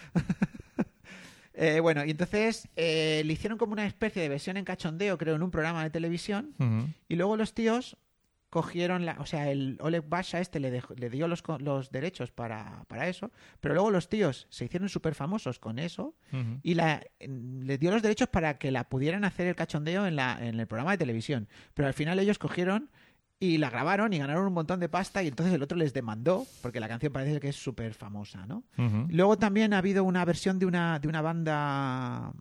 Eh, 1.62 1.80
bueno, 1.80 2.06
y 2.06 2.12
entonces 2.12 2.70
le 2.74 3.22
hicieron 3.24 3.58
como 3.58 3.74
una 3.74 3.84
especie 3.84 4.22
de 4.22 4.30
versión 4.30 4.56
en 4.56 4.64
cachondeo, 4.64 5.18
creo, 5.18 5.34
en 5.34 5.42
un 5.42 5.50
programa 5.50 5.82
de 5.82 5.90
televisión. 5.90 6.54
Y 7.06 7.16
luego 7.16 7.36
los 7.36 7.52
tíos 7.52 7.98
cogieron 8.50 9.06
la. 9.06 9.16
O 9.20 9.26
sea, 9.26 9.50
el 9.50 9.78
Oleg 9.80 10.02
Basha 10.08 10.40
este 10.40 10.60
le, 10.60 10.70
dejó- 10.70 10.94
le 10.96 11.08
dio 11.08 11.28
los, 11.28 11.42
los 11.60 11.90
derechos 11.90 12.30
para, 12.32 12.84
para 12.88 13.08
eso. 13.08 13.30
Pero 13.60 13.74
luego 13.74 13.90
los 13.90 14.08
tíos 14.08 14.46
se 14.50 14.64
hicieron 14.64 14.88
súper 14.88 15.14
famosos 15.14 15.58
con 15.58 15.78
eso. 15.78 16.14
Y 16.62 16.74
la, 16.74 17.02
les 17.20 17.78
dio 17.80 17.90
los 17.90 18.02
derechos 18.02 18.28
para 18.28 18.58
que 18.58 18.70
la 18.70 18.84
pudieran 18.88 19.24
hacer 19.24 19.46
el 19.46 19.54
cachondeo 19.54 20.06
en, 20.06 20.16
la, 20.16 20.38
en 20.40 20.58
el 20.60 20.66
programa 20.66 20.90
de 20.92 20.98
televisión. 20.98 21.48
Pero 21.74 21.88
al 21.88 21.94
final 21.94 22.18
ellos 22.18 22.38
cogieron 22.38 22.90
y 23.42 23.56
la 23.56 23.70
grabaron 23.70 24.12
y 24.12 24.18
ganaron 24.18 24.46
un 24.46 24.52
montón 24.52 24.80
de 24.80 24.88
pasta. 24.90 25.22
Y 25.22 25.28
entonces 25.28 25.54
el 25.54 25.62
otro 25.62 25.78
les 25.78 25.94
demandó, 25.94 26.44
porque 26.60 26.78
la 26.80 26.88
canción 26.88 27.12
parece 27.12 27.40
que 27.40 27.48
es 27.48 27.56
súper 27.56 27.94
famosa, 27.94 28.44
¿no? 28.46 28.64
Luego 29.10 29.38
también 29.38 29.72
ha 29.72 29.78
habido 29.78 30.04
una 30.04 30.24
versión 30.26 30.58
de 30.58 30.66
una, 30.66 30.98
de 30.98 31.08
una 31.08 31.22
banda 31.22 32.32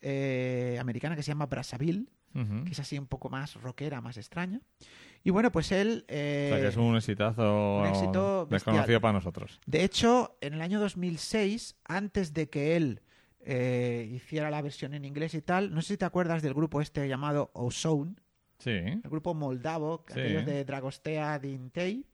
eh, 0.00 0.76
americana 0.80 1.16
que 1.16 1.22
se 1.22 1.28
llama 1.32 1.46
Brazzaville, 1.46 2.06
que 2.64 2.72
es 2.72 2.80
así 2.80 2.98
un 2.98 3.06
poco 3.06 3.30
más 3.30 3.54
rockera, 3.62 4.00
más 4.00 4.16
extraña. 4.16 4.60
Y 5.26 5.30
bueno, 5.30 5.50
pues 5.50 5.72
él... 5.72 6.04
eh, 6.08 6.50
O 6.52 6.54
sea, 6.54 6.62
que 6.62 6.68
es 6.68 6.76
un 6.76 6.96
exitazo, 6.96 7.78
un 7.80 7.86
éxito 7.86 8.46
desconocido 8.46 9.00
para 9.00 9.14
nosotros. 9.14 9.58
De 9.66 9.82
hecho, 9.82 10.36
en 10.42 10.52
el 10.54 10.60
año 10.60 10.78
2006, 10.80 11.76
antes 11.84 12.34
de 12.34 12.50
que 12.50 12.76
él 12.76 13.00
eh, 13.40 14.06
hiciera 14.12 14.50
la 14.50 14.60
versión 14.62 14.92
en 14.94 15.04
inglés 15.06 15.32
y 15.34 15.40
tal, 15.40 15.74
no 15.74 15.80
sé 15.82 15.94
si 15.94 15.96
te 15.96 16.04
acuerdas 16.04 16.42
del 16.42 16.52
grupo 16.54 16.80
este 16.82 17.08
llamado 17.08 17.50
Ozone, 17.54 18.14
Sí. 18.58 18.70
el 18.70 19.00
grupo 19.10 19.34
moldavo, 19.34 20.04
Sí. 20.08 20.20
aquellos 20.20 20.46
de 20.46 20.64
Dragostea 20.64 21.38
Dintei, 21.38 22.06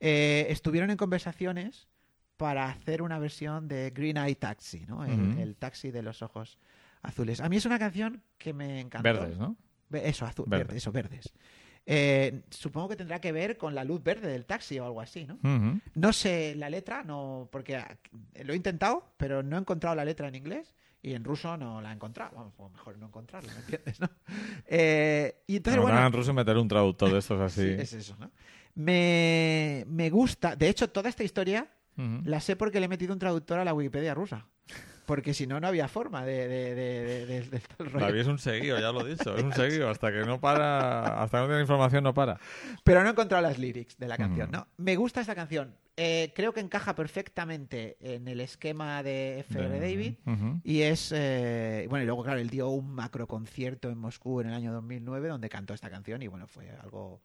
eh, 0.00 0.46
estuvieron 0.50 0.90
en 0.90 0.96
conversaciones 0.96 1.88
para 2.36 2.68
hacer 2.68 3.02
una 3.02 3.18
versión 3.18 3.68
de 3.68 3.90
Green 3.90 4.16
Eye 4.16 4.34
Taxi, 4.34 4.84
¿no? 4.86 5.04
El, 5.04 5.56
taxi 5.56 5.90
de 5.90 6.02
los 6.02 6.22
ojos 6.22 6.58
azules. 7.02 7.40
A 7.40 7.48
mí 7.48 7.56
es 7.56 7.66
una 7.66 7.78
canción 7.78 8.22
que 8.38 8.52
me 8.52 8.80
encantó. 8.80 9.02
Verdes, 9.04 9.38
¿no? 9.38 9.56
Eso, 9.92 10.26
azul, 10.26 10.46
Verde. 10.48 10.64
verde, 10.64 10.76
eso, 10.78 10.90
verdes. 10.92 11.32
Eh, 11.86 12.42
supongo 12.50 12.88
que 12.88 12.96
tendrá 12.96 13.20
que 13.20 13.30
ver 13.32 13.58
con 13.58 13.74
la 13.74 13.84
luz 13.84 14.02
verde 14.02 14.28
del 14.28 14.46
taxi 14.46 14.78
o 14.78 14.86
algo 14.86 15.00
así, 15.00 15.26
¿no? 15.26 15.38
No 15.94 16.12
sé 16.12 16.54
la 16.54 16.70
letra, 16.70 17.02
no, 17.02 17.48
porque 17.52 17.76
ah, 17.76 17.98
lo 18.42 18.52
he 18.52 18.56
intentado, 18.56 19.12
pero 19.16 19.42
no 19.42 19.56
he 19.56 19.60
encontrado 19.60 19.94
la 19.94 20.04
letra 20.04 20.28
en 20.28 20.34
inglés 20.34 20.74
y 21.02 21.12
en 21.12 21.22
ruso 21.24 21.56
no 21.58 21.82
la 21.82 21.90
he 21.90 21.94
encontrado. 21.94 22.34
Vamos, 22.34 22.54
pues 22.56 22.72
mejor 22.72 22.96
no 22.96 23.06
encontrarla, 23.06 23.52
¿me 23.52 23.60
entiendes? 23.60 24.00
no? 24.00 24.08
Eh, 24.66 25.42
y 25.46 25.56
entonces, 25.56 25.82
bueno, 25.82 26.04
en 26.04 26.12
ruso 26.12 26.32
meter 26.32 26.56
un 26.56 26.68
traductor 26.68 27.12
de 27.12 27.18
estos 27.18 27.40
así. 27.40 27.62
sí, 27.76 27.76
es 27.78 27.92
eso, 27.92 28.16
¿no? 28.18 28.30
Me, 28.74 29.84
me 29.86 30.08
gusta. 30.08 30.56
De 30.56 30.68
hecho, 30.68 30.88
toda 30.90 31.08
esta 31.10 31.22
historia 31.22 31.68
la 31.96 32.40
sé 32.40 32.56
porque 32.56 32.80
le 32.80 32.86
he 32.86 32.88
metido 32.88 33.12
un 33.12 33.20
traductor 33.20 33.60
a 33.60 33.64
la 33.64 33.72
Wikipedia 33.72 34.14
rusa. 34.14 34.46
Porque 35.06 35.34
si 35.34 35.46
no, 35.46 35.60
no 35.60 35.66
había 35.68 35.86
forma 35.88 36.24
de, 36.24 36.48
de, 36.48 36.74
de, 36.74 37.26
de- 37.26 37.40
de- 37.42 37.60
todo 37.60 37.84
el 37.86 37.92
rollo. 37.92 38.06
David 38.06 38.20
es 38.20 38.26
un 38.26 38.38
seguido, 38.38 38.78
ya 38.80 38.90
lo 38.92 39.06
he 39.06 39.10
dicho. 39.10 39.36
Es 39.36 39.42
un 39.44 39.52
seguido. 39.52 39.88
Hasta 39.90 40.10
que 40.10 40.20
no 40.24 40.40
para, 40.40 41.22
hasta 41.22 41.38
que 41.38 41.42
no 41.42 41.46
tiene 41.48 41.60
información, 41.62 42.04
no 42.04 42.14
para. 42.14 42.38
Pero 42.84 43.02
no 43.02 43.08
he 43.08 43.12
encontrado 43.12 43.42
las 43.42 43.58
lyrics 43.58 43.96
de 43.98 44.08
la 44.08 44.16
canción, 44.16 44.48
Mm. 44.48 44.52
¿no? 44.52 44.66
Me 44.78 44.96
gusta 44.96 45.20
esta 45.20 45.34
canción. 45.34 45.74
Eh, 45.96 46.32
creo 46.34 46.52
que 46.52 46.60
encaja 46.60 46.94
perfectamente 46.96 47.96
en 48.00 48.26
el 48.26 48.40
esquema 48.40 49.02
de 49.02 49.40
F.R. 49.40 49.78
David. 49.78 50.14
Y 50.64 50.80
es. 50.82 51.12
eh, 51.14 51.86
bueno, 51.88 52.02
y 52.02 52.06
luego, 52.06 52.24
claro, 52.24 52.40
él 52.40 52.50
dio 52.50 52.68
un 52.70 52.90
macro 52.94 53.26
concierto 53.28 53.90
en 53.90 53.98
Moscú 53.98 54.40
en 54.40 54.48
el 54.48 54.54
año 54.54 54.72
2009 54.72 55.28
donde 55.28 55.48
cantó 55.48 55.72
esta 55.74 55.90
canción 55.90 56.22
y 56.22 56.26
bueno, 56.28 56.46
fue 56.48 56.68
algo. 56.82 57.20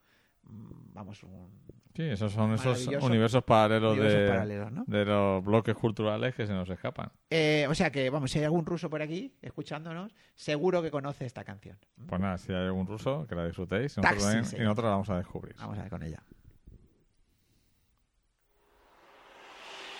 Mm, 0.50 0.94
Vamos, 0.94 1.24
un. 1.24 1.50
Sí, 1.96 2.04
esos 2.04 2.32
son 2.32 2.54
esos 2.54 2.86
universos 3.04 3.44
paralelos 3.44 3.98
de, 3.98 4.28
paralelo, 4.28 4.70
¿no? 4.70 4.84
de 4.88 5.06
los 5.06 5.44
bloques 5.44 5.76
culturales 5.76 6.34
que 6.34 6.46
se 6.48 6.54
nos 6.54 6.70
escapan. 6.70 7.12
Eh, 7.30 7.68
o 7.70 7.76
sea 7.76 7.92
que, 7.92 8.10
vamos, 8.10 8.32
si 8.32 8.40
hay 8.40 8.46
algún 8.46 8.66
ruso 8.66 8.90
por 8.90 9.02
aquí 9.02 9.34
escuchándonos, 9.42 10.14
seguro 10.36 10.82
que 10.82 10.92
conoce 10.92 11.26
esta 11.26 11.44
canción. 11.44 11.78
Pues 12.08 12.22
nada, 12.22 12.38
si 12.38 12.54
hay 12.54 12.66
algún 12.68 12.88
ruso, 12.88 13.26
que 13.28 13.36
la 13.36 13.46
disfrutéis. 13.46 13.98
y 13.98 14.02
también- 14.02 14.42
nosotros 14.42 14.84
la 14.84 14.92
vamos 14.92 15.10
a 15.10 15.18
descubrir. 15.18 15.56
Vamos 15.58 15.78
a 15.78 15.82
ver 15.82 15.90
con 15.90 16.04
ella. 16.04 16.24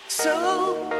So, 0.08 0.90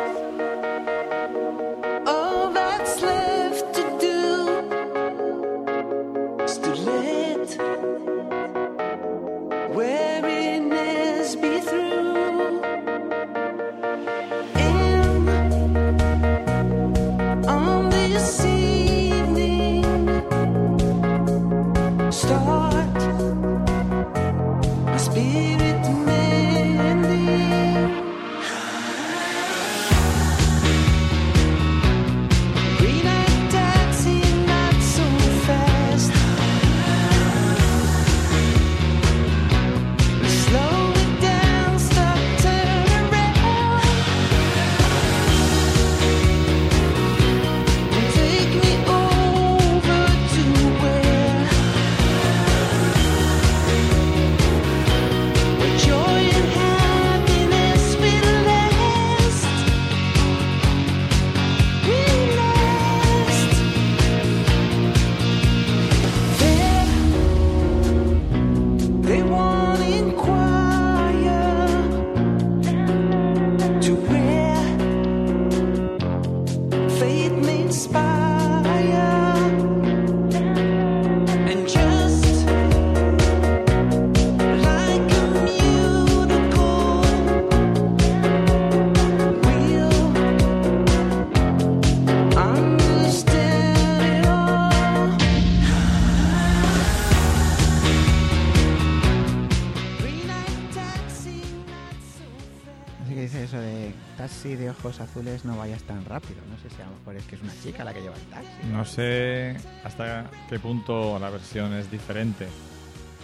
de 104.72 104.78
ojos 104.78 105.00
azules 105.00 105.44
no 105.44 105.56
vayas 105.56 105.82
tan 105.82 106.04
rápido. 106.04 106.40
No 106.50 106.56
sé 106.58 106.74
si 106.74 106.82
a 106.82 106.86
lo 106.86 106.92
mejor 106.96 107.16
es 107.16 107.24
que 107.24 107.36
es 107.36 107.42
una 107.42 107.52
chica 107.62 107.84
la 107.84 107.92
que 107.94 108.00
lleva 108.00 108.16
el 108.16 108.22
taxi. 108.22 108.48
No 108.70 108.84
sé 108.84 109.56
hasta 109.84 110.30
qué 110.48 110.58
punto 110.58 111.18
la 111.18 111.30
versión 111.30 111.72
es 111.74 111.90
diferente 111.90 112.46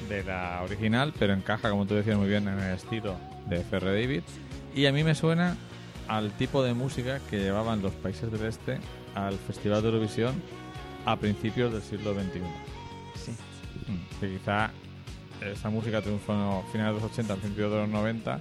de 0.09 0.25
la 0.25 0.63
original, 0.63 1.13
pero 1.19 1.33
encaja, 1.33 1.71
como 1.71 1.87
tú 1.87 1.95
decías 1.95 2.17
muy 2.17 2.29
bien, 2.29 2.47
en 2.49 2.59
el 2.59 2.75
estilo 2.75 3.17
de 3.49 3.61
Ferre 3.61 4.01
David. 4.01 4.23
Y 4.75 4.87
a 4.87 4.93
mí 4.93 5.05
me 5.05 5.15
suena 5.15 5.57
al 6.09 6.33
tipo 6.33 6.63
de 6.63 6.75
música 6.75 7.21
que 7.31 7.39
llevaban 7.39 7.83
los 7.83 7.93
países 7.95 8.31
del 8.31 8.45
este 8.47 8.79
al 9.15 9.35
Festival 9.39 9.83
de 9.83 9.89
Eurovisión 9.89 10.35
a 11.07 11.17
principios 11.17 11.73
del 11.73 11.83
siglo 11.83 12.15
XXI. 12.15 12.41
Sí. 13.15 13.33
Mm, 13.91 14.21
Que 14.21 14.39
quizá 14.39 14.71
esa 15.41 15.71
música 15.71 16.03
triunfó 16.03 16.33
a 16.33 16.63
finales 16.73 16.97
de 16.97 17.01
los 17.01 17.11
80, 17.13 17.33
al 17.33 17.39
principio 17.39 17.71
de 17.71 17.77
los 17.79 17.89
90 17.89 18.41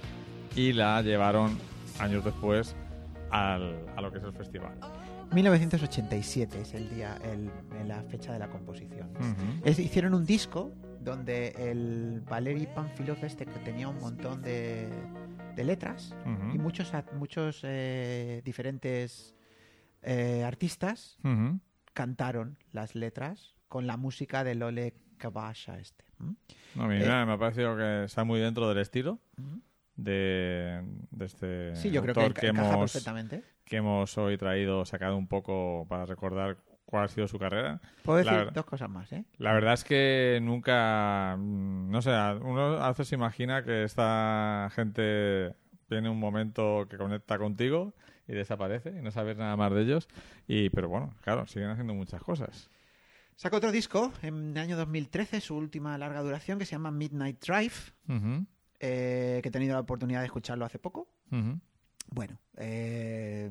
y 0.54 0.72
la 0.72 1.00
llevaron 1.02 1.58
años 1.98 2.24
después 2.24 2.74
al- 3.30 3.86
a 3.96 4.00
lo 4.00 4.10
que 4.12 4.18
es 4.18 4.24
el 4.24 4.32
festival. 4.32 4.78
1987 5.32 6.60
es 6.60 6.74
el 6.74 6.88
día, 6.90 7.18
el, 7.24 7.50
la 7.88 8.02
fecha 8.04 8.32
de 8.32 8.38
la 8.38 8.48
composición. 8.48 9.10
Ujú. 9.16 9.60
Es- 9.68 9.78
hicieron 9.78 10.14
un 10.14 10.24
disco 10.24 10.72
donde 11.00 11.48
el 11.70 12.20
Valery 12.28 12.66
Panfilov 12.66 13.24
este 13.24 13.46
que 13.46 13.58
tenía 13.60 13.88
un 13.88 13.98
montón 14.00 14.42
de, 14.42 14.88
de 15.54 15.64
letras 15.64 16.14
Ujú. 16.24 16.54
y 16.54 16.58
muchos 16.58 16.92
muchos 17.14 17.60
eh, 17.62 18.42
diferentes 18.44 19.34
eh, 20.02 20.42
artistas 20.44 21.18
Ujú. 21.22 21.60
cantaron 21.92 22.58
las 22.72 22.94
letras 22.94 23.54
con 23.68 23.86
la 23.86 23.96
música 23.96 24.42
del 24.44 24.62
Oleg 24.62 24.94
Kabasha 25.18 25.78
este. 25.78 26.04
¿m? 26.20 26.34
No, 26.74 26.84
a 26.84 26.88
mí 26.88 26.96
Eh, 26.96 27.06
me 27.26 27.32
ha 27.32 27.38
parecido 27.38 27.76
que 27.76 28.04
está 28.04 28.24
muy 28.24 28.40
dentro 28.40 28.68
del 28.68 28.78
estilo. 28.78 29.18
De, 29.96 30.82
de 31.10 31.24
este 31.24 31.74
Sí, 31.76 31.90
yo 31.90 32.02
creo 32.02 32.14
que, 32.32 32.46
hemos, 32.46 32.92
perfectamente. 32.92 33.42
que 33.64 33.76
hemos 33.76 34.16
hoy 34.18 34.36
traído, 34.36 34.84
sacado 34.84 35.16
un 35.16 35.26
poco 35.26 35.86
para 35.88 36.06
recordar 36.06 36.58
cuál 36.84 37.04
ha 37.04 37.08
sido 37.08 37.26
su 37.28 37.38
carrera. 37.38 37.80
Puedo 38.02 38.18
decir 38.18 38.52
dos 38.52 38.64
cosas 38.64 38.88
más, 38.88 39.12
¿eh? 39.12 39.24
La 39.38 39.52
verdad 39.52 39.74
es 39.74 39.84
que 39.84 40.38
nunca, 40.42 41.36
mm, 41.38 41.90
no 41.90 42.00
sé, 42.02 42.10
uno 42.10 42.82
a 42.82 42.88
veces 42.88 43.08
se 43.08 43.14
imagina 43.16 43.64
que 43.64 43.84
esta 43.84 44.70
gente 44.74 45.54
tiene 45.88 46.08
un 46.08 46.18
momento 46.18 46.86
que 46.88 46.96
conecta 46.96 47.38
contigo 47.38 47.94
y 48.28 48.32
desaparece 48.32 48.90
y 48.90 49.02
no 49.02 49.10
sabes 49.10 49.36
nada 49.36 49.56
más 49.56 49.72
de 49.72 49.82
ellos. 49.82 50.08
Y, 50.46 50.70
pero 50.70 50.88
bueno, 50.88 51.14
claro, 51.22 51.46
siguen 51.46 51.70
haciendo 51.70 51.94
muchas 51.94 52.22
cosas. 52.22 52.70
Sacó 53.36 53.56
otro 53.58 53.70
disco 53.70 54.12
en 54.22 54.52
el 54.52 54.58
año 54.58 54.76
2013, 54.76 55.40
su 55.42 55.56
última 55.56 55.96
larga 55.98 56.22
duración, 56.22 56.58
que 56.58 56.64
se 56.64 56.72
llama 56.72 56.90
Midnight 56.90 57.38
Drive, 57.44 57.74
Ujú, 58.08 58.46
eh, 58.80 59.40
que 59.42 59.48
he 59.48 59.52
tenido 59.52 59.74
la 59.74 59.80
oportunidad 59.80 60.20
de 60.20 60.26
escucharlo 60.26 60.64
hace 60.64 60.78
poco. 60.78 61.08
Bueno, 62.08 62.38
eh, 62.56 63.50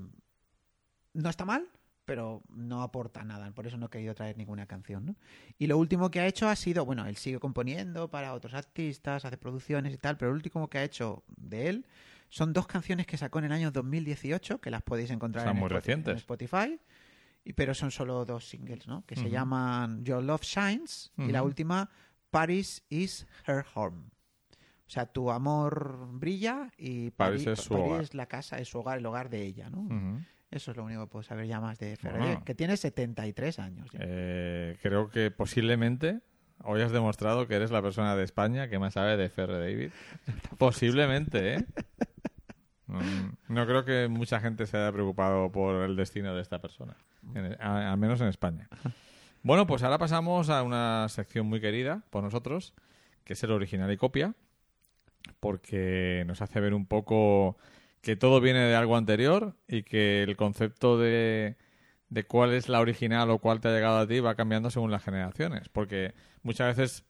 no 1.14 1.30
está 1.30 1.46
mal, 1.46 1.68
pero 2.06 2.42
no 2.50 2.82
aporta 2.84 3.24
nada, 3.24 3.50
por 3.52 3.68
eso 3.68 3.78
no 3.78 3.88
he 3.88 3.90
querido 3.90 4.14
traer 4.16 4.38
ninguna 4.38 4.66
canción. 4.66 5.06
¿no? 5.06 5.16
Y 5.58 5.68
lo 5.68 5.78
último 5.78 6.10
que 6.12 6.20
ha 6.20 6.28
hecho 6.28 6.48
ha 6.48 6.56
sido, 6.56 6.86
bueno, 6.86 7.06
él 7.06 7.18
sigue 7.18 7.40
componiendo 7.40 8.10
para 8.10 8.34
otros 8.34 8.54
artistas, 8.54 9.26
hace 9.26 9.38
producciones 9.38 9.94
y 9.94 9.98
tal, 9.98 10.18
pero 10.18 10.32
lo 10.32 10.36
último 10.38 10.70
que 10.70 10.78
ha 10.78 10.84
hecho 10.84 11.24
de 11.36 11.70
él 11.70 11.86
son 12.30 12.54
dos 12.54 12.68
canciones 12.68 13.06
que 13.08 13.18
sacó 13.18 13.40
en 13.40 13.46
el 13.46 13.52
año 13.52 13.72
2018, 13.72 14.60
que 14.62 14.72
las 14.72 14.82
podéis 14.82 15.10
encontrar 15.12 15.48
en, 15.48 15.54
muy 15.58 15.68
Spotify- 15.68 15.76
recientes. 15.76 16.12
en 16.12 16.18
Spotify, 16.18 16.80
y, 17.44 17.54
pero 17.54 17.74
son 17.74 17.92
solo 17.92 18.26
dos 18.26 18.48
singles, 18.48 18.88
¿no? 18.88 19.06
Que 19.06 19.16
se 19.16 19.30
llaman 19.30 20.04
Your 20.04 20.24
Love 20.24 20.42
Shines 20.44 21.12
y 21.18 21.32
la 21.32 21.44
última 21.44 21.90
Paris 22.32 22.84
is 22.90 23.28
Her 23.48 23.64
Home. 23.76 24.10
O 24.88 24.90
sea, 24.90 25.06
tu 25.08 25.32
amor 25.32 26.08
brilla 26.12 26.72
y 26.78 27.10
París 27.12 27.44
París, 27.46 27.60
es 27.60 27.68
París 27.70 28.14
la 28.14 28.28
casa, 28.28 28.60
es 28.60 28.70
su 28.70 28.80
hogar, 28.80 29.00
el 29.00 29.06
hogar 29.06 29.30
de 29.30 29.42
ella, 29.44 29.70
¿no? 29.70 29.88
Eso 30.52 30.72
es 30.72 30.78
lo 30.78 30.84
único 30.86 31.02
que 31.02 31.08
puedo 31.12 31.24
saber 31.24 31.48
ya 31.48 31.60
más 31.60 31.80
de 31.80 31.96
Ferrer, 31.98 32.20
Bueno. 32.22 32.44
que 32.46 32.54
tiene 32.56 32.78
73 32.78 33.60
años. 33.60 33.90
Eh, 33.94 34.78
creo 34.82 35.10
que 35.10 35.32
posiblemente 35.32 36.22
hoy 36.64 36.82
has 36.82 36.92
demostrado 36.92 37.48
que 37.48 37.56
eres 37.56 37.72
la 37.72 37.82
persona 37.82 38.16
de 38.16 38.24
España 38.24 38.70
que 38.70 38.78
más 38.80 38.94
sabe 38.94 39.18
de 39.18 39.28
Ferre 39.30 39.60
David. 39.60 39.92
Posiblemente, 40.60 41.56
¿eh? 41.56 41.66
Mm, 42.88 43.30
No 43.54 43.66
creo 43.66 43.84
que 43.86 44.08
mucha 44.08 44.40
gente 44.40 44.68
se 44.68 44.78
haya 44.78 44.92
preocupado 44.92 45.52
por 45.52 45.84
el 45.84 45.96
destino 45.96 46.36
de 46.36 46.42
esta 46.42 46.60
persona, 46.62 46.96
en- 47.34 47.58
a- 47.60 47.92
al 47.92 47.98
menos 47.98 48.22
en 48.22 48.28
España. 48.28 48.70
Bueno, 49.42 49.66
pues 49.68 49.84
ahora 49.84 49.98
pasamos 49.98 50.50
a 50.50 50.62
una 50.64 51.08
sección 51.10 51.48
muy 51.48 51.60
querida 51.60 52.04
por 52.12 52.24
nosotros, 52.24 52.74
que 53.24 53.34
es 53.34 53.44
el 53.44 53.52
original 53.52 53.92
y 53.92 53.98
copia, 53.98 54.36
porque 55.40 56.24
nos 56.28 56.42
hace 56.42 56.60
ver 56.60 56.74
un 56.74 56.86
poco 56.86 57.58
que 58.02 58.16
todo 58.16 58.40
viene 58.42 58.60
de 58.60 58.76
algo 58.76 58.98
anterior 58.98 59.56
y 59.68 59.84
que 59.84 60.24
el 60.24 60.38
concepto 60.38 60.98
de, 60.98 61.56
de 62.10 62.24
cuál 62.24 62.54
es 62.54 62.70
la 62.70 62.80
original 62.80 63.30
o 63.32 63.40
cuál 63.40 63.62
te 63.62 63.68
ha 63.68 63.74
llegado 63.74 63.98
a 63.98 64.08
ti 64.08 64.20
va 64.20 64.36
cambiando 64.36 64.70
según 64.70 64.92
las 64.92 65.04
generaciones. 65.04 65.70
Porque 65.70 66.14
muchas 66.44 66.76
veces 66.76 67.06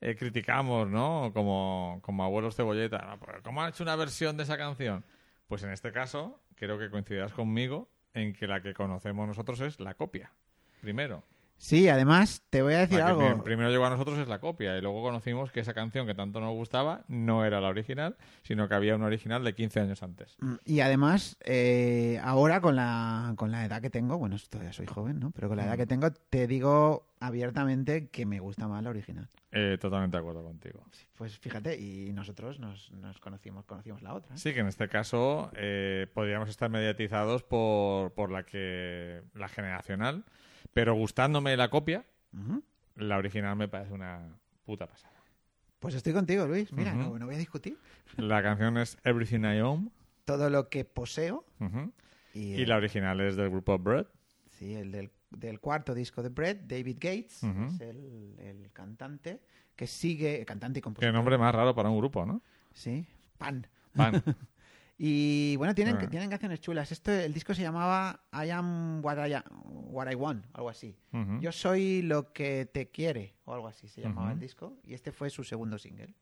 eh, 0.00 0.16
criticamos, 0.16 0.88
¿no? 0.88 1.30
Como, 1.32 2.00
como 2.02 2.24
abuelos 2.24 2.56
cebolleta, 2.56 2.98
"No, 2.98 3.20
pero 3.20 3.42
¿cómo 3.42 3.62
han 3.62 3.70
hecho 3.70 3.84
una 3.84 3.94
versión 3.96 4.36
de 4.36 4.42
esa 4.42 4.58
canción? 4.58 5.04
Pues 5.46 5.62
en 5.62 5.70
este 5.70 5.92
caso, 5.92 6.40
creo 6.56 6.78
que 6.78 6.90
coincidirás 6.90 7.32
conmigo 7.32 7.88
en 8.14 8.32
que 8.32 8.46
la 8.46 8.60
que 8.62 8.74
conocemos 8.74 9.28
nosotros 9.28 9.60
es 9.60 9.78
la 9.80 9.94
copia. 9.94 10.32
Primero. 10.80 11.22
Sí, 11.64 11.88
además, 11.88 12.42
te 12.50 12.60
voy 12.60 12.74
a 12.74 12.78
decir 12.80 13.00
algo. 13.00 13.20
prim- 13.20 13.42
primero 13.44 13.70
llegó 13.70 13.86
a 13.86 13.90
nosotros 13.90 14.18
es 14.18 14.26
la 14.26 14.40
copia 14.40 14.76
y 14.76 14.80
luego 14.80 15.00
conocimos 15.00 15.52
que 15.52 15.60
esa 15.60 15.72
canción 15.72 16.08
que 16.08 16.14
tanto 16.14 16.40
nos 16.40 16.50
gustaba 16.54 17.04
no 17.06 17.44
era 17.44 17.60
la 17.60 17.68
original, 17.68 18.16
sino 18.42 18.68
que 18.68 18.74
había 18.74 18.96
una 18.96 19.06
original 19.06 19.44
de 19.44 19.54
15 19.54 19.78
años 19.78 20.02
antes. 20.02 20.36
Mm, 20.40 20.54
Y 20.64 20.80
además, 20.80 21.36
eh, 21.44 22.20
ahora 22.24 22.60
con 22.60 22.74
la, 22.74 23.34
con 23.36 23.52
la 23.52 23.64
edad 23.64 23.80
que 23.80 23.90
tengo, 23.90 24.18
bueno, 24.18 24.36
todavía 24.50 24.72
soy 24.72 24.86
joven, 24.86 25.20
¿no? 25.20 25.30
Pero 25.30 25.46
con 25.46 25.56
la 25.56 25.64
edad 25.64 25.74
Mm. 25.74 25.78
que 25.78 25.86
tengo, 25.86 26.10
te 26.10 26.48
digo 26.48 27.06
abiertamente 27.20 28.08
que 28.08 28.26
me 28.26 28.40
gusta 28.40 28.66
más 28.66 28.82
la 28.82 28.90
original. 28.90 29.28
Eh, 29.52 29.78
totalmente 29.80 30.16
de 30.16 30.20
acuerdo 30.20 30.42
contigo. 30.42 30.84
Pues 31.16 31.38
fíjate, 31.38 31.78
y 31.78 32.12
nosotros 32.12 32.58
nos, 32.58 32.90
nos 32.90 33.20
conocimos, 33.20 33.66
conocimos 33.66 34.02
la 34.02 34.14
otra. 34.14 34.34
¿eh? 34.34 34.38
Sí, 34.38 34.52
que 34.52 34.58
en 34.60 34.66
este 34.66 34.88
caso 34.88 35.52
eh, 35.54 36.08
podríamos 36.12 36.48
estar 36.48 36.70
mediatizados 36.70 37.44
por, 37.44 38.10
por 38.14 38.32
la 38.32 38.42
que 38.42 39.22
la 39.34 39.46
generacional, 39.46 40.24
pero 40.72 40.94
gustándome 40.94 41.56
la 41.56 41.68
copia, 41.70 42.04
la 42.96 43.18
original 43.18 43.56
me 43.56 43.68
parece 43.68 43.92
una 43.92 44.36
puta 44.64 44.86
pasada. 44.86 45.12
Pues 45.78 45.94
estoy 45.94 46.12
contigo, 46.12 46.46
Luis. 46.46 46.72
Mira, 46.72 46.94
no, 46.94 47.18
no 47.18 47.26
voy 47.26 47.34
a 47.34 47.38
discutir. 47.38 47.76
La 48.16 48.42
canción 48.42 48.78
es 48.78 48.96
Everything 49.04 49.40
I 49.40 49.60
Own 49.60 49.90
Todo 50.24 50.48
lo 50.48 50.68
que 50.68 50.84
poseo. 50.84 51.44
Y, 52.34 52.54
y 52.54 52.66
la 52.66 52.76
original 52.76 53.20
es 53.20 53.36
del 53.36 53.50
grupo 53.50 53.78
Bread. 53.78 54.06
Sí, 54.50 54.74
el 54.74 54.92
del, 54.92 55.10
del 55.30 55.58
cuarto 55.60 55.92
disco 55.94 56.22
de 56.22 56.28
Brett, 56.28 56.62
David 56.68 56.96
Gates, 57.00 57.42
es 57.42 57.80
el, 57.80 58.36
el 58.38 58.70
cantante 58.72 59.40
que 59.74 59.86
sigue, 59.86 60.44
cantante 60.44 60.78
y 60.78 60.82
compositor. 60.82 61.10
Qué 61.10 61.12
nombre 61.12 61.36
más 61.36 61.54
raro 61.54 61.74
para 61.74 61.88
un 61.90 61.98
grupo, 61.98 62.24
¿no? 62.24 62.42
Sí, 62.72 63.04
Pan. 63.38 63.66
Pan. 63.96 64.22
Y 65.04 65.56
bueno, 65.56 65.74
tienen, 65.74 65.96
Ah. 65.96 66.08
tienen 66.08 66.30
canciones 66.30 66.60
chulas. 66.60 66.92
Esto, 66.92 67.10
el 67.10 67.34
disco 67.34 67.54
se 67.54 67.62
llamaba 67.62 68.20
I 68.32 68.50
Am 68.50 69.04
What 69.04 69.16
I, 69.26 69.34
What 69.64 70.08
I 70.08 70.14
Want, 70.14 70.44
algo 70.52 70.68
así. 70.68 70.96
Yo 71.40 71.50
soy 71.50 72.02
lo 72.02 72.32
que 72.32 72.66
te 72.66 72.88
quiere, 72.88 73.34
o 73.44 73.52
algo 73.52 73.66
así 73.66 73.88
se 73.88 74.00
llamaba 74.00 74.30
el 74.30 74.38
disco. 74.38 74.78
Y 74.84 74.94
este 74.94 75.10
fue 75.10 75.28
su 75.28 75.42
segundo 75.42 75.76
single. 75.76 76.14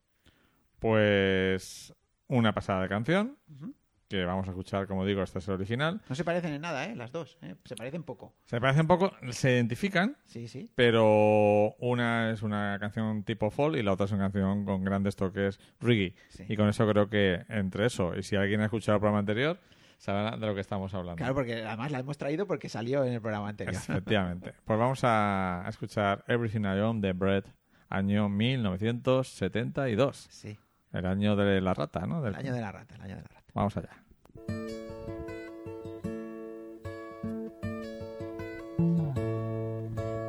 Pues 0.78 1.92
una 2.28 2.54
pasada 2.54 2.82
de 2.84 2.88
canción 2.88 3.36
Ujú. 3.54 3.74
Que 4.10 4.24
vamos 4.24 4.46
a 4.48 4.50
escuchar, 4.50 4.88
como 4.88 5.06
digo, 5.06 5.22
esta 5.22 5.38
es 5.38 5.46
el 5.46 5.54
original. 5.54 6.00
No 6.08 6.14
se 6.16 6.24
parecen 6.24 6.52
en 6.52 6.60
nada, 6.60 6.84
¿eh? 6.86 6.96
Las 6.96 7.12
dos. 7.12 7.38
¿eh? 7.42 7.54
Se 7.64 7.76
parecen 7.76 8.02
poco. 8.02 8.34
Se 8.44 8.60
parecen 8.60 8.88
poco, 8.88 9.12
se 9.30 9.52
identifican, 9.52 10.16
Sí, 10.24 10.48
sí. 10.48 10.68
pero 10.74 11.76
una 11.78 12.32
es 12.32 12.42
una 12.42 12.76
canción 12.80 13.22
tipo 13.22 13.50
folk 13.50 13.76
y 13.76 13.82
la 13.84 13.92
otra 13.92 14.06
es 14.06 14.12
una 14.12 14.24
canción 14.24 14.64
con 14.64 14.82
grandes 14.84 15.14
toques 15.14 15.60
reggae. 15.80 16.16
Sí. 16.28 16.44
Y 16.48 16.56
con 16.56 16.68
eso 16.68 16.86
creo 16.88 17.08
que 17.08 17.44
entre 17.48 17.86
eso, 17.86 18.16
y 18.16 18.24
si 18.24 18.34
alguien 18.34 18.60
ha 18.62 18.64
escuchado 18.64 18.96
el 18.96 19.00
programa 19.00 19.20
anterior, 19.20 19.58
sabrá 19.96 20.36
de 20.36 20.44
lo 20.44 20.54
que 20.56 20.60
estamos 20.62 20.92
hablando. 20.92 21.16
Claro, 21.16 21.34
porque 21.34 21.62
además 21.64 21.92
la 21.92 22.00
hemos 22.00 22.18
traído 22.18 22.48
porque 22.48 22.68
salió 22.68 23.04
en 23.04 23.12
el 23.12 23.20
programa 23.20 23.48
anterior. 23.50 23.76
Efectivamente. 23.76 24.54
Pues 24.64 24.76
vamos 24.78 25.04
a 25.04 25.64
a 25.64 25.68
escuchar 25.68 26.24
Everything 26.26 26.62
I 26.62 26.80
Own 26.80 27.00
de 27.00 27.12
Brett, 27.12 27.46
año 27.88 28.28
1972. 28.28 30.26
Sí, 30.30 30.58
El 30.92 31.06
año 31.06 31.36
de 31.36 31.60
la 31.60 31.74
rata, 31.74 32.06
¿no? 32.06 32.20
Del- 32.22 32.34
el 32.34 32.40
año 32.40 32.52
de 32.54 32.60
la 32.60 32.72
rata, 32.72 32.94
el 32.96 33.02
año 33.02 33.14
de 33.16 33.22
la 33.22 33.28
rata. 33.28 33.39
Vamos 33.54 33.76
allá. 33.76 33.90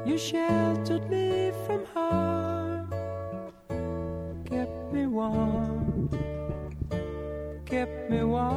You 0.06 0.18
sheltered 0.18 1.10
me 1.10 1.52
from 1.66 1.86
harm, 1.94 2.90
kept 4.46 4.92
me 4.92 5.06
warm, 5.06 6.10
kept 7.66 8.10
me 8.10 8.24
warm. 8.24 8.52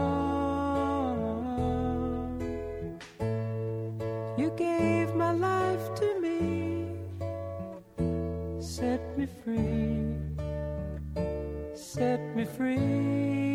You 4.36 4.50
gave 4.56 5.14
my 5.14 5.32
life 5.32 5.94
to 5.96 6.20
me, 6.20 6.96
set 8.60 9.00
me 9.16 9.26
free, 9.26 10.16
set 11.74 12.20
me 12.34 12.44
free. 12.44 13.53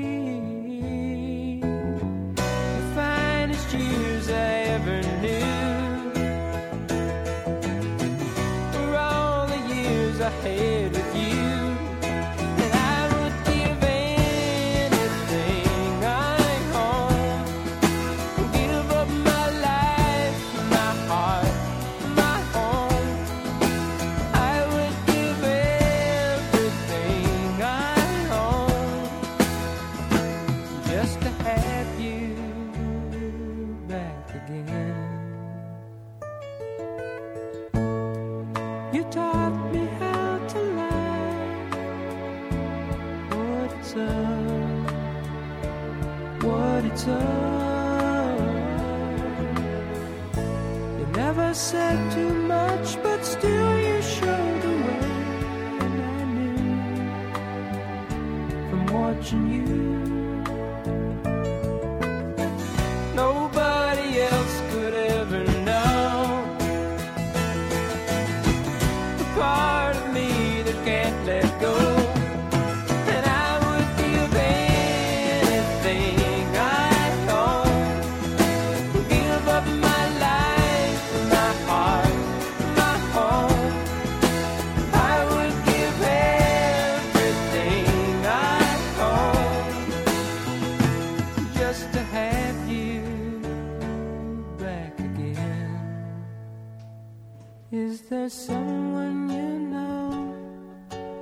There 98.10 98.30
someone 98.30 99.30
you 99.30 99.60
know 99.70 100.34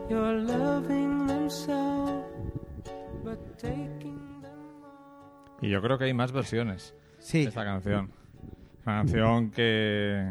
you're 0.10 0.42
loving 0.42 1.28
them 1.28 1.50
so, 1.50 2.24
but 3.24 3.38
taking 3.58 4.42
them 4.42 4.52
all? 4.82 5.60
Y 5.62 5.70
yo 5.70 5.82
creo 5.82 5.98
que 5.98 6.06
hay 6.06 6.14
más 6.14 6.32
versiones 6.32 6.94
Sí, 7.20 7.42
de 7.44 7.50
esta 7.50 7.66
canción. 7.66 8.12
Una 8.86 8.98
canción 9.00 9.52
que. 9.52 10.24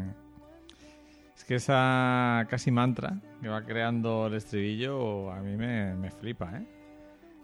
Es 1.35 1.43
que 1.45 1.55
esa 1.55 2.45
casi 2.49 2.71
mantra 2.71 3.21
que 3.41 3.47
va 3.47 3.61
creando 3.63 4.27
el 4.27 4.33
estribillo 4.33 5.31
a 5.31 5.41
mí 5.41 5.55
me, 5.55 5.93
me 5.95 6.09
flipa, 6.09 6.57
¿eh? 6.57 6.65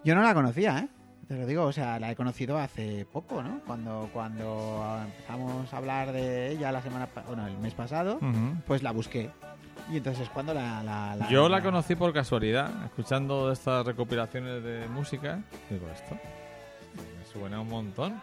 yo 0.03 0.15
no 0.15 0.23
la 0.23 0.33
conocía, 0.33 0.79
¿eh? 0.79 0.89
Te 1.33 1.39
lo 1.39 1.47
digo, 1.47 1.63
o 1.63 1.71
sea, 1.71 1.99
la 1.99 2.11
he 2.11 2.15
conocido 2.15 2.59
hace 2.59 3.05
poco, 3.11 3.41
¿no? 3.41 3.59
Cuando, 3.65 4.07
cuando 4.13 5.01
empezamos 5.03 5.73
a 5.73 5.77
hablar 5.77 6.11
de 6.11 6.51
ella 6.51 6.71
la 6.71 6.81
semana, 6.83 7.07
bueno, 7.25 7.47
el 7.47 7.57
mes 7.57 7.73
pasado, 7.73 8.17
Ujú. 8.17 8.55
pues 8.67 8.83
la 8.83 8.91
busqué. 8.91 9.31
Y 9.91 9.97
entonces 9.97 10.23
es 10.23 10.29
cuando 10.29 10.53
la... 10.53 10.83
la- 10.83 11.15
la- 11.15 11.29
Yo 11.29 11.49
la 11.49 11.63
conocí 11.63 11.95
por 11.95 12.13
casualidad, 12.13 12.69
escuchando 12.85 13.51
estas 13.51 13.83
recopilaciones 13.85 14.63
de 14.63 14.87
música. 14.89 15.39
Digo, 15.71 15.87
esto 15.91 16.15
me 16.15 17.25
suena 17.25 17.59
un 17.61 17.69
montón. 17.69 18.21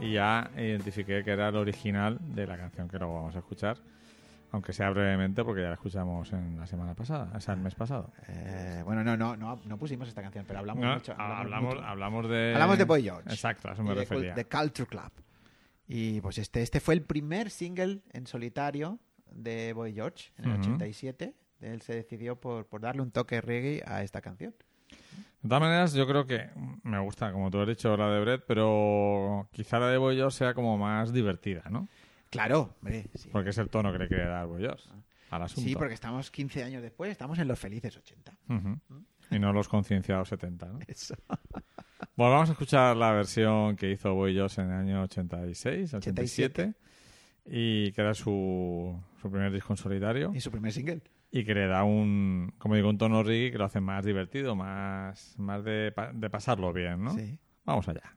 Y 0.00 0.12
ya 0.14 0.50
identifiqué 0.56 1.22
que 1.22 1.30
era 1.30 1.48
el 1.50 1.56
original 1.56 2.16
de 2.20 2.46
la 2.46 2.56
canción 2.56 2.88
que 2.88 2.98
luego 2.98 3.14
vamos 3.16 3.36
a 3.36 3.40
escuchar. 3.40 3.76
Aunque 4.54 4.72
sea 4.72 4.88
brevemente, 4.90 5.42
porque 5.42 5.62
ya 5.62 5.68
la 5.68 5.74
escuchamos 5.74 6.32
en 6.32 6.56
la 6.60 6.66
semana 6.68 6.94
pasada, 6.94 7.28
o 7.34 7.40
sea, 7.40 7.54
el 7.54 7.60
mes 7.60 7.74
pasado. 7.74 8.12
Eh, 8.28 8.82
bueno, 8.84 9.02
no, 9.02 9.16
no, 9.16 9.36
no, 9.36 9.60
no 9.64 9.76
pusimos 9.78 10.06
esta 10.06 10.22
canción, 10.22 10.44
pero 10.46 10.60
hablamos 10.60 10.84
No, 10.84 10.94
mucho. 10.94 11.12
hablamos, 11.18 11.74
mucho. 11.74 11.84
hablamos 11.84 12.28
de. 12.28 12.52
Hablamos 12.54 12.78
de 12.78 12.84
Boy 12.84 13.02
George. 13.02 13.28
Exacto, 13.30 13.68
a 13.68 13.72
eso 13.72 13.82
Y 13.82 13.84
me 13.86 13.94
de, 13.94 14.00
refería. 14.00 14.34
de 14.34 14.44
Culture 14.44 14.86
Club. 14.88 15.10
Y 15.88 16.20
pues 16.20 16.38
este, 16.38 16.62
este 16.62 16.78
fue 16.78 16.94
el 16.94 17.02
primer 17.02 17.50
single 17.50 18.00
en 18.12 18.28
solitario 18.28 19.00
de 19.32 19.72
Boy 19.72 19.92
George 19.92 20.30
en 20.38 20.44
el 20.44 20.50
Ujú. 20.52 20.60
87. 20.60 21.34
Él 21.60 21.82
se 21.82 21.94
decidió 21.96 22.36
por, 22.36 22.66
por 22.66 22.80
darle 22.80 23.02
un 23.02 23.10
toque 23.10 23.40
reggae 23.40 23.82
a 23.86 24.02
esta 24.04 24.20
canción. 24.20 24.54
De 25.42 25.48
todas 25.48 25.60
maneras, 25.62 25.92
yo 25.94 26.06
creo 26.06 26.26
que 26.26 26.48
me 26.84 26.98
gusta, 27.00 27.32
como 27.32 27.50
tú 27.50 27.60
has 27.60 27.66
dicho, 27.68 27.96
la 27.96 28.08
de 28.08 28.20
Brett, 28.20 28.44
pero 28.46 29.48
quizá 29.52 29.78
la 29.80 29.88
de 29.88 29.98
Boy 29.98 30.14
George 30.16 30.38
sea 30.38 30.54
como 30.54 30.78
más 30.78 31.12
divertida, 31.12 31.64
¿no? 31.70 31.88
Claro, 32.34 32.74
hombre, 32.80 33.06
sí. 33.14 33.28
Porque 33.32 33.50
es 33.50 33.58
el 33.58 33.68
tono 33.70 33.92
que 33.92 33.98
le 33.98 34.08
quiere 34.08 34.26
dar 34.26 34.46
Boy 34.46 34.60
George 34.62 34.88
al 35.30 35.42
asunto. 35.42 35.68
Sí, 35.68 35.74
porque 35.76 35.94
estamos 35.94 36.30
15 36.30 36.64
años 36.64 36.82
después, 36.82 37.10
estamos 37.10 37.38
en 37.38 37.46
los 37.48 37.58
felices 37.58 37.96
80. 37.96 38.36
Ujú. 38.48 38.80
Y 39.30 39.38
no 39.38 39.52
los 39.52 39.68
concienciados 39.68 40.28
70, 40.28 40.66
¿no? 40.66 40.78
Eso. 40.86 41.14
Bueno, 42.16 42.32
vamos 42.34 42.48
a 42.50 42.52
escuchar 42.52 42.96
la 42.96 43.12
versión 43.12 43.76
que 43.76 43.90
hizo 43.90 44.12
Boy 44.14 44.34
George 44.34 44.60
en 44.60 44.68
el 44.68 44.72
año 44.74 45.02
86, 45.04 45.94
87, 45.94 46.74
y 47.46 47.90
que 47.92 48.00
era 48.00 48.14
su, 48.14 49.00
su 49.20 49.30
primer 49.30 49.50
disco 49.52 49.72
en 49.72 49.76
solitario, 49.78 50.30
Y 50.34 50.40
su 50.40 50.50
primer 50.50 50.70
single. 50.72 51.02
y 51.30 51.44
que 51.44 51.54
le 51.54 51.66
da 51.66 51.82
un, 51.82 52.52
como 52.58 52.74
digo, 52.76 52.88
un 52.90 52.98
tono 52.98 53.22
reggae 53.22 53.50
que 53.52 53.58
lo 53.58 53.64
hace 53.64 53.80
más 53.80 54.04
divertido, 54.04 54.54
más, 54.54 55.34
más 55.38 55.64
de, 55.64 55.92
de 56.14 56.30
pasarlo 56.30 56.72
bien, 56.72 57.02
¿no? 57.02 57.14
Sí. 57.14 57.38
Vamos 57.64 57.88
allá. 57.88 58.16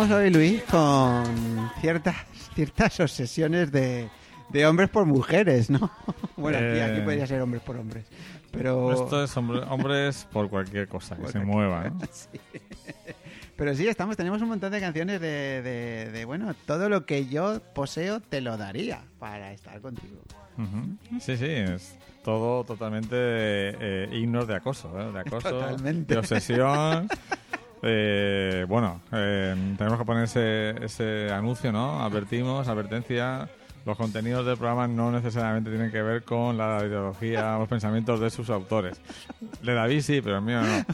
Estamos 0.00 0.18
hoy, 0.22 0.30
Luis, 0.30 0.62
con 0.62 1.70
ciertas, 1.82 2.16
ciertas 2.54 2.98
obsesiones 3.00 3.70
de, 3.70 4.08
de 4.48 4.66
hombres 4.66 4.88
por 4.88 5.04
mujeres, 5.04 5.68
¿no? 5.68 5.90
Bueno, 6.38 6.56
aquí, 6.56 6.78
Eh. 6.78 6.82
aquí 6.82 7.00
podría 7.02 7.26
ser 7.26 7.42
hombres 7.42 7.62
por 7.62 7.76
hombres. 7.76 8.06
Pero, 8.50 8.94
Esto 8.94 9.22
es 9.22 9.36
hombre- 9.36 9.60
hombres 9.68 10.26
por 10.32 10.48
cualquier 10.48 10.88
cosa 10.88 11.16
que 11.16 11.28
se 11.28 11.40
mueva, 11.40 11.90
¿no? 11.90 11.98
pero 13.56 13.74
sí, 13.74 13.86
estamos, 13.88 14.16
tenemos 14.16 14.40
un 14.40 14.48
montón 14.48 14.72
de 14.72 14.80
canciones 14.80 15.20
de, 15.20 15.60
de, 15.60 16.10
de, 16.10 16.24
bueno, 16.24 16.54
todo 16.64 16.88
lo 16.88 17.04
que 17.04 17.26
yo 17.26 17.60
poseo 17.74 18.20
te 18.20 18.40
lo 18.40 18.56
daría 18.56 19.02
para 19.18 19.52
estar 19.52 19.82
contigo. 19.82 20.22
Sí, 21.20 21.36
sí, 21.36 21.44
es 21.46 21.94
todo 22.24 22.64
totalmente 22.64 23.16
eh, 23.18 24.08
himnos 24.12 24.46
de 24.48 24.54
acoso, 24.56 24.98
¿eh? 24.98 25.12
de 25.12 25.20
acoso, 25.20 25.50
Totalmente. 25.50 26.14
de 26.14 26.18
obsesión. 26.20 27.06
Eh, 27.82 28.64
bueno, 28.68 29.00
eh, 29.12 29.54
tenemos 29.78 29.98
que 29.98 30.04
poner 30.04 30.24
ese, 30.24 30.74
ese 30.84 31.30
anuncio, 31.32 31.72
¿no? 31.72 32.02
Advertimos, 32.02 32.68
advertencia. 32.68 33.48
Los 33.86 33.96
contenidos 33.96 34.44
del 34.44 34.58
programa 34.58 34.86
no 34.86 35.10
necesariamente 35.10 35.70
tienen 35.70 35.90
que 35.90 36.02
ver 36.02 36.22
con 36.22 36.58
la 36.58 36.84
ideología 36.84 37.56
o 37.56 37.60
los 37.60 37.68
pensamientos 37.68 38.20
de 38.20 38.28
sus 38.28 38.50
autores. 38.50 39.00
De 39.62 39.72
David 39.72 40.02
sí, 40.02 40.20
pero 40.20 40.36
el 40.36 40.42
mío 40.42 40.60
no. 40.60 40.84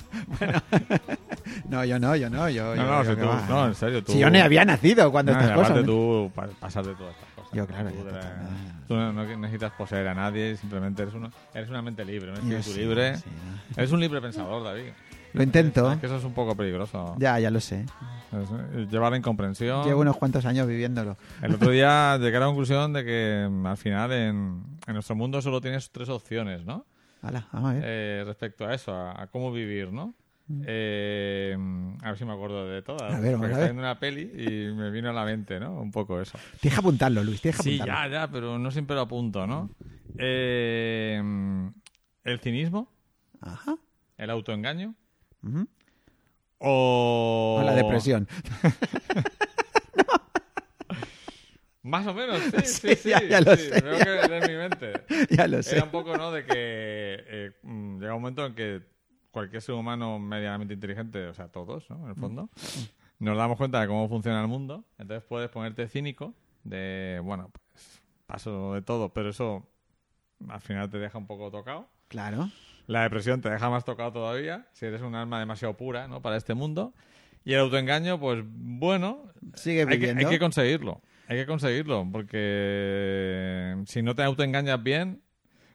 No, 1.68 1.84
yo 1.84 1.98
no, 1.98 2.14
yo 2.14 2.30
no, 2.30 2.48
yo... 2.48 2.76
No, 2.76 2.84
no, 2.84 3.02
yo 3.04 3.10
si 3.14 3.16
tú- 3.20 3.26
no, 3.52 3.66
en 3.66 3.74
serio, 3.74 4.04
tú- 4.04 4.12
Si 4.12 4.18
yo 4.18 4.30
ni 4.30 4.38
había 4.38 4.64
nacido 4.64 5.10
cuando 5.10 5.32
No, 5.32 5.40
estas 5.40 5.56
cosas... 5.56 5.76
¿no? 5.78 5.84
tú 5.84 6.30
pa- 6.34 6.46
pasas 6.60 6.86
de 6.86 6.94
todas 6.94 7.12
estas 7.14 7.28
cosas. 7.34 7.52
Yo, 7.52 7.66
claro, 7.66 7.90
Tú, 7.90 7.96
yo 7.96 8.04
total, 8.04 8.32
tú 8.88 8.94
no, 8.94 9.12
no 9.12 9.24
necesitas 9.38 9.72
poseer 9.72 10.06
a 10.08 10.14
nadie, 10.14 10.56
simplemente 10.56 11.02
eres, 11.02 11.14
uno, 11.14 11.30
eres 11.54 11.68
una 11.68 11.82
mente 11.82 12.04
libre, 12.04 12.30
un 12.32 12.36
espíritu 12.52 12.70
sí, 12.70 12.78
libre. 12.78 13.16
sí, 13.16 13.24
Eres 13.76 13.90
un 13.92 14.00
libre 14.00 14.20
pensador, 14.20 14.62
David. 14.62 14.90
Lo 15.36 15.42
intento. 15.42 15.92
Es 15.92 15.98
que 15.98 16.06
eso 16.06 16.16
es 16.16 16.24
un 16.24 16.32
poco 16.34 16.54
peligroso. 16.56 17.14
Ya, 17.18 17.38
ya 17.38 17.50
lo 17.50 17.60
sé. 17.60 17.84
Es- 18.32 18.90
lleva 18.90 19.08
la 19.10 19.16
incomprensión. 19.16 19.84
Llevo 19.86 20.00
unos 20.00 20.16
cuantos 20.16 20.44
años 20.46 20.66
viviéndolo. 20.66 21.16
El 21.42 21.54
otro 21.54 21.70
día 21.70 22.16
llegué 22.20 22.36
a 22.36 22.40
la 22.40 22.46
conclusión 22.46 22.92
de 22.92 23.04
que 23.04 23.48
mm, 23.50 23.66
al 23.66 23.76
final 23.76 24.12
en, 24.12 24.62
en 24.86 24.92
nuestro 24.94 25.14
mundo 25.16 25.40
solo 25.42 25.60
tienes 25.60 25.90
tres 25.90 26.08
opciones, 26.08 26.64
¿no? 26.64 26.84
Hala, 27.22 27.46
vamos 27.52 27.70
a 27.70 27.74
ver. 27.74 27.82
Eh, 27.86 28.22
respecto 28.26 28.66
a 28.66 28.74
eso, 28.74 28.92
a, 28.94 29.22
a 29.22 29.26
cómo 29.28 29.52
vivir, 29.52 29.92
¿no? 29.92 30.14
Eh, 30.64 31.56
a 32.02 32.08
ver 32.10 32.18
si 32.18 32.24
me 32.24 32.32
acuerdo 32.32 32.68
de 32.68 32.80
todas. 32.82 33.12
Mm. 33.12 33.16
A 33.16 33.20
ver, 33.20 33.36
porque 33.36 33.54
a 33.54 33.56
ver. 33.58 33.66
viendo 33.66 33.82
una 33.82 33.98
peli 33.98 34.22
y 34.36 34.72
me 34.74 34.90
vino 34.90 35.10
a 35.10 35.12
la 35.12 35.24
mente, 35.24 35.58
¿no? 35.58 35.72
Un 35.80 35.90
poco 35.90 36.20
eso. 36.20 36.38
Tienes 36.60 36.76
que 36.78 36.80
apuntarlo, 36.80 37.24
Luis, 37.24 37.40
tienes 37.40 37.56
que 37.56 37.62
Sí, 37.64 37.76
apuntarlo. 37.80 38.10
ya, 38.14 38.20
ya, 38.26 38.30
pero 38.30 38.58
no 38.58 38.70
siempre 38.70 38.94
lo 38.94 39.02
apunto, 39.02 39.46
¿no? 39.46 39.70
Eh, 40.18 41.20
el 42.24 42.38
cinismo, 42.40 42.88
Ajá. 43.40 43.76
el 44.18 44.30
autoengaño 44.30 44.94
O... 46.58 47.58
O 47.60 47.62
la 47.64 47.74
depresión. 47.74 48.26
Más 51.82 52.06
o 52.06 52.14
menos, 52.14 52.38
sí, 52.42 52.50
sí, 52.64 52.88
Sí, 52.88 52.96
sí. 52.96 53.10
ya- 53.10 53.22
ya 53.22 53.40
lo 53.40 53.56
sí, 53.56 53.62
sé, 53.68 53.80
Veo 53.80 53.98
ya 53.98 54.04
que 54.22 54.28
lees 54.28 54.48
mi 54.48 54.56
mente. 54.56 54.92
ya 55.36 55.46
lo 55.46 55.62
sé. 55.62 55.76
Era 55.76 55.84
un 55.84 55.90
poco, 55.90 56.16
¿no? 56.16 56.32
De 56.32 56.44
que 56.44 56.52
eh, 56.52 57.52
mm, 57.62 58.00
llega 58.00 58.14
un 58.14 58.22
momento 58.22 58.44
en 58.44 58.54
que 58.56 58.82
cualquier 59.30 59.62
ser 59.62 59.74
humano 59.76 60.18
medianamente 60.18 60.74
inteligente, 60.74 61.26
o 61.26 61.34
sea, 61.34 61.46
todos, 61.48 61.88
¿no? 61.90 62.02
En 62.04 62.08
el 62.10 62.16
fondo, 62.16 62.48
nos 63.20 63.36
damos 63.36 63.56
cuenta 63.56 63.80
de 63.80 63.86
cómo 63.86 64.08
funciona 64.08 64.40
el 64.40 64.48
mundo. 64.48 64.84
Entonces 64.98 65.22
puedes 65.28 65.48
ponerte 65.48 65.86
cínico 65.88 66.34
de, 66.64 67.20
bueno, 67.22 67.50
pues 67.52 68.02
paso 68.26 68.74
de 68.74 68.82
todo, 68.82 69.10
pero 69.12 69.28
eso 69.30 69.68
al 70.48 70.60
final 70.60 70.90
te 70.90 70.98
deja 70.98 71.18
un 71.18 71.26
poco 71.28 71.50
tocado. 71.52 71.88
Claro. 72.08 72.50
La 72.86 73.02
depresión 73.02 73.40
te 73.40 73.50
deja 73.50 73.68
más 73.70 73.84
tocado 73.84 74.12
todavía, 74.12 74.66
si 74.72 74.86
eres 74.86 75.02
un 75.02 75.14
alma 75.14 75.40
demasiado 75.40 75.76
pura, 75.76 76.06
¿no? 76.08 76.22
Para 76.22 76.36
este 76.36 76.54
mundo. 76.54 76.94
Y 77.44 77.52
el 77.54 77.60
autoengaño, 77.60 78.18
pues 78.18 78.42
bueno, 78.46 79.24
Sigue 79.54 79.86
hay 79.88 79.98
que, 80.00 80.10
hay 80.10 80.26
que 80.26 80.38
conseguirlo. 80.38 81.00
Hay 81.28 81.36
que 81.38 81.46
conseguirlo, 81.46 82.06
porque 82.12 83.76
si 83.86 84.02
no 84.02 84.14
te 84.14 84.22
autoengañas 84.22 84.82
bien, 84.82 85.22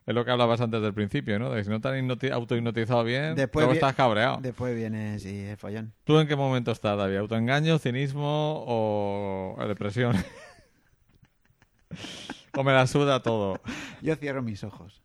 es 0.06 0.14
lo 0.14 0.24
que 0.24 0.30
hablabas 0.30 0.60
antes 0.60 0.82
del 0.82 0.94
principio, 0.94 1.38
¿no? 1.38 1.50
De 1.50 1.58
que 1.58 1.64
si 1.64 1.70
no 1.70 1.80
te 1.80 1.88
hipnoti- 1.90 2.32
autohipnotizado 2.32 3.04
bien, 3.04 3.34
Después 3.34 3.62
luego 3.64 3.74
estás 3.74 3.94
cabreado. 3.94 4.38
Después 4.40 4.74
viene, 4.74 5.18
sí, 5.18 5.44
el 5.44 5.56
follón. 5.56 5.92
¿Tú 6.04 6.18
en 6.18 6.26
qué 6.26 6.36
momento 6.36 6.72
estás, 6.72 6.96
David? 6.98 7.16
¿Autoengaño, 7.18 7.78
cinismo 7.78 8.64
o 8.66 9.56
depresión? 9.68 10.16
o 12.56 12.64
me 12.64 12.72
la 12.72 12.86
suda 12.86 13.22
todo. 13.22 13.60
Yo 14.00 14.16
cierro 14.16 14.42
mis 14.42 14.64
ojos. 14.64 15.02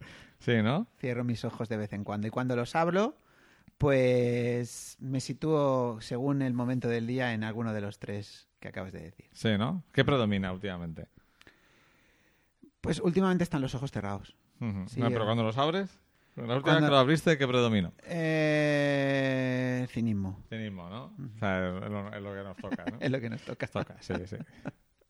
Sí, 0.48 0.64
¿no? 0.64 0.88
Cierro 0.98 1.26
mis 1.26 1.44
ojos 1.44 1.68
de 1.68 1.76
vez 1.76 1.91
en 1.91 2.06
cuando. 2.06 2.26
Y 2.26 2.30
cuando 2.30 2.56
los 2.56 2.74
abro, 2.74 3.18
pues 3.78 4.95
me 5.02 5.19
sitúo, 5.19 5.98
según 5.99 6.41
el 6.41 6.53
momento 6.53 6.88
del 6.88 7.06
día, 7.06 7.34
en 7.34 7.44
alguno 7.44 7.74
de 7.74 7.82
los 7.82 7.99
tres 7.99 8.48
que 8.61 8.69
acabas 8.69 8.94
de 8.94 9.02
decir. 9.02 9.26
Sí, 9.34 9.57
¿no? 9.57 9.84
¿Qué 9.91 10.06
predomina 10.06 10.53
últimamente? 10.53 11.07
Pues 12.80 13.02
últimamente 13.02 13.44
están 13.44 13.61
los 13.61 13.76
ojos 13.76 13.91
cerrados. 13.91 14.38
Sí, 14.88 15.02
no, 15.02 15.10
pero 15.10 15.26
cuando 15.26 15.44
los 15.44 15.57
abres, 15.57 15.99
la 16.38 16.44
última 16.44 16.61
Cuando- 16.61 16.80
vez 16.80 16.86
que 16.86 16.91
lo 16.91 16.98
abriste, 16.98 17.38
¿qué 17.38 17.45
predomina? 17.48 17.91
Eh, 18.06 19.86
cinismo. 19.90 20.41
Cinismo, 20.49 20.90
¿no? 20.90 21.06
O 21.36 21.40
sea, 21.40 21.68
es 21.68 21.91
lo, 21.91 22.14
es 22.14 22.22
lo 22.22 22.34
que 22.34 22.44
nos 22.44 22.57
toca, 22.57 22.86
¿no? 22.90 22.98
Es 23.02 23.11
lo 23.11 23.19
que 23.19 23.30
nos 23.30 23.41
toca. 23.41 23.68
toca, 23.68 23.98
sí, 24.02 24.14
sí. 24.26 24.38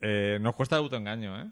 Eh, 0.01 0.39
nos 0.41 0.55
cuesta 0.55 0.77
el 0.77 0.83
autoengaño, 0.83 1.39
¿eh? 1.41 1.51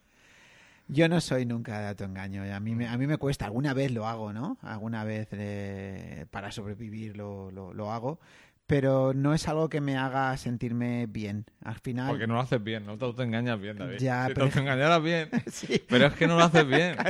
Yo 0.88 1.10
no 1.10 1.20
soy 1.20 1.46
nunca 1.46 1.80
de 1.80 1.88
autoengaño. 1.88 2.44
A 2.54 2.60
mí 2.60 2.76
me, 2.76 2.88
a 2.88 2.98
mí 2.98 3.08
me 3.08 3.18
cuesta. 3.18 3.46
Alguna 3.46 3.74
vez 3.74 3.92
lo 3.92 4.08
hago, 4.08 4.34
¿no? 4.34 4.58
Alguna 4.62 5.04
vez 5.04 5.28
eh, 5.32 6.26
para 6.30 6.52
sobrevivir 6.52 7.18
lo, 7.18 7.50
lo, 7.52 7.74
lo 7.74 7.92
hago. 7.92 8.20
Pero 8.68 9.14
no 9.14 9.34
es 9.36 9.48
algo 9.48 9.70
que 9.70 9.80
me 9.80 9.96
haga 9.96 10.36
sentirme 10.38 11.06
bien. 11.08 11.46
Al 11.64 11.76
final... 11.76 12.10
Porque 12.10 12.26
no 12.26 12.34
lo 12.34 12.40
haces 12.40 12.64
bien, 12.64 12.84
no 12.86 12.98
te 12.98 13.06
autoengañas 13.06 13.60
bien, 13.62 13.78
David. 13.78 13.98
Ya, 14.00 14.24
si 14.24 14.30
te 14.30 14.34
pero- 14.34 14.46
autoengañaras 14.48 15.04
bien, 15.04 15.30
Sí. 15.52 15.84
pero 15.88 16.08
es 16.08 16.14
que 16.14 16.26
no 16.28 16.36
lo 16.38 16.44
haces 16.46 16.68
bien. 16.68 16.96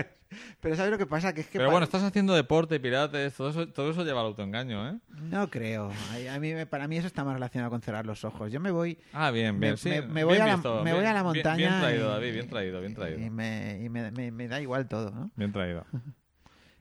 Pero 0.60 0.76
¿sabes 0.76 0.92
lo 0.92 0.98
que 0.98 1.06
pasa? 1.06 1.34
Que 1.34 1.42
es 1.42 1.48
que 1.48 1.60
Pero 1.60 1.72
bueno, 1.72 1.86
estás 1.86 2.04
haciendo 2.04 2.34
deporte, 2.36 2.78
pirates, 2.82 3.34
todo 3.36 3.50
eso, 3.52 3.70
todo 3.70 3.92
eso 3.92 4.04
lleva 4.04 4.20
al 4.20 4.26
autoengaño, 4.26 4.90
¿eh? 4.90 5.00
No 5.30 5.50
creo. 5.50 5.92
A, 6.30 6.40
mí, 6.40 6.52
para 6.66 6.90
mí 6.90 6.98
eso 6.98 7.08
está 7.08 7.24
más 7.24 7.36
relacionado 7.36 7.72
con 7.72 7.82
cerrar 7.82 8.06
los 8.06 8.26
ojos. 8.26 8.52
Yo 8.52 8.60
me 8.60 8.72
voy... 8.72 8.98
Ah, 9.14 9.32
bien, 9.32 9.58
bien, 9.62 9.74
Me- 9.74 9.78
sí. 9.78 9.88
me- 9.90 10.02
me 10.02 10.14
bien 10.14 10.28
voy 10.28 10.38
a 10.40 10.46
la- 10.48 10.54
visto, 10.56 10.78
me 10.80 10.84
bien- 10.92 10.96
voy 10.98 11.06
a 11.06 11.14
la 11.14 11.22
bien- 11.22 11.24
montaña 11.24 11.56
Bien, 11.56 11.80
traído, 11.80 12.08
y- 12.10 12.12
David, 12.12 12.34
bien 12.34 12.50
traído, 12.50 12.82
bien 12.82 12.94
traído. 12.96 13.20
Y, 13.26 13.30
me, 13.30 13.80
y 13.82 13.90
me 13.90 14.48
da 14.50 14.60
igual 14.60 14.90
todo, 14.90 15.12
¿no? 15.12 15.32
Bien 15.38 15.54
traído. 15.54 15.86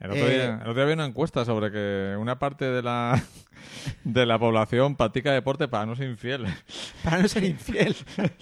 El 0.04 0.10
otro, 0.10 0.26
Eh, 0.26 0.34
día, 0.34 0.54
el 0.56 0.60
otro 0.60 0.74
día 0.74 0.82
había 0.82 0.94
una 0.94 1.06
encuesta 1.06 1.44
sobre 1.44 1.70
que 1.72 2.16
una 2.18 2.38
parte 2.38 2.66
de 2.66 2.82
la, 2.82 3.22
de 4.04 4.26
la 4.26 4.38
población 4.38 4.96
practica 4.96 5.32
deporte 5.32 5.66
para 5.66 5.86
no 5.86 5.96
ser 5.96 6.08
infiel. 6.08 6.46
Para 7.04 7.18
no 7.22 7.28
ser 7.28 7.44
infiel. 7.44 7.96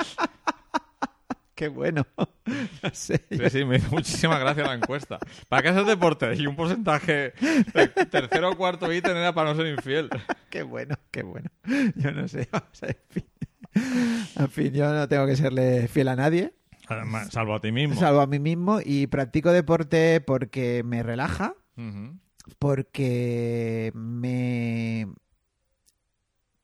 Qué 1.54 1.68
bueno. 1.68 2.04
No 2.82 2.90
sé. 2.92 3.20
Sí, 3.30 3.50
sí, 3.50 3.64
me 3.64 3.76
hizo 3.76 3.90
muchísima 3.90 4.38
gracia 4.38 4.64
la 4.64 4.74
encuesta. 4.74 5.18
¿Para 5.48 5.62
qué 5.62 5.68
hacer 5.68 5.84
deporte? 5.84 6.34
Y 6.34 6.46
un 6.48 6.56
porcentaje 6.56 7.34
de 7.74 7.88
tercero 8.10 8.50
o 8.50 8.56
cuarto 8.56 8.92
ítem 8.92 9.16
era 9.16 9.32
para 9.32 9.50
no 9.50 9.56
ser 9.56 9.66
infiel. 9.68 10.08
Qué 10.50 10.62
bueno, 10.64 10.96
qué 11.12 11.22
bueno. 11.22 11.50
Yo 11.94 12.10
no 12.10 12.26
sé. 12.26 12.48
vamos 12.50 12.82
a 12.82 12.86
ver, 12.86 12.96
en 13.08 13.12
fin. 13.14 13.24
En 14.40 14.48
fin, 14.50 14.72
yo 14.72 14.92
no 14.92 15.06
tengo 15.06 15.26
que 15.26 15.36
serle 15.36 15.86
fiel 15.86 16.08
a 16.08 16.16
nadie, 16.16 16.52
Además, 16.88 17.28
Salvo 17.30 17.54
a 17.54 17.60
ti 17.60 17.72
mismo. 17.72 17.94
salvo 17.98 18.20
a 18.20 18.26
mí 18.26 18.38
mismo, 18.38 18.80
y 18.84 19.06
practico 19.06 19.52
deporte 19.52 20.20
porque 20.20 20.82
me 20.84 21.02
relaja, 21.02 21.54
porque 22.58 23.92
me... 23.94 25.06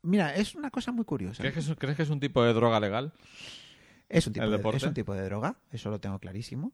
Mira, 0.03 0.35
es 0.35 0.55
una 0.55 0.71
cosa 0.71 0.93
muy 0.93 1.05
curiosa. 1.05 1.43
¿Crees 1.43 1.55
que, 1.55 1.61
es, 1.61 1.79
crees 1.79 1.97
que 1.97 2.03
es 2.03 2.11
un 2.11 2.21
tipo 2.21 2.43
de 2.43 2.53
droga 2.53 2.81
legal? 2.81 3.13
Es 4.09 4.27
un 4.27 4.33
tipo, 4.33 4.45
el 4.45 4.51
de, 4.51 4.57
deporte? 4.57 4.79
es 4.79 4.83
un 4.85 4.95
tipo 4.95 5.15
de 5.15 5.23
droga, 5.23 5.57
eso 5.71 5.91
lo 5.91 6.01
tengo 6.01 6.19
clarísimo. 6.19 6.73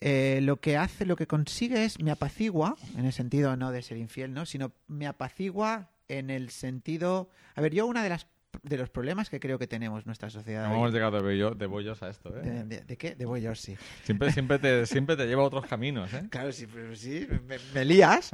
Eh, 0.00 0.40
lo 0.42 0.60
que 0.60 0.76
hace, 0.76 1.06
lo 1.06 1.16
que 1.16 1.26
consigue 1.26 1.84
es 1.84 2.00
me 2.00 2.10
apacigua, 2.10 2.76
en 2.96 3.04
el 3.04 3.12
sentido 3.12 3.56
no 3.56 3.72
de 3.72 3.82
ser 3.82 3.98
infiel, 3.98 4.32
¿no? 4.32 4.46
Sino 4.46 4.72
me 4.88 5.06
apacigua 5.06 5.90
en 6.08 6.30
el 6.30 6.50
sentido. 6.50 7.30
A 7.54 7.60
ver, 7.60 7.74
yo 7.74 7.86
una 7.86 8.02
de 8.02 8.08
las 8.10 8.26
de 8.62 8.76
los 8.78 8.88
problemas 8.90 9.30
que 9.30 9.40
creo 9.40 9.58
que 9.58 9.66
tenemos 9.66 10.06
nuestra 10.06 10.30
sociedad. 10.30 10.64
¿Cómo 10.64 10.74
hoy- 10.76 10.80
hemos 10.82 10.92
llegado 10.94 11.20
de, 11.20 11.22
bollo- 11.22 11.54
de 11.54 11.66
bollos 11.66 12.02
a 12.02 12.08
esto? 12.10 12.28
¿eh? 12.36 12.40
de, 12.42 12.64
de- 12.64 12.80
de 12.82 12.96
qué? 12.96 13.14
De 13.14 13.24
Boyos, 13.24 13.60
sí. 13.60 13.76
Siempre, 14.04 14.32
siempre, 14.32 14.58
te, 14.58 14.86
siempre 14.86 15.16
te 15.16 15.26
lleva 15.26 15.42
a 15.42 15.46
otros 15.46 15.66
caminos. 15.66 16.12
¿eh? 16.14 16.24
Claro, 16.30 16.52
sí, 16.52 16.66
pero 16.72 16.94
sí, 16.96 17.26
me, 17.46 17.56
me 17.74 17.84
lías. 17.84 18.30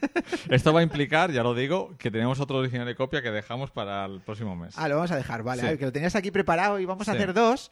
Esto 0.50 0.72
va 0.72 0.80
a 0.80 0.82
implicar, 0.82 1.30
ya 1.32 1.42
lo 1.42 1.54
digo, 1.54 1.96
que 1.98 2.10
tenemos 2.10 2.40
otro 2.40 2.58
original 2.58 2.86
de 2.86 2.94
copia 2.94 3.22
que 3.22 3.30
dejamos 3.30 3.70
para 3.70 4.04
el 4.06 4.20
próximo 4.20 4.56
mes. 4.56 4.74
Ah, 4.76 4.88
lo 4.88 4.96
vamos 4.96 5.10
a 5.10 5.16
dejar, 5.16 5.42
vale. 5.42 5.60
Sí. 5.60 5.66
A 5.66 5.70
ver, 5.70 5.78
que 5.78 5.84
lo 5.86 5.92
tenías 5.92 6.14
aquí 6.16 6.30
preparado 6.30 6.78
y 6.78 6.84
vamos 6.84 7.08
a 7.08 7.12
hacer 7.12 7.32
dos. 7.32 7.70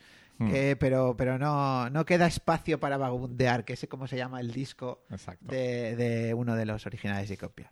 Que- 0.51 0.75
pero 0.75 1.15
pero 1.17 1.39
no, 1.39 1.89
no 1.91 2.05
queda 2.05 2.27
espacio 2.27 2.81
para 2.81 2.97
vagabundear, 2.97 3.65
que 3.65 3.75
es 3.75 3.87
como 3.89 4.09
se 4.09 4.17
llama 4.17 4.41
el 4.41 4.51
disco 4.51 5.05
de, 5.41 5.95
de 5.95 6.35
uno 6.35 6.57
de 6.57 6.67
los 6.67 6.87
originales 6.87 7.29
de 7.29 7.37
copia. 7.37 7.71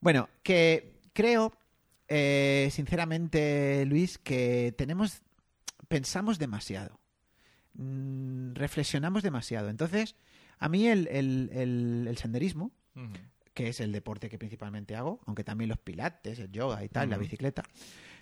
Bueno, 0.00 0.28
que 0.42 0.98
creo, 1.14 1.54
eh, 2.08 2.68
sinceramente, 2.70 3.84
Luis, 3.86 4.18
que 4.18 4.74
tenemos, 4.76 5.22
pensamos 5.88 6.38
demasiado, 6.38 7.00
Mm, 7.76 8.54
reflexionamos 8.54 9.24
demasiado. 9.24 9.68
Entonces, 9.68 10.14
a 10.58 10.68
mí 10.68 10.86
el, 10.86 11.08
el- 11.08 11.50
el- 11.52 12.06
el 12.08 12.16
senderismo, 12.18 12.70
que 13.52 13.68
es 13.68 13.80
el 13.80 13.90
deporte 13.90 14.28
que 14.30 14.38
principalmente 14.38 14.94
hago, 14.94 15.20
aunque 15.26 15.42
también 15.42 15.68
los 15.70 15.78
pilates, 15.78 16.38
el 16.38 16.52
yoga 16.52 16.84
y 16.84 16.88
tal, 16.88 17.10
la 17.10 17.16
bicicleta, 17.18 17.64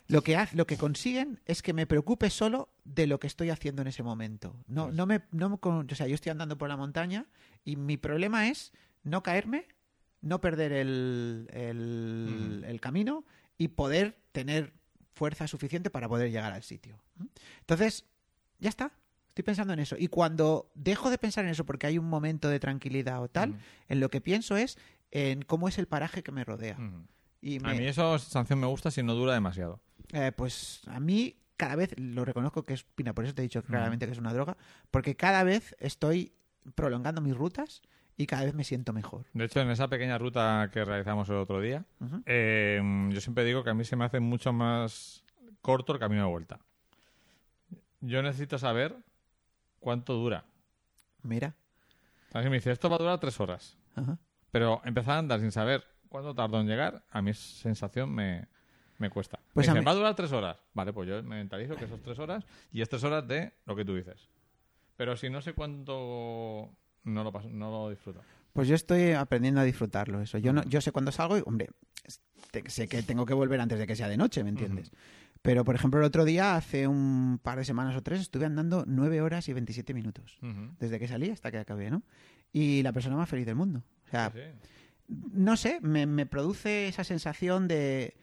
lo 0.09 0.22
que, 0.22 0.36
haz- 0.38 0.54
lo 0.54 0.66
que 0.66 0.78
consiguen 0.78 1.38
es 1.44 1.60
que 1.62 1.74
me 1.74 1.86
preocupe 1.86 2.30
solo 2.30 2.70
de 2.84 3.06
lo 3.06 3.20
que 3.20 3.26
estoy 3.26 3.50
haciendo 3.50 3.82
en 3.82 3.88
ese 3.88 4.02
momento. 4.02 4.56
No, 4.68 4.84
Pues 4.86 4.96
no 4.96 5.04
me, 5.06 5.20
no 5.32 5.50
me 5.50 5.59
o 5.62 5.94
sea, 5.94 6.06
yo 6.06 6.14
estoy 6.14 6.30
andando 6.30 6.56
por 6.56 6.70
la 6.70 6.76
montaña 6.78 7.26
y 7.62 7.76
mi 7.76 7.98
problema 7.98 8.48
es 8.48 8.72
no 9.02 9.22
caerme, 9.22 9.66
no 10.22 10.40
perder 10.40 10.72
el, 10.72 11.46
el 12.66 12.80
camino 12.80 13.24
y 13.58 13.68
poder 13.68 14.18
tener 14.32 14.72
fuerza 15.12 15.46
suficiente 15.46 15.90
para 15.90 16.08
poder 16.08 16.30
llegar 16.30 16.52
al 16.52 16.62
sitio. 16.62 17.02
Entonces, 17.60 18.04
ya 18.58 18.68
está. 18.70 18.92
Estoy 19.28 19.44
pensando 19.44 19.72
en 19.72 19.78
eso. 19.78 19.96
Y 19.98 20.08
cuando 20.08 20.70
dejo 20.74 21.10
de 21.10 21.18
pensar 21.18 21.44
en 21.44 21.50
eso 21.50 21.64
porque 21.64 21.86
hay 21.86 21.98
un 21.98 22.08
momento 22.08 22.48
de 22.48 22.60
tranquilidad 22.60 23.22
o 23.22 23.28
tal, 23.28 23.58
en 23.88 24.00
lo 24.00 24.10
que 24.10 24.20
pienso 24.20 24.56
es 24.56 24.78
en 25.10 25.42
cómo 25.42 25.68
es 25.68 25.78
el 25.78 25.86
paraje 25.86 26.22
que 26.22 26.32
me 26.32 26.44
rodea. 26.44 26.76
Y 27.40 27.56
A 27.64 27.74
mí 27.74 27.86
eso 27.86 28.18
sensación 28.18 28.60
me 28.60 28.66
gusta 28.66 28.90
si 28.90 29.02
no 29.02 29.14
dura 29.14 29.34
demasiado. 29.34 29.80
eh, 30.12 30.32
pues 30.36 30.82
a 30.86 31.00
mí 31.00 31.36
cada 31.56 31.76
vez 31.76 31.98
lo 31.98 32.24
reconozco 32.24 32.64
que 32.64 32.74
es 32.74 32.84
pina, 32.84 33.14
por 33.14 33.24
eso 33.24 33.34
te 33.34 33.42
he 33.42 33.44
dicho 33.44 33.62
claramente 33.62 34.06
que 34.06 34.12
es 34.12 34.18
una 34.18 34.32
droga, 34.34 34.56
porque 34.90 35.16
cada 35.16 35.44
vez 35.44 35.76
estoy 35.78 36.32
prolongando 36.74 37.20
mis 37.20 37.34
rutas 37.36 37.82
y 38.23 38.27
cada 38.27 38.44
vez 38.44 38.55
me 38.55 38.65
siento 38.65 38.93
mejor. 38.93 39.24
De 39.35 39.44
hecho, 39.44 39.61
en 39.61 39.70
esa 39.70 39.89
pequeña 39.89 40.16
ruta 40.19 40.70
que 40.73 40.85
realizamos 40.85 41.28
el 41.28 41.36
otro 41.36 41.61
día, 41.61 41.85
eh, 42.27 42.81
yo 43.11 43.20
siempre 43.20 43.44
digo 43.44 43.62
que 43.65 43.70
a 43.70 43.74
mí 43.74 43.85
se 43.85 43.97
me 43.97 44.05
hace 44.05 44.20
mucho 44.20 44.53
más 44.53 45.23
corto 45.61 45.93
el 45.93 45.99
camino 45.99 46.23
de 46.24 46.31
vuelta. 46.31 46.59
Yo 48.01 48.23
necesito 48.23 48.59
saber 48.59 48.97
cuánto 49.81 50.15
dura. 50.15 50.44
Mira. 51.23 51.55
Si 52.32 52.39
me 52.49 52.57
dice, 52.57 52.73
esto 52.73 52.89
va 52.89 52.97
a 52.97 52.99
durar 52.99 53.20
tres 53.20 53.39
horas. 53.40 53.77
Pero 54.51 54.81
empezar 54.85 55.16
a 55.16 55.19
andar 55.19 55.40
sin 55.40 55.53
saber 55.53 55.85
cuánto 56.09 56.35
tardó 56.35 56.61
en 56.61 56.66
llegar, 56.66 57.03
a 57.11 57.23
mí 57.23 57.31
esa 57.31 57.62
sensación 57.62 58.11
me, 58.12 58.47
me 58.99 59.11
cuesta. 59.11 59.39
Pues 59.55 59.66
me 59.69 59.73
a 59.73 59.74
mí- 59.81 59.85
va 59.85 59.93
a 59.93 59.94
durar 59.94 60.15
tres 60.16 60.32
horas. 60.32 60.57
Vale, 60.74 60.93
pues 60.93 61.09
yo 61.09 61.23
me 61.23 61.36
mentalizo 61.36 61.77
que 61.77 61.85
eso 61.85 61.94
es 61.97 62.03
tres 62.03 62.19
horas 62.19 62.44
y 62.73 62.81
es 62.82 62.89
tres 62.89 63.05
horas 63.05 63.27
de 63.28 63.53
lo 63.66 63.77
que 63.77 63.85
tú 63.85 63.94
dices. 63.94 64.28
Pero 64.97 65.16
si 65.16 65.31
no 65.31 65.40
sé 65.43 65.53
cuánto, 65.53 66.70
no 67.04 67.24
lo, 67.24 67.32
paso, 67.32 67.48
no 67.50 67.70
lo 67.70 67.90
disfruto. 67.90 68.20
Pues 68.52 68.68
yo 68.68 68.74
estoy 68.74 69.12
aprendiendo 69.12 69.60
a 69.60 69.64
disfrutarlo 69.64 70.20
eso. 70.20 70.38
Yo 70.38 70.52
no, 70.52 70.62
yo 70.64 70.80
sé 70.80 70.92
cuándo 70.92 71.10
salgo 71.12 71.38
y, 71.38 71.42
hombre, 71.46 71.70
te- 72.50 72.68
sé 72.68 72.86
que 72.88 73.02
tengo 73.02 73.24
que 73.26 73.34
volver 73.34 73.60
antes 73.60 73.78
de 73.78 73.86
que 73.86 73.96
sea 73.96 74.08
de 74.08 74.16
noche, 74.16 74.42
¿me 74.44 74.50
entiendes? 74.50 74.90
Pero, 75.40 75.64
por 75.64 75.74
ejemplo, 75.74 75.98
el 75.98 76.06
otro 76.06 76.24
día, 76.24 76.54
hace 76.54 76.86
un 76.86 77.40
par 77.42 77.58
de 77.58 77.64
semanas 77.64 77.96
o 77.96 78.02
tres, 78.02 78.20
estuve 78.20 78.44
andando 78.44 78.84
nueve 78.86 79.20
horas 79.20 79.48
y 79.48 79.52
27 79.52 79.92
minutos. 79.94 80.38
Desde 80.78 80.98
que 81.00 81.08
salí 81.08 81.30
hasta 81.30 81.50
que 81.50 81.58
acabé, 81.58 81.90
¿no? 81.90 82.02
Y 82.52 82.82
la 82.82 82.92
persona 82.92 83.16
más 83.16 83.28
feliz 83.28 83.46
del 83.46 83.56
mundo. 83.56 83.82
O 84.06 84.10
sea, 84.10 84.30
Sí, 84.30 84.38
sí. 84.38 85.14
no 85.32 85.56
sé, 85.56 85.80
me, 85.80 86.06
me 86.06 86.26
produce 86.26 86.86
esa 86.88 87.02
sensación 87.04 87.66
de... 87.66 88.14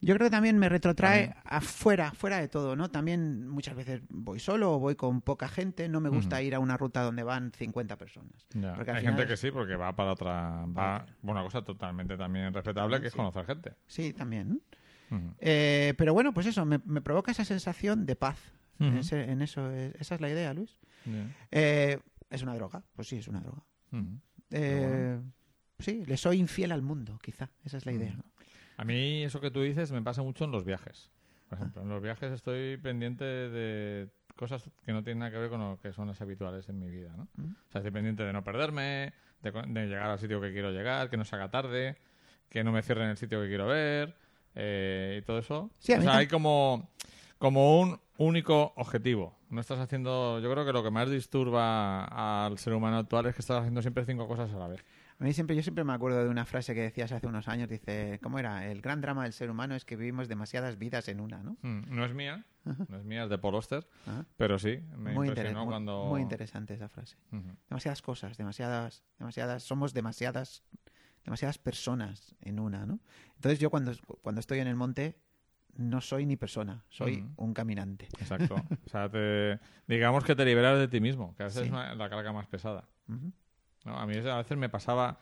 Yo 0.00 0.14
creo 0.14 0.26
que 0.26 0.30
también 0.30 0.58
me 0.58 0.68
retrotrae 0.68 1.26
También. 1.28 1.42
afuera, 1.44 2.12
fuera 2.12 2.38
de 2.38 2.46
todo, 2.48 2.76
¿no? 2.76 2.88
También 2.90 3.48
muchas 3.48 3.74
veces 3.74 4.00
voy 4.08 4.38
solo 4.38 4.74
o 4.74 4.78
voy 4.78 4.94
con 4.94 5.20
poca 5.22 5.48
gente. 5.48 5.88
No 5.88 6.00
me 6.00 6.08
gusta 6.08 6.40
ir 6.40 6.54
a 6.54 6.60
una 6.60 6.76
ruta 6.76 7.02
donde 7.02 7.24
van 7.24 7.50
50 7.52 7.96
personas. 7.98 8.46
Ya. 8.54 8.74
Hay 8.94 9.02
gente 9.04 9.26
que 9.26 9.36
sí, 9.36 9.50
porque 9.50 9.74
va 9.74 9.96
para 9.96 10.12
otra. 10.12 10.66
Va, 10.66 11.04
bueno, 11.22 11.40
una 11.40 11.42
cosa 11.42 11.62
totalmente 11.62 12.16
también 12.16 12.54
respetable, 12.54 13.00
que 13.00 13.08
es 13.08 13.12
Sí. 13.12 13.16
conocer 13.16 13.44
gente. 13.46 13.74
Sí, 13.88 14.12
también. 14.12 14.60
¿no? 15.10 15.34
Eh, 15.40 15.94
pero 15.98 16.12
bueno, 16.14 16.32
pues 16.32 16.46
eso, 16.46 16.64
me, 16.64 16.80
me 16.84 17.00
provoca 17.00 17.32
esa 17.32 17.44
sensación 17.44 18.06
de 18.06 18.14
paz. 18.14 18.38
en, 18.78 18.98
ese- 18.98 19.28
en 19.32 19.42
eso, 19.42 19.68
eh, 19.72 19.92
esa 19.98 20.14
es 20.14 20.20
la 20.20 20.28
idea, 20.30 20.54
Luis. 20.54 20.78
Eh, 21.50 21.98
es 22.30 22.42
una 22.44 22.54
droga, 22.54 22.84
pues 22.94 23.08
sí, 23.08 23.16
es 23.16 23.26
una 23.26 23.40
droga. 23.40 23.62
Eh, 24.50 25.18
Sí, 25.80 26.04
le 26.06 26.16
soy 26.16 26.38
infiel 26.38 26.72
al 26.72 26.82
mundo, 26.82 27.18
quizá. 27.22 27.50
Esa 27.64 27.76
es 27.76 27.86
la 27.86 27.92
idea. 27.92 28.16
A 28.78 28.84
mí 28.84 29.24
eso 29.24 29.40
que 29.40 29.50
tú 29.50 29.60
dices 29.60 29.92
me 29.92 30.00
pasa 30.00 30.22
mucho 30.22 30.44
en 30.44 30.52
los 30.52 30.64
viajes. 30.64 31.10
Ah. 31.10 31.46
Por 31.50 31.58
ejemplo, 31.58 31.82
en 31.82 31.88
los 31.88 32.02
viajes 32.02 32.32
estoy 32.32 32.76
pendiente 32.78 33.24
de 33.24 34.08
cosas 34.36 34.70
que 34.84 34.92
no 34.92 35.02
tienen 35.02 35.18
nada 35.18 35.32
que 35.32 35.38
ver 35.38 35.50
con 35.50 35.60
lo 35.60 35.78
que 35.80 35.92
son 35.92 36.06
las 36.06 36.20
habituales 36.20 36.68
en 36.68 36.78
mi 36.78 36.88
vida, 36.88 37.12
¿no? 37.16 37.24
O 37.24 37.70
sea, 37.70 37.80
estoy 37.80 37.90
pendiente 37.90 38.22
de 38.22 38.32
no 38.32 38.44
perderme, 38.44 39.12
de, 39.42 39.50
de 39.50 39.86
llegar 39.86 40.10
al 40.10 40.18
sitio 40.20 40.40
que 40.40 40.52
quiero 40.52 40.70
llegar, 40.70 41.10
que 41.10 41.16
no 41.16 41.24
se 41.24 41.34
haga 41.34 41.50
tarde, 41.50 41.96
que 42.48 42.62
no 42.62 42.70
me 42.70 42.82
cierren 42.82 43.10
el 43.10 43.16
sitio 43.16 43.42
que 43.42 43.48
quiero 43.48 43.66
ver 43.66 44.16
eh, 44.54 45.18
y 45.20 45.26
todo 45.26 45.38
eso. 45.38 45.70
Sí, 45.78 45.92
o 45.92 46.00
sea, 46.00 46.18
hay 46.18 46.28
como, 46.28 46.88
como 47.38 47.80
un 47.80 48.00
único 48.18 48.72
objetivo. 48.76 49.36
No 49.50 49.60
estás 49.60 49.80
haciendo... 49.80 50.38
Yo 50.40 50.52
creo 50.52 50.64
que 50.64 50.72
lo 50.72 50.84
que 50.84 50.90
más 50.90 51.10
disturba 51.10 52.04
al 52.44 52.58
ser 52.58 52.74
humano 52.74 52.98
actual 52.98 53.26
es 53.26 53.34
que 53.34 53.40
estás 53.40 53.58
haciendo 53.58 53.82
siempre 53.82 54.04
cinco 54.04 54.28
cosas 54.28 54.52
a 54.52 54.58
la 54.58 54.68
vez. 54.68 54.84
A 55.20 55.24
mí 55.24 55.32
siempre, 55.32 55.56
yo 55.56 55.62
siempre 55.64 55.82
me 55.82 55.92
acuerdo 55.92 56.22
de 56.22 56.28
una 56.30 56.44
frase 56.44 56.74
que 56.76 56.82
decías 56.82 57.10
hace 57.10 57.26
unos 57.26 57.48
años. 57.48 57.68
Dice, 57.68 58.20
¿cómo 58.22 58.38
era? 58.38 58.70
El 58.70 58.80
gran 58.80 59.00
drama 59.00 59.24
del 59.24 59.32
ser 59.32 59.50
humano 59.50 59.74
es 59.74 59.84
que 59.84 59.96
vivimos 59.96 60.28
demasiadas 60.28 60.78
vidas 60.78 61.08
en 61.08 61.20
una, 61.20 61.42
¿no? 61.42 61.56
Mm, 61.62 61.82
No 61.94 62.04
es 62.04 62.14
mía, 62.14 62.46
no 62.88 62.96
es 62.98 63.04
mía, 63.04 63.24
es 63.24 63.30
de 63.30 63.36
Paul 63.38 63.56
Ajá. 63.56 64.26
pero 64.36 64.60
sí, 64.60 64.78
me 64.96 65.12
Muy, 65.14 65.26
impresionó 65.28 65.64
muy- 65.64 65.72
cuando... 65.72 66.04
muy 66.06 66.22
interesante 66.22 66.74
esa 66.74 66.88
frase. 66.88 67.16
Demasiadas 67.68 68.00
cosas, 68.00 68.36
demasiadas, 68.36 69.02
demasiadas, 69.18 69.64
somos 69.64 69.92
demasiadas, 69.92 70.62
demasiadas 71.24 71.58
personas 71.58 72.36
en 72.40 72.60
una, 72.60 72.86
¿no? 72.86 73.00
Entonces 73.34 73.58
yo 73.58 73.70
cuando, 73.70 73.92
cuando 74.22 74.38
estoy 74.40 74.60
en 74.60 74.68
el 74.68 74.76
monte 74.76 75.18
no 75.74 76.00
soy 76.00 76.26
ni 76.26 76.36
persona, 76.36 76.84
soy 76.88 77.24
un 77.36 77.54
caminante. 77.54 78.06
Exacto. 78.20 78.54
O 78.86 78.88
sea, 78.88 79.08
te- 79.10 79.58
digamos 79.88 80.22
que 80.22 80.36
te 80.36 80.44
liberas 80.44 80.78
de 80.78 80.86
ti 80.86 81.00
mismo, 81.00 81.34
que 81.36 81.42
a 81.42 81.46
veces 81.46 81.62
Sí. 81.62 81.66
es 81.74 81.96
la 81.96 82.08
carga 82.08 82.32
más 82.32 82.46
pesada. 82.46 82.88
Ujú. 83.08 83.32
¿No? 83.84 83.98
A 83.98 84.06
mí 84.06 84.16
a 84.16 84.36
veces 84.36 84.56
me 84.56 84.68
pasaba, 84.68 85.18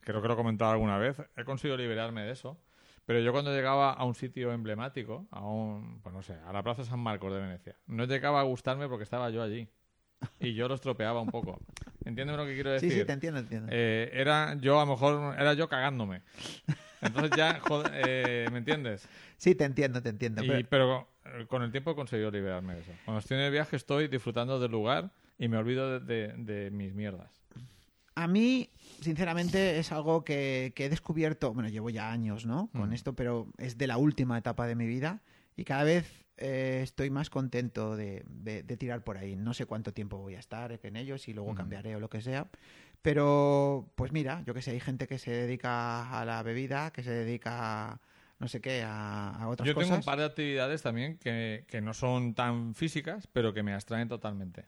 creo 0.00 0.20
que 0.22 0.28
lo 0.28 0.34
he 0.34 0.36
comentado 0.36 0.70
alguna 0.72 0.98
vez, 0.98 1.22
he 1.36 1.44
conseguido 1.44 1.76
liberarme 1.76 2.22
de 2.22 2.32
eso, 2.32 2.58
pero 3.06 3.18
yo 3.20 3.32
cuando 3.32 3.52
llegaba 3.54 3.92
a 3.92 4.04
un 4.04 4.14
sitio 4.14 4.52
emblemático, 4.52 5.26
a 5.30 5.40
un, 5.44 6.00
pues 6.02 6.14
no 6.14 6.22
sé, 6.22 6.34
a 6.46 6.52
la 6.52 6.62
Plaza 6.62 6.84
San 6.84 7.00
Marcos 7.00 7.32
de 7.32 7.40
Venecia, 7.40 7.76
no 7.86 8.04
llegaba 8.04 8.40
a 8.40 8.44
gustarme 8.44 8.88
porque 8.88 9.04
estaba 9.04 9.30
yo 9.30 9.42
allí. 9.42 9.68
Y 10.38 10.52
yo 10.54 10.68
lo 10.68 10.74
estropeaba 10.74 11.20
un 11.22 11.30
poco. 11.30 11.58
¿Entiendes 12.04 12.36
lo 12.36 12.44
que 12.44 12.52
quiero 12.54 12.70
decir? 12.70 12.90
Sí, 12.92 12.98
sí, 13.00 13.04
te 13.06 13.12
entiendo, 13.12 13.38
te 13.40 13.44
entiendo. 13.44 13.68
Eh, 13.72 14.10
era 14.12 14.54
yo, 14.60 14.78
a 14.78 14.84
lo 14.84 14.92
mejor, 14.92 15.34
era 15.38 15.54
yo 15.54 15.66
cagándome. 15.68 16.22
Entonces 17.00 17.32
ya, 17.34 17.58
joder, 17.60 17.92
eh, 17.94 18.48
¿me 18.52 18.58
entiendes? 18.58 19.08
sí, 19.38 19.54
te 19.54 19.64
entiendo, 19.64 20.02
te 20.02 20.10
entiendo. 20.10 20.44
Y- 20.44 20.46
pero- 20.46 20.68
pero 20.68 21.08
eh, 21.40 21.46
con 21.46 21.62
el 21.62 21.70
tiempo 21.72 21.92
he 21.92 21.94
conseguido 21.94 22.30
liberarme 22.30 22.74
de 22.74 22.80
eso. 22.82 22.92
Cuando 23.06 23.20
estoy 23.20 23.38
en 23.38 23.44
el 23.44 23.52
viaje 23.52 23.76
estoy 23.76 24.08
disfrutando 24.08 24.60
del 24.60 24.70
lugar 24.70 25.10
y 25.38 25.48
me 25.48 25.56
olvido 25.56 25.98
de, 26.00 26.28
de- 26.28 26.34
de 26.36 26.70
mis 26.70 26.92
mierdas. 26.94 27.39
A 28.22 28.26
mí, 28.28 28.68
sinceramente, 29.00 29.78
es 29.78 29.92
algo 29.92 30.24
que, 30.24 30.72
que 30.74 30.84
he 30.84 30.88
descubierto, 30.90 31.54
bueno, 31.54 31.68
llevo 31.70 31.88
ya 31.90 32.10
años, 32.12 32.44
¿no? 32.44 32.68
Con 32.76 32.90
Mm. 32.90 32.92
esto, 32.92 33.14
pero 33.14 33.46
es 33.56 33.78
de 33.78 33.86
la 33.86 33.96
última 33.96 34.36
etapa 34.36 34.66
de 34.66 34.74
mi 34.74 34.86
vida 34.86 35.22
y 35.56 35.64
cada 35.64 35.84
vez 35.84 36.26
eh, 36.36 36.80
estoy 36.82 37.08
más 37.10 37.30
contento 37.30 37.96
de, 37.96 38.24
de- 38.28 38.62
de 38.62 38.76
tirar 38.76 39.02
por 39.04 39.16
ahí. 39.18 39.36
No 39.36 39.54
sé 39.54 39.64
cuánto 39.66 39.92
tiempo 39.92 40.18
voy 40.18 40.34
a 40.34 40.38
estar 40.38 40.78
en 40.82 40.96
ellos 40.96 41.28
y 41.28 41.32
luego 41.34 41.50
Ujú. 41.50 41.56
cambiaré 41.58 41.96
o 41.96 42.00
lo 42.00 42.08
que 42.10 42.20
sea. 42.20 42.46
Pero, 43.02 43.90
pues 43.94 44.12
mira, 44.12 44.42
yo 44.46 44.52
que 44.54 44.60
sé, 44.62 44.72
hay 44.72 44.80
gente 44.80 45.06
que 45.06 45.18
se 45.18 45.30
dedica 45.30 46.18
a 46.18 46.24
la 46.26 46.42
bebida, 46.42 46.92
que 46.92 47.02
se 47.02 47.10
dedica 47.10 47.92
a, 47.92 48.00
no 48.38 48.48
sé 48.48 48.60
qué, 48.60 48.82
a, 48.82 49.30
a 49.30 49.48
otras 49.48 49.66
Yo 49.66 49.74
cosas. 49.74 49.88
tengo 49.88 49.98
un 50.00 50.04
par 50.04 50.18
de 50.18 50.24
actividades 50.26 50.82
también 50.82 51.16
que, 51.18 51.64
que 51.68 51.80
no 51.80 51.94
son 51.94 52.34
tan 52.34 52.74
físicas, 52.74 53.26
pero 53.26 53.54
que 53.54 53.62
me 53.62 53.72
abstraen 53.72 54.08
totalmente. 54.08 54.66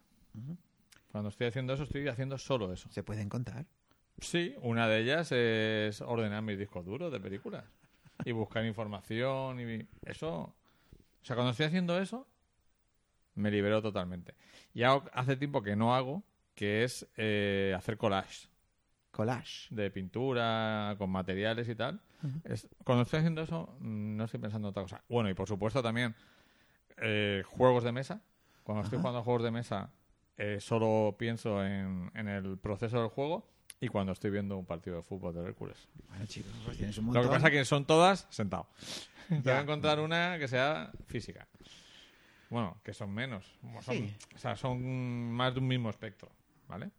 Cuando 1.12 1.28
estoy 1.28 1.46
haciendo 1.46 1.74
eso, 1.74 1.84
estoy 1.84 2.08
haciendo 2.08 2.38
solo 2.38 2.72
eso. 2.72 2.88
Se 2.90 3.02
pueden 3.02 3.28
contar. 3.28 3.66
Sí, 4.18 4.54
una 4.62 4.88
de 4.88 4.98
ellas 5.00 5.30
es 5.32 6.00
ordenar 6.00 6.42
mis 6.42 6.58
discos 6.58 6.84
duros 6.84 7.12
de 7.12 7.20
películas 7.20 7.64
y 8.24 8.32
buscar 8.32 8.64
información 8.64 9.60
y 9.60 9.86
eso. 10.04 10.30
O 10.40 10.54
sea, 11.24 11.36
cuando 11.36 11.50
estoy 11.50 11.66
haciendo 11.66 11.98
eso, 12.00 12.26
me 13.34 13.50
libero 13.50 13.80
totalmente. 13.82 14.34
Y 14.74 14.82
hago- 14.82 15.04
hace 15.12 15.36
tiempo 15.36 15.62
que 15.62 15.76
no 15.76 15.94
hago, 15.94 16.22
que 16.54 16.84
es 16.84 17.06
eh, 17.16 17.74
hacer 17.76 17.96
collage 17.96 18.48
Collage. 19.10 19.68
de 19.74 19.90
pintura 19.90 20.94
con 20.98 21.10
materiales 21.10 21.68
y 21.68 21.74
tal. 21.74 22.00
Es- 22.44 22.68
cuando 22.84 23.02
estoy 23.02 23.18
haciendo 23.18 23.42
eso, 23.42 23.74
mm, 23.80 24.16
no 24.16 24.24
estoy 24.24 24.40
pensando 24.40 24.68
en 24.68 24.70
otra 24.70 24.82
cosa. 24.82 25.02
Bueno, 25.08 25.28
y 25.30 25.34
por 25.34 25.48
supuesto 25.48 25.82
también 25.82 26.14
eh, 26.98 27.42
juegos 27.46 27.84
de 27.84 27.92
mesa. 27.92 28.20
Cuando 28.62 28.84
estoy 28.84 28.98
jugando 28.98 29.18
a 29.20 29.22
juegos 29.24 29.42
de 29.42 29.50
mesa, 29.50 29.90
eh, 30.38 30.58
solo 30.60 31.14
pienso 31.18 31.64
en, 31.64 32.10
en 32.14 32.28
el 32.28 32.58
proceso 32.58 33.00
del 33.00 33.08
juego 33.08 33.46
y 33.80 33.88
cuando 33.88 34.12
estoy 34.12 34.30
viendo 34.30 34.56
un 34.56 34.64
partido 34.66 34.96
de 34.96 35.02
fútbol 35.02 35.34
de 35.34 35.42
Hércules. 35.44 35.88
Bueno, 36.08 36.24
chicos, 36.26 36.52
pues 36.64 36.76
tienes 36.78 36.96
un 36.98 37.12
Lo 37.12 37.22
que 37.22 37.28
pasa 37.28 37.48
es 37.48 37.52
que 37.52 37.64
son 37.64 37.84
todas 37.84 38.26
sentado. 38.30 38.66
Tengo 39.28 39.42
Ya. 39.44 39.56
que 39.56 39.62
encontrar 39.62 40.00
una 40.00 40.38
que 40.38 40.48
sea 40.48 40.90
física. 41.06 41.46
Bueno, 42.50 42.76
que 42.84 42.92
son 42.92 43.12
menos. 43.12 43.50
Son- 43.82 43.94
Sí. 43.94 44.14
O 44.34 44.38
sea, 44.38 44.56
son 44.56 45.30
más 45.32 45.54
de 45.54 45.60
un 45.60 45.68
mismo 45.68 45.88
espectro, 45.90 46.30
¿vale? 46.68 46.90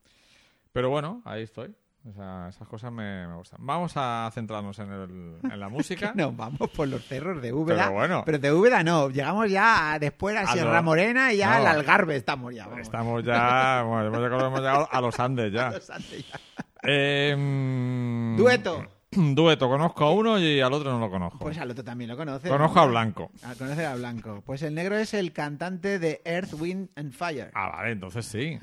Pero 0.71 0.89
bueno, 0.89 1.21
ahí 1.25 1.43
estoy. 1.43 1.73
O 2.05 2.11
sea, 2.13 2.47
esas 2.49 2.67
cosas 2.67 2.91
me, 2.91 3.25
me 3.27 3.35
gustan. 3.35 3.59
Vamos 3.65 3.93
a 3.95 4.29
centrarnos 4.33 4.77
en, 4.79 4.91
el- 4.91 5.37
en 5.51 5.59
la 5.59 5.69
música. 5.69 6.11
No, 6.15 6.33
vamos 6.33 6.69
por 6.71 6.87
los 6.87 7.01
cerros 7.05 7.41
de 7.41 7.53
Úbeda. 7.53 7.83
Pero 7.83 7.91
bueno. 7.93 8.23
Pero 8.25 8.39
de 8.39 8.51
Úbeda 8.51 8.83
no, 8.83 9.09
llegamos 9.09 9.49
ya 9.49 9.93
a- 9.93 9.99
después 9.99 10.35
a 10.35 10.41
A 10.41 10.47
Sierra 10.47 10.77
lo- 10.77 10.83
Morena 10.83 11.31
y 11.31 11.37
ya 11.37 11.47
No. 11.51 11.55
al 11.55 11.67
Algarve 11.77 12.17
estamos 12.17 12.53
ya. 12.53 12.65
Vamos. 12.65 12.81
Estamos 12.81 13.23
ya, 13.23 13.83
bueno, 13.87 14.07
hemos 14.07 14.59
llegado, 14.59 14.89
a 14.91 14.99
los 15.01 15.17
Andes 15.19 15.53
ya. 15.53 15.71
Los 15.71 15.89
Andes 15.89 16.25
ya. 16.29 16.39
Eh, 16.83 17.33
mm, 17.37 18.35
Dueto. 18.35 18.85
Dueto, 19.35 19.69
conozco 19.69 20.05
a 20.05 20.11
uno 20.11 20.39
y 20.39 20.59
al 20.61 20.73
otro 20.73 20.91
no 20.91 20.99
lo 20.99 21.09
conozco. 21.09 21.39
Pues 21.39 21.57
al 21.57 21.71
otro 21.71 21.83
también 21.83 22.09
lo 22.09 22.17
conoce. 22.17 22.49
Conozco 22.49 22.79
a 22.79 22.85
Blanco. 22.85 23.31
Ah, 23.43 23.53
conoce 23.57 23.85
a 23.85 23.95
Blanco. 23.95 24.41
Pues 24.45 24.61
el 24.63 24.73
negro 24.75 24.97
es 24.97 25.13
el 25.13 25.33
cantante 25.33 25.99
de 25.99 26.21
Earth, 26.25 26.53
Wind 26.53 26.89
and 26.95 27.13
Fire. 27.13 27.51
Ah, 27.53 27.69
vale, 27.69 27.91
entonces 27.91 28.25
sí. 28.25 28.59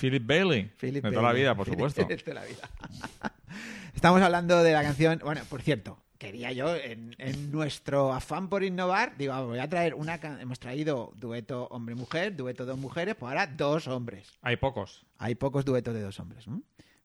Philip 0.00 0.26
Bailey. 0.26 0.64
Philip 0.80 1.04
de 1.04 1.10
toda 1.10 1.22
la 1.22 1.32
vida, 1.32 1.54
por 1.56 1.66
supuesto. 1.66 2.04
De 2.04 2.16
toda 2.16 2.34
la 2.34 2.44
vida. 2.44 2.68
Estamos 3.94 4.20
hablando 4.22 4.62
de 4.62 4.72
la 4.72 4.82
canción. 4.82 5.20
Bueno, 5.24 5.42
por 5.48 5.62
cierto, 5.62 5.98
quería 6.18 6.52
yo, 6.52 6.74
en, 6.74 7.14
en 7.18 7.52
nuestro 7.52 8.12
afán 8.12 8.48
por 8.48 8.64
innovar, 8.64 9.16
digo, 9.16 9.32
ah, 9.32 9.42
voy 9.42 9.58
a 9.58 9.68
traer 9.68 9.94
una. 9.94 10.14
Hemos 10.40 10.58
traído 10.58 11.12
dueto 11.16 11.68
hombre-mujer, 11.70 12.36
dueto 12.36 12.66
dos 12.66 12.78
mujeres, 12.78 13.14
pues 13.14 13.30
ahora 13.30 13.46
dos 13.46 13.86
hombres. 13.88 14.38
Hay 14.42 14.56
pocos. 14.56 15.06
Hay 15.18 15.36
pocos 15.36 15.64
duetos 15.64 15.94
de 15.94 16.02
dos 16.02 16.18
hombres, 16.20 16.46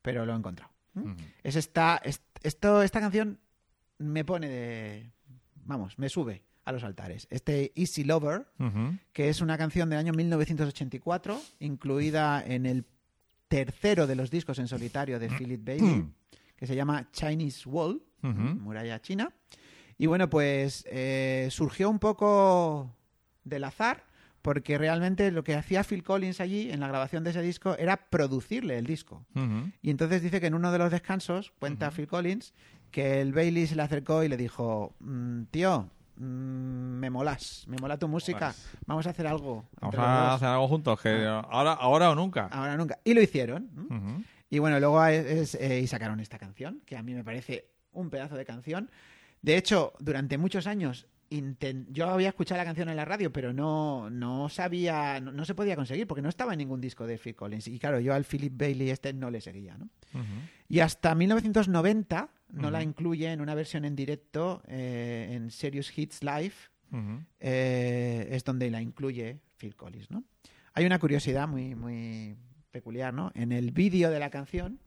pero 0.02 0.26
lo 0.26 0.34
he 0.34 0.36
encontrado. 0.36 0.72
¿M? 0.96 1.16
Es 1.44 1.56
esta, 1.56 1.98
es- 2.04 2.22
esto, 2.44 2.82
esta 2.84 3.00
canción 3.00 3.40
me 3.98 4.24
pone 4.26 4.48
de. 4.48 5.12
Vamos, 5.66 5.98
me 6.00 6.10
sube 6.10 6.44
a 6.66 6.72
los 6.72 6.84
altares. 6.84 7.28
Este 7.30 7.72
Easy 7.76 8.04
Lover, 8.04 8.46
que 9.14 9.30
es 9.30 9.42
una 9.42 9.58
canción 9.58 9.90
del 9.90 10.00
año 10.00 10.14
1984, 10.14 11.40
incluida 11.60 12.44
en 12.46 12.66
el 12.66 12.86
tercero 13.48 14.06
de 14.08 14.16
los 14.16 14.30
discos 14.30 14.60
en 14.60 14.68
solitario 14.68 15.20
de 15.20 15.30
Philip 15.30 15.64
Bailey, 15.66 16.06
que 16.56 16.68
se 16.68 16.76
llama 16.76 17.10
Chinese 17.12 17.68
Wall, 17.68 18.02
muralla 18.22 19.02
china. 19.02 19.32
Y 19.98 20.06
bueno, 20.06 20.30
pues 20.30 20.86
eh, 20.90 21.48
surgió 21.52 21.90
un 21.90 22.00
poco 22.00 22.96
del 23.44 23.64
azar, 23.64 24.06
porque 24.42 24.78
realmente 24.78 25.32
lo 25.32 25.44
que 25.44 25.56
hacía 25.56 25.84
Phil 25.84 26.04
Collins 26.04 26.40
allí 26.40 26.72
en 26.72 26.80
la 26.80 26.88
grabación 26.88 27.24
de 27.24 27.32
ese 27.32 27.42
disco 27.42 27.76
era 27.78 27.98
producirle 27.98 28.78
el 28.78 28.86
disco. 28.86 29.26
Y 29.82 29.90
entonces 29.90 30.22
dice 30.22 30.40
que 30.40 30.48
en 30.48 30.54
uno 30.54 30.72
de 30.72 30.78
los 30.78 30.92
descansos, 30.92 31.52
cuenta 31.60 31.92
Phil 31.92 32.08
Collins, 32.08 32.54
que 32.92 33.22
el 33.22 33.34
Bailey 33.34 33.68
se 33.68 33.76
le 33.76 33.82
acercó 33.84 34.24
y 34.24 34.30
le 34.30 34.38
dijo, 34.38 34.96
"Mm, 35.00 35.44
tío, 35.52 35.90
mm, 36.16 36.22
me 37.00 37.10
molas, 37.10 37.66
me 37.68 37.78
mola 37.78 37.98
tu 37.98 38.08
música, 38.08 38.48
Molas. 38.48 38.70
vamos 38.86 39.08
a 39.08 39.10
hacer 39.12 39.28
algo. 39.28 39.66
Vamos 39.80 39.96
a 40.00 40.24
dos". 40.24 40.34
hacer 40.36 40.48
algo 40.48 40.68
juntos, 40.68 41.00
que 41.02 41.26
ahora, 41.26 41.74
ahora 41.74 42.10
o 42.12 42.16
nunca. 42.16 42.48
Ahora 42.52 42.76
nunca. 42.78 43.00
Y 43.04 43.14
lo 43.14 43.22
hicieron. 43.22 43.70
Y 44.50 44.58
bueno, 44.60 44.80
luego 44.80 45.04
es- 45.06 45.26
es, 45.26 45.56
eh, 45.56 45.80
y 45.82 45.88
sacaron 45.88 46.20
esta 46.20 46.38
canción, 46.40 46.82
que 46.86 46.98
a 46.98 47.04
mí 47.04 47.14
me 47.14 47.24
parece 47.24 47.70
un 47.92 48.10
pedazo 48.10 48.36
de 48.36 48.46
canción. 48.46 48.90
De 49.42 49.56
hecho, 49.58 49.94
durante 50.00 50.38
muchos 50.38 50.66
años 50.68 51.08
yo 51.90 52.10
había 52.10 52.30
escuchado 52.30 52.58
la 52.58 52.66
canción 52.66 52.90
en 52.90 52.96
la 52.96 53.06
radio, 53.06 53.32
pero 53.32 53.54
no, 53.54 54.10
no 54.10 54.50
sabía, 54.50 55.20
no, 55.20 55.32
no 55.32 55.46
se 55.46 55.54
podía 55.56 55.76
conseguir 55.76 56.08
porque 56.08 56.22
no 56.22 56.30
estaba 56.30 56.54
en 56.54 56.60
ningún 56.60 56.82
disco 56.82 57.06
de 57.06 57.18
Phil 57.18 57.36
Collins. 57.36 57.68
Y 57.68 57.80
claro, 57.80 58.00
yo 58.00 58.14
al 58.14 58.26
Philip 58.26 58.54
Bailey 58.56 58.90
este 58.90 59.14
no 59.14 59.30
le 59.30 59.42
seguía, 59.42 59.78
¿no? 59.78 59.90
Y 60.68 60.80
hasta 60.80 61.14
1990 61.16 62.30
no 62.54 62.72
la 62.72 62.82
incluye 62.82 63.32
en 63.32 63.42
una 63.42 63.54
versión 63.54 63.86
en 63.86 63.96
directo 63.96 64.64
eh, 64.68 65.30
en 65.32 65.52
Serious 65.52 65.96
Hits 65.96 66.24
Live, 66.24 66.54
eh, 67.40 68.28
es 68.32 68.44
donde 68.44 68.72
la 68.72 68.82
incluye 68.82 69.40
Phil 69.58 69.76
Collins, 69.76 70.10
¿no? 70.10 70.24
Hay 70.74 70.86
una 70.86 71.00
curiosidad 71.00 71.48
muy, 71.48 71.76
muy 71.76 72.38
peculiar, 72.72 73.14
¿no? 73.14 73.32
En 73.36 73.52
el 73.52 73.72
vídeo 73.72 74.10
de 74.10 74.20
la 74.20 74.30
canción. 74.30 74.80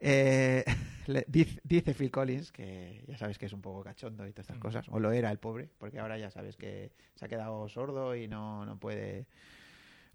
Eh, 0.00 0.64
le- 1.06 1.24
dice, 1.28 1.60
dice 1.64 1.94
Phil 1.94 2.10
Collins, 2.10 2.50
que 2.52 3.04
ya 3.06 3.16
sabes 3.18 3.38
que 3.38 3.46
es 3.46 3.52
un 3.52 3.60
poco 3.62 3.82
cachondo 3.84 4.26
y 4.26 4.32
todas 4.32 4.48
Mm. 4.48 4.52
estas 4.52 4.58
cosas, 4.58 4.86
o 4.90 4.98
lo 4.98 5.12
era 5.12 5.30
el 5.30 5.38
pobre, 5.38 5.68
porque 5.78 5.98
ahora 5.98 6.18
ya 6.18 6.30
sabes 6.30 6.56
que 6.56 6.92
se 7.14 7.24
ha 7.24 7.28
quedado 7.28 7.68
sordo 7.68 8.14
y 8.16 8.26
no, 8.28 8.64
no 8.66 8.78
puede 8.78 9.26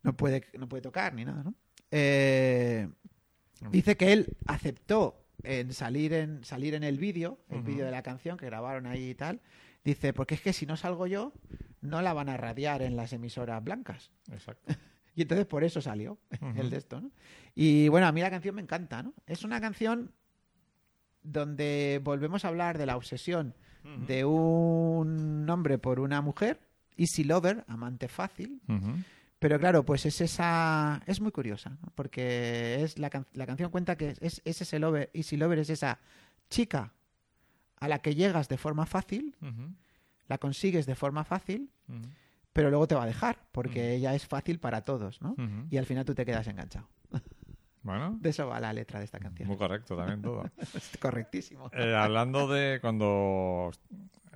no 0.04 0.14
puede 0.16 0.44
no 0.58 0.68
puede 0.70 0.82
tocar 0.82 1.14
ni 1.14 1.26
nada, 1.26 1.44
¿no? 1.44 1.54
Eh, 1.92 2.88
dice 3.72 3.96
que 3.98 4.12
él 4.14 4.36
aceptó 4.48 5.24
en 5.44 5.74
salir 5.74 6.14
en 6.14 6.44
salir 6.44 6.74
en 6.76 6.84
el 6.84 6.98
vídeo, 7.00 7.40
el 7.50 7.62
vídeo 7.62 7.86
de 7.86 7.92
la 7.92 8.02
canción 8.04 8.38
que 8.38 8.46
grabaron 8.48 8.86
ahí 8.88 9.12
y 9.12 9.16
tal. 9.16 9.42
Dice, 9.84 10.14
porque 10.14 10.34
es 10.36 10.42
que 10.42 10.52
si 10.54 10.66
no 10.66 10.78
salgo 10.78 11.06
yo, 11.06 11.32
no 11.82 12.02
la 12.02 12.14
van 12.14 12.30
a 12.30 12.38
radiar 12.38 12.82
en 12.82 12.96
las 12.96 13.14
emisoras 13.14 13.64
blancas. 13.64 14.10
Exacto. 14.32 14.74
Y 15.16 15.22
entonces 15.24 15.46
por 15.46 15.64
eso 15.64 15.82
salió 15.82 16.18
el 16.58 16.70
de 16.70 16.78
esto, 16.78 17.00
¿no? 17.02 17.12
Y 17.56 17.88
bueno, 17.88 18.06
a 18.08 18.12
mí 18.12 18.22
la 18.22 18.30
canción 18.30 18.56
me 18.56 18.62
encanta, 18.62 19.02
¿no? 19.02 19.14
Es 19.28 19.44
una 19.44 19.62
canción 19.62 20.12
donde 21.24 22.00
volvemos 22.04 22.46
a 22.46 22.50
hablar 22.50 22.78
de 22.78 22.86
la 22.86 22.98
obsesión 22.98 23.54
de 24.08 24.26
un 24.26 25.48
hombre 25.50 25.78
por 25.78 26.00
una 26.00 26.22
mujer, 26.22 26.60
easy 26.98 27.24
lover, 27.24 27.64
amante 27.68 28.08
fácil, 28.08 28.60
pero 29.40 29.60
claro, 29.60 29.86
pues 29.86 30.06
es 30.08 30.22
esa... 30.22 31.02
Es 31.06 31.22
muy 31.22 31.32
curiosa, 31.32 31.70
¿no? 31.82 31.92
Porque 31.94 32.82
es 32.82 32.98
la, 32.98 33.10
can- 33.12 33.28
la 33.34 33.46
canción 33.46 33.70
cuenta 33.70 33.96
que 33.96 34.16
es, 34.22 34.42
es 34.44 34.62
ese 34.62 34.80
lover, 34.80 35.12
easy 35.14 35.38
lover 35.38 35.60
es 35.60 35.70
esa 35.70 36.00
chica 36.50 36.94
a 37.80 37.88
la 37.88 38.00
que 38.00 38.16
llegas 38.16 38.48
de 38.50 38.58
forma 38.58 38.86
fácil, 38.88 39.36
la 40.28 40.38
consigues 40.40 40.86
de 40.88 40.96
forma 40.96 41.24
fácil. 41.24 41.70
Pero 42.56 42.70
luego 42.70 42.88
te 42.88 42.96
va 42.96 43.04
a 43.04 43.06
dejar, 43.06 43.38
porque 43.52 43.94
ella 43.96 44.16
es 44.16 44.26
fácil 44.26 44.60
para 44.60 44.82
todos, 44.86 45.22
¿no? 45.22 45.36
Y 45.70 45.76
al 45.76 45.86
final 45.86 46.06
tú 46.06 46.16
te 46.16 46.26
quedas 46.26 46.48
enganchado. 46.48 46.88
Bueno, 47.84 48.18
De 48.20 48.30
eso 48.32 48.48
va 48.48 48.60
la 48.60 48.74
letra 48.74 48.98
de 48.98 49.06
esta 49.06 49.20
canción. 49.20 49.48
muy 49.48 49.58
correcto 49.58 49.96
también 49.96 50.20
todo. 50.24 50.44
Es 50.74 50.98
correctísimo. 51.00 51.70
Eh, 51.72 51.94
hablando 51.94 52.48
de 52.48 52.80
cuando 52.82 53.70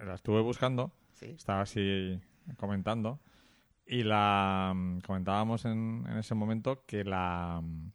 la 0.06 0.14
estuve 0.14 0.42
buscando, 0.42 0.92
Sí. 1.14 1.32
estaba 1.32 1.62
así 1.62 2.20
comentando 2.58 3.20
y 3.88 4.04
la 4.04 4.72
mm, 4.76 5.00
comentábamos 5.00 5.66
en, 5.66 6.06
en 6.08 6.18
ese 6.20 6.36
momento 6.36 6.84
que 6.86 7.04
la 7.04 7.60
mm, 7.64 7.92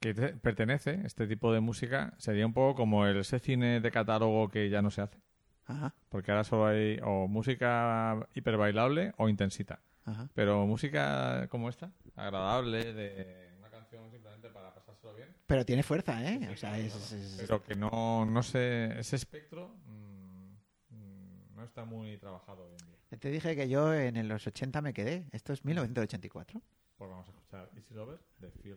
que 0.00 0.12
te- 0.12 0.34
pertenece 0.36 1.00
este 1.06 1.26
tipo 1.26 1.50
de 1.52 1.60
música 1.60 2.12
sería 2.18 2.44
un 2.44 2.52
poco 2.52 2.74
como 2.74 3.06
el 3.06 3.16
ese 3.16 3.38
cine 3.38 3.80
de 3.80 3.90
catálogo 3.90 4.50
que 4.50 4.68
ya 4.68 4.82
no 4.82 4.90
se 4.90 5.00
hace 5.00 5.18
Ajá, 5.66 5.94
porque 6.08 6.30
ahora 6.30 6.44
solo 6.44 6.66
hay 6.66 6.98
o 7.02 7.26
música 7.28 8.26
hiper 8.34 8.56
bailable 8.56 9.12
o 9.16 9.28
intensita 9.28 9.80
ajá. 10.04 10.28
pero 10.34 10.66
música 10.66 11.48
como 11.48 11.68
esta 11.70 11.90
agradable 12.16 12.92
de 12.92 13.50
una 13.58 13.70
canción 13.70 14.10
simplemente 14.10 14.50
para 14.50 14.74
pasárselo 14.74 15.14
bien 15.14 15.28
Pero 15.46 15.64
tiene 15.64 15.82
fuerza, 15.82 16.22
¿eh? 16.22 16.48
O 16.52 16.56
sea, 16.56 16.78
es, 16.78 16.94
es- 16.94 17.12
es- 17.12 17.36
pero 17.40 17.62
que 17.62 17.74
no 17.76 18.24
no 18.26 18.42
sé 18.42 18.98
ese 18.98 19.16
espectro 19.16 19.74
mm, 19.86 20.52
mm, 20.90 21.56
no 21.56 21.64
está 21.64 21.84
muy 21.84 22.18
trabajado 22.18 22.64
hoy 22.64 22.72
en 22.72 22.86
día 22.86 23.18
Te 23.18 23.30
dije 23.30 23.56
que 23.56 23.68
yo 23.68 23.92
en 23.94 24.28
los 24.28 24.46
80 24.46 24.82
me 24.82 24.92
quedé. 24.92 25.28
Esto 25.32 25.52
es 25.52 25.64
1984. 25.64 26.60
Pues 26.98 27.10
vamos 27.10 27.26
a 27.28 27.30
escuchar 27.30 27.70
Easy 27.76 27.94
Lover 27.94 28.18
de 28.38 28.50
Phil 28.50 28.76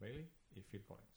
Bailey 0.00 0.28
y 0.54 0.62
Phil 0.62 0.82
Collins. 0.84 1.09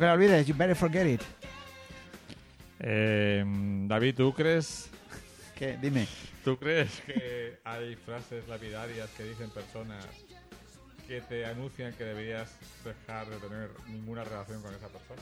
Que 0.00 0.06
la 0.06 0.12
olvides, 0.14 0.46
you 0.46 0.54
better 0.56 0.74
forget 0.74 1.06
it. 1.06 1.22
Eh, 2.80 3.44
David, 3.86 4.14
¿tú 4.16 4.32
crees, 4.34 4.88
¿Qué? 5.54 5.76
Dime. 5.80 6.06
¿tú 6.44 6.56
crees 6.58 7.00
que 7.02 7.60
hay 7.64 7.94
frases 7.96 8.48
lapidarias 8.48 9.10
que 9.10 9.24
dicen 9.24 9.50
personas 9.50 10.04
que 11.06 11.20
te 11.20 11.44
anuncian 11.44 11.92
que 11.94 12.04
deberías 12.04 12.50
dejar 12.84 13.28
de 13.28 13.36
tener 13.36 13.70
ninguna 13.88 14.24
relación 14.24 14.62
con 14.62 14.74
esa 14.74 14.88
persona? 14.88 15.20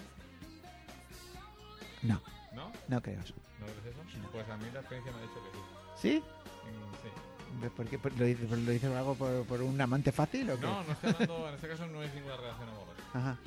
No, 2.03 2.23
¿No? 2.55 2.73
no 2.87 3.03
creo 3.03 3.21
eso. 3.21 3.35
¿No 3.59 3.67
crees 3.67 3.97
eso? 3.97 4.29
Pues 4.31 4.49
a 4.49 4.57
mí 4.57 4.67
la 4.73 4.81
experiencia 4.81 5.13
me 5.13 5.19
ha 5.19 5.23
dicho 5.23 5.35
que 5.43 5.59
sí. 5.59 5.61
¿Sí? 6.01 6.23
Mm, 6.23 7.63
sí. 7.65 7.69
¿Por 7.77 7.87
qué? 7.87 7.99
¿Por- 7.99 8.17
¿Lo 8.17 8.25
dices, 8.25 8.49
lo 8.49 8.71
dices 8.71 8.95
algo 8.95 9.15
por, 9.17 9.45
por 9.47 9.63
un 9.63 9.81
amante 9.81 10.13
fácil 10.13 10.49
o 10.51 10.55
qué? 10.57 10.67
No, 10.67 10.85
no 10.85 10.93
estoy 10.93 11.11
hablando, 11.11 11.49
en 11.49 11.55
este 11.57 11.69
caso 11.69 11.87
no 11.89 12.03
es 12.03 12.15
ninguna 12.15 12.37
relación 12.37 12.69
amorosa. 12.69 13.03
Ajá. 13.15 13.39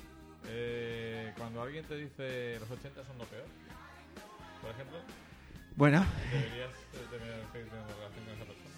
Eh, 0.47 1.33
cuando 1.37 1.61
alguien 1.61 1.85
te 1.85 1.95
dice 1.95 2.57
los 2.59 2.69
80 2.71 3.03
son 3.05 3.17
lo 3.17 3.25
peor, 3.25 3.45
por 4.61 4.71
ejemplo, 4.71 4.97
Bueno, 5.75 6.05
deberías 6.31 6.69
eh, 6.93 7.05
tener, 7.09 7.45
seguir 7.51 7.69
teniendo 7.69 7.93
relación 7.95 8.25
con 8.25 8.33
esa 8.35 8.45
persona. 8.45 8.75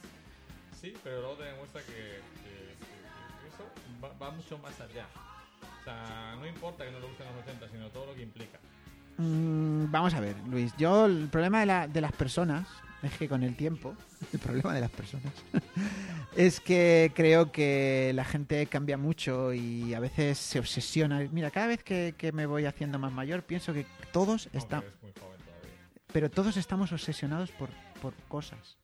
Sí, 0.80 0.94
pero 1.04 1.22
luego 1.22 1.36
te 1.36 1.44
demuestra 1.46 1.82
que, 1.82 1.94
que- 1.94 2.76
que- 2.80 3.04
que 3.42 3.48
eso 3.48 3.66
va, 4.04 4.10
va 4.22 4.32
mucho 4.32 4.58
más 4.60 4.80
allá. 4.82 5.08
O 5.82 5.84
sea, 5.84 6.36
no 6.40 6.46
importa 6.48 6.86
que 6.86 6.92
no 6.92 7.00
le 7.00 7.08
gusten 7.08 7.26
los 7.28 7.44
80, 7.44 7.70
sino 7.70 7.88
todo 7.90 8.06
lo 8.08 8.16
que 8.16 8.22
implica. 8.24 8.60
mm, 9.18 9.92
vamos 9.92 10.14
a 10.14 10.20
ver, 10.20 10.36
Luis. 10.50 10.74
Yo, 10.78 11.06
el 11.06 11.28
problema 11.30 11.60
de, 11.62 11.66
la- 11.66 11.88
de 11.88 12.02
las 12.02 12.12
personas 12.12 12.68
es 13.04 13.18
que 13.18 13.28
con 13.30 13.44
el 13.44 13.56
tiempo, 13.56 13.96
el 14.34 14.40
problema 14.40 14.74
de 14.74 14.82
las 14.82 14.92
personas 14.92 15.34
es 16.36 16.60
que 16.60 17.12
creo 17.16 17.52
que 17.52 18.12
la 18.16 18.24
gente 18.26 18.66
cambia 18.68 18.98
mucho 18.98 19.54
y 19.54 19.94
a 19.94 20.00
veces 20.00 20.38
se 20.38 20.60
obsesiona. 20.60 21.20
Mira, 21.32 21.52
cada 21.52 21.68
vez 21.68 21.84
que, 21.84 22.16
que 22.18 22.32
me 22.32 22.46
voy 22.46 22.66
haciendo 22.66 23.00
más 23.00 23.12
mayor, 23.12 23.44
pienso 23.44 23.74
que 23.74 23.86
todos 24.12 24.50
están, 24.54 24.82
pero 26.12 26.30
todos 26.30 26.58
estamos 26.58 26.92
obsesionados 26.92 27.52
por, 27.52 27.70
por 28.02 28.14
cosas. 28.28 28.78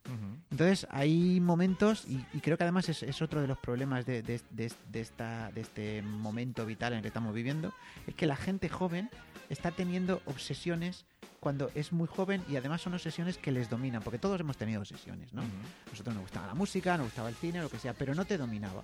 Entonces 0.51 0.87
hay 0.89 1.39
momentos, 1.39 2.05
y, 2.07 2.25
y 2.33 2.39
creo 2.41 2.57
que 2.57 2.63
además 2.63 2.89
es, 2.89 3.03
es 3.03 3.21
otro 3.21 3.41
de 3.41 3.47
los 3.47 3.57
problemas 3.59 4.05
de, 4.05 4.23
de- 4.23 4.41
de- 4.51 4.71
de 4.91 4.99
esta, 5.01 5.51
de 5.51 5.61
este 5.61 6.01
momento 6.01 6.65
vital 6.65 6.93
en 6.93 6.97
el 6.97 7.01
que 7.03 7.09
estamos 7.09 7.33
viviendo, 7.35 7.71
es 8.07 8.15
que 8.15 8.25
la 8.25 8.35
gente 8.35 8.67
joven 8.69 9.09
está 9.49 9.71
teniendo 9.71 10.21
obsesiones 10.25 11.05
cuando 11.39 11.71
es 11.73 11.91
muy 11.93 12.07
joven 12.07 12.43
y 12.49 12.55
además 12.57 12.81
son 12.81 12.93
obsesiones 12.93 13.37
que 13.37 13.51
les 13.51 13.69
dominan, 13.69 14.01
porque 14.03 14.19
todos 14.19 14.39
hemos 14.39 14.57
tenido 14.57 14.81
obsesiones, 14.81 15.33
¿no? 15.33 15.41
Nosotros 15.89 16.13
nos 16.15 16.23
gustaba 16.23 16.47
la 16.47 16.53
música, 16.53 16.97
nos 16.97 17.07
gustaba 17.07 17.29
el 17.29 17.35
cine, 17.35 17.61
lo 17.61 17.69
que 17.69 17.79
sea, 17.79 17.93
pero 17.93 18.13
no 18.13 18.25
te 18.25 18.37
dominaba. 18.37 18.83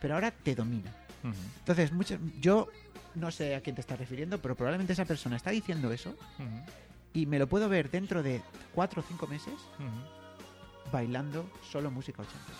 Pero 0.00 0.14
ahora 0.14 0.30
te 0.30 0.54
domina. 0.54 0.92
Entonces, 1.58 1.92
mucho- 1.92 2.18
yo 2.40 2.68
no 3.14 3.30
sé 3.30 3.54
a 3.56 3.62
quién 3.62 3.74
te 3.74 3.80
estás 3.80 3.98
refiriendo, 3.98 4.40
pero 4.42 4.54
probablemente 4.54 4.92
esa 4.92 5.06
persona 5.06 5.36
está 5.36 5.50
diciendo 5.50 5.90
eso 5.90 6.14
y 7.14 7.24
me 7.26 7.38
lo 7.38 7.46
puedo 7.48 7.68
ver 7.68 7.90
dentro 7.90 8.22
de 8.22 8.42
cuatro 8.74 9.00
o 9.00 9.04
cinco 9.08 9.26
meses 9.26 9.54
bailando 10.92 11.50
solo 11.70 11.90
música 11.90 12.22
ochentera. 12.22 12.58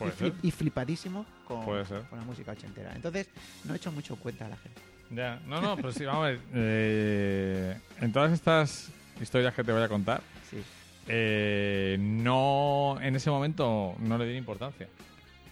Y, 0.00 0.04
flip- 0.30 0.44
flipadísimo 0.50 1.26
con, 1.46 1.64
con 2.08 2.18
la 2.18 2.24
música 2.24 2.52
ochentera. 2.52 2.94
Entonces, 2.94 3.28
no 3.64 3.74
he 3.74 3.76
hecho 3.76 3.92
mucho 3.92 4.14
en 4.14 4.20
cuenta 4.20 4.46
a 4.46 4.48
la 4.48 4.56
gente. 4.56 4.80
Ya, 5.10 5.40
no, 5.46 5.60
no, 5.60 5.76
pero 5.76 5.92
sí, 5.92 6.04
vamos 6.04 6.24
a 6.24 6.28
ver. 6.28 6.40
eh, 6.54 7.76
en 8.00 8.12
todas 8.12 8.32
estas 8.32 8.90
historias 9.20 9.54
que 9.54 9.64
te 9.64 9.72
voy 9.72 9.82
a 9.82 9.88
contar, 9.88 10.22
Sí. 10.50 10.62
eh, 11.06 11.96
no, 11.98 12.98
en 13.00 13.16
ese 13.16 13.30
momento 13.30 13.94
no 14.00 14.18
le 14.18 14.26
di 14.26 14.36
importancia. 14.36 14.88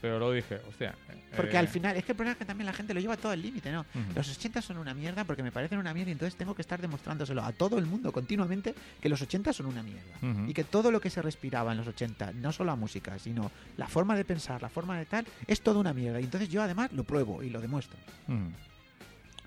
Pero 0.00 0.18
luego 0.18 0.34
dije, 0.34 0.60
hostia. 0.68 0.94
Porque 1.34 1.56
eh, 1.56 1.58
al 1.58 1.68
final, 1.68 1.96
es 1.96 2.04
que 2.04 2.12
el 2.12 2.16
problema 2.16 2.32
es 2.32 2.38
que 2.38 2.44
también 2.44 2.66
la 2.66 2.74
gente 2.74 2.92
lo 2.94 3.00
lleva 3.00 3.16
todo 3.16 3.32
al 3.32 3.40
límite, 3.40 3.72
¿no? 3.72 3.80
Ujú. 3.80 4.12
Los 4.14 4.28
80 4.28 4.60
son 4.62 4.76
una 4.76 4.94
mierda 4.94 5.24
porque 5.24 5.42
me 5.42 5.50
parecen 5.50 5.78
una 5.78 5.92
mierda 5.94 6.10
y 6.10 6.12
entonces 6.12 6.36
tengo 6.36 6.54
que 6.54 6.62
estar 6.62 6.80
demostrándoselo 6.80 7.42
a 7.42 7.50
todo 7.52 7.78
el 7.78 7.86
mundo 7.86 8.12
continuamente 8.12 8.74
que 9.00 9.08
los 9.08 9.20
80 9.22 9.52
son 9.54 9.66
una 9.66 9.82
mierda. 9.82 10.02
Ujú. 10.22 10.48
Y 10.50 10.54
que 10.54 10.64
todo 10.64 10.90
lo 10.90 11.00
que 11.00 11.10
se 11.10 11.22
respiraba 11.22 11.72
en 11.72 11.78
los 11.78 11.88
80, 11.88 12.32
no 12.34 12.52
solo 12.52 12.70
la 12.70 12.76
música, 12.76 13.18
sino 13.18 13.50
la 13.78 13.88
forma 13.88 14.14
de 14.14 14.24
pensar, 14.24 14.60
la 14.62 14.68
forma 14.68 14.98
de 14.98 15.06
tal, 15.06 15.26
es 15.46 15.60
toda 15.62 15.80
una 15.80 15.94
mierda. 15.94 16.20
Y 16.20 16.24
entonces 16.24 16.50
yo 16.50 16.62
además 16.62 16.92
lo 16.92 17.02
pruebo 17.04 17.42
y 17.42 17.48
lo 17.50 17.60
demuestro. 17.60 17.98
Ujú. 18.28 18.50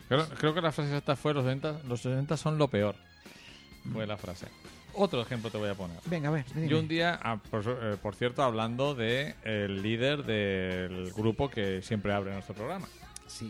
Creo, 0.09 0.27
creo 0.29 0.53
que 0.53 0.61
la 0.61 0.71
frase 0.73 0.89
exacta 0.89 1.15
fue 1.15 1.33
los 1.33 1.45
60, 1.45 1.81
los 1.87 2.01
60 2.01 2.35
son 2.35 2.57
lo 2.57 2.67
peor. 2.67 2.95
Fue 3.93 4.05
la 4.05 4.17
frase. 4.17 4.47
Otro 4.93 5.21
ejemplo 5.21 5.49
te 5.51 5.57
voy 5.57 5.69
a 5.69 5.75
poner. 5.75 5.97
Venga, 6.05 6.29
a 6.29 6.31
ver. 6.31 6.45
dime. 6.53 6.67
Yo 6.67 6.79
un 6.79 6.87
día, 6.87 7.17
ah, 7.21 7.37
por, 7.49 7.63
eh, 7.65 7.95
por 8.01 8.15
cierto, 8.15 8.43
hablando 8.43 8.95
de 8.95 9.35
el 9.43 9.81
líder 9.81 10.23
del 10.23 11.13
grupo 11.13 11.49
que 11.49 11.81
siempre 11.81 12.11
abre 12.11 12.33
nuestro 12.33 12.55
programa, 12.55 12.87
Sí. 13.27 13.49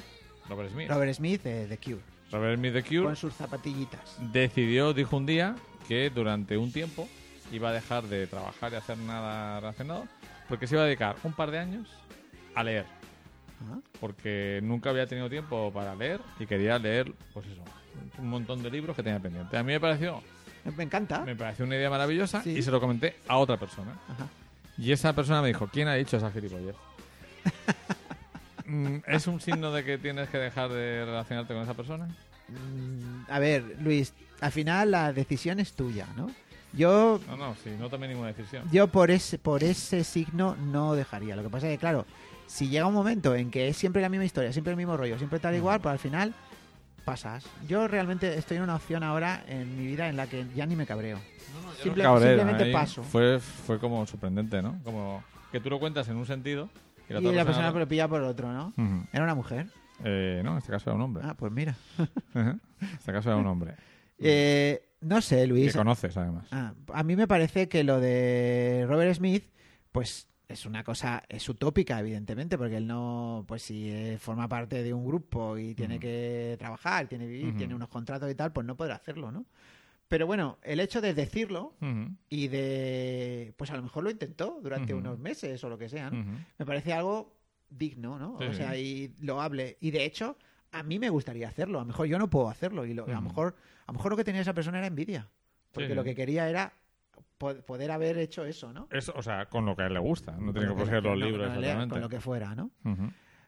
Robert 0.49 0.71
Smith. 0.71 0.89
Robert 0.89 1.13
Smith, 1.13 1.45
eh, 1.45 1.65
The 1.69 1.77
Cure. 1.77 2.01
Robert 2.31 2.57
Smith 2.57 2.73
The 2.73 2.83
Cure 2.83 3.03
Con 3.05 3.15
sus 3.15 3.33
zapatillitas. 3.33 4.17
decidió, 4.31 4.93
dijo 4.93 5.15
un 5.17 5.25
día, 5.25 5.55
que 5.87 6.09
durante 6.09 6.57
un 6.57 6.71
tiempo 6.73 7.07
iba 7.51 7.69
a 7.69 7.71
dejar 7.73 8.03
de 8.03 8.27
trabajar 8.27 8.73
y 8.73 8.75
hacer 8.75 8.97
nada 8.97 9.59
relacionado, 9.61 10.07
porque 10.49 10.67
se 10.67 10.75
iba 10.75 10.83
a 10.83 10.85
dedicar 10.87 11.15
un 11.23 11.33
par 11.33 11.49
de 11.51 11.59
años 11.59 11.87
a 12.53 12.63
leer. 12.63 12.85
Ah. 13.61 13.77
Porque 13.99 14.59
nunca 14.63 14.89
había 14.89 15.05
tenido 15.07 15.29
tiempo 15.29 15.71
para 15.73 15.95
leer 15.95 16.21
y 16.39 16.45
quería 16.45 16.77
leer, 16.79 17.11
pues 17.33 17.45
eso, 17.47 17.61
un 18.17 18.29
montón 18.29 18.61
de 18.63 18.69
libros 18.71 18.95
que 18.95 19.03
tenía 19.03 19.19
pendiente. 19.19 19.57
A 19.57 19.63
mí 19.63 19.73
me 19.73 19.79
pareció, 19.79 20.21
Me 20.77 20.83
encanta. 20.83 21.19
me 21.21 21.35
pareció 21.35 21.65
una 21.65 21.75
idea 21.75 21.89
maravillosa 21.89 22.41
Sí. 22.43 22.51
y 22.57 22.61
se 22.61 22.71
lo 22.71 22.79
comenté 22.79 23.15
a 23.27 23.37
otra 23.37 23.57
persona. 23.57 23.91
Ajá. 24.07 24.27
Y 24.77 24.91
esa 24.93 25.13
persona 25.13 25.41
me 25.41 25.49
dijo, 25.49 25.67
¿quién 25.67 25.87
ha 25.89 25.95
dicho 25.95 26.17
esa 26.17 26.31
gilipollez? 26.31 26.75
Mm, 28.65 28.97
¿Es 29.07 29.25
un 29.25 29.41
signo 29.41 29.71
de 29.71 29.83
que 29.83 29.97
tienes 29.97 30.29
que 30.29 30.37
dejar 30.37 30.69
de 30.69 31.03
relacionarte 31.03 31.53
con 31.55 31.63
esa 31.63 31.73
persona? 31.73 32.07
Mm, 32.49 33.23
A 33.31 33.39
ver, 33.39 33.63
Luis, 33.81 34.13
al 34.41 34.51
final 34.51 34.91
la 34.91 35.11
decisión 35.11 35.59
es 35.59 35.73
tuya, 35.73 36.05
¿no? 36.15 36.29
Yo, 36.73 37.19
No, 37.27 37.35
no, 37.35 37.55
sí, 37.63 37.71
no 37.79 37.89
tomé 37.89 38.07
ninguna 38.07 38.27
decisión. 38.27 38.69
yo 38.71 38.87
por 38.87 39.09
ese, 39.09 39.39
por 39.39 39.63
ese 39.63 40.03
signo 40.03 40.55
no 40.55 40.93
dejaría. 40.93 41.35
Lo 41.35 41.41
que 41.41 41.49
pasa 41.49 41.65
es 41.67 41.73
que, 41.73 41.79
claro, 41.79 42.05
si 42.49 42.67
llega 42.67 42.87
un 42.87 42.93
momento 42.93 43.35
en 43.35 43.51
que 43.51 43.67
es 43.69 43.77
siempre 43.77 44.01
la 44.01 44.09
misma 44.09 44.25
historia, 44.25 44.51
siempre 44.51 44.71
el 44.71 44.77
mismo 44.77 44.97
rollo, 44.97 45.17
siempre 45.17 45.39
tal 45.39 45.55
igual, 45.55 45.79
pues 45.79 45.93
al 45.93 45.99
final 45.99 46.33
pasas. 47.05 47.45
Yo 47.67 47.87
realmente 47.87 48.37
estoy 48.37 48.57
en 48.57 48.63
una 48.63 48.75
opción 48.75 49.03
ahora 49.03 49.43
en 49.47 49.77
mi 49.77 49.85
vida 49.87 50.09
en 50.09 50.17
la 50.17 50.27
que 50.27 50.45
ya 50.55 50.65
ni 50.65 50.75
me 50.75 50.85
cabreo. 50.85 51.19
Simple- 51.81 52.03
Cabrera, 52.03 52.31
simplemente 52.31 52.63
ahí 52.65 52.73
paso. 52.73 53.03
Fue, 53.03 53.39
fue 53.39 53.79
como 53.79 54.05
sorprendente, 54.05 54.61
¿no? 54.61 54.79
Como 54.83 55.23
que 55.51 55.59
tú 55.59 55.69
lo 55.69 55.79
cuentas 55.79 56.07
en 56.09 56.17
un 56.17 56.25
sentido 56.25 56.69
y 57.09 57.13
la 57.13 57.19
Y 57.21 57.25
otra 57.25 57.37
la 57.37 57.45
persona 57.45 57.65
persona... 57.67 57.79
lo 57.79 57.87
pilla 57.87 58.07
por 58.07 58.21
otro, 58.23 58.51
¿no? 58.51 58.73
Era 59.13 59.23
una 59.23 59.35
mujer. 59.35 59.67
Eh, 60.03 60.41
no, 60.43 60.51
en 60.53 60.57
este 60.59 60.71
caso 60.71 60.89
era 60.89 60.95
un 60.95 61.01
hombre. 61.01 61.23
Ah, 61.25 61.33
pues 61.35 61.51
mira. 61.51 61.75
En 62.35 62.59
este 62.97 63.11
caso 63.11 63.29
era 63.29 63.37
un 63.37 63.47
hombre. 63.47 63.75
Eh, 64.21 64.83
no 64.99 65.21
sé, 65.21 65.37
Que 65.37 65.47
Luis. 65.47 65.73
conoces, 65.73 66.17
además. 66.17 66.45
Ah, 66.51 66.73
a 66.93 67.03
mí 67.03 67.15
me 67.15 67.25
parece 67.25 67.69
que 67.69 67.85
lo 67.85 68.01
de 68.01 68.85
Robert 68.85 69.15
Smith, 69.15 69.45
pues 69.93 70.27
es 70.49 70.65
una 70.65 70.83
cosa, 70.83 71.23
es 71.29 71.47
utópica, 71.47 71.99
evidentemente, 71.99 72.57
porque 72.57 72.75
él 72.77 72.87
no, 72.87 73.45
pues 73.47 73.61
si 73.61 73.89
eh, 73.89 74.17
forma 74.19 74.47
parte 74.49 74.81
de 74.83 74.93
un 74.93 75.05
grupo 75.05 75.57
y 75.57 75.75
tiene 75.75 75.99
que 75.99 76.55
trabajar, 76.59 77.07
tiene 77.07 77.25
que 77.25 77.31
vivir, 77.31 77.55
tiene 77.57 77.75
unos 77.75 77.87
contratos 77.87 78.29
y 78.29 78.35
tal, 78.35 78.51
pues 78.51 78.65
no 78.67 78.75
podrá 78.75 78.95
hacerlo, 78.95 79.31
¿no? 79.31 79.45
Pero 80.07 80.25
bueno, 80.25 80.57
el 80.63 80.79
hecho 80.79 81.01
de 81.01 81.13
decirlo 81.13 81.75
y 82.29 82.47
de, 82.47 83.53
pues 83.57 83.69
a 83.69 83.75
lo 83.75 83.83
mejor 83.83 84.03
lo 84.03 84.09
intentó 84.09 84.59
durante 84.61 84.91
unos 84.99 85.19
meses 85.19 85.63
o 85.63 85.69
lo 85.69 85.77
que 85.77 85.87
sea, 85.87 86.09
¿no? 86.09 86.17
Me 86.57 86.65
parece 86.65 86.93
algo 86.93 87.35
digno, 87.69 88.17
¿no? 88.17 88.35
Sí, 88.39 88.45
o 88.49 88.53
sea, 88.55 88.75
y 88.75 89.13
loable. 89.21 89.77
Y 89.81 89.91
de 89.91 90.03
hecho, 90.05 90.35
a 90.71 90.81
mí 90.81 90.97
me 90.97 91.09
gustaría 91.09 91.47
hacerlo. 91.47 91.77
A 91.77 91.81
lo 91.83 91.87
mejor 91.87 92.07
yo 92.07 92.17
no 92.17 92.27
puedo 92.27 92.49
hacerlo. 92.49 92.85
Y 92.87 92.95
lo- 92.95 93.05
a, 93.05 93.07
lo 93.09 93.21
mejor, 93.21 93.55
a 93.85 93.91
lo 93.91 93.97
mejor 93.97 94.11
lo 94.11 94.17
que 94.17 94.23
tenía 94.23 94.41
esa 94.41 94.53
persona 94.55 94.79
era 94.79 94.87
envidia. 94.87 95.27
Porque 95.71 95.89
Sí, 95.89 95.93
lo 95.95 96.03
que 96.03 96.15
quería 96.15 96.49
era 96.49 96.73
poder 97.39 97.89
haber 97.91 98.17
hecho 98.19 98.45
eso, 98.45 98.71
¿no? 98.73 98.87
Eso, 98.91 99.13
o 99.15 99.23
sea, 99.23 99.47
con 99.47 99.65
lo 99.65 99.75
que 99.75 99.81
a 99.83 99.87
él 99.87 99.93
le 99.93 99.99
gusta. 99.99 100.33
No 100.33 100.51
tiene 100.53 100.67
que 100.67 100.73
poseer 100.75 101.03
los 101.03 101.17
libros 101.17 101.47
no, 101.47 101.59
exactamente. 101.59 101.93
Con 101.93 102.01
lo 102.01 102.09
que 102.09 102.19
fuera, 102.19 102.53
¿no? 102.53 102.71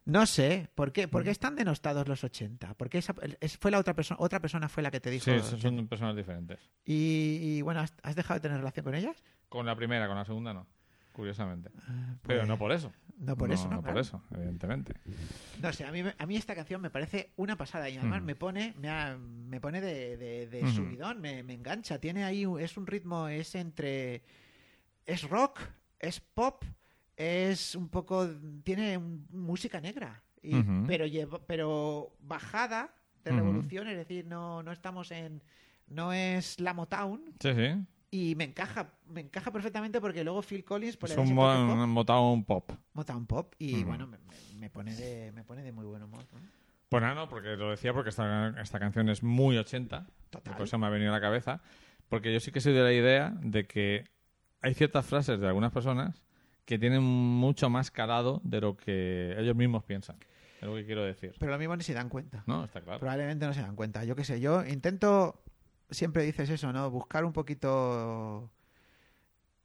No 0.03 0.25
sé, 0.25 0.67
¿por 0.73 0.91
qué? 0.91 1.07
¿Por 1.07 1.23
qué 1.23 1.29
están 1.29 1.55
denostados 1.55 2.07
los 2.07 2.23
80? 2.23 2.73
Porque 2.73 2.97
esa, 2.97 3.13
es- 3.39 3.57
fue 3.59 3.69
la 3.69 3.77
otra 3.77 3.93
persona, 3.93 4.17
otra 4.19 4.39
persona 4.39 4.67
fue 4.67 4.81
la 4.81 4.89
que 4.89 4.99
te 4.99 5.11
dijo. 5.11 5.25
Sí, 5.25 5.39
son- 5.41 5.59
son 5.61 5.87
personas 5.87 6.15
diferentes. 6.15 6.57
Y, 6.83 7.37
y, 7.41 7.61
bueno, 7.61 7.81
¿has, 7.81 7.93
has 8.01 8.15
dejado 8.15 8.39
de 8.39 8.41
tener 8.41 8.57
relación 8.57 8.83
con 8.83 8.95
ellas? 8.95 9.23
Con 9.47 9.67
la 9.67 9.75
primera, 9.75 10.07
con 10.07 10.15
la 10.15 10.25
segunda 10.25 10.53
no. 10.55 10.65
Curiosamente. 11.11 11.69
Pues, 11.71 11.85
Pero 12.23 12.45
no 12.45 12.57
por 12.57 12.71
eso. 12.71 12.91
no 13.17 13.35
por 13.35 13.51
eso, 13.51 13.65
¿no? 13.69 13.75
por 13.77 13.85
Claro. 13.85 13.99
eso, 13.99 14.23
evidentemente. 14.33 14.93
No 15.61 15.71
sé, 15.73 15.85
a 15.85 15.91
mí, 15.91 16.01
a 16.17 16.25
mí 16.25 16.35
esta 16.37 16.55
canción 16.55 16.81
me 16.81 16.89
parece 16.89 17.31
una 17.35 17.55
pasada 17.57 17.89
y 17.89 17.97
además 17.97 18.19
Ujú. 18.19 18.25
me 18.27 18.35
pone 18.35 18.73
me, 18.79 18.89
ha- 18.89 19.17
me 19.17 19.59
pone 19.59 19.81
de, 19.81 20.17
de- 20.17 20.71
subidón, 20.71 21.19
me, 21.21 21.43
me 21.43 21.53
engancha. 21.53 21.99
Tiene 21.99 22.23
ahí, 22.23 22.45
es 22.59 22.77
un 22.77 22.87
ritmo, 22.87 23.27
es 23.27 23.55
entre... 23.55 24.23
Es 25.05 25.27
rock, 25.29 25.59
es 25.99 26.19
pop, 26.19 26.63
es 27.17 27.75
un 27.75 27.89
poco... 27.89 28.27
Tiene 28.63 28.97
música 28.97 29.81
negra, 29.81 30.23
y- 30.41 30.63
pero, 30.87 31.05
pero 31.45 32.15
bajada 32.21 32.93
de 33.23 33.31
revolución, 33.31 33.87
es 33.87 33.97
decir, 33.97 34.25
no, 34.25 34.63
no 34.63 34.71
estamos 34.71 35.11
en... 35.11 35.43
No 35.87 36.13
es 36.13 36.59
la 36.61 36.73
Motown 36.73 37.21
Sí, 37.41 37.53
sí. 37.53 37.85
Y 38.11 38.35
me 38.35 38.43
encaja 38.43 38.91
me 39.07 39.21
encaja 39.21 39.51
perfectamente 39.51 39.99
porque 40.01 40.23
luego 40.23 40.41
Phil 40.41 40.63
Collins 40.65 40.97
pues, 40.97 41.13
Es 41.13 41.17
un, 41.17 41.33
mo- 41.33 41.41
pop, 41.43 41.77
un 41.79 41.89
Motown 41.89 42.43
pop. 42.43 42.71
Motown 42.93 43.25
pop 43.25 43.53
y 43.57 43.77
Ujú. 43.77 43.85
bueno 43.87 44.05
me, 44.07 44.17
me- 44.59 44.69
pone 44.69 44.93
de 44.95 45.31
me 45.31 45.43
pone 45.43 45.63
de 45.63 45.71
muy 45.71 45.85
buen 45.85 46.03
humor 46.03 46.25
¿no? 46.33 46.39
Pues 46.89 47.01
nada, 47.01 47.15
no, 47.15 47.29
porque 47.29 47.55
lo 47.55 47.71
decía 47.71 47.93
porque 47.93 48.09
esta, 48.09 48.49
esta 48.61 48.77
canción 48.77 49.07
es 49.07 49.23
muy 49.23 49.57
80. 49.57 50.07
Total. 50.29 50.55
Por 50.57 50.65
eso 50.65 50.77
me 50.77 50.87
ha 50.87 50.89
venido 50.89 51.11
a 51.11 51.13
la 51.15 51.21
cabeza. 51.21 51.61
Porque 52.09 52.33
yo 52.33 52.41
sí 52.41 52.51
que 52.51 52.59
soy 52.59 52.73
de 52.73 52.81
la 52.81 52.91
idea 52.91 53.33
de 53.41 53.65
que 53.65 54.09
hay 54.61 54.73
ciertas 54.73 55.05
frases 55.05 55.39
de 55.39 55.47
algunas 55.47 55.71
personas 55.71 56.21
que 56.65 56.77
tienen 56.77 57.01
mucho 57.01 57.69
más 57.69 57.91
calado 57.91 58.41
de 58.43 58.59
lo 58.59 58.75
que 58.75 59.33
ellos 59.39 59.55
mismos 59.55 59.85
piensan. 59.85 60.17
Es 60.59 60.67
lo 60.67 60.75
que 60.75 60.85
quiero 60.85 61.05
decir. 61.05 61.33
Pero 61.39 61.53
lo 61.53 61.57
mismo 61.57 61.77
ni 61.77 61.83
se 61.85 61.93
dan 61.93 62.09
cuenta. 62.09 62.43
No, 62.45 62.65
está 62.65 62.81
claro. 62.81 62.99
Probablemente 62.99 63.45
no 63.45 63.53
se 63.53 63.61
dan 63.61 63.77
cuenta. 63.77 64.03
Yo 64.03 64.17
qué 64.17 64.25
sé, 64.25 64.41
yo 64.41 64.65
intento, 64.65 65.41
siempre 65.91 66.23
dices 66.23 66.49
eso, 66.49 66.71
¿no? 66.73 66.89
Buscar 66.89 67.25
un 67.25 67.33
poquito 67.33 68.49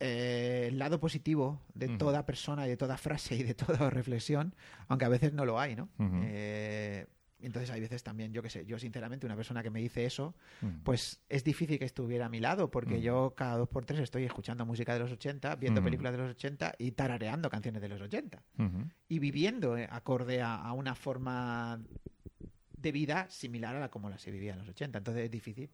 eh, 0.00 0.66
el 0.68 0.78
lado 0.78 1.00
positivo 1.00 1.62
de 1.74 1.88
toda 1.88 2.26
persona 2.26 2.66
y 2.66 2.68
de 2.70 2.76
toda 2.76 2.96
frase 2.98 3.36
y 3.36 3.42
de 3.42 3.54
toda 3.54 3.88
reflexión, 3.90 4.54
aunque 4.88 5.04
a 5.06 5.08
veces 5.08 5.32
no 5.32 5.44
lo 5.44 5.58
hay, 5.58 5.74
¿no? 5.76 5.88
Eh, 5.98 7.06
entonces 7.40 7.70
hay 7.70 7.80
veces 7.80 8.02
también, 8.02 8.32
yo 8.32 8.42
qué 8.42 8.50
sé, 8.50 8.64
yo 8.66 8.78
sinceramente 8.78 9.24
una 9.26 9.36
persona 9.36 9.62
que 9.62 9.70
me 9.70 9.80
dice 9.80 10.04
eso, 10.04 10.34
Mm. 10.62 10.80
pues 10.84 11.20
es 11.28 11.44
difícil 11.44 11.78
que 11.78 11.84
estuviera 11.84 12.26
a 12.26 12.28
mi 12.28 12.40
lado, 12.40 12.70
porque 12.70 12.94
Ujú. 12.94 13.02
yo 13.02 13.34
cada 13.36 13.56
dos 13.58 13.68
por 13.68 13.84
tres 13.84 14.00
estoy 14.00 14.24
escuchando 14.24 14.64
música 14.66 14.94
de 14.94 15.00
los 15.00 15.12
80, 15.12 15.54
viendo 15.56 15.80
Ujú. 15.80 15.84
películas 15.86 16.12
de 16.12 16.18
los 16.18 16.30
80 16.30 16.74
y 16.78 16.92
tarareando 16.92 17.48
canciones 17.50 17.82
de 17.82 17.88
los 17.88 18.00
80 18.00 18.42
Ujú. 18.58 18.84
y 19.08 19.18
viviendo 19.18 19.76
eh, 19.76 19.86
acorde 19.90 20.40
a, 20.42 20.56
a 20.56 20.72
una 20.72 20.94
forma 20.94 21.80
de 22.76 22.92
vida 22.92 23.28
similar 23.30 23.76
a 23.76 23.80
la 23.80 23.90
como 23.90 24.08
la 24.10 24.18
se 24.18 24.30
vivía 24.30 24.52
en 24.52 24.58
los 24.60 24.68
80. 24.68 24.98
Entonces 24.98 25.24
es 25.24 25.30
difícil. 25.30 25.70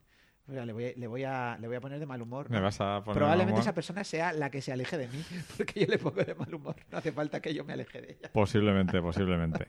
Le, 0.48 0.72
voy, 0.72 0.92
le, 0.96 1.06
voy 1.06 1.24
a, 1.24 1.56
le 1.60 1.66
voy 1.68 1.76
a 1.76 1.80
poner 1.80 2.00
de 2.00 2.06
mal 2.06 2.20
humor. 2.20 2.50
Me 2.50 2.56
¿no? 2.58 2.64
vas 2.64 2.80
a 2.80 3.02
poner 3.04 3.18
Probablemente 3.18 3.52
humor? 3.52 3.62
esa 3.62 3.74
persona 3.74 4.04
sea 4.04 4.32
la 4.32 4.50
que 4.50 4.60
se 4.60 4.72
aleje 4.72 4.98
de 4.98 5.08
mí, 5.08 5.22
porque 5.56 5.80
yo 5.80 5.86
le 5.86 5.98
pongo 5.98 6.22
de 6.22 6.34
mal 6.34 6.52
humor. 6.54 6.76
No 6.90 6.98
hace 6.98 7.12
falta 7.12 7.40
que 7.40 7.54
yo 7.54 7.64
me 7.64 7.72
aleje 7.72 8.00
de 8.02 8.10
ella. 8.12 8.30
Posiblemente, 8.32 9.00
posiblemente. 9.00 9.68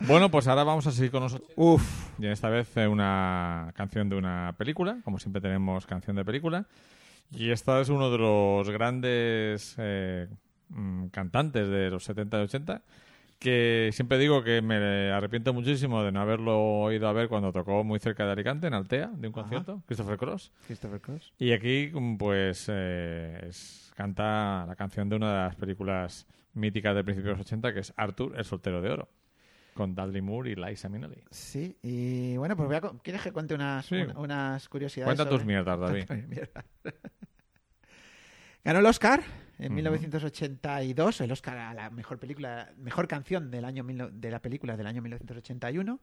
Bueno, 0.00 0.30
pues 0.30 0.48
ahora 0.48 0.64
vamos 0.64 0.86
a 0.86 0.92
seguir 0.92 1.10
con 1.10 1.22
nosotros. 1.22 1.50
Uf, 1.56 2.10
Y 2.18 2.26
esta 2.26 2.48
vez 2.48 2.74
eh, 2.76 2.88
una 2.88 3.70
canción 3.76 4.08
de 4.08 4.16
una 4.16 4.54
película, 4.56 4.98
como 5.04 5.18
siempre 5.18 5.42
tenemos 5.42 5.86
canción 5.86 6.16
de 6.16 6.24
película. 6.24 6.66
Y 7.30 7.50
esta 7.50 7.80
es 7.80 7.90
uno 7.90 8.10
de 8.10 8.18
los 8.18 8.68
grandes 8.70 9.74
eh, 9.78 10.26
mm, 10.70 11.08
cantantes 11.08 11.68
de 11.68 11.90
los 11.90 12.02
70 12.04 12.40
y 12.40 12.42
80, 12.44 12.82
que 13.40 13.90
siempre 13.92 14.18
digo 14.18 14.44
que 14.44 14.60
me 14.62 15.10
arrepiento 15.10 15.52
muchísimo 15.52 16.02
de 16.04 16.12
no 16.12 16.20
haberlo 16.20 16.92
ido 16.92 17.08
a 17.08 17.12
ver 17.12 17.28
cuando 17.28 17.50
tocó 17.52 17.82
muy 17.82 17.98
cerca 17.98 18.26
de 18.26 18.32
Alicante, 18.32 18.66
en 18.68 18.74
Altea, 18.74 19.08
de 19.08 19.26
un 19.28 19.32
Ajá. 19.34 19.42
concierto, 19.42 19.82
Christopher 19.86 20.18
Cross. 20.18 20.52
Christopher 20.66 21.00
Cross. 21.00 21.32
Y 21.38 21.52
aquí, 21.52 21.90
mm, 21.92 22.16
pues, 22.18 22.66
eh, 22.70 23.46
es- 23.48 23.90
canta 23.96 24.64
la 24.68 24.76
canción 24.76 25.08
de 25.08 25.16
una 25.16 25.28
de 25.32 25.38
las 25.48 25.56
películas 25.56 26.26
míticas 26.54 26.94
de 26.94 27.02
principios 27.02 27.32
de 27.34 27.38
los 27.38 27.46
80, 27.46 27.72
que 27.74 27.80
es 27.80 27.92
Arthur, 27.96 28.34
el 28.36 28.44
soltero 28.44 28.82
de 28.82 28.90
oro, 28.90 29.08
con 29.74 29.94
Dudley 29.94 30.20
Moore 30.20 30.50
y 30.50 30.54
Liza 30.56 30.88
Minnelli. 30.90 31.22
Sí, 31.30 31.76
y 31.82 32.36
bueno, 32.36 32.56
pues 32.56 32.66
voy 32.68 32.76
a, 32.76 32.80
¿quieres 33.02 33.22
que 33.22 33.32
cuente 33.32 33.54
unas, 33.54 33.86
Sí. 33.86 33.96
unas 34.16 34.68
curiosidades? 34.68 35.14
Cuenta 35.16 35.28
tus 35.30 35.44
mierdas, 35.46 35.80
David. 35.80 36.04
Mierda. 36.28 36.64
Ganó 38.64 38.80
el 38.80 38.86
Oscar 38.86 39.22
en 39.60 39.66
Ujú. 39.66 39.74
1982, 39.74 41.20
el 41.20 41.32
Oscar 41.32 41.58
a 41.58 41.74
la 41.74 41.90
mejor 41.90 42.18
película, 42.18 42.72
mejor 42.78 43.06
canción 43.08 43.50
del 43.50 43.64
año 43.64 43.84
de 43.84 44.30
la 44.30 44.40
película 44.40 44.76
del 44.76 44.86
año 44.86 45.02
1981. 45.02 46.00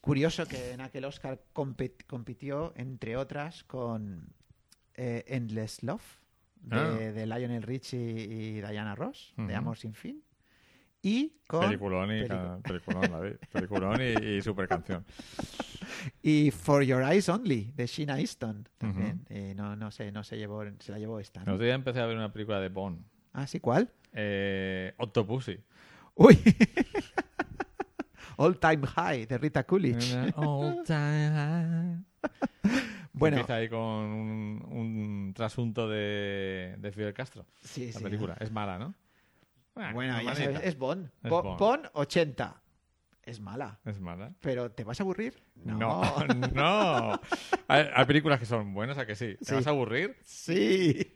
Curioso 0.00 0.46
que 0.46 0.72
en 0.72 0.80
aquel 0.82 1.04
Oscar 1.06 1.40
compitió, 1.54 2.72
entre 2.76 3.16
otras, 3.16 3.64
con 3.64 4.28
eh, 4.94 5.24
Endless 5.28 5.82
Love 5.82 6.02
de, 6.60 6.76
Ah. 6.76 6.90
de 7.12 7.26
Lionel 7.26 7.62
Richie 7.62 7.98
y 8.22 8.60
Diana 8.60 8.94
Ross, 8.94 9.32
de. 9.36 9.54
Amor 9.54 9.76
sin 9.78 9.94
fin. 9.94 10.22
Y 11.06 11.36
con 11.46 11.60
Peliculón 11.60 12.10
y, 12.10 12.22
Pelicu- 12.22 12.28
ca- 12.28 12.58
peliculón, 12.62 13.10
David. 13.10 13.32
Peliculón 13.52 14.00
y, 14.00 14.26
y 14.36 14.40
super 14.42 14.66
canción. 14.66 15.04
Y 16.22 16.50
For 16.50 16.82
Your 16.82 17.02
Eyes 17.02 17.28
Only, 17.28 17.72
de 17.74 17.86
Sheena 17.86 18.18
Easton, 18.18 18.66
también. 18.78 19.24
Eh, 19.28 19.52
no, 19.54 19.76
no 19.76 19.90
sé, 19.90 20.10
no 20.12 20.24
se 20.24 20.38
llevó, 20.38 20.62
se 20.80 20.92
la 20.92 20.98
llevó 20.98 21.20
esta. 21.20 21.40
El 21.40 21.46
¿no? 21.46 21.52
otro 21.54 21.64
día 21.66 21.74
empecé 21.74 22.00
a 22.00 22.06
ver 22.06 22.16
una 22.16 22.32
película 22.32 22.58
de 22.58 22.70
Bond. 22.70 23.04
Ah, 23.34 23.46
¿sí? 23.46 23.60
¿Cuál? 23.60 23.90
Eh, 24.14 24.94
Octopussy. 24.96 25.58
Uy. 26.14 26.38
All 28.36 28.58
Time 28.58 28.86
High, 28.86 29.26
de 29.26 29.38
Rita 29.38 29.64
Coolidge. 29.64 30.32
All 30.36 30.82
time 30.84 31.30
high. 31.30 32.04
Bueno, 33.12 33.36
Empieza 33.36 33.56
ahí 33.56 33.68
con 33.68 33.78
un, 33.78 34.66
un 34.70 35.32
trasunto 35.34 35.88
de, 35.88 36.74
de 36.78 36.92
Fidel 36.92 37.14
Castro. 37.14 37.46
sí, 37.60 37.86
La 37.92 37.98
sí. 37.98 38.02
película. 38.04 38.36
Es 38.40 38.50
mala, 38.50 38.78
¿no? 38.78 38.94
Bueno, 39.92 40.20
ya 40.22 40.34
sabes, 40.34 40.60
es 40.64 40.78
Bond. 40.78 41.10
Es 41.22 41.30
Bo- 41.30 41.42
Bond. 41.42 41.58
Bond 41.58 41.86
80. 41.94 42.60
Es 43.24 43.40
mala. 43.40 43.80
Es 43.84 44.00
mala. 44.00 44.32
¿Pero 44.40 44.70
te 44.70 44.84
vas 44.84 45.00
a 45.00 45.02
aburrir? 45.02 45.42
No, 45.56 46.02
no. 46.54 47.20
Hay, 47.68 47.86
hay 47.94 48.04
películas 48.04 48.38
que 48.38 48.46
son 48.46 48.74
buenas, 48.74 48.98
¿a 48.98 49.06
que 49.06 49.14
sí? 49.16 49.36
¿Te 49.38 49.44
Sí. 49.46 49.54
vas 49.54 49.66
a 49.66 49.70
aburrir? 49.70 50.16
Sí. 50.24 51.14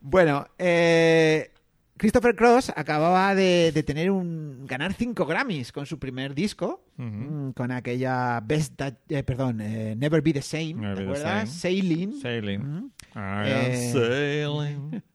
Bueno, 0.00 0.46
eh, 0.58 1.50
Christopher 1.96 2.34
Cross 2.36 2.72
acababa 2.76 3.34
de, 3.34 3.72
de 3.72 3.82
tener 3.82 4.10
un 4.10 4.66
ganar 4.66 4.92
cinco 4.94 5.24
Grammys 5.26 5.72
con 5.72 5.86
su 5.86 5.98
primer 5.98 6.34
disco, 6.34 6.84
mm, 6.96 7.50
con 7.50 7.70
aquella 7.72 8.40
Best, 8.40 8.76
That- 8.76 8.98
eh, 9.08 9.22
perdón, 9.22 9.60
eh, 9.62 9.94
Never 9.96 10.20
Be 10.22 10.34
the 10.34 10.42
Same, 10.42 10.74
Never 10.74 10.96
¿te 10.96 11.02
acuerdas? 11.04 11.50
Sailing, 11.50 12.20
Sailing. 12.20 12.60
Mm. 12.62 12.90
I 13.14 13.50
am 13.50 13.92
sailing. 13.92 15.02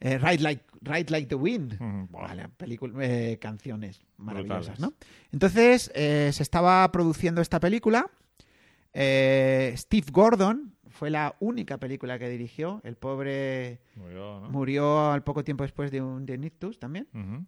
eh, 0.00 0.18
Ride 0.18 0.42
Like 0.42 0.64
Ride 0.82 1.10
Like 1.10 1.26
the 1.28 1.34
Wind. 1.34 1.74
Ujú, 1.74 2.06
buah. 2.10 2.28
Vale, 2.28 2.48
eh, 3.00 3.38
canciones 3.40 4.02
maravillosas, 4.18 4.78
Brutales. 4.78 4.80
¿no? 4.80 4.92
Entonces, 5.32 5.90
eh, 5.94 6.30
se 6.32 6.42
estaba 6.42 6.90
produciendo 6.92 7.40
esta 7.40 7.58
película. 7.60 8.08
Eh, 8.92 9.74
Steve 9.76 10.06
Gordon 10.10 10.74
fue 10.88 11.10
la 11.10 11.34
única 11.40 11.78
película 11.78 12.18
que 12.18 12.28
dirigió. 12.28 12.80
El 12.84 12.96
pobre 12.96 13.80
Murió, 13.96 14.40
¿no? 14.40 14.50
murió 14.50 15.10
al 15.12 15.22
poco 15.24 15.44
tiempo 15.44 15.64
después 15.64 15.90
de 15.90 16.00
un 16.00 16.24
de 16.24 16.34
ictus 16.34 16.78
también. 16.78 17.08
Ujú. 17.12 17.44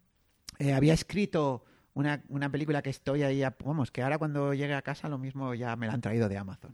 Eh, 0.58 0.72
había 0.74 0.92
escrito 0.94 1.64
una, 1.94 2.22
una 2.28 2.50
película 2.50 2.82
que 2.82 2.90
estoy 2.90 3.22
ahí, 3.22 3.42
a- 3.42 3.56
vamos, 3.64 3.90
que 3.90 4.02
ahora 4.02 4.18
cuando 4.18 4.52
llegue 4.52 4.74
a 4.74 4.82
casa 4.82 5.08
lo 5.08 5.18
mismo 5.18 5.54
ya 5.54 5.74
me 5.76 5.86
la 5.86 5.94
han 5.94 6.00
traído 6.00 6.28
de 6.28 6.36
Amazon. 6.36 6.72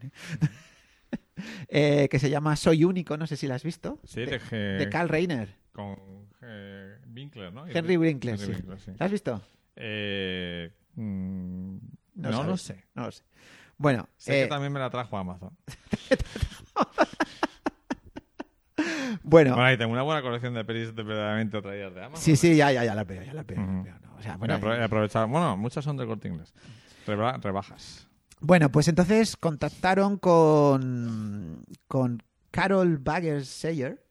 ¿Eh? 1.13 1.19
Eh, 1.69 2.09
que 2.11 2.19
se 2.21 2.31
llama 2.31 2.55
Soy 2.57 2.85
Único, 2.85 3.17
no 3.17 3.27
sé 3.27 3.37
si 3.37 3.47
la 3.49 3.57
has 3.57 3.65
visto. 3.65 3.99
Sí, 4.05 4.21
de, 4.25 4.39
de, 4.39 4.59
de 4.79 4.89
Carl 4.89 5.09
Reiner. 5.09 5.49
con 5.73 5.97
eh, 6.43 6.97
Winkler, 7.13 7.53
¿no? 7.53 7.67
Henry 7.67 7.97
Winkler, 7.97 8.35
Henry 8.35 8.47
sí. 8.47 8.53
Winkler, 8.53 8.81
sí. 8.81 8.93
¿La 8.99 9.07
has 9.07 9.13
visto? 9.13 9.43
Eh, 9.77 10.71
mm, 10.95 11.77
No 12.15 12.31
no, 12.31 12.45
lo 12.45 12.57
sé. 12.57 12.85
No 12.95 13.07
lo 13.07 13.11
sé. 13.13 13.25
Bueno, 13.77 14.09
Sé 14.17 14.39
eh, 14.39 14.43
que 14.45 14.49
también 14.49 14.73
me 14.73 14.79
la 14.79 14.89
trajo 14.91 15.17
Amazon. 15.19 15.51
bueno, 19.23 19.51
Bueno, 19.55 19.63
ahí 19.65 19.77
tengo 19.77 19.93
una 19.93 20.03
buena 20.03 20.23
colección 20.23 20.55
de 20.55 20.65
pelis 20.65 20.95
de 20.95 21.03
verdaderamente 21.03 21.61
traídas 21.61 21.95
de 21.95 22.05
Amazon. 22.05 22.23
sí, 22.25 22.37
sí, 22.37 22.57
ya, 22.57 22.71
ya, 22.73 22.85
ya 22.85 22.95
la 22.95 23.05
veo, 23.05 23.23
ya 23.23 23.35
la 23.35 23.43
veo. 23.43 23.57
ya 23.57 23.63
la 23.67 23.73
Ujú. 23.73 23.83
veo, 23.85 23.99
no, 24.01 24.15
o 24.17 24.23
sea, 24.23 24.37
Bueno, 24.37 24.55
aprovechado. 24.55 25.27
Bueno, 25.29 25.57
muchas 25.57 25.85
son 25.85 25.97
del 25.97 26.07
corte 26.07 26.29
inglés. 26.29 26.55
Reba- 27.07 27.37
rebajas. 27.39 28.09
Bueno, 28.40 28.70
pues 28.70 28.89
entonces 28.89 29.36
contactaron 29.36 30.19
con, 30.19 31.65
con 31.86 32.23
Carol 32.51 32.98
Bagger 32.98 33.44
Sayer 33.44 34.05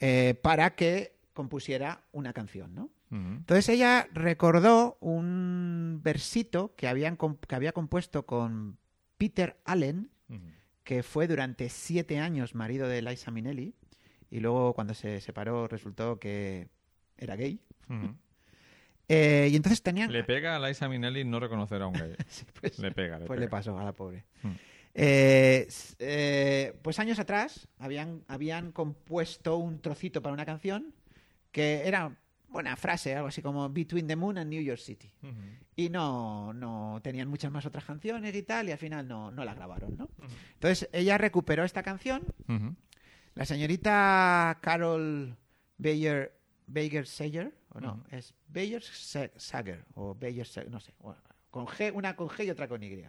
eh, 0.00 0.34
para 0.42 0.74
que 0.74 1.16
compusiera 1.32 2.02
una 2.12 2.32
canción, 2.32 2.74
¿no? 2.74 2.90
Entonces 3.12 3.68
ella 3.68 4.06
recordó 4.12 4.96
un 5.00 6.00
versito 6.02 6.74
que, 6.76 6.86
habían, 6.86 7.16
que 7.16 7.54
había 7.56 7.72
compuesto 7.72 8.24
con 8.24 8.78
Peter 9.18 9.60
Allen, 9.64 10.10
que 10.84 11.02
fue 11.02 11.26
durante 11.26 11.68
siete 11.68 12.18
años 12.20 12.54
marido 12.54 12.86
de 12.86 13.02
Liza 13.02 13.32
Minnelli, 13.32 13.74
y 14.30 14.38
luego 14.40 14.74
cuando 14.74 14.94
se 14.94 15.20
separó 15.20 15.66
resultó 15.66 16.20
que 16.20 16.68
era 17.16 17.34
gay. 17.34 17.60
Eh, 19.12 19.48
y 19.50 19.56
entonces 19.56 19.82
tenían... 19.82 20.12
Le 20.12 20.22
pega 20.22 20.54
a 20.54 20.68
Liza 20.68 20.88
Minnelli 20.88 21.24
no 21.24 21.40
reconocer 21.40 21.82
a 21.82 21.88
un 21.88 21.94
gay. 21.94 22.14
Sí, 22.28 22.44
pues, 22.60 22.78
Le 22.78 22.92
pega, 22.92 23.18
le 23.18 23.26
pues 23.26 23.38
pega. 23.38 23.40
le 23.40 23.48
pasó 23.48 23.76
a 23.76 23.82
la 23.82 23.92
pobre. 23.92 24.24
Hmm. 24.44 24.52
Eh, 24.94 25.66
eh, 25.98 26.76
pues 26.80 27.00
años 27.00 27.18
atrás 27.18 27.66
habían, 27.78 28.22
habían 28.28 28.70
compuesto 28.70 29.56
un 29.56 29.80
trocito 29.80 30.22
para 30.22 30.32
una 30.32 30.46
canción 30.46 30.94
que 31.50 31.88
era 31.88 32.16
una 32.52 32.76
frase, 32.76 33.16
algo 33.16 33.26
así 33.26 33.42
como 33.42 33.68
Between 33.68 34.06
the 34.06 34.14
Moon 34.14 34.38
and 34.38 34.48
New 34.48 34.62
York 34.62 34.78
City. 34.78 35.12
Y 35.74 35.88
no, 35.88 36.52
no 36.52 37.00
tenían 37.02 37.26
muchas 37.26 37.50
más 37.50 37.66
otras 37.66 37.84
canciones 37.84 38.32
y 38.34 38.42
tal, 38.44 38.68
y 38.68 38.72
al 38.72 38.78
final 38.78 39.08
no, 39.08 39.32
no 39.32 39.44
la 39.44 39.54
grabaron, 39.54 39.96
¿no? 39.96 40.08
Entonces 40.54 40.88
ella 40.92 41.18
recuperó 41.18 41.64
esta 41.64 41.82
canción. 41.82 42.22
La 43.34 43.44
señorita 43.44 44.58
Carol 44.60 45.36
Bayer, 45.78 46.36
Bayer 46.66 47.06
Sager, 47.06 47.59
o 47.70 47.80
no, 47.80 48.04
es 48.10 48.34
Bayer 48.48 48.82
Sa- 48.82 49.30
Sager, 49.36 49.84
o 49.94 50.14
Bayer 50.14 50.46
Sager, 50.46 50.70
no 50.70 50.80
sé, 50.80 50.92
con 51.50 51.66
G, 51.66 51.92
una 51.94 52.14
con 52.16 52.28
G 52.28 52.44
y 52.46 52.50
otra 52.50 52.68
con 52.68 52.82
Y. 52.82 53.02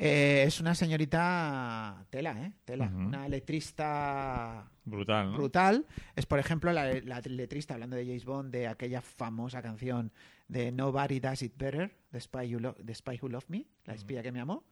Eh, 0.00 0.44
es 0.46 0.60
una 0.60 0.74
señorita 0.76 2.06
tela, 2.10 2.40
¿eh? 2.44 2.52
Tela. 2.64 2.86
Una 2.86 3.28
letrista 3.28 4.70
Brutal, 4.84 5.32
¿no? 5.32 5.38
brutal. 5.38 5.86
Es, 6.16 6.24
por 6.26 6.38
ejemplo, 6.38 6.72
la, 6.72 6.94
la 7.00 7.20
letrista, 7.20 7.74
hablando 7.74 7.96
de 7.96 8.06
James 8.06 8.24
Bond, 8.24 8.52
de 8.52 8.68
aquella 8.68 9.00
famosa 9.00 9.60
canción 9.62 10.12
de 10.46 10.70
Nobody 10.72 11.20
Does 11.20 11.42
It 11.42 11.54
Better, 11.56 11.94
The 12.12 12.20
Spy, 12.20 12.48
Lo- 12.58 12.74
The 12.74 12.94
Spy 12.94 13.18
Who 13.20 13.28
Loved 13.28 13.48
Me, 13.48 13.66
La 13.84 13.94
espía 13.94 14.22
que 14.22 14.32
me 14.32 14.40
amó, 14.40 14.64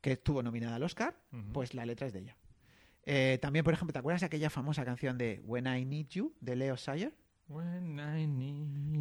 que 0.00 0.12
estuvo 0.12 0.42
nominada 0.42 0.76
al 0.76 0.82
Oscar, 0.84 1.16
pues 1.52 1.74
la 1.74 1.84
letra 1.84 2.06
es 2.06 2.12
de 2.12 2.20
ella. 2.20 2.36
Eh, 3.04 3.38
también, 3.42 3.64
por 3.64 3.74
ejemplo, 3.74 3.92
¿te 3.92 3.98
acuerdas 3.98 4.20
de 4.20 4.26
aquella 4.26 4.50
famosa 4.50 4.84
canción 4.84 5.18
de 5.18 5.40
When 5.44 5.66
I 5.66 5.84
Need 5.84 6.08
You, 6.10 6.34
de 6.40 6.56
Leo 6.56 6.76
Sayer? 6.76 7.12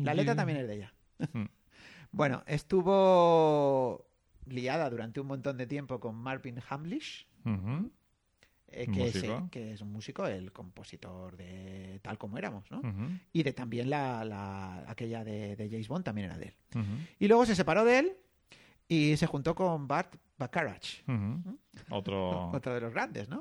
La 0.04 0.14
letra 0.14 0.36
también 0.36 0.60
es 0.60 0.68
de 0.68 0.76
ella. 0.76 0.94
Mm. 1.34 1.46
Bueno, 2.12 2.44
estuvo 2.48 4.06
liada 4.46 4.90
durante 4.90 5.20
un 5.20 5.28
montón 5.28 5.58
de 5.58 5.68
tiempo 5.68 6.00
con 6.00 6.16
Marvin 6.16 6.60
Hamlish, 6.70 7.28
eh, 8.70 8.88
que, 8.92 9.08
es, 9.08 9.16
Músico. 9.16 9.50
que 9.52 9.72
es 9.74 9.82
un 9.82 9.92
músico, 9.92 10.26
el 10.28 10.52
compositor 10.52 11.36
de 11.38 12.00
Tal 12.02 12.18
como 12.18 12.38
éramos, 12.38 12.70
¿no? 12.72 12.82
Y 13.34 13.44
de 13.44 13.54
también 13.54 13.90
la, 13.90 14.24
la- 14.26 14.84
aquella 14.90 15.24
de, 15.24 15.56
de 15.56 15.70
James 15.70 15.88
Bond 15.88 16.04
también 16.06 16.26
era 16.26 16.38
de 16.38 16.46
él. 16.48 16.54
Y 17.20 17.28
luego 17.28 17.46
se 17.46 17.56
separó 17.56 17.84
de 17.86 18.00
él 18.00 18.18
y 18.88 19.18
se 19.18 19.26
juntó 19.28 19.54
con 19.56 19.88
Bart 19.88 20.16
Bacharach. 20.38 21.04
Otro. 21.90 22.50
otro 22.52 22.74
de 22.74 22.82
los 22.82 22.94
grandes, 22.94 23.28
¿no? 23.30 23.40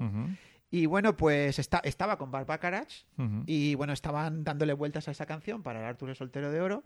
Y 0.70 0.86
bueno, 0.86 1.16
pues 1.16 1.58
está, 1.58 1.78
estaba 1.84 2.18
con 2.18 2.32
Bart 2.32 2.48
Bacharach 2.48 3.04
ujú, 3.16 3.44
y 3.46 3.76
bueno, 3.76 3.92
estaban 3.92 4.42
dándole 4.42 4.72
vueltas 4.72 5.06
a 5.06 5.12
esa 5.12 5.24
canción 5.24 5.62
para 5.62 5.78
el 5.78 5.84
Arthur 5.84 6.10
el 6.10 6.16
soltero 6.16 6.50
de 6.50 6.60
oro. 6.60 6.82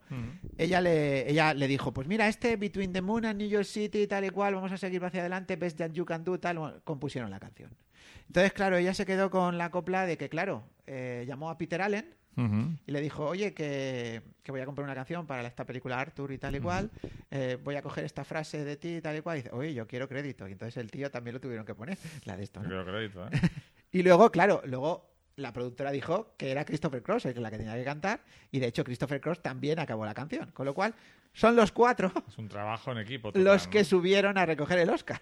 Ella 0.59 0.81
le, 0.83 1.31
ella 1.31 1.55
le 1.55 1.67
dijo, 1.67 1.93
pues 1.93 2.07
mira, 2.07 2.29
este 2.29 2.57
Between 2.57 2.93
the 2.93 3.01
Moon 3.01 3.25
and 3.25 3.39
New 3.39 3.49
York 3.49 3.65
City, 3.65 4.07
tal 4.07 4.25
y 4.27 4.31
cual, 4.31 4.55
vamos 4.55 4.71
a 4.73 4.77
seguir 4.77 5.03
hacia 5.03 5.21
adelante, 5.21 5.57
Best 5.57 5.79
That 5.79 5.93
You 5.93 6.05
Can 6.05 6.25
Do, 6.25 6.39
tal, 6.39 6.83
compusieron 6.85 7.31
la 7.31 7.41
canción. 7.41 7.75
Entonces, 8.27 8.53
claro, 8.53 8.77
ella 8.77 8.95
se 8.95 9.07
quedó 9.07 9.31
con 9.31 9.59
la 9.59 9.71
copla 9.71 10.07
de 10.07 10.17
que, 10.19 10.29
claro, 10.29 10.63
eh, 10.87 11.25
llamó 11.27 11.51
a 11.51 11.57
Peter 11.57 11.81
Allen 11.81 12.15
Ujú. 12.37 12.77
y 12.87 12.93
le 12.93 13.01
dijo, 13.01 13.27
oye, 13.27 13.53
que, 13.53 14.23
que 14.43 14.53
voy 14.53 14.61
a 14.61 14.67
comprar 14.67 14.85
una 14.85 14.95
canción 14.95 15.27
para 15.27 15.47
esta 15.47 15.65
película 15.65 15.99
Arthur 15.99 16.33
y 16.33 16.39
tal 16.39 16.57
y 16.57 16.61
cual, 16.61 16.91
eh, 17.31 17.59
voy 17.63 17.77
a 17.77 17.83
coger 17.83 18.05
esta 18.05 18.25
frase 18.25 18.65
de 18.65 18.77
ti 18.77 18.97
y 18.97 19.01
tal 19.01 19.17
y 19.17 19.21
cual, 19.21 19.39
y 19.39 19.43
dice, 19.43 19.55
oye, 19.55 19.75
yo 19.75 19.87
quiero 19.87 20.09
crédito. 20.09 20.49
Y 20.49 20.53
entonces 20.53 20.77
el 20.77 20.91
tío 20.91 21.11
también 21.11 21.35
lo 21.35 21.41
tuvieron 21.41 21.67
que 21.67 21.75
poner, 21.75 21.99
la 22.25 22.37
de 22.37 22.45
esto, 22.45 22.61
¿no? 22.63 22.69
creo 22.69 22.85
crédito, 22.85 23.27
¿eh? 23.27 23.31
Y 23.93 24.03
luego, 24.05 24.31
claro, 24.31 24.63
luego 24.67 25.11
la 25.37 25.53
productora 25.53 25.91
dijo 25.91 26.35
que 26.37 26.51
era 26.53 26.65
Christopher 26.65 27.03
Cross 27.03 27.27
el 27.27 27.35
que 27.35 27.41
la 27.41 27.51
que 27.51 27.59
tenía 27.59 27.75
que 27.75 27.85
cantar, 27.85 28.21
y 28.53 28.61
de 28.61 28.69
hecho 28.69 28.85
Christopher 28.85 29.21
Cross 29.21 29.43
también 29.43 29.79
acabó 29.79 30.05
la 30.05 30.15
canción, 30.15 30.51
con 30.53 30.67
lo 30.67 30.75
cual 30.75 30.95
son 31.33 31.57
los 31.57 31.73
cuatro 31.73 32.13
Es 32.29 32.39
un 32.39 32.49
trabajo 32.49 32.93
en 32.93 32.99
equipo. 32.99 33.29
total, 33.33 33.45
los 33.45 33.67
¿no? 33.67 33.71
que 33.71 33.85
subieron 33.85 34.39
a 34.39 34.47
recoger 34.47 34.79
el 34.79 34.91
Oscar. 34.91 35.21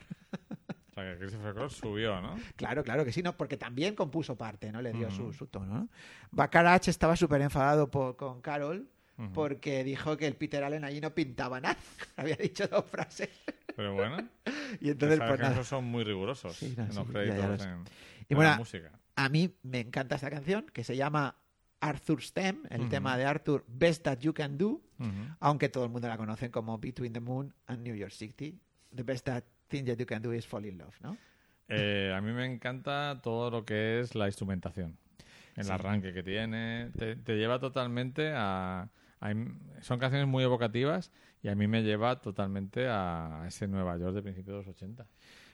O 0.98 1.02
sea, 1.02 1.12
que 1.12 1.18
Christopher 1.18 1.54
Cross 1.54 1.72
subió, 1.76 2.20
¿no? 2.20 2.36
Claro, 2.56 2.82
claro 2.82 3.04
que 3.04 3.12
sí, 3.12 3.22
¿no? 3.22 3.36
Porque 3.36 3.56
también 3.56 3.94
compuso 3.94 4.36
parte, 4.36 4.70
¿no? 4.72 4.82
Le 4.82 4.92
dio 4.92 5.10
su, 5.10 5.32
su 5.32 5.46
tono, 5.46 5.74
¿no? 5.74 5.88
Bacharach 6.30 6.88
estaba 6.88 7.16
súper 7.16 7.40
enfadado 7.42 7.90
por- 7.90 8.16
con 8.16 8.40
Carol 8.40 8.88
porque 9.34 9.82
dijo 9.82 10.16
que 10.16 10.26
el 10.28 10.36
Peter 10.36 10.62
Allen 10.62 10.84
allí 10.84 11.00
no 11.00 11.12
pintaba 11.12 11.60
nada. 11.60 11.76
Había 12.16 12.36
dicho 12.36 12.66
dos 12.68 12.84
frases. 12.86 13.28
Pero 13.74 13.94
bueno, 13.94 14.16
Y 14.80 14.90
entonces, 14.90 15.18
pues 15.18 15.40
nada. 15.40 15.64
son 15.64 15.84
muy 15.84 16.04
rigurosos 16.04 16.56
Sí, 16.56 16.74
no, 16.76 16.84
en 16.84 16.94
los 16.94 17.06
sí, 17.06 17.12
créditos 17.12 17.58
ya 17.64 17.70
en, 17.72 17.78
Y 18.28 18.32
en 18.32 18.36
bueno, 18.36 18.50
la 18.52 18.58
música. 18.58 18.92
a 19.16 19.28
mí 19.28 19.54
me 19.62 19.80
encanta 19.80 20.14
esta 20.16 20.30
canción 20.30 20.66
que 20.72 20.84
se 20.84 20.96
llama 20.96 21.36
Arthur's 21.80 22.32
Theme, 22.32 22.60
el 22.70 22.88
tema 22.88 23.16
de 23.16 23.24
Arthur, 23.24 23.64
Best 23.68 24.02
That 24.04 24.18
You 24.18 24.34
Can 24.34 24.56
Do, 24.58 24.80
aunque 25.40 25.68
todo 25.68 25.84
el 25.84 25.90
mundo 25.90 26.06
la 26.08 26.16
conocen 26.16 26.50
como 26.50 26.78
Between 26.78 27.12
the 27.12 27.20
Moon 27.20 27.52
and 27.66 27.82
New 27.86 27.94
York 27.94 28.12
City. 28.12 28.58
The 28.94 29.02
best 29.02 29.26
that 29.26 29.44
thing 29.68 29.84
that 29.84 29.96
you 29.96 30.06
can 30.06 30.22
do 30.22 30.32
is 30.32 30.46
fall 30.46 30.64
in 30.64 30.78
love, 30.78 30.94
¿no? 31.00 31.16
Eh, 31.68 32.12
a 32.16 32.20
mí 32.20 32.32
me 32.32 32.46
encanta 32.46 33.20
todo 33.22 33.50
lo 33.50 33.64
que 33.64 34.00
es 34.00 34.14
la 34.14 34.26
instrumentación. 34.26 34.96
El 35.56 35.64
Sí. 35.64 35.70
arranque 35.70 36.12
que 36.12 36.22
tiene. 36.22 36.90
Te, 36.96 37.16
te 37.16 37.36
lleva 37.36 37.58
totalmente 37.58 38.32
a, 38.34 38.88
Son 39.80 39.98
canciones 39.98 40.28
muy 40.28 40.44
evocativas 40.44 41.10
y 41.42 41.48
a 41.48 41.54
mí 41.56 41.66
me 41.66 41.82
lleva 41.82 42.20
totalmente 42.20 42.86
a 42.88 43.44
ese 43.48 43.66
Nueva 43.66 43.98
York 43.98 44.14
de 44.14 44.22
principios 44.22 44.54
de 44.64 44.66
los 44.66 44.76
80. 44.76 45.06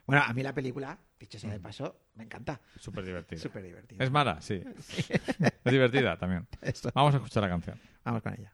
Bueno, 0.07 0.23
a 0.27 0.33
mí 0.35 0.43
la 0.43 0.53
película, 0.53 0.99
dicho 1.19 1.39
sea 1.39 1.51
de 1.51 1.61
paso, 1.61 1.99
me 2.17 2.25
encanta. 2.25 2.61
Súper 2.79 3.05
divertida. 3.07 3.41
Súper 3.41 3.63
divertida. 3.63 4.05
Es 4.05 4.11
mala, 4.11 4.39
sí. 4.43 4.63
es 4.63 5.73
divertida 5.73 6.19
también. 6.19 6.47
Vamos 6.95 7.15
a 7.15 7.17
escuchar 7.17 7.43
la 7.43 7.49
canción. 7.49 7.81
Vamos 8.05 8.23
con 8.23 8.35
ella. 8.35 8.53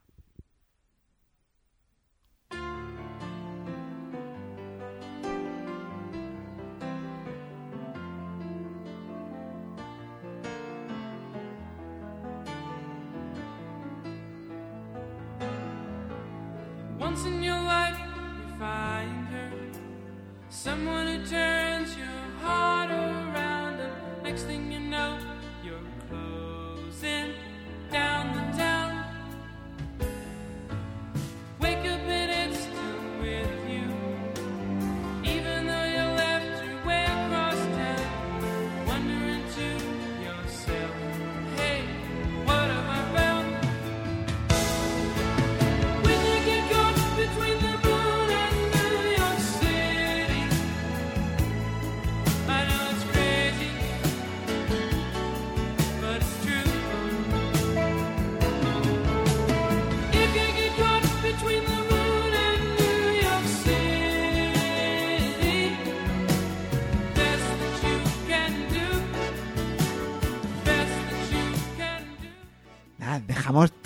Someone 20.63 21.00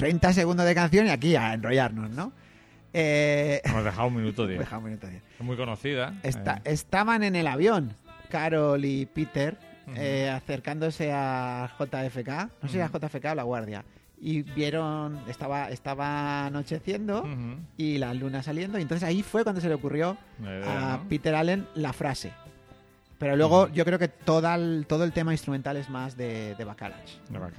30 0.04 0.34
segundos 0.34 0.66
de 0.66 0.74
canción 0.74 1.06
y 1.06 1.08
aquí 1.08 1.34
a 1.34 1.54
enrollarnos, 1.54 2.10
¿no? 2.10 2.30
Eh, 2.92 3.62
Hemos 3.64 3.84
dejado 3.84 4.08
un 4.08 4.16
minuto 4.16 4.46
diez. 4.46 4.58
deja 4.58 4.76
un 4.76 4.84
minuto. 4.84 5.06
Es 5.08 5.42
muy 5.42 5.56
conocida. 5.56 6.12
Eh, 6.22 6.30
Estaban 6.64 7.22
en 7.22 7.34
el 7.36 7.46
avión, 7.46 7.94
Carol 8.28 8.84
y 8.84 9.06
Peter, 9.06 9.56
eh, 9.96 10.28
acercándose 10.28 11.10
a 11.10 11.70
JFK, 11.78 12.28
no 12.60 12.68
sé 12.68 12.74
si 12.74 12.80
a 12.80 12.88
JFK 12.88 13.24
o 13.32 13.34
La 13.34 13.44
Guardia, 13.44 13.82
y 14.20 14.42
vieron, 14.42 15.18
estaba, 15.26 15.70
estaba 15.70 16.44
anocheciendo 16.44 17.26
y 17.78 17.96
la 17.96 18.12
luna 18.12 18.42
saliendo, 18.42 18.78
y 18.78 18.82
entonces 18.82 19.08
ahí 19.08 19.22
fue 19.22 19.42
cuando 19.42 19.62
se 19.62 19.68
le 19.68 19.74
ocurrió 19.74 20.18
idea, 20.38 20.92
a 20.92 20.96
¿no? 20.98 21.08
Peter 21.08 21.34
Allen 21.34 21.66
la 21.76 21.94
frase. 21.94 22.30
Pero 23.24 23.36
luego 23.36 23.68
yo 23.72 23.84
creo 23.84 23.98
que 23.98 24.08
toda 24.08 24.54
el- 24.54 24.84
todo 24.86 25.04
el 25.04 25.12
tema 25.12 25.32
instrumental 25.32 25.76
es 25.76 25.88
más 25.88 26.16
de, 26.16 26.54
de. 26.56 26.64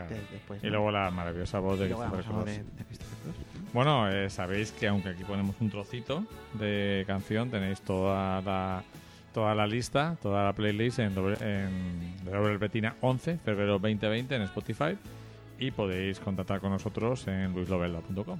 De 0.10 0.22
después, 0.32 0.62
Y 0.64 0.68
¿no? 0.68 0.72
luego 0.74 0.92
la 0.92 1.10
maravillosa 1.12 1.60
voz 1.60 1.80
de 1.80 1.88
Christopher 1.88 2.24
Cross. 2.24 2.46
de- 2.46 2.52
de 2.64 2.86
Christopher 2.88 3.18
Cross. 3.24 3.36
Bueno, 3.74 4.10
eh, 4.12 4.30
sabéis 4.30 4.72
que 4.72 4.88
aunque 4.88 5.10
aquí 5.10 5.24
ponemos 5.24 5.56
un 5.60 5.70
trocito 5.70 6.24
de 6.54 7.04
canción, 7.08 7.50
tenéis 7.50 7.82
toda 7.82 8.42
la, 8.42 8.84
toda 9.34 9.56
la 9.56 9.66
lista, 9.68 10.16
toda 10.22 10.44
la 10.46 10.54
playlist 10.54 11.00
en, 11.00 11.14
doble, 11.16 11.36
en 11.42 12.24
de 12.24 12.32
Doble 12.32 12.58
Betina 12.58 12.96
11, 13.02 13.38
febrero 13.44 13.80
2020 13.80 14.36
en 14.36 14.42
Spotify 14.44 14.98
y 15.60 15.72
podéis 15.72 16.20
contactar 16.20 16.60
con 16.60 16.72
nosotros 16.72 17.28
en 17.28 17.54
luislovella.com. 17.54 18.40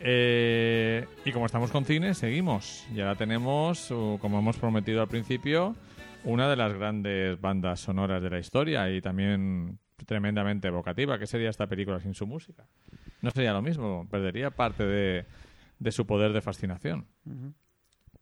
Eh, 0.00 1.06
y 1.24 1.32
como 1.32 1.46
estamos 1.46 1.70
con 1.70 1.84
cine, 1.84 2.14
seguimos. 2.14 2.86
Y 2.94 3.00
ahora 3.00 3.16
tenemos, 3.16 3.90
uh, 3.90 4.18
como 4.20 4.38
hemos 4.38 4.56
prometido 4.56 5.02
al 5.02 5.08
principio, 5.08 5.76
una 6.24 6.48
de 6.48 6.56
las 6.56 6.72
grandes 6.74 7.40
bandas 7.40 7.80
sonoras 7.80 8.22
de 8.22 8.30
la 8.30 8.38
historia 8.38 8.90
y 8.90 9.00
también 9.00 9.78
tremendamente 10.06 10.68
evocativa. 10.68 11.18
¿Qué 11.18 11.26
sería 11.26 11.50
esta 11.50 11.66
película 11.66 12.00
sin 12.00 12.14
su 12.14 12.26
música? 12.26 12.66
No 13.22 13.30
sería 13.30 13.52
lo 13.52 13.62
mismo, 13.62 14.06
perdería 14.10 14.50
parte 14.50 14.84
de, 14.84 15.26
de 15.78 15.92
su 15.92 16.06
poder 16.06 16.32
de 16.32 16.40
fascinación. 16.40 17.06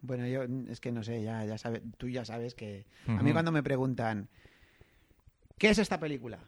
Bueno, 0.01 0.27
yo 0.27 0.49
mm, 0.49 0.69
es 0.71 0.81
que 0.81 0.93
no 0.93 1.03
sé, 1.03 1.23
ya, 1.23 1.45
ya 1.45 1.59
sabes, 1.59 1.83
tú 1.97 2.09
ya 2.09 2.25
sabes 2.25 2.55
que 2.55 2.87
a 3.07 3.23
mí 3.23 3.33
cuando 3.33 3.53
me 3.53 3.63
preguntan 3.63 4.29
¿qué 5.59 5.71
es 5.71 5.79
esta 5.79 5.99
película? 5.99 6.39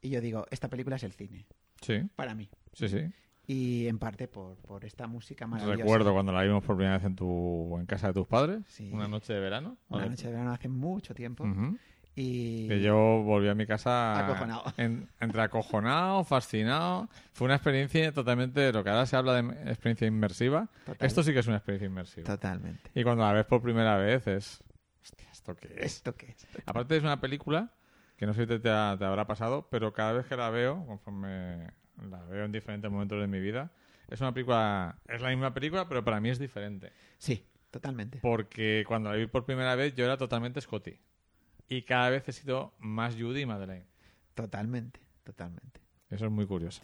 Y 0.00 0.10
yo 0.10 0.20
digo, 0.20 0.46
esta 0.50 0.68
película 0.68 0.96
es 0.96 1.02
el 1.02 1.12
cine, 1.12 1.46
Sí, 1.80 2.02
para 2.16 2.34
mí. 2.34 2.48
sí, 2.72 2.88
sí. 2.88 3.10
Y 3.50 3.88
en 3.88 3.98
parte 3.98 4.28
por, 4.28 4.56
por 4.58 4.84
esta 4.84 5.06
música 5.06 5.46
maravillosa. 5.46 5.82
Recuerdo 5.82 6.12
cuando 6.12 6.32
la 6.32 6.42
vimos 6.42 6.62
por 6.62 6.76
primera 6.76 6.98
vez 6.98 7.06
en, 7.06 7.16
tu, 7.16 7.78
en 7.80 7.86
casa 7.86 8.08
de 8.08 8.12
tus 8.12 8.26
padres, 8.26 8.60
Sí. 8.68 8.90
una 8.92 9.08
noche 9.08 9.32
de 9.32 9.40
verano. 9.40 9.78
Una 9.88 10.04
noche 10.06 10.26
de 10.26 10.34
verano 10.34 10.52
hace 10.52 10.68
mucho 10.68 11.14
tiempo. 11.14 11.44
Ujú. 11.44 11.78
Y 12.14 12.68
Que 12.68 12.82
yo 12.82 13.22
volví 13.22 13.48
a 13.48 13.54
mi 13.54 13.64
casa 13.64 14.18
Acojonado. 14.26 14.64
en- 14.76 15.08
entre 15.20 15.40
acojonado, 15.40 16.24
fascinado. 16.24 17.08
Fue 17.32 17.46
una 17.46 17.54
experiencia 17.54 18.12
totalmente, 18.12 18.70
lo 18.72 18.84
que 18.84 18.90
ahora 18.90 19.06
se 19.06 19.16
habla 19.16 19.40
de 19.40 19.70
experiencia 19.70 20.06
inmersiva. 20.06 20.68
Total. 20.84 21.06
Esto 21.06 21.22
sí 21.22 21.32
que 21.32 21.38
es 21.38 21.46
una 21.46 21.56
experiencia 21.56 21.86
inmersiva. 21.86 22.26
Totalmente. 22.26 22.90
Y 22.94 23.02
cuando 23.02 23.22
la 23.24 23.32
ves 23.32 23.46
por 23.46 23.62
primera 23.62 23.96
vez 23.96 24.26
es... 24.26 24.62
Hostia, 25.02 25.28
¿esto 25.32 25.56
qué 25.56 25.68
es? 25.78 25.84
¿Esto 25.96 26.14
qué 26.16 26.26
es? 26.32 26.46
Aparte 26.66 26.96
es 26.98 27.02
una 27.02 27.18
película 27.20 27.70
que 28.18 28.26
no 28.26 28.34
sé 28.34 28.42
si 28.42 28.46
te, 28.48 28.56
te 28.58 28.62
te 28.62 28.68
habrá 28.70 29.26
pasado, 29.26 29.68
pero 29.70 29.92
cada 29.94 30.12
vez 30.12 30.26
que 30.26 30.36
la 30.36 30.50
veo, 30.50 30.84
conforme 30.86 31.68
la 32.10 32.22
veo 32.24 32.44
en 32.44 32.52
diferentes 32.52 32.90
momentos 32.90 33.20
de 33.20 33.26
mi 33.26 33.40
vida. 33.40 33.70
Es 34.08 34.20
una 34.20 34.32
película, 34.32 34.98
es 35.06 35.20
la 35.20 35.28
misma 35.28 35.52
película, 35.52 35.88
pero 35.88 36.04
para 36.04 36.20
mí 36.20 36.30
es 36.30 36.38
diferente. 36.38 36.92
Sí, 37.18 37.44
totalmente. 37.70 38.20
Porque 38.22 38.84
cuando 38.86 39.10
la 39.10 39.16
vi 39.16 39.26
por 39.26 39.44
primera 39.44 39.74
vez 39.74 39.94
yo 39.94 40.04
era 40.04 40.16
totalmente 40.16 40.60
Scotty. 40.60 40.98
Y 41.68 41.82
cada 41.82 42.08
vez 42.08 42.26
he 42.28 42.32
sido 42.32 42.72
más 42.78 43.14
Judy 43.14 43.42
y 43.42 43.46
Madeleine. 43.46 43.86
Totalmente, 44.34 45.00
totalmente. 45.24 45.80
Eso 46.10 46.24
es 46.24 46.30
muy 46.30 46.46
curioso. 46.46 46.82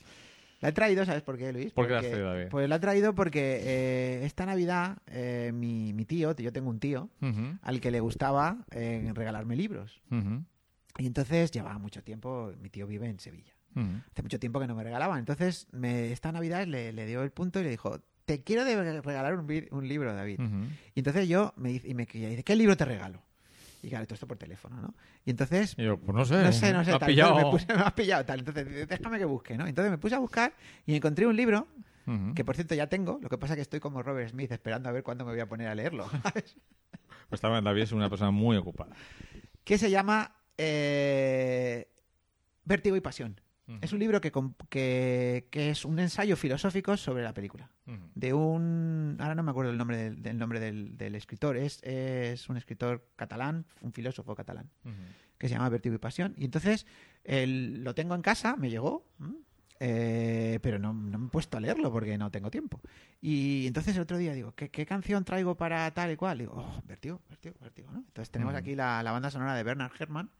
La 0.60 0.68
he 0.70 0.72
traído, 0.72 1.04
¿sabes 1.04 1.22
por 1.22 1.36
qué, 1.36 1.52
Luis? 1.52 1.72
¿Por 1.72 1.86
qué 1.86 1.92
la 1.92 1.98
has 1.98 2.06
traído, 2.06 2.28
David? 2.28 2.48
Pues 2.50 2.68
la 2.68 2.76
he 2.76 2.80
traído 2.80 3.14
porque 3.14 3.60
eh, 3.64 4.24
esta 4.24 4.46
Navidad 4.46 4.98
eh, 5.06 5.50
mi, 5.54 5.92
mi 5.92 6.04
tío, 6.04 6.34
yo 6.36 6.52
tengo 6.52 6.70
un 6.70 6.80
tío, 6.80 7.10
al 7.62 7.80
que 7.80 7.90
le 7.90 8.00
gustaba 8.00 8.64
eh, 8.70 9.10
regalarme 9.14 9.56
libros. 9.56 10.02
Y 10.98 11.06
entonces 11.06 11.50
llevaba 11.50 11.78
mucho 11.78 12.02
tiempo, 12.02 12.52
mi 12.60 12.70
tío 12.70 12.86
vive 12.86 13.08
en 13.08 13.18
Sevilla. 13.18 13.53
Ujú. 13.74 14.00
Hace 14.12 14.22
mucho 14.22 14.38
tiempo 14.40 14.60
que 14.60 14.66
no 14.66 14.74
me 14.74 14.84
regalaban. 14.84 15.18
Entonces, 15.18 15.66
me, 15.72 16.12
esta 16.12 16.32
Navidad 16.32 16.66
le, 16.66 16.92
le 16.92 17.06
dio 17.06 17.22
el 17.22 17.30
punto 17.30 17.60
y 17.60 17.64
le 17.64 17.70
dijo, 17.70 18.00
te 18.24 18.42
quiero 18.42 18.64
regalar 18.64 19.34
un, 19.34 19.88
libro, 19.88 20.14
David. 20.14 20.40
Y 20.94 21.00
entonces 21.00 21.28
yo 21.28 21.52
me 21.56 21.72
y 21.72 21.94
me 21.94 22.08
y 22.12 22.26
dice, 22.26 22.42
¿qué 22.44 22.56
libro 22.56 22.76
te 22.76 22.84
regalo? 22.84 23.22
Y 23.82 23.90
claro, 23.90 24.06
todo 24.06 24.14
esto 24.14 24.26
por 24.26 24.38
teléfono, 24.38 24.80
¿no? 24.80 24.94
Y 25.26 25.30
entonces, 25.30 25.74
Y 25.76 25.84
yo, 25.84 25.98
pues 25.98 26.16
no 26.16 26.24
sé. 26.24 26.42
no 26.42 26.52
sé, 26.52 26.72
no 26.72 26.82
sé, 26.84 26.92
me 26.92 26.98
tal, 26.98 27.06
pillado. 27.06 27.36
me, 27.36 27.42
puse- 27.44 27.66
me 27.76 27.82
has 27.82 27.92
pillado 27.92 28.24
tal. 28.24 28.38
Entonces, 28.38 28.88
déjame 28.88 29.18
que 29.18 29.26
busque, 29.26 29.58
¿no? 29.58 29.66
Entonces 29.66 29.90
me 29.90 29.98
puse 29.98 30.14
a 30.14 30.18
buscar 30.20 30.54
y 30.86 30.94
encontré 30.96 31.26
un 31.26 31.36
libro 31.36 31.66
que, 32.34 32.44
por 32.44 32.54
cierto, 32.54 32.74
ya 32.74 32.86
tengo. 32.86 33.18
Lo 33.22 33.28
que 33.28 33.36
pasa 33.38 33.52
es 33.54 33.56
que 33.56 33.62
estoy 33.62 33.80
como 33.80 34.02
Robert 34.02 34.30
Smith 34.30 34.50
esperando 34.52 34.88
a 34.88 34.92
ver 34.92 35.02
cuándo 35.02 35.24
me 35.26 35.32
voy 35.32 35.40
a 35.40 35.46
poner 35.46 35.68
a 35.68 35.74
leerlo. 35.74 36.06
Pues 37.28 37.40
también 37.40 37.64
David 37.64 37.82
es 37.82 37.92
una 37.92 38.08
persona 38.10 38.30
muy 38.30 38.56
ocupada. 38.56 38.94
que 39.64 39.78
se 39.78 39.90
llama 39.90 40.32
eh, 40.58 41.88
Vértigo 42.64 42.96
y 42.96 43.00
Pasión. 43.00 43.40
Es 43.80 43.92
un 43.94 43.98
libro 43.98 44.20
que, 44.20 44.30
que, 44.68 45.46
que 45.50 45.70
es 45.70 45.84
un 45.86 45.98
ensayo 45.98 46.36
filosófico 46.36 46.96
sobre 46.98 47.22
la 47.22 47.32
película. 47.32 47.70
De 48.14 48.32
un. 48.34 49.16
Ahora 49.20 49.34
no 49.34 49.42
me 49.42 49.50
acuerdo 49.50 49.70
el 49.70 49.78
nombre 49.78 49.96
del, 49.96 50.22
del 50.22 50.36
nombre 50.38 50.60
del, 50.60 50.96
del 50.98 51.14
escritor. 51.14 51.56
Es, 51.56 51.82
es 51.82 52.48
un 52.50 52.56
escritor 52.58 53.06
catalán, 53.16 53.64
un 53.80 53.92
filósofo 53.92 54.34
catalán, 54.34 54.68
que 55.38 55.48
se 55.48 55.54
llama 55.54 55.68
Vértigo 55.70 55.94
y 55.94 55.98
Pasión. 55.98 56.34
Y 56.36 56.44
entonces 56.44 56.86
el- 57.24 57.82
lo 57.82 57.94
tengo 57.94 58.14
en 58.14 58.20
casa, 58.22 58.56
me 58.56 58.68
llegó. 58.70 59.06
eh, 59.80 60.60
pero 60.62 60.78
no, 60.78 60.92
no 60.92 61.18
me 61.18 61.26
he 61.26 61.30
puesto 61.30 61.56
a 61.58 61.60
leerlo 61.60 61.90
porque 61.90 62.16
no 62.16 62.30
tengo 62.30 62.50
tiempo. 62.50 62.80
Y 63.20 63.66
entonces 63.66 63.96
el 63.96 64.02
otro 64.02 64.18
día 64.18 64.32
digo, 64.34 64.52
¿qué, 64.54 64.70
qué 64.70 64.86
canción 64.86 65.24
traigo 65.24 65.56
para 65.56 65.90
tal 65.92 66.12
y 66.12 66.16
cual? 66.16 66.38
Digo, 66.38 66.52
oh, 66.56 66.82
Vértigo, 66.86 67.20
Vértigo, 67.60 67.90
¿no? 67.90 67.98
Entonces 67.98 68.30
tenemos 68.30 68.52
aquí 68.58 68.74
la, 68.76 69.02
la 69.02 69.10
banda 69.12 69.30
sonora 69.30 69.54
de 69.54 69.62
Bernard 69.64 69.92
Herrmann, 69.98 70.30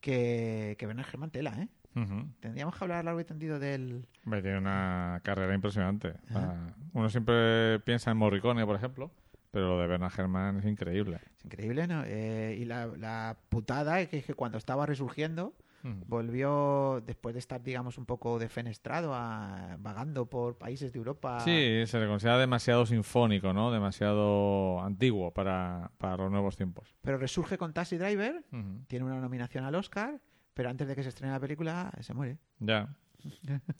que, 0.00 0.76
que 0.78 0.86
Bernard 0.86 1.06
Herrmann 1.08 1.30
tela, 1.30 1.54
¿eh? 1.62 1.68
Ujú. 1.96 2.28
Tendríamos 2.40 2.76
que 2.76 2.84
hablar 2.84 3.04
largo 3.04 3.20
y 3.20 3.24
tendido 3.24 3.58
del... 3.58 4.06
Hombre, 4.24 4.42
Tiene 4.42 4.58
una 4.58 5.20
carrera 5.24 5.54
impresionante. 5.54 6.14
O 6.28 6.32
sea, 6.32 6.74
uno 6.92 7.08
siempre 7.08 7.80
piensa 7.80 8.10
en 8.10 8.18
Morricone, 8.18 8.64
por 8.66 8.76
ejemplo, 8.76 9.10
pero 9.50 9.68
lo 9.68 9.80
de 9.80 9.86
Bernard 9.86 10.12
Herrmann 10.16 10.58
es 10.58 10.66
increíble. 10.66 11.20
Es 11.38 11.44
increíble, 11.46 11.86
¿no? 11.86 12.02
Eh, 12.04 12.56
y 12.60 12.66
la, 12.66 12.86
la 12.86 13.36
putada 13.48 14.00
es 14.00 14.08
que, 14.10 14.22
que 14.22 14.34
cuando 14.34 14.58
estaba 14.58 14.84
resurgiendo, 14.84 15.54
Ujú. 15.84 16.04
volvió, 16.06 17.02
después 17.06 17.34
de 17.34 17.38
estar, 17.38 17.62
digamos, 17.62 17.96
un 17.96 18.04
poco 18.06 18.38
defenestrado, 18.38 19.14
a, 19.14 19.76
vagando 19.78 20.26
por 20.26 20.58
países 20.58 20.92
de 20.92 20.98
Europa. 20.98 21.40
Sí, 21.40 21.84
se 21.86 21.98
le 22.00 22.06
considera 22.06 22.38
demasiado 22.38 22.84
sinfónico, 22.84 23.52
¿no? 23.52 23.70
Demasiado 23.70 24.82
antiguo 24.82 25.32
para, 25.32 25.92
para 25.98 26.16
los 26.16 26.30
nuevos 26.30 26.56
tiempos. 26.56 26.94
Pero 27.02 27.16
resurge 27.18 27.56
con 27.56 27.72
Taxi 27.72 27.96
Driver, 27.96 28.44
tiene 28.88 29.04
una 29.04 29.20
nominación 29.20 29.64
al 29.64 29.74
Oscar, 29.76 30.20
pero 30.56 30.70
antes 30.70 30.88
de 30.88 30.96
que 30.96 31.02
se 31.02 31.10
estrene 31.10 31.34
la 31.34 31.38
película, 31.38 31.92
se 32.00 32.14
muere. 32.14 32.38
Ya. 32.58 32.88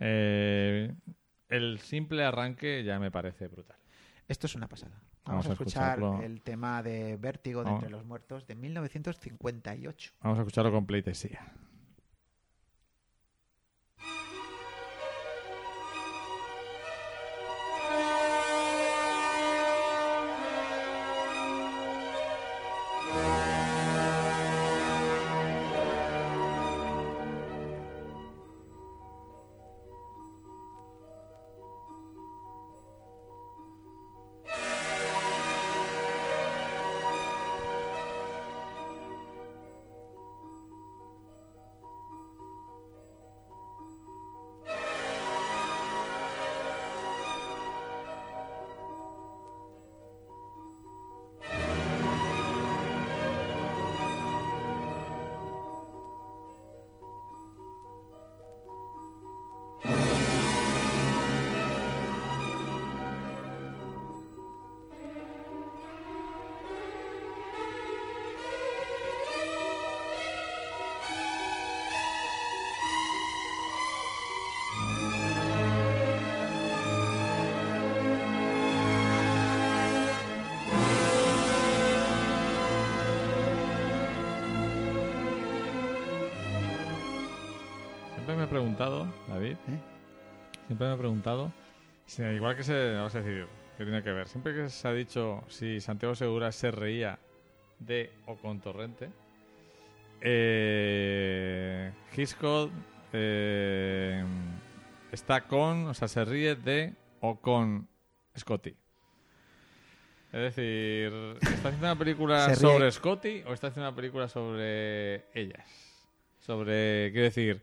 Eh, 0.00 0.92
el 1.48 1.78
simple 1.78 2.24
arranque 2.24 2.82
ya 2.82 2.98
me 2.98 3.12
parece 3.12 3.46
brutal. 3.46 3.76
Esto 4.26 4.48
es 4.48 4.56
una 4.56 4.66
pasada. 4.68 5.00
Vamos 5.24 5.46
Vamos, 5.46 5.46
a 5.46 5.52
escuchar 5.52 5.98
escucharlo. 5.98 6.20
el 6.20 6.42
tema 6.42 6.82
de 6.82 7.16
Vértigo 7.16 7.60
de 7.60 7.66
Vamos. 7.66 7.84
Entre 7.84 7.90
los 7.96 8.04
Muertos 8.04 8.44
de 8.48 8.56
1958. 8.56 10.12
Vamos 10.20 10.38
a 10.38 10.42
escucharlo 10.42 10.72
con 10.72 10.84
pleitesía. 10.84 11.54
Me 88.44 88.48
he 88.48 88.50
preguntado, 88.50 89.06
David, 89.28 89.56
¿Eh? 89.68 89.78
siempre 90.66 90.88
me 90.88 90.94
he 90.94 90.98
preguntado, 90.98 91.50
si- 92.04 92.22
igual 92.22 92.54
que 92.56 92.62
se, 92.62 92.92
vamos 92.94 93.14
a 93.14 93.22
decir, 93.22 93.46
que 93.78 93.84
tiene 93.84 94.02
que 94.02 94.12
ver, 94.12 94.28
siempre 94.28 94.54
que 94.54 94.68
se 94.68 94.86
ha 94.86 94.92
dicho 94.92 95.42
si 95.48 95.80
Santiago 95.80 96.14
Segura 96.14 96.52
se 96.52 96.70
reía 96.70 97.18
de 97.78 98.12
o 98.26 98.36
con 98.36 98.60
Torrente, 98.60 99.08
eh, 100.20 101.90
Hitchcock 102.16 102.70
eh, 103.12 104.22
está 105.12 105.42
con, 105.42 105.86
o 105.86 105.94
sea, 105.94 106.08
se 106.08 106.24
ríe 106.24 106.54
de 106.54 106.92
o 107.20 107.36
con 107.40 107.88
Scotty. 108.36 108.74
Es 110.32 110.40
decir, 110.56 111.12
¿está 111.40 111.68
haciendo 111.68 111.86
una 111.86 111.96
película 111.98 112.54
sobre 112.56 112.90
Scotty 112.90 113.42
o 113.46 113.52
está 113.54 113.68
haciendo 113.68 113.88
una 113.88 113.96
película 113.96 114.28
sobre 114.28 115.26
ellas? 115.32 115.66
Sobre, 116.40 117.10
quiero 117.12 117.24
decir, 117.24 117.62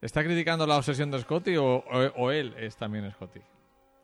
¿está 0.00 0.22
criticando 0.24 0.66
la 0.66 0.76
obsesión 0.76 1.10
de 1.10 1.20
Scotty 1.20 1.56
o, 1.56 1.64
o- 1.76 2.12
o 2.16 2.30
él 2.30 2.54
es 2.58 2.76
también 2.76 3.10
Scotty? 3.12 3.40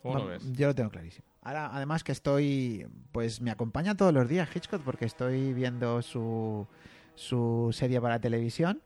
¿Cómo 0.02 0.14
lo 0.18 0.24
No, 0.24 0.31
ves? 0.31 0.52
Yo 0.52 0.68
lo 0.68 0.74
tengo 0.74 0.90
clarísimo. 0.90 1.27
Ahora, 1.43 1.70
además 1.74 2.02
que 2.05 2.12
estoy, 2.12 2.86
pues 3.12 3.40
me 3.40 3.51
acompaña 3.51 3.97
todos 3.97 4.12
los 4.12 4.28
días 4.28 4.48
Hitchcock 4.55 4.82
porque 4.82 5.05
estoy 5.05 5.52
viendo 5.52 6.02
su, 6.02 6.66
su 7.14 7.70
serie 7.73 8.01
para 8.01 8.20
televisión. 8.20 8.81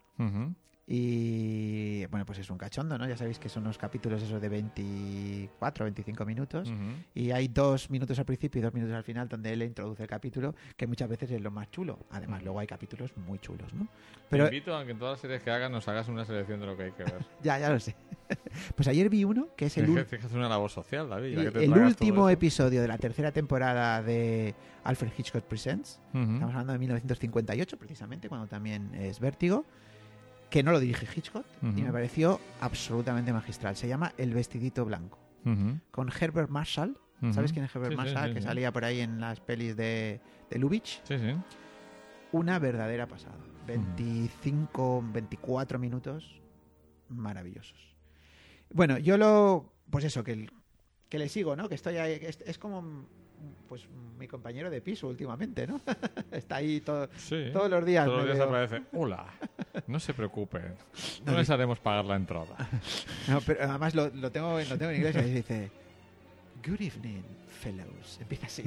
Y 0.92 2.04
bueno, 2.06 2.26
pues 2.26 2.40
es 2.40 2.50
un 2.50 2.58
cachondo, 2.58 2.98
¿no? 2.98 3.06
Ya 3.06 3.16
sabéis 3.16 3.38
que 3.38 3.48
son 3.48 3.62
unos 3.62 3.78
capítulos 3.78 4.20
esos 4.24 4.42
de 4.42 4.48
24, 4.48 5.84
25 5.84 6.24
minutos 6.24 6.68
y 7.14 7.30
hay 7.30 7.46
dos 7.46 7.90
minutos 7.90 8.18
al 8.18 8.24
principio 8.24 8.58
y 8.58 8.62
dos 8.62 8.74
minutos 8.74 8.96
al 8.96 9.04
final 9.04 9.28
donde 9.28 9.52
él 9.52 9.62
introduce 9.62 10.02
el 10.02 10.08
capítulo 10.08 10.52
que 10.76 10.88
muchas 10.88 11.08
veces 11.08 11.30
es 11.30 11.40
lo 11.40 11.52
más 11.52 11.70
chulo. 11.70 12.00
Además, 12.10 12.42
luego 12.42 12.58
hay 12.58 12.66
capítulos 12.66 13.16
muy 13.16 13.38
chulos, 13.38 13.72
¿no? 13.72 13.86
Pero 14.28 14.48
Te 14.48 14.56
invito 14.56 14.76
a 14.76 14.84
que 14.84 14.90
en 14.90 14.98
todas 14.98 15.12
las 15.12 15.20
series 15.20 15.44
que 15.44 15.52
hagas 15.52 15.70
nos 15.70 15.86
hagas 15.86 16.08
una 16.08 16.24
selección 16.24 16.58
de 16.58 16.66
lo 16.66 16.76
que 16.76 16.82
hay 16.82 16.90
que 16.90 17.04
ver. 17.04 17.24
ya, 17.40 17.56
ya 17.60 17.70
lo 17.70 17.78
sé. 17.78 17.94
pues 18.74 18.88
ayer 18.88 19.08
vi 19.08 19.22
uno 19.22 19.46
que 19.56 19.66
es 19.66 19.78
el, 19.78 19.86
Tienes 19.86 20.08
que, 20.08 20.16
hacer 20.16 20.38
una 20.38 20.48
labor 20.48 20.70
social, 20.70 21.08
David. 21.08 21.38
el, 21.38 21.44
que 21.44 21.50
te 21.52 21.64
el 21.66 21.70
tragas 21.70 21.88
último 21.88 22.28
episodio 22.28 22.82
de 22.82 22.88
la 22.88 22.98
tercera 22.98 23.30
temporada 23.30 24.02
de 24.02 24.56
Alfred 24.82 25.12
Hitchcock 25.16 25.44
Presents. 25.44 26.00
Estamos 26.12 26.50
hablando 26.50 26.72
de 26.72 26.80
1958, 26.80 27.78
precisamente, 27.78 28.28
cuando 28.28 28.48
también 28.48 28.92
es 28.96 29.20
Vértigo, 29.20 29.64
que 30.50 30.62
no 30.62 30.72
lo 30.72 30.80
dirige 30.80 31.06
Hitchcock 31.16 31.46
y 31.62 31.82
me 31.82 31.92
pareció 31.92 32.40
absolutamente 32.60 33.32
magistral. 33.32 33.76
Se 33.76 33.86
llama 33.88 34.12
El 34.18 34.34
vestidito 34.34 34.84
blanco, 34.84 35.18
con 35.90 36.10
Herbert 36.20 36.50
Marshall. 36.50 36.98
¿Sabes 37.32 37.52
quién 37.52 37.64
es 37.66 37.74
Herbert 37.74 37.92
Sí, 37.92 37.96
Marshall? 37.96 38.28
sí, 38.30 38.34
que 38.34 38.42
salía 38.42 38.72
por 38.72 38.84
ahí 38.84 39.00
en 39.00 39.20
las 39.20 39.40
pelis 39.40 39.76
de, 39.76 40.20
de 40.50 40.58
Lubitsch. 40.58 41.00
Sí, 41.04 41.18
sí. 41.18 41.34
Una 42.32 42.58
verdadera 42.58 43.06
pasada. 43.06 43.36
25, 43.66 45.04
24 45.12 45.78
minutos 45.78 46.40
maravillosos. 47.08 47.78
Bueno, 48.72 48.98
yo 48.98 49.16
lo. 49.18 49.72
Pues 49.90 50.04
eso, 50.04 50.22
que, 50.24 50.32
el- 50.32 50.52
que 51.08 51.18
le 51.18 51.28
sigo, 51.28 51.56
¿no? 51.56 51.68
Que 51.68 51.74
estoy 51.74 51.96
ahí. 51.98 52.18
Es, 52.22 52.40
es 52.46 52.58
como. 52.58 53.06
Pues 53.68 53.86
mi 54.18 54.26
compañero 54.26 54.68
de 54.68 54.80
piso 54.80 55.06
últimamente, 55.08 55.66
¿no? 55.66 55.80
Está 56.32 56.56
ahí 56.56 56.80
todo- 56.80 57.08
Sí. 57.16 57.50
todos 57.52 57.70
los 57.70 57.84
días. 57.84 58.04
Todos 58.04 58.26
los 58.26 58.34
días 58.36 58.46
aparece. 58.48 58.82
Hola. 58.92 59.26
No 59.86 60.00
se 60.00 60.12
preocupen. 60.14 60.74
No 61.24 61.36
les 61.36 61.48
haremos 61.50 61.78
pagar 61.78 62.04
la 62.04 62.16
entrada. 62.16 62.56
No, 63.28 63.40
pero 63.40 63.62
además 63.68 63.94
lo, 63.94 64.08
lo 64.08 64.30
tengo, 64.32 64.58
lo 64.58 64.76
tengo 64.78 64.90
en 64.90 64.96
inglés 64.96 65.16
y 65.26 65.30
dice. 65.30 65.70
Good 66.66 66.80
evening, 66.80 67.22
fellows. 67.60 68.18
Empieza 68.20 68.46
así. 68.46 68.62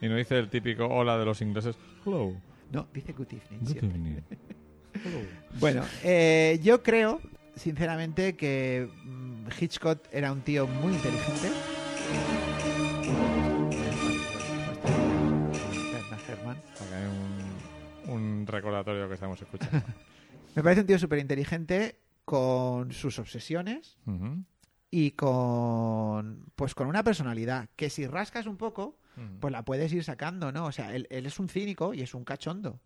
Y 0.00 0.08
no 0.08 0.14
dice 0.16 0.38
el 0.38 0.48
típico 0.48 0.86
hola 0.86 1.18
de 1.18 1.24
los 1.24 1.40
ingleses. 1.40 1.76
Hello. 2.04 2.32
No, 2.70 2.86
dice 2.92 3.12
good 3.14 3.26
evening. 3.32 3.58
Good 3.60 3.68
siempre. 3.68 3.88
evening. 3.88 4.20
Bueno, 5.58 5.82
eh, 6.04 6.60
yo 6.62 6.82
creo, 6.82 7.20
sinceramente, 7.56 8.36
que 8.36 8.88
mm, 9.04 9.46
Hitchcock 9.60 10.00
era 10.12 10.30
un 10.30 10.42
tío 10.42 10.66
muy 10.66 10.92
inteligente. 10.92 11.48
Acá 16.80 16.98
hay 16.98 17.06
un, 18.08 18.14
un 18.14 18.46
recordatorio 18.46 19.08
que 19.08 19.14
estamos 19.14 19.40
escuchando. 19.40 19.82
Me 20.54 20.62
parece 20.62 20.80
un 20.80 20.86
tío 20.86 20.98
súper 20.98 21.18
inteligente 21.18 22.00
con 22.24 22.92
sus 22.92 23.18
obsesiones 23.18 23.96
y 24.90 25.12
con 25.12 26.44
pues 26.56 26.74
con 26.74 26.88
una 26.88 27.02
personalidad 27.02 27.68
que 27.76 27.90
si 27.90 28.06
rascas 28.06 28.46
un 28.46 28.56
poco, 28.56 28.98
pues 29.40 29.52
la 29.52 29.64
puedes 29.64 29.92
ir 29.92 30.04
sacando, 30.04 30.52
¿no? 30.52 30.66
O 30.66 30.72
sea, 30.72 30.94
él, 30.94 31.06
él 31.10 31.26
es 31.26 31.38
un 31.38 31.48
cínico 31.48 31.94
y 31.94 32.02
es 32.02 32.14
un 32.14 32.24
cachondo. 32.24 32.80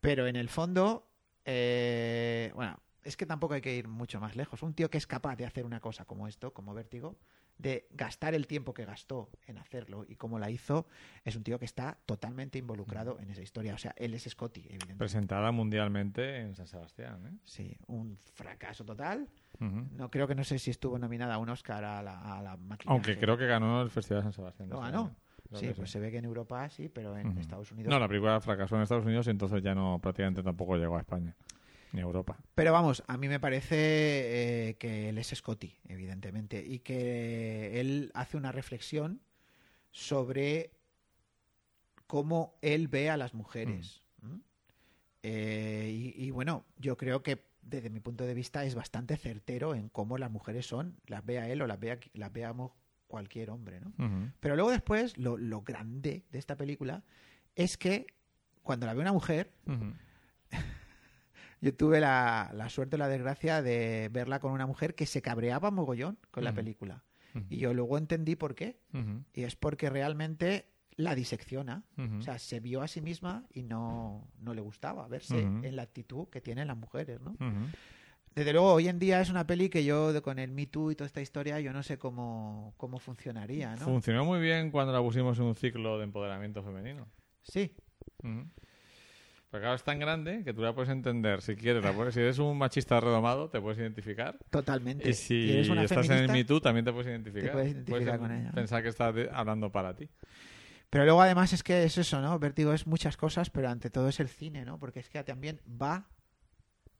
Pero 0.00 0.26
en 0.26 0.36
el 0.36 0.48
fondo, 0.48 1.08
eh, 1.44 2.52
bueno, 2.54 2.78
es 3.02 3.16
que 3.16 3.26
tampoco 3.26 3.54
hay 3.54 3.60
que 3.60 3.74
ir 3.74 3.88
mucho 3.88 4.20
más 4.20 4.36
lejos. 4.36 4.62
Un 4.62 4.74
tío 4.74 4.90
que 4.90 4.98
es 4.98 5.06
capaz 5.06 5.36
de 5.36 5.46
hacer 5.46 5.64
una 5.64 5.80
cosa 5.80 6.04
como 6.04 6.28
esto, 6.28 6.52
como 6.52 6.74
Vértigo, 6.74 7.16
de 7.58 7.88
gastar 7.92 8.34
el 8.34 8.46
tiempo 8.46 8.72
que 8.72 8.84
gastó 8.84 9.28
en 9.46 9.58
hacerlo 9.58 10.04
y 10.08 10.14
cómo 10.14 10.38
la 10.38 10.50
hizo, 10.50 10.86
es 11.24 11.36
un 11.36 11.42
tío 11.42 11.58
que 11.58 11.64
está 11.64 11.98
totalmente 12.06 12.58
involucrado 12.58 13.18
en 13.20 13.30
esa 13.30 13.42
historia. 13.42 13.74
O 13.74 13.78
sea, 13.78 13.94
él 13.96 14.14
es 14.14 14.24
Scotty, 14.24 14.60
evidentemente. 14.60 14.96
Presentada 14.96 15.50
mundialmente 15.50 16.40
en 16.40 16.54
San 16.54 16.66
Sebastián. 16.66 17.26
¿eh? 17.26 17.36
Sí, 17.44 17.76
un 17.88 18.16
fracaso 18.34 18.84
total. 18.84 19.28
No 19.58 20.08
creo 20.10 20.28
que 20.28 20.36
no 20.36 20.44
sé 20.44 20.58
si 20.60 20.70
estuvo 20.70 20.98
nominada 20.98 21.34
a 21.34 21.38
un 21.38 21.48
Oscar 21.48 21.82
a 21.82 22.00
la, 22.00 22.38
a 22.38 22.42
la 22.42 22.56
maquillaje. 22.56 22.92
Aunque 22.92 23.18
creo 23.18 23.36
que 23.36 23.46
ganó 23.46 23.82
el 23.82 23.90
Festival 23.90 24.20
de 24.20 24.24
San 24.24 24.32
Sebastián. 24.32 24.68
de 24.68 24.74
¿Lo 24.76 24.84
este 24.84 24.92
ganó? 24.92 25.16
Creo 25.48 25.60
Sí, 25.60 25.68
pues 25.74 25.90
se 25.90 25.98
ve 25.98 26.10
que 26.10 26.18
en 26.18 26.26
Europa 26.26 26.68
sí, 26.68 26.88
pero 26.88 27.16
en. 27.16 27.38
Estados 27.38 27.72
Unidos 27.72 27.90
No, 27.90 27.98
la 27.98 28.06
película 28.06 28.38
fracasó 28.40 28.76
en 28.76 28.82
Estados 28.82 29.04
Unidos 29.04 29.26
y 29.26 29.30
entonces 29.30 29.62
ya 29.62 29.74
no 29.74 29.98
prácticamente 29.98 30.42
tampoco 30.42 30.76
llegó 30.76 30.96
a 30.96 31.00
España 31.00 31.34
ni 31.92 32.00
Europa. 32.00 32.38
Pero 32.54 32.72
vamos, 32.72 33.02
a 33.06 33.16
mí 33.16 33.28
me 33.28 33.40
parece 33.40 33.76
eh, 34.70 34.76
que 34.76 35.08
él 35.08 35.18
es 35.18 35.28
Scotty, 35.28 35.76
evidentemente, 35.88 36.64
y 36.64 36.80
que 36.80 37.80
él 37.80 38.10
hace 38.14 38.36
una 38.36 38.52
reflexión 38.52 39.20
sobre 39.90 40.72
cómo 42.06 42.58
él 42.62 42.88
ve 42.88 43.10
a 43.10 43.16
las 43.16 43.34
mujeres. 43.34 44.02
¿m? 44.22 44.40
Eh, 45.22 45.90
y, 45.92 46.26
y 46.26 46.30
bueno, 46.30 46.64
yo 46.76 46.96
creo 46.96 47.22
que 47.22 47.48
desde 47.62 47.90
mi 47.90 48.00
punto 48.00 48.24
de 48.24 48.34
vista 48.34 48.64
es 48.64 48.74
bastante 48.74 49.16
certero 49.16 49.74
en 49.74 49.88
cómo 49.88 50.18
las 50.18 50.30
mujeres 50.30 50.66
son, 50.66 50.96
las 51.06 51.24
vea 51.24 51.48
él 51.48 51.60
o 51.62 51.66
las, 51.66 51.78
vea, 51.78 51.98
las 52.14 52.32
veamos 52.32 52.72
cualquier 53.06 53.50
hombre, 53.50 53.80
¿no? 53.80 53.92
Pero 54.40 54.54
luego 54.54 54.70
después, 54.70 55.16
lo, 55.18 55.36
lo 55.36 55.62
grande 55.62 56.24
de 56.30 56.38
esta 56.38 56.56
película 56.56 57.02
es 57.56 57.76
que 57.76 58.06
cuando 58.62 58.86
la 58.86 58.94
ve 58.94 59.00
una 59.00 59.12
mujer. 59.12 59.50
Yo 61.60 61.74
tuve 61.74 62.00
la, 62.00 62.50
la 62.54 62.68
suerte 62.68 62.96
o 62.96 62.98
la 62.98 63.08
desgracia 63.08 63.62
de 63.62 64.08
verla 64.12 64.38
con 64.40 64.52
una 64.52 64.66
mujer 64.66 64.94
que 64.94 65.06
se 65.06 65.22
cabreaba 65.22 65.70
mogollón 65.70 66.18
con 66.30 66.44
la 66.44 66.52
película. 66.52 67.04
Y 67.50 67.58
yo 67.58 67.72
luego 67.74 67.98
entendí 67.98 68.36
por 68.36 68.54
qué. 68.54 68.80
Y 69.34 69.42
es 69.42 69.56
porque 69.56 69.90
realmente 69.90 70.66
la 70.96 71.14
disecciona. 71.14 71.84
O 72.18 72.22
sea, 72.22 72.38
se 72.38 72.60
vio 72.60 72.82
a 72.82 72.88
sí 72.88 73.00
misma 73.00 73.44
y 73.52 73.62
no, 73.62 74.28
no 74.40 74.54
le 74.54 74.60
gustaba 74.60 75.06
verse 75.08 75.40
en 75.40 75.76
la 75.76 75.82
actitud 75.82 76.28
que 76.28 76.40
tienen 76.40 76.68
las 76.68 76.76
mujeres, 76.76 77.20
¿no? 77.20 77.36
Desde 78.34 78.52
luego, 78.52 78.72
hoy 78.72 78.86
en 78.86 79.00
día 79.00 79.20
es 79.20 79.30
una 79.30 79.46
peli 79.48 79.68
que 79.68 79.84
yo, 79.84 80.22
con 80.22 80.38
el 80.38 80.52
Me 80.52 80.66
Too 80.66 80.92
y 80.92 80.94
toda 80.94 81.06
esta 81.06 81.20
historia, 81.20 81.58
yo 81.58 81.72
no 81.72 81.82
sé 81.82 81.98
cómo, 81.98 82.72
cómo 82.76 83.00
funcionaría, 83.00 83.74
¿no? 83.74 83.84
Funcionó 83.84 84.24
muy 84.24 84.38
bien 84.40 84.70
cuando 84.70 84.92
la 84.92 85.00
pusimos 85.00 85.36
en 85.38 85.46
un 85.46 85.54
ciclo 85.56 85.98
de 85.98 86.04
empoderamiento 86.04 86.62
femenino. 86.62 87.08
sí. 87.42 87.74
Pero 89.50 89.62
claro, 89.62 89.76
es 89.76 89.82
tan 89.82 89.98
grande 89.98 90.42
que 90.44 90.52
tú 90.52 90.60
la 90.60 90.74
puedes 90.74 90.90
entender. 90.90 91.40
Si 91.40 91.56
quieres, 91.56 91.82
la 91.82 91.92
puedes- 91.94 92.12
si 92.14 92.20
eres 92.20 92.38
un 92.38 92.58
machista 92.58 93.00
redomado, 93.00 93.48
te 93.48 93.60
puedes 93.60 93.78
identificar. 93.78 94.38
totalmente. 94.50 95.08
Y 95.08 95.14
si 95.14 95.50
eres 95.52 95.68
una 95.70 95.84
estás 95.84 96.08
en 96.10 96.18
el 96.18 96.28
Me 96.30 96.44
Too, 96.44 96.60
también 96.60 96.84
te 96.84 96.92
puedes 96.92 97.06
identificar. 97.08 97.52
puedes 97.52 97.72
identificar 97.72 98.18
con 98.18 98.30
ella. 98.32 98.52
Pensar 98.52 98.82
que 98.82 98.88
estás 98.90 99.14
hablando 99.32 99.72
para 99.72 99.94
ti. 99.96 100.08
Pero 100.90 101.04
luego 101.04 101.20
además 101.22 101.52
es 101.52 101.62
que 101.62 101.84
es 101.84 101.96
eso, 101.98 102.20
¿no? 102.20 102.38
Vértigo 102.38 102.72
es 102.72 102.86
muchas 102.86 103.16
cosas, 103.16 103.50
pero 103.50 103.68
ante 103.68 103.90
todo 103.90 104.08
es 104.08 104.20
el 104.20 104.28
cine, 104.28 104.64
¿no? 104.64 104.78
Porque 104.78 105.00
es 105.00 105.08
que 105.08 105.22
también 105.24 105.60
va 105.80 106.06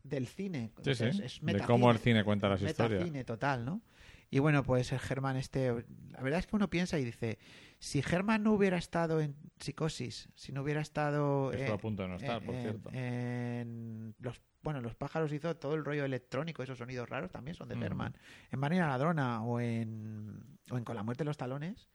del 0.03 0.27
cine. 0.27 0.71
Sí, 0.83 0.91
O 0.91 0.95
sea, 0.95 1.13
sí. 1.13 1.19
es- 1.19 1.35
es 1.35 1.41
de 1.41 1.47
metacine. 1.47 1.67
cómo 1.67 1.91
el 1.91 1.99
cine 1.99 2.25
cuenta 2.25 2.49
las 2.49 2.63
historias. 2.63 3.01
Metacine 3.01 3.25
total, 3.25 3.65
¿no? 3.65 3.83
Y 4.31 4.41
bueno, 4.41 4.63
pues 4.63 4.93
el 4.93 4.99
Germán 4.99 5.37
este... 5.37 5.87
La 6.11 6.21
verdad 6.21 6.41
es 6.41 6.47
que 6.47 6.57
uno 6.57 6.69
piensa 6.69 6.99
y 6.99 7.05
dice, 7.05 7.39
si 7.79 8.03
Germán 8.03 8.43
no 8.43 8.53
hubiera 8.53 8.77
estado 8.77 9.21
en 9.21 9.37
Psicosis, 9.59 10.29
si 10.35 10.53
no 10.53 10.63
hubiera 10.63 10.81
estado... 10.81 11.51
Estuvo 11.53 11.69
eh, 11.69 11.75
a 11.75 11.79
punto 11.79 12.03
de 12.03 12.09
no 12.09 12.17
estar, 12.17 12.43
por 12.43 12.55
cierto. 12.57 12.91
en 12.93 14.15
los, 14.19 14.43
bueno, 14.63 14.81
los 14.81 14.95
pájaros 14.95 15.33
hizo 15.33 15.57
todo 15.57 15.75
el 15.75 15.85
rollo 15.85 16.05
electrónico, 16.05 16.63
esos 16.63 16.79
sonidos 16.79 17.09
raros 17.09 17.31
también 17.31 17.55
son 17.55 17.69
de 17.69 17.75
Ujú. 17.75 17.83
Berman. 17.83 18.17
En 18.51 18.59
Marina 18.59 18.89
Ladrona 18.89 19.43
o 19.43 19.61
en, 19.61 20.59
o 20.71 20.77
en 20.77 20.85
Con 20.85 20.97
la 20.97 21.03
muerte 21.03 21.25
de 21.25 21.27
los 21.27 21.37
talones, 21.37 21.89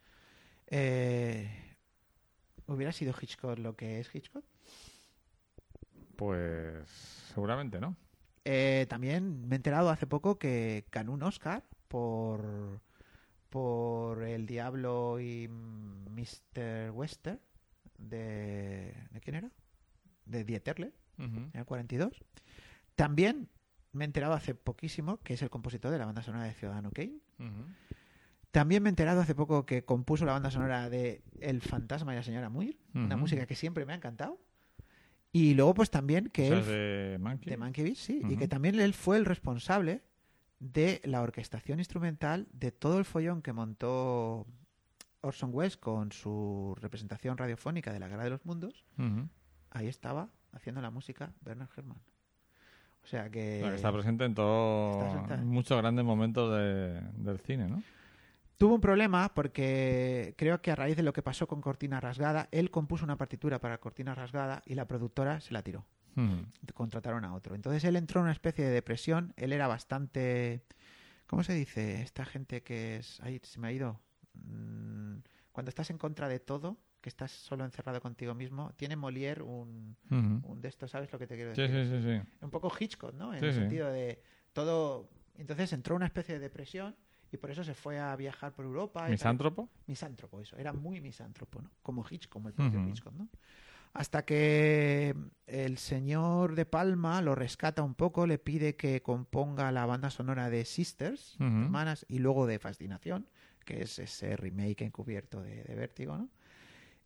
eh, 0.68 1.78
¿hubiera 2.66 2.92
sido 2.92 3.14
Hitchcock 3.20 3.60
lo 3.60 3.76
que 3.76 4.00
es 4.00 4.14
Hitchcock? 4.14 4.46
Pues 6.16 6.90
seguramente 7.34 7.80
no. 7.80 7.96
Eh, 8.46 8.88
también 8.90 9.48
me 9.48 9.56
he 9.56 9.58
enterado 9.58 9.90
hace 9.90 10.08
poco 10.08 10.38
que 10.38 10.86
ganó 10.92 11.14
un 11.14 11.24
Oscar 11.24 11.64
por, 11.94 12.82
por 13.52 14.24
El 14.24 14.48
Diablo 14.48 15.20
y 15.20 15.48
Mr. 15.48 16.90
Wester 16.92 17.40
de... 18.00 18.96
¿De 19.12 19.22
quién 19.22 19.36
era? 19.36 19.52
De 20.26 20.44
Dieterle. 20.44 20.92
Ujú. 21.20 21.38
en 21.38 21.52
el 21.54 21.64
42. 21.64 22.12
También 22.96 23.48
me 23.92 24.04
he 24.04 24.08
enterado 24.08 24.34
hace 24.34 24.56
poquísimo 24.56 25.18
que 25.18 25.36
es 25.36 25.44
el 25.44 25.52
compositor 25.52 25.92
de 25.92 26.00
la 26.00 26.08
banda 26.08 26.24
sonora 26.24 26.46
de 26.46 26.56
Ciudadano 26.56 26.90
Kane. 26.90 27.20
También 28.50 28.82
me 28.82 28.90
he 28.90 28.92
enterado 28.92 29.22
hace 29.22 29.36
poco 29.36 29.68
que 29.68 29.86
compuso 29.86 30.26
la 30.26 30.32
banda 30.34 30.50
sonora 30.50 30.90
de 30.90 31.22
El 31.40 31.62
fantasma 31.62 32.14
y 32.14 32.16
la 32.16 32.24
señora 32.24 32.50
Muir, 32.50 32.80
una 32.96 33.18
música 33.18 33.46
que 33.46 33.54
siempre 33.54 33.86
me 33.86 33.94
ha 33.94 33.98
encantado. 33.98 34.40
Y 35.32 35.54
luego 35.54 35.76
pues 35.76 35.92
también 35.92 36.30
que 36.30 36.46
O 36.46 36.48
sea, 36.48 36.58
él 36.58 36.66
de 36.66 37.18
Monkey. 37.20 37.52
de 37.52 37.58
Mankiewicz, 37.58 38.00
sí, 38.00 38.20
y 38.28 38.36
que 38.36 38.48
también 38.48 38.80
él 38.80 38.96
fue 38.96 39.18
el 39.18 39.26
responsable 39.26 40.02
de 40.64 41.02
la 41.04 41.22
orquestación 41.22 41.80
instrumental 41.80 42.48
de 42.54 42.72
todo 42.72 42.98
el 42.98 43.06
follón 43.06 43.42
que 43.42 43.52
montó 43.54 44.48
Orson 45.22 45.50
Welles 45.54 45.78
con 45.78 46.12
su 46.12 46.76
representación 46.82 47.38
radiofónica 47.38 47.92
de 47.92 48.00
la 48.00 48.08
Guerra 48.08 48.24
de 48.24 48.30
los 48.30 48.46
Mundos. 48.46 48.86
Ahí 49.72 49.88
estaba 49.88 50.30
haciendo 50.54 50.82
la 50.82 50.90
música 50.92 51.34
Bernard 51.42 51.70
Herrmann. 51.76 51.98
O 53.04 53.08
sea 53.08 53.30
que, 53.30 53.60
está 53.76 53.92
presente 53.92 54.24
en 54.24 54.34
todo, 54.34 54.92
está 54.92 55.10
presente. 55.10 55.34
en 55.34 55.48
muchos 55.48 55.78
grandes 55.78 56.06
momentos 56.06 56.50
de- 56.56 57.02
del 57.18 57.40
cine, 57.40 57.68
¿no? 57.68 57.84
tuvo 58.58 58.76
un 58.76 58.82
problema 58.82 59.34
porque 59.34 60.36
creo 60.38 60.62
que 60.62 60.72
a 60.72 60.76
raíz 60.78 60.96
de 60.96 61.04
lo 61.04 61.12
que 61.12 61.22
pasó 61.22 61.48
con 61.48 61.60
Cortina 61.60 62.00
Rasgada, 62.00 62.48
él 62.52 62.72
compuso 62.72 63.04
una 63.04 63.18
partitura 63.18 63.60
para 63.60 63.78
Cortina 63.80 64.16
Rasgada 64.16 64.62
y 64.66 64.76
la 64.76 64.88
productora 64.88 65.42
se 65.42 65.52
la 65.54 65.62
tiró. 65.64 65.86
Ujú. 66.16 66.46
Contrataron 66.74 67.26
a 67.26 67.34
otro. 67.34 67.56
Entonces 67.56 67.84
él 67.84 67.96
entró 67.96 68.20
en 68.22 68.24
una 68.26 68.32
especie 68.34 68.64
de 68.66 68.72
depresión. 68.72 69.34
Él 69.38 69.54
era 69.54 69.68
bastante. 69.68 70.64
¿Cómo 71.28 71.44
se 71.44 71.54
dice? 71.54 72.02
Esta 72.02 72.26
gente 72.26 72.62
que 72.64 72.98
es. 72.98 73.20
Ay, 73.22 73.40
se 73.44 73.60
me 73.60 73.68
ha 73.68 73.72
ido. 73.72 74.00
Mm, 74.34 75.18
Cuando 75.52 75.70
estás 75.70 75.90
en 75.90 75.98
contra 75.98 76.28
de 76.28 76.40
todo, 76.40 76.78
que 77.02 77.10
estás 77.10 77.32
solo 77.32 77.64
encerrado 77.66 78.02
contigo 78.02 78.34
mismo, 78.34 78.72
tiene 78.76 78.96
Molière 78.98 79.42
un, 79.44 79.96
un 80.44 80.62
de 80.62 80.68
estos, 80.70 80.90
¿sabes 80.92 81.12
lo 81.12 81.20
que 81.20 81.28
te 81.28 81.36
quiero 81.36 81.54
Sí, 81.54 81.62
decir? 81.62 81.86
sí, 81.86 82.02
sí, 82.02 82.22
sí. 82.22 82.38
un 82.42 82.50
poco 82.50 82.72
Hitchcock, 82.80 83.14
¿no? 83.14 83.34
En 83.34 83.40
Sí, 83.40 83.46
el 83.48 83.54
sí. 83.54 83.60
sentido 83.60 83.92
de 83.92 84.22
todo. 84.54 85.10
Entonces 85.36 85.74
entró 85.74 85.94
en 85.96 85.98
una 85.98 86.06
especie 86.08 86.36
de 86.36 86.40
depresión 86.40 86.96
y 87.32 87.38
por 87.38 87.52
eso 87.52 87.64
se 87.64 87.74
fue 87.74 88.00
a 88.00 88.16
viajar 88.16 88.54
por 88.54 88.66
Europa. 88.66 89.08
y. 89.10 89.12
¿Misántropo? 89.12 89.70
Misántropo, 89.88 90.40
eso. 90.42 90.56
Era 90.58 90.72
muy 90.74 91.02
misántropo, 91.02 91.62
¿no? 91.62 91.72
Como 91.82 92.06
Hitchcock, 92.10 92.32
como 92.32 92.48
el 92.48 92.54
propio 92.54 92.80
Ujú. 92.80 92.90
Hitchcock, 92.90 93.14
¿no? 93.14 93.28
Hasta 93.94 94.26
que 94.26 95.14
el 95.46 95.78
señor 95.78 96.56
de 96.56 96.66
Palma 96.66 97.22
lo 97.22 97.36
rescata 97.36 97.84
un 97.84 97.94
poco, 97.94 98.26
le 98.26 98.40
pide 98.40 98.76
que 98.76 99.02
componga 99.04 99.72
la 99.72 99.86
banda 99.86 100.10
sonora 100.10 100.50
de 100.50 100.66
Sisters, 100.66 101.36
hermanas, 101.40 102.06
y 102.10 102.18
luego 102.20 102.48
de 102.48 102.58
Fascinación, 102.58 103.28
que 103.66 103.84
es 103.84 104.00
ese 104.00 104.36
remake 104.36 104.82
encubierto 104.86 105.42
de, 105.44 105.64
de 105.64 105.76
Vértigo, 105.76 106.18
¿no? 106.18 106.30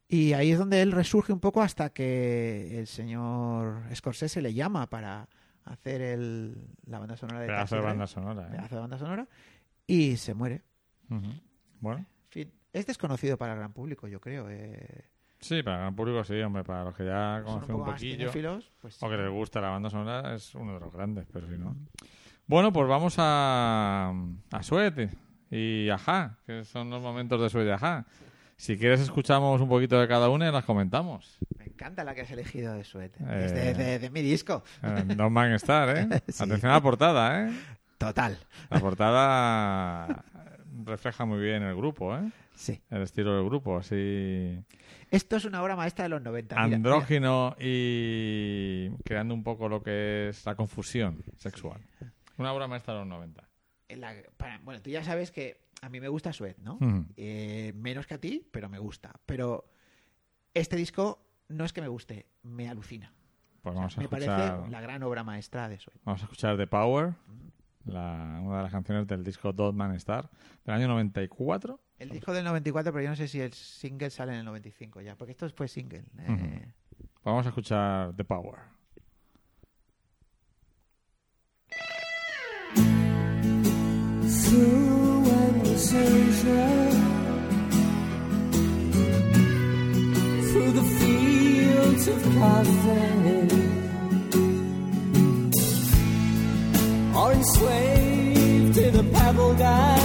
Y 0.07 0.31
ahí 0.31 0.51
es 0.53 0.57
donde 0.59 0.81
él 0.81 0.93
resurge 0.93 1.33
un 1.33 1.41
poco 1.41 1.61
hasta 1.61 1.89
que 1.89 2.79
el 2.79 2.87
señor 2.87 3.83
Scorsese 3.93 4.41
le 4.41 4.53
llama 4.53 4.89
para 4.89 5.27
hacer 5.65 6.01
el, 6.01 6.69
la 6.85 6.99
banda 6.99 7.17
sonora 7.17 7.41
de 7.41 7.47
Pedazo 7.47 7.75
de 7.75 7.81
banda 7.81 8.07
sonora, 8.07 8.47
¿eh? 8.47 8.51
pedazo 8.51 8.75
de 8.75 8.81
banda 8.81 8.97
sonora, 8.97 9.27
y 9.85 10.15
se 10.15 10.33
muere. 10.33 10.61
Bueno, 11.09 11.99
En 11.99 12.29
fin, 12.29 12.53
es 12.71 12.85
desconocido 12.85 13.37
para 13.37 13.51
el 13.51 13.59
gran 13.59 13.73
público, 13.73 14.07
yo 14.07 14.21
creo. 14.21 14.47
eh. 14.49 15.03
Sí, 15.39 15.63
para 15.63 15.77
el 15.77 15.81
gran 15.83 15.95
público 15.95 16.23
sí, 16.23 16.39
hombre, 16.41 16.63
para 16.63 16.83
los 16.85 16.95
que 16.95 17.05
ya 17.05 17.37
un 17.39 17.43
conocen 17.53 17.75
un, 17.75 17.81
más 17.81 17.91
poquillo 17.91 18.31
pues 18.81 19.01
o 19.01 19.09
que 19.09 19.17
les 19.17 19.29
gusta 19.29 19.61
la 19.61 19.69
banda 19.69 19.89
sonora 19.89 20.33
es 20.35 20.53
uno 20.55 20.73
de 20.73 20.79
los 20.79 20.91
grandes, 20.93 21.25
pero 21.31 21.47
si 21.47 21.57
no. 21.57 21.75
Bueno, 22.47 22.71
pues 22.71 22.87
vamos 22.87 23.15
a, 23.17 24.13
a 24.51 24.63
Suet 24.63 25.09
y 25.51 25.89
Ajá, 25.89 26.37
que 26.45 26.63
son 26.63 26.89
los 26.89 27.01
momentos 27.01 27.41
de 27.41 27.49
Suet 27.49 27.67
y 27.67 27.71
Ajá. 27.71 28.05
Si 28.55 28.75
quieres 28.77 29.01
escuchamos 29.01 29.61
un 29.61 29.69
poquito 29.69 29.99
de 29.99 30.07
cada 30.07 30.29
una 30.29 30.49
y 30.49 30.51
las 30.51 30.65
comentamos. 30.65 31.37
me 31.59 31.65
encanta 31.65 32.03
la 32.03 32.15
que 32.15 32.21
has 32.21 32.31
elegido 32.31 32.73
de 32.73 32.83
Suete. 32.83 33.19
Eh. 33.23 33.43
Es 33.45 33.53
de, 33.53 33.73
de- 33.75 33.99
de 33.99 34.09
mi 34.09 34.23
disco. 34.23 34.63
Eh, 34.81 35.03
Don't 35.15 35.31
Man 35.31 35.51
Star, 35.53 35.95
¿eh? 35.95 36.07
Sí. 36.27 36.43
Atención 36.43 36.71
a 36.71 36.75
la 36.75 36.81
portada, 36.81 37.45
¿eh? 37.47 37.51
Total. 37.99 38.37
La 38.71 38.79
portada 38.79 40.23
refleja 40.85 41.25
muy 41.25 41.39
bien 41.39 41.61
el 41.63 41.75
grupo, 41.75 42.15
¿eh? 42.17 42.31
Sí. 42.57 42.81
El 42.89 43.03
estilo 43.03 43.35
del 43.35 43.45
grupo, 43.45 43.77
así 43.77 44.59
Esto 45.11 45.35
es 45.35 45.45
una 45.45 45.61
obra 45.61 45.75
maestra 45.75 46.03
de 46.03 46.09
los 46.09 46.21
90. 46.23 46.55
Mira, 46.55 46.65
mira. 46.65 46.75
andrógino 46.75 47.55
y 47.59 48.89
creando 49.05 49.33
un 49.33 49.43
poco 49.43 49.69
lo 49.69 49.81
que 49.83 50.29
es 50.29 50.45
la 50.45 50.55
confusión 50.55 51.23
sexual. 51.37 51.79
Una 52.37 52.51
obra 52.53 52.67
maestra 52.67 52.93
de 52.95 52.99
los 53.01 53.07
90. 53.09 53.47
En 53.89 54.01
la- 54.01 54.15
para- 54.37 54.59
bueno, 54.63 54.81
tú 54.81 54.89
ya 54.89 55.03
sabes 55.03 55.31
que 55.31 55.61
a 55.81 55.89
mí 55.89 55.99
me 55.99 56.07
gusta 56.09 56.33
Suet, 56.33 56.57
¿no? 56.57 56.77
Eh, 57.15 57.73
menos 57.75 58.07
que 58.07 58.15
a 58.15 58.19
ti, 58.19 58.47
pero 58.51 58.69
me 58.69 58.79
gusta. 58.79 59.13
Pero 59.25 59.65
este 60.53 60.75
disco 60.75 61.23
no 61.49 61.63
es 61.63 61.73
que 61.73 61.81
me 61.81 61.87
guste, 61.87 62.25
me 62.43 62.67
alucina. 62.67 63.13
Pues 63.61 63.75
vamos 63.75 63.95
a 63.95 63.99
me 63.99 64.05
escuchar, 64.05 64.27
parece 64.55 64.71
la 64.71 64.81
gran 64.81 65.03
obra 65.03 65.23
maestra 65.23 65.69
de 65.69 65.79
Suet. 65.79 65.99
vamos 66.03 66.21
a 66.21 66.25
escuchar 66.25 66.57
The 66.57 66.67
Power, 66.67 67.13
la- 67.85 68.39
una 68.43 68.57
de 68.57 68.63
las 68.63 68.71
canciones 68.71 69.07
del 69.07 69.23
disco 69.23 69.53
Dot 69.53 69.75
Man 69.75 69.93
Star 69.95 70.29
del 70.65 70.75
año 70.75 70.87
94. 70.87 71.79
El 71.99 72.09
disco 72.09 72.31
del 72.31 72.43
94, 72.43 72.91
pero 72.91 73.03
yo 73.03 73.09
no 73.09 73.15
sé 73.15 73.27
si 73.27 73.41
el 73.41 73.53
single 73.53 74.09
sale 74.09 74.33
en 74.33 74.39
el 74.39 74.45
95 74.45 75.01
ya, 75.01 75.15
porque 75.15 75.31
esto 75.31 75.49
fue 75.49 75.67
single. 75.67 76.03
eh. 76.19 76.67
Vamos 77.23 77.45
a 77.45 77.49
escuchar 77.49 78.15
The 78.15 78.23
Power. 78.23 78.59
through 90.49 90.71
the 90.71 90.83
fields 90.99 92.07
of 92.07 92.23
Cathay, 92.23 93.47
or 97.15 97.31
enslaved 97.33 98.77
in 98.77 98.95
a 98.95 99.03
pebble 99.17 99.53
dash 99.55 99.96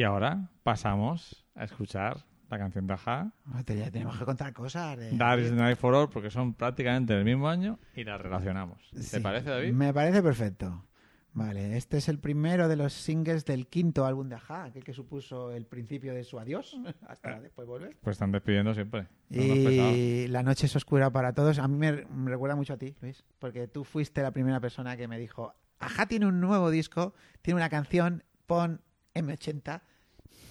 Y 0.00 0.02
ahora 0.02 0.48
pasamos 0.62 1.44
a 1.54 1.64
escuchar 1.64 2.24
la 2.48 2.56
canción 2.56 2.86
de 2.86 2.96
No, 3.44 3.64
te- 3.66 3.76
ya 3.76 3.90
tenemos 3.90 4.18
que 4.18 4.24
contar 4.24 4.50
cosas. 4.54 4.96
de- 4.96 5.10
That 5.18 5.36
is 5.40 5.50
the 5.50 5.56
Night 5.56 5.76
for 5.76 5.94
All, 5.94 6.08
porque 6.08 6.30
son 6.30 6.54
prácticamente 6.54 7.12
del 7.12 7.26
mismo 7.26 7.50
año 7.50 7.78
y 7.94 8.04
las 8.04 8.18
relacionamos. 8.18 8.78
¿Te 8.92 9.02
Sí, 9.02 9.20
parece, 9.20 9.50
David? 9.50 9.74
Me 9.74 9.92
parece 9.92 10.22
perfecto. 10.22 10.86
Vale, 11.34 11.76
este 11.76 11.98
es 11.98 12.08
el 12.08 12.18
primero 12.18 12.66
de 12.66 12.76
los 12.76 12.94
singles 12.94 13.44
del 13.44 13.66
quinto 13.66 14.06
álbum 14.06 14.30
de 14.30 14.36
Aja, 14.36 14.64
aquel 14.64 14.84
que 14.84 14.94
supuso 14.94 15.52
el 15.52 15.66
principio 15.66 16.14
de 16.14 16.24
su 16.24 16.40
adiós, 16.40 16.80
hasta 17.06 17.38
después 17.38 17.68
volver. 17.68 17.98
Pues 18.00 18.14
están 18.14 18.32
despidiendo 18.32 18.72
siempre. 18.72 19.06
Son 19.30 19.44
unos 19.44 19.58
pesados. 19.58 19.96
Y 19.98 20.28
La 20.28 20.42
noche 20.42 20.64
es 20.64 20.74
oscura 20.76 21.10
para 21.10 21.34
todos. 21.34 21.58
A 21.58 21.68
mí 21.68 21.76
me, 21.76 22.06
me 22.06 22.30
recuerda 22.30 22.56
mucho 22.56 22.72
a 22.72 22.78
ti, 22.78 22.96
Luis, 23.02 23.22
porque 23.38 23.68
tú 23.68 23.84
fuiste 23.84 24.22
la 24.22 24.30
primera 24.30 24.60
persona 24.60 24.96
que 24.96 25.06
me 25.06 25.18
dijo, 25.18 25.52
Aja 25.78 26.06
tiene 26.06 26.24
un 26.24 26.40
nuevo 26.40 26.70
disco, 26.70 27.12
tiene 27.42 27.60
una 27.60 27.68
canción, 27.68 28.24
pon 28.46 28.80
M80. 29.12 29.82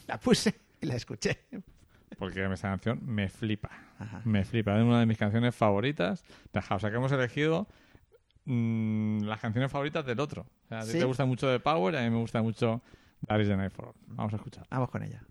La 0.09 0.19
puse 0.19 0.53
y 0.81 0.85
la 0.85 0.95
escuché. 0.95 1.37
Porque 2.17 2.43
esta 2.51 2.69
canción 2.69 2.99
me 3.05 3.29
flipa. 3.29 3.69
Ajá. 3.99 4.21
Me 4.25 4.43
flipa. 4.43 4.75
Es 4.77 4.83
una 4.83 4.99
de 4.99 5.05
mis 5.05 5.17
canciones 5.17 5.55
favoritas. 5.55 6.23
O 6.69 6.79
sea 6.79 6.89
que 6.89 6.95
hemos 6.97 7.11
elegido 7.11 7.67
mm, 8.45 9.21
las 9.23 9.39
canciones 9.39 9.71
favoritas 9.71 10.05
del 10.05 10.19
otro. 10.19 10.41
O 10.65 10.67
sea, 10.67 10.79
a 10.79 10.83
ti 10.85 10.91
Sí. 10.91 10.99
te 10.99 11.05
gusta 11.05 11.25
mucho 11.25 11.47
de 11.47 11.59
Power 11.59 11.93
y 11.93 11.97
a 11.97 12.01
mí 12.01 12.09
me 12.09 12.17
gusta 12.17 12.41
mucho 12.41 12.81
That 13.27 13.39
is 13.39 13.47
the 13.47 13.55
Night 13.57 13.71
for 13.71 13.89
All. 13.89 13.93
Vamos 14.07 14.33
a 14.33 14.37
escuchar. 14.37 14.65
Vamos 14.69 14.89
con 14.89 15.03
ella. 15.03 15.23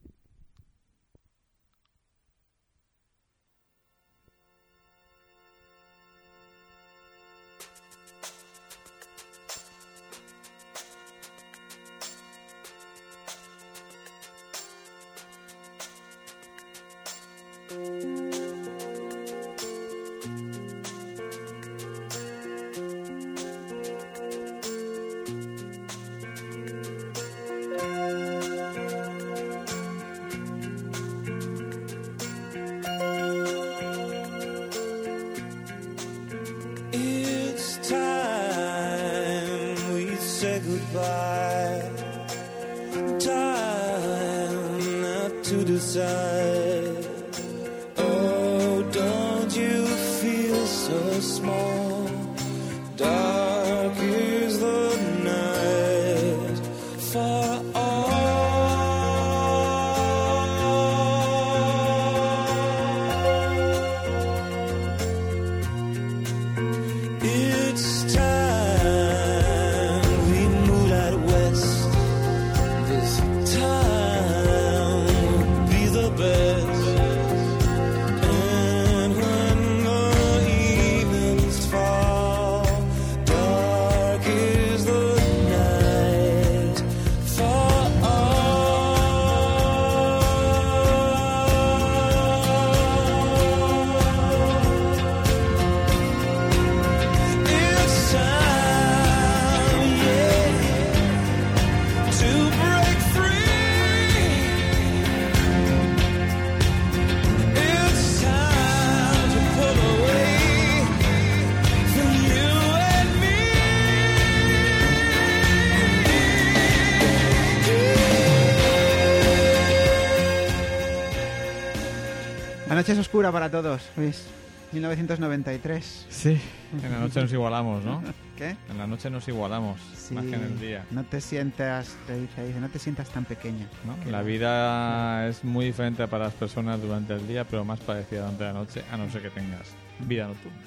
Para 123.18 123.50
todos, 123.50 123.82
Luis. 123.96 124.24
1993. 124.72 126.06
Sí. 126.08 126.40
En 126.82 126.92
la 126.92 126.98
noche 127.00 127.20
nos 127.20 127.32
igualamos, 127.32 127.84
¿no? 127.84 128.02
¿Qué? 128.36 128.56
En 128.70 128.78
la 128.78 128.86
noche 128.86 129.10
nos 129.10 129.26
igualamos, 129.26 129.80
Sí. 129.96 130.14
más 130.14 130.24
que 130.24 130.34
en 130.36 130.42
el 130.42 130.60
día. 130.60 130.84
No 130.92 131.02
te 131.04 131.20
sientas, 131.20 131.96
te 132.06 132.18
dice, 132.20 132.46
dice, 132.46 132.60
no 132.60 132.68
te 132.68 132.78
sientas 132.78 133.08
tan 133.10 133.24
pequeña. 133.24 133.66
La 134.08 134.18
no. 134.20 134.24
vida 134.24 135.26
es 135.28 135.42
muy 135.42 135.66
diferente 135.66 136.06
para 136.06 136.26
las 136.26 136.34
personas 136.34 136.80
durante 136.80 137.14
el 137.14 137.26
día, 137.26 137.44
pero 137.44 137.64
más 137.64 137.80
parecida 137.80 138.20
durante 138.20 138.44
la 138.44 138.52
noche, 138.52 138.84
a 138.92 138.96
no 138.96 139.10
ser 139.10 139.22
que 139.22 139.30
tengas 139.30 139.66
vida 140.00 140.28
nocturna. 140.28 140.58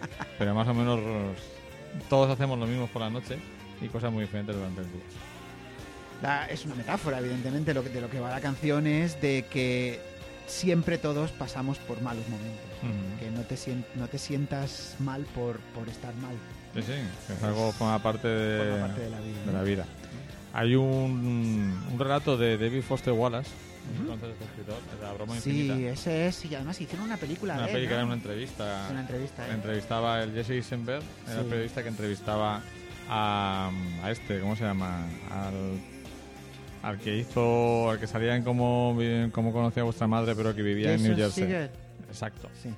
Pero 0.38 0.54
más 0.54 0.66
o 0.66 0.72
menos 0.72 0.98
todos 2.08 2.30
hacemos 2.30 2.58
lo 2.58 2.66
mismo 2.66 2.86
por 2.86 3.02
la 3.02 3.10
noche 3.10 3.36
y 3.82 3.88
cosas 3.88 4.10
muy 4.10 4.22
diferentes 4.24 4.56
durante 4.56 4.80
el 4.80 4.86
día. 4.90 5.02
La- 6.22 6.46
es 6.46 6.64
una 6.64 6.74
metáfora, 6.74 7.18
evidentemente, 7.18 7.74
lo 7.74 7.82
que, 7.84 7.90
de 7.90 8.00
lo 8.00 8.08
que 8.08 8.18
va 8.20 8.30
la 8.30 8.40
canción 8.40 8.86
es 8.86 9.20
de 9.20 9.44
que 9.50 10.00
siempre 10.50 10.98
todos 10.98 11.30
pasamos 11.32 11.78
por 11.78 12.00
malos 12.02 12.28
momentos. 12.28 12.60
Que 13.18 13.30
no 13.30 13.42
te, 13.42 13.56
no 13.94 14.08
te 14.08 14.18
sientas 14.18 14.96
mal 14.98 15.24
por, 15.34 15.58
por 15.74 15.88
estar 15.88 16.14
mal. 16.16 16.34
Sí, 16.74 16.82
sí, 16.82 16.92
que 17.26 17.32
es 17.32 17.42
algo 17.42 17.72
forma 17.72 17.98
parte 18.02 18.28
de, 18.28 18.70
Forma 18.70 18.86
parte 18.86 19.00
de 19.02 19.10
la 19.10 19.20
vida. 19.20 19.40
de 19.40 19.46
¿no? 19.46 19.52
la 19.52 19.62
vida. 19.62 19.84
Hay 20.52 20.74
un, 20.74 21.80
un 21.92 21.98
relato 21.98 22.36
de 22.36 22.58
David 22.58 22.82
Foster 22.82 23.12
Wallace, 23.12 23.50
entonces 24.00 24.30
este 24.32 24.44
escritor, 24.44 24.76
de 24.96 25.02
la 25.06 25.12
broma 25.12 25.38
Sí, 25.40 25.50
infinita. 25.62 25.90
ese 25.92 26.26
es. 26.28 26.44
Y 26.44 26.54
además 26.54 26.80
hicieron 26.80 27.06
una 27.06 27.16
película 27.16 27.54
Una 27.54 27.66
de 27.66 27.72
película, 27.72 28.00
¿no? 28.00 28.06
una 28.06 28.14
entrevista. 28.14 28.86
Una 28.90 29.00
entrevista. 29.00 29.48
¿eh? 29.48 29.52
entrevistaba 29.52 30.22
el 30.22 30.32
Jesse 30.32 30.50
Eisenberg, 30.50 31.02
era 31.26 31.34
el 31.38 31.44
Sí. 31.44 31.50
periodista 31.50 31.82
que 31.82 31.88
entrevistaba 31.88 32.62
a, 33.08 33.70
a 34.02 34.10
este, 34.10 34.40
¿cómo 34.40 34.54
se 34.56 34.64
llama? 34.64 35.04
Al, 35.30 35.80
al 36.82 36.98
que 36.98 37.16
hizo, 37.16 37.90
al 37.90 37.98
que 38.00 38.06
salía 38.06 38.34
en 38.36 38.42
cómo, 38.42 38.96
cómo 39.32 39.52
conocía 39.52 39.82
a 39.82 39.84
vuestra 39.84 40.06
madre, 40.06 40.34
pero 40.34 40.54
que 40.54 40.62
vivía 40.62 40.94
en 40.94 41.02
New 41.02 41.16
Jersey. 41.16 41.68
Exacto. 42.08 42.48
Sí. 42.62 42.70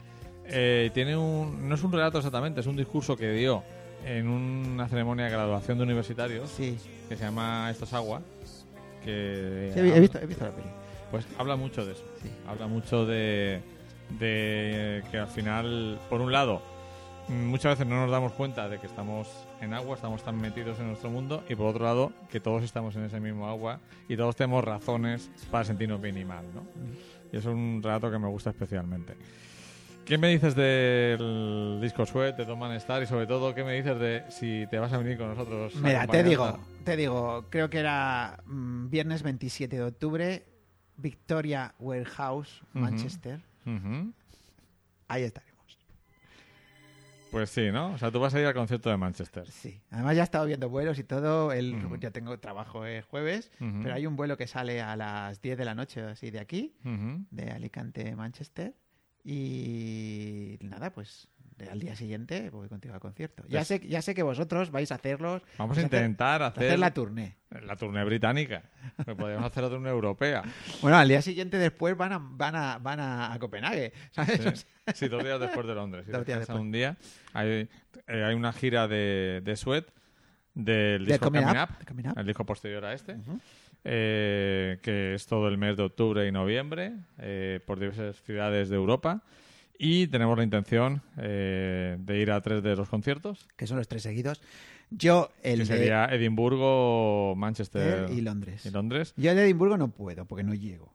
Eh, 0.47 0.91
tiene 0.93 1.17
un, 1.17 1.69
no 1.69 1.75
es 1.75 1.83
un 1.83 1.93
relato 1.93 2.19
exactamente, 2.19 2.61
es 2.61 2.67
un 2.67 2.77
discurso 2.77 3.17
que 3.17 3.31
dio 3.33 3.63
en 4.05 4.27
una 4.29 4.89
ceremonia 4.89 5.27
de 5.27 5.31
graduación 5.31 5.79
de 5.79 5.85
universitarios 5.85 6.51
Sí. 6.51 6.77
que 7.09 7.17
se 7.17 7.25
llama 7.25 7.69
Esto 7.71 7.85
es 7.85 7.93
agua. 7.93 8.21
Que 9.05 9.71
Sí, 9.73 9.81
he, 9.81 9.97
he 9.97 10.01
visto, 10.01 10.19
he 10.19 10.27
visto 10.27 10.45
la 10.45 10.51
peli. 10.51 10.69
pues 11.11 11.27
habla 11.39 11.57
mucho 11.57 11.85
de 11.87 11.93
eso. 11.93 12.05
Sí. 12.23 12.29
Habla 12.49 12.67
mucho 12.67 13.07
de, 13.07 13.61
de 14.19 15.03
que 15.11 15.19
al 15.19 15.29
final, 15.29 15.99
por 16.11 16.21
un 16.21 16.33
lado, 16.33 16.61
muchas 17.29 17.73
veces 17.79 17.87
no 17.87 17.97
nos 18.01 18.11
damos 18.11 18.33
cuenta 18.33 18.69
de 18.69 18.79
que 18.79 18.87
estamos 18.87 19.29
en 19.63 19.73
agua, 19.75 19.95
estamos 19.95 20.23
tan 20.25 20.41
metidos 20.41 20.79
en 20.81 20.89
nuestro 20.89 21.09
mundo, 21.09 21.45
y 21.49 21.55
por 21.55 21.67
otro 21.67 21.85
lado, 21.85 22.13
que 22.29 22.41
todos 22.41 22.65
estamos 22.65 22.97
en 22.97 23.05
ese 23.05 23.21
mismo 23.21 23.49
agua 23.49 23.79
y 24.09 24.17
todos 24.17 24.35
tenemos 24.35 24.65
razones 24.65 25.31
para 25.51 25.65
sentirnos 25.65 26.01
bien 26.01 26.19
y 26.19 26.25
mal, 26.25 26.45
¿no? 26.53 26.65
Y 27.33 27.37
es 27.37 27.45
un 27.47 27.81
relato 27.83 28.11
que 28.11 28.19
me 28.19 28.27
gusta 28.27 28.51
especialmente. 28.51 29.15
¿Qué 30.05 30.19
me 30.19 30.29
dices 30.29 30.57
del 30.57 31.79
disco 31.81 32.05
Sweat, 32.05 32.37
de 32.37 32.45
Tom 32.45 32.59
Man 32.59 32.73
Star 32.73 33.05
y 33.05 33.07
sobre 33.07 33.29
todo 33.29 33.55
qué 33.55 33.63
me 33.63 33.75
dices 33.75 33.99
de 34.01 34.25
si 34.31 34.67
te 34.69 34.81
vas 34.81 34.93
a 34.93 34.99
venir 34.99 35.17
con 35.17 35.29
nosotros? 35.29 35.77
Mira, 35.77 36.09
te 36.09 36.25
digo, 36.25 36.59
te 36.85 36.97
digo, 36.97 37.47
creo 37.49 37.71
que 37.71 37.79
era 37.79 38.43
mm, 38.45 38.91
viernes 38.91 39.23
27 39.23 39.77
de 39.77 39.83
octubre, 39.85 40.45
Victoria 40.97 41.73
Warehouse. 41.79 42.63
Manchester. 42.73 43.41
Ahí 45.07 45.23
estaremos. 45.23 45.52
Pues 47.33 47.51
sí, 47.51 47.71
¿no? 47.73 47.95
O 47.95 47.99
sea, 47.99 48.11
tú 48.11 48.21
vas 48.21 48.35
a 48.35 48.41
ir 48.41 48.47
al 48.47 48.53
concierto 48.55 48.91
de 48.91 48.97
Manchester. 48.99 49.51
Sí. 49.51 49.81
Además 49.91 50.15
ya 50.17 50.23
he 50.23 50.25
estado 50.25 50.45
viendo 50.47 50.69
vuelos 50.69 50.99
y 50.99 51.05
todo. 51.05 51.51
El, 51.51 51.75
Ujú. 51.85 51.97
Yo 51.97 52.13
tengo 52.13 52.39
trabajo 52.39 52.85
el 52.85 53.03
jueves, 53.03 53.51
Ujú. 53.59 53.81
pero 53.83 53.95
hay 53.95 54.07
un 54.07 54.17
vuelo 54.17 54.37
que 54.37 54.47
sale 54.47 54.83
a 54.83 54.95
las 54.97 55.41
10 55.41 55.57
de 55.57 55.65
la 55.65 55.75
noche 55.75 56.03
así 56.03 56.31
de 56.31 56.39
aquí, 56.41 56.75
de 57.31 57.51
Alicante, 57.51 58.15
Manchester. 58.15 58.75
Y 59.25 60.59
nada, 60.61 60.93
pues 60.93 61.29
al 61.71 61.81
día 61.81 61.95
siguiente 61.97 62.51
voy 62.51 62.69
contigo 62.69 62.95
al 62.95 63.01
concierto. 63.01 63.43
Ya 63.49 63.61
Pues- 63.61 63.69
sé, 63.69 63.81
ya 63.89 64.03
sé 64.03 64.15
que 64.15 64.23
vosotros 64.23 64.71
vais 64.71 64.91
a 64.93 64.97
hacerlos. 64.97 65.43
Vamos 65.59 65.77
a 65.79 65.83
intentar 65.83 66.43
hacer, 66.43 66.65
hacer 66.65 66.79
la 66.79 66.93
tournée. 66.93 67.37
la 67.51 67.77
tournée 67.77 68.05
británica. 68.05 68.63
Pero 68.97 69.17
podríamos 69.17 69.47
hacer 69.47 69.63
la 69.63 69.69
tournée 69.71 69.91
europea. 69.91 70.43
Bueno, 70.81 70.97
al 70.99 71.09
día 71.09 71.23
siguiente 71.23 71.59
después 71.59 71.97
van 71.97 72.13
a, 72.13 72.19
van 72.21 72.55
a, 72.57 72.79
van 72.79 73.01
a, 73.01 73.37
Copenhague, 73.41 73.93
¿sabes? 74.11 74.41
Sí. 74.41 74.49
O 74.49 74.57
sea, 74.57 74.95
Sí, 74.95 75.09
dos 75.09 75.23
días 75.23 75.39
después 75.39 75.67
de 75.67 75.75
Londres. 75.75 76.05
Si 76.07 76.13
Dos 76.13 76.27
días 76.27 76.41
después. 76.41 76.59
un 76.59 76.73
día. 76.73 76.97
Hay, 77.33 77.69
eh, 78.09 78.25
hay 78.25 78.35
una 78.35 78.53
gira 78.53 78.89
de, 78.89 79.41
de 79.45 79.57
Sweat 79.57 79.87
del 80.55 81.05
De 81.07 81.13
disco 81.13 81.27
Coming 81.27 81.43
Coming 81.45 81.57
Up, 81.63 81.69
Up, 81.71 81.79
de 81.79 81.85
Coming 81.87 82.07
Up. 82.09 82.19
el 82.19 82.27
disco 82.27 82.45
posterior 82.45 82.85
a 82.85 82.93
este, 82.93 83.17
eh, 83.85 84.79
que 84.83 85.15
es 85.15 85.27
todo 85.27 85.49
el 85.49 85.57
mes 85.59 85.77
de 85.77 85.85
octubre 85.85 86.27
y 86.27 86.33
noviembre 86.33 86.93
eh, 87.19 87.61
por 87.67 87.79
diversas 87.79 88.21
ciudades 88.23 88.69
de 88.69 88.77
Europa. 88.77 89.23
Y 89.79 90.07
tenemos 90.07 90.37
la 90.37 90.45
intención 90.45 91.03
eh, 91.19 91.97
de 91.99 92.19
ir 92.19 92.31
a 92.31 92.41
tres 92.41 92.63
de 92.63 92.77
los 92.77 92.89
conciertos, 92.89 93.49
que 93.57 93.67
son 93.67 93.79
los 93.79 93.89
tres 93.89 94.03
seguidos. 94.03 94.41
Yo, 94.91 95.31
el 95.43 95.55
que 95.55 95.59
de 95.61 95.67
sería 95.67 96.05
Edimburgo, 96.07 97.35
Manchester 97.37 98.11
y 98.11 98.21
Londres. 98.21 98.67
y 98.67 98.71
Londres. 98.71 99.15
Yo 99.17 99.31
el 99.31 99.37
de 99.37 99.45
Edimburgo 99.45 99.77
no 99.77 99.89
puedo, 99.89 100.27
porque 100.27 100.45
no 100.45 100.55
llego. 100.55 100.95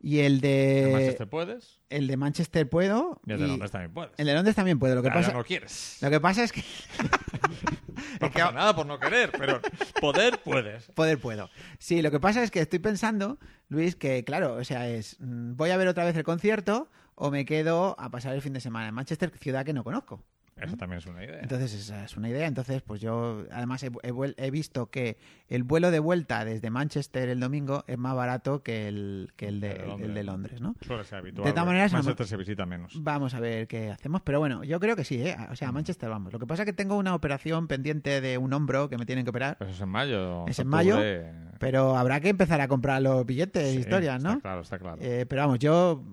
Y 0.00 0.20
el 0.20 0.40
de 0.40 0.90
Manchester 0.92 1.28
puedes 1.28 1.80
el 1.94 2.08
de 2.08 2.16
Manchester 2.16 2.68
puedo. 2.68 3.20
y 3.24 3.32
el 3.32 3.38
de 3.38 3.44
y 3.44 3.48
Londres 3.48 3.70
también 3.70 3.92
puedes. 3.92 4.12
el 4.18 4.26
de 4.26 4.34
Londres 4.34 4.56
también 4.56 4.78
puedo. 4.78 4.94
Lo 4.96 5.02
que 5.02 5.10
pasa, 5.10 5.32
no 5.32 5.44
quieres. 5.44 5.98
lo 6.00 6.10
que 6.10 6.20
pasa 6.20 6.42
es 6.44 6.52
que 6.52 6.62
No 8.20 8.30
pasa 8.30 8.52
nada 8.52 8.74
por 8.74 8.86
no 8.86 8.98
querer, 8.98 9.30
pero 9.36 9.60
poder 10.00 10.38
puedes. 10.44 10.84
poder 10.92 11.18
puedo. 11.18 11.50
Sí, 11.78 12.02
lo 12.02 12.10
que 12.10 12.20
pasa 12.20 12.42
es 12.42 12.50
que 12.50 12.60
estoy 12.60 12.78
pensando, 12.80 13.38
Luis, 13.68 13.96
que 13.96 14.24
claro, 14.24 14.54
o 14.54 14.64
sea, 14.64 14.88
es 14.88 15.16
mm, 15.20 15.56
voy 15.56 15.70
a 15.70 15.76
ver 15.76 15.88
otra 15.88 16.04
vez 16.04 16.16
el 16.16 16.24
concierto 16.24 16.90
o 17.16 17.30
me 17.30 17.44
quedo 17.44 17.94
a 17.98 18.10
pasar 18.10 18.34
el 18.34 18.42
fin 18.42 18.52
de 18.52 18.60
semana 18.60 18.88
en 18.88 18.94
Manchester, 18.94 19.30
ciudad 19.38 19.64
que 19.64 19.72
no 19.72 19.84
conozco. 19.84 20.22
Eso 20.56 20.76
también 20.76 20.98
es 20.98 21.06
una 21.06 21.24
idea. 21.24 21.40
Entonces, 21.40 21.74
esa 21.74 22.04
es 22.04 22.16
una 22.16 22.28
idea. 22.28 22.46
Entonces, 22.46 22.80
pues 22.80 23.00
yo, 23.00 23.44
además, 23.50 23.82
he, 23.82 23.86
he 24.04 24.12
vuel- 24.12 24.36
he 24.36 24.52
visto 24.52 24.88
que 24.88 25.18
el 25.48 25.64
vuelo 25.64 25.90
de 25.90 25.98
vuelta 25.98 26.44
desde 26.44 26.70
Manchester 26.70 27.28
el 27.28 27.40
domingo 27.40 27.82
es 27.88 27.98
más 27.98 28.14
barato 28.14 28.62
que 28.62 28.86
el, 28.86 29.32
que 29.34 29.48
el, 29.48 29.58
de, 29.60 29.72
El 29.72 29.74
de 29.80 29.84
Londres, 29.88 30.04
el 30.08 30.14
de 30.14 30.22
¿no? 30.22 30.30
Londres, 30.32 30.60
¿no? 30.60 30.76
Suele 30.86 31.02
ser 31.02 31.18
habitual. 31.18 31.44
De 31.46 31.50
todas 31.50 31.64
porque 31.64 31.66
maneras, 31.66 31.92
Manchester 31.92 32.26
se 32.28 32.36
visita 32.36 32.66
menos. 32.66 32.92
Vamos 33.02 33.34
a 33.34 33.40
ver 33.40 33.66
qué 33.66 33.90
hacemos. 33.90 34.22
Pero 34.22 34.38
bueno, 34.38 34.62
yo 34.62 34.78
creo 34.78 34.94
que 34.94 35.02
sí, 35.02 35.20
¿eh? 35.26 35.36
O 35.50 35.56
sea, 35.56 35.70
a 35.70 35.72
Manchester 35.72 36.08
vamos. 36.08 36.32
Lo 36.32 36.38
que 36.38 36.46
pasa 36.46 36.62
es 36.62 36.66
que 36.66 36.72
tengo 36.72 36.96
una 36.98 37.16
operación 37.16 37.66
pendiente 37.66 38.20
de 38.20 38.38
un 38.38 38.52
hombro 38.52 38.88
que 38.88 38.96
me 38.96 39.06
tienen 39.06 39.24
que 39.24 39.30
operar. 39.30 39.58
Pues 39.58 39.70
es 39.70 39.80
en 39.80 39.88
mayo. 39.88 40.46
Es 40.46 40.60
en 40.60 40.72
octubre. 40.72 41.32
Pero 41.58 41.96
habrá 41.96 42.20
que 42.20 42.28
empezar 42.28 42.60
a 42.60 42.68
comprar 42.68 43.02
los 43.02 43.26
billetes 43.26 43.70
Sí, 43.72 43.76
e 43.78 43.80
historias, 43.80 44.22
¿no? 44.22 44.30
Está 44.30 44.40
claro, 44.42 44.60
está 44.60 44.78
claro. 44.78 44.98
Eh, 45.02 45.26
pero 45.28 45.42
vamos, 45.42 45.58
yo 45.58 46.04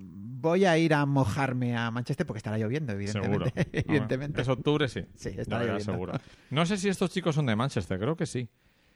voy 0.42 0.66
a 0.66 0.78
ir 0.78 0.94
a 0.94 1.06
mojarme 1.06 1.78
a 1.78 1.92
Manchester 1.92 2.26
porque 2.26 2.40
estará 2.40 2.58
lloviendo, 2.58 2.94
Seguro. 2.94 3.46
evidentemente. 3.46 3.70
evidentemente. 3.88 4.42
Es 4.42 4.48
octubre, 4.48 4.90
sí. 4.90 5.06
Sí, 5.16 5.30
estará 5.38 5.64
lloviendo. 5.64 5.92
seguro. 5.94 6.14
No 6.50 6.66
sé 6.66 6.78
si 6.78 6.90
estos 6.90 7.12
chicos 7.12 7.36
son 7.36 7.46
de 7.46 7.56
Manchester, 7.56 8.00
creo 8.00 8.16
que 8.16 8.26
sí. 8.26 8.50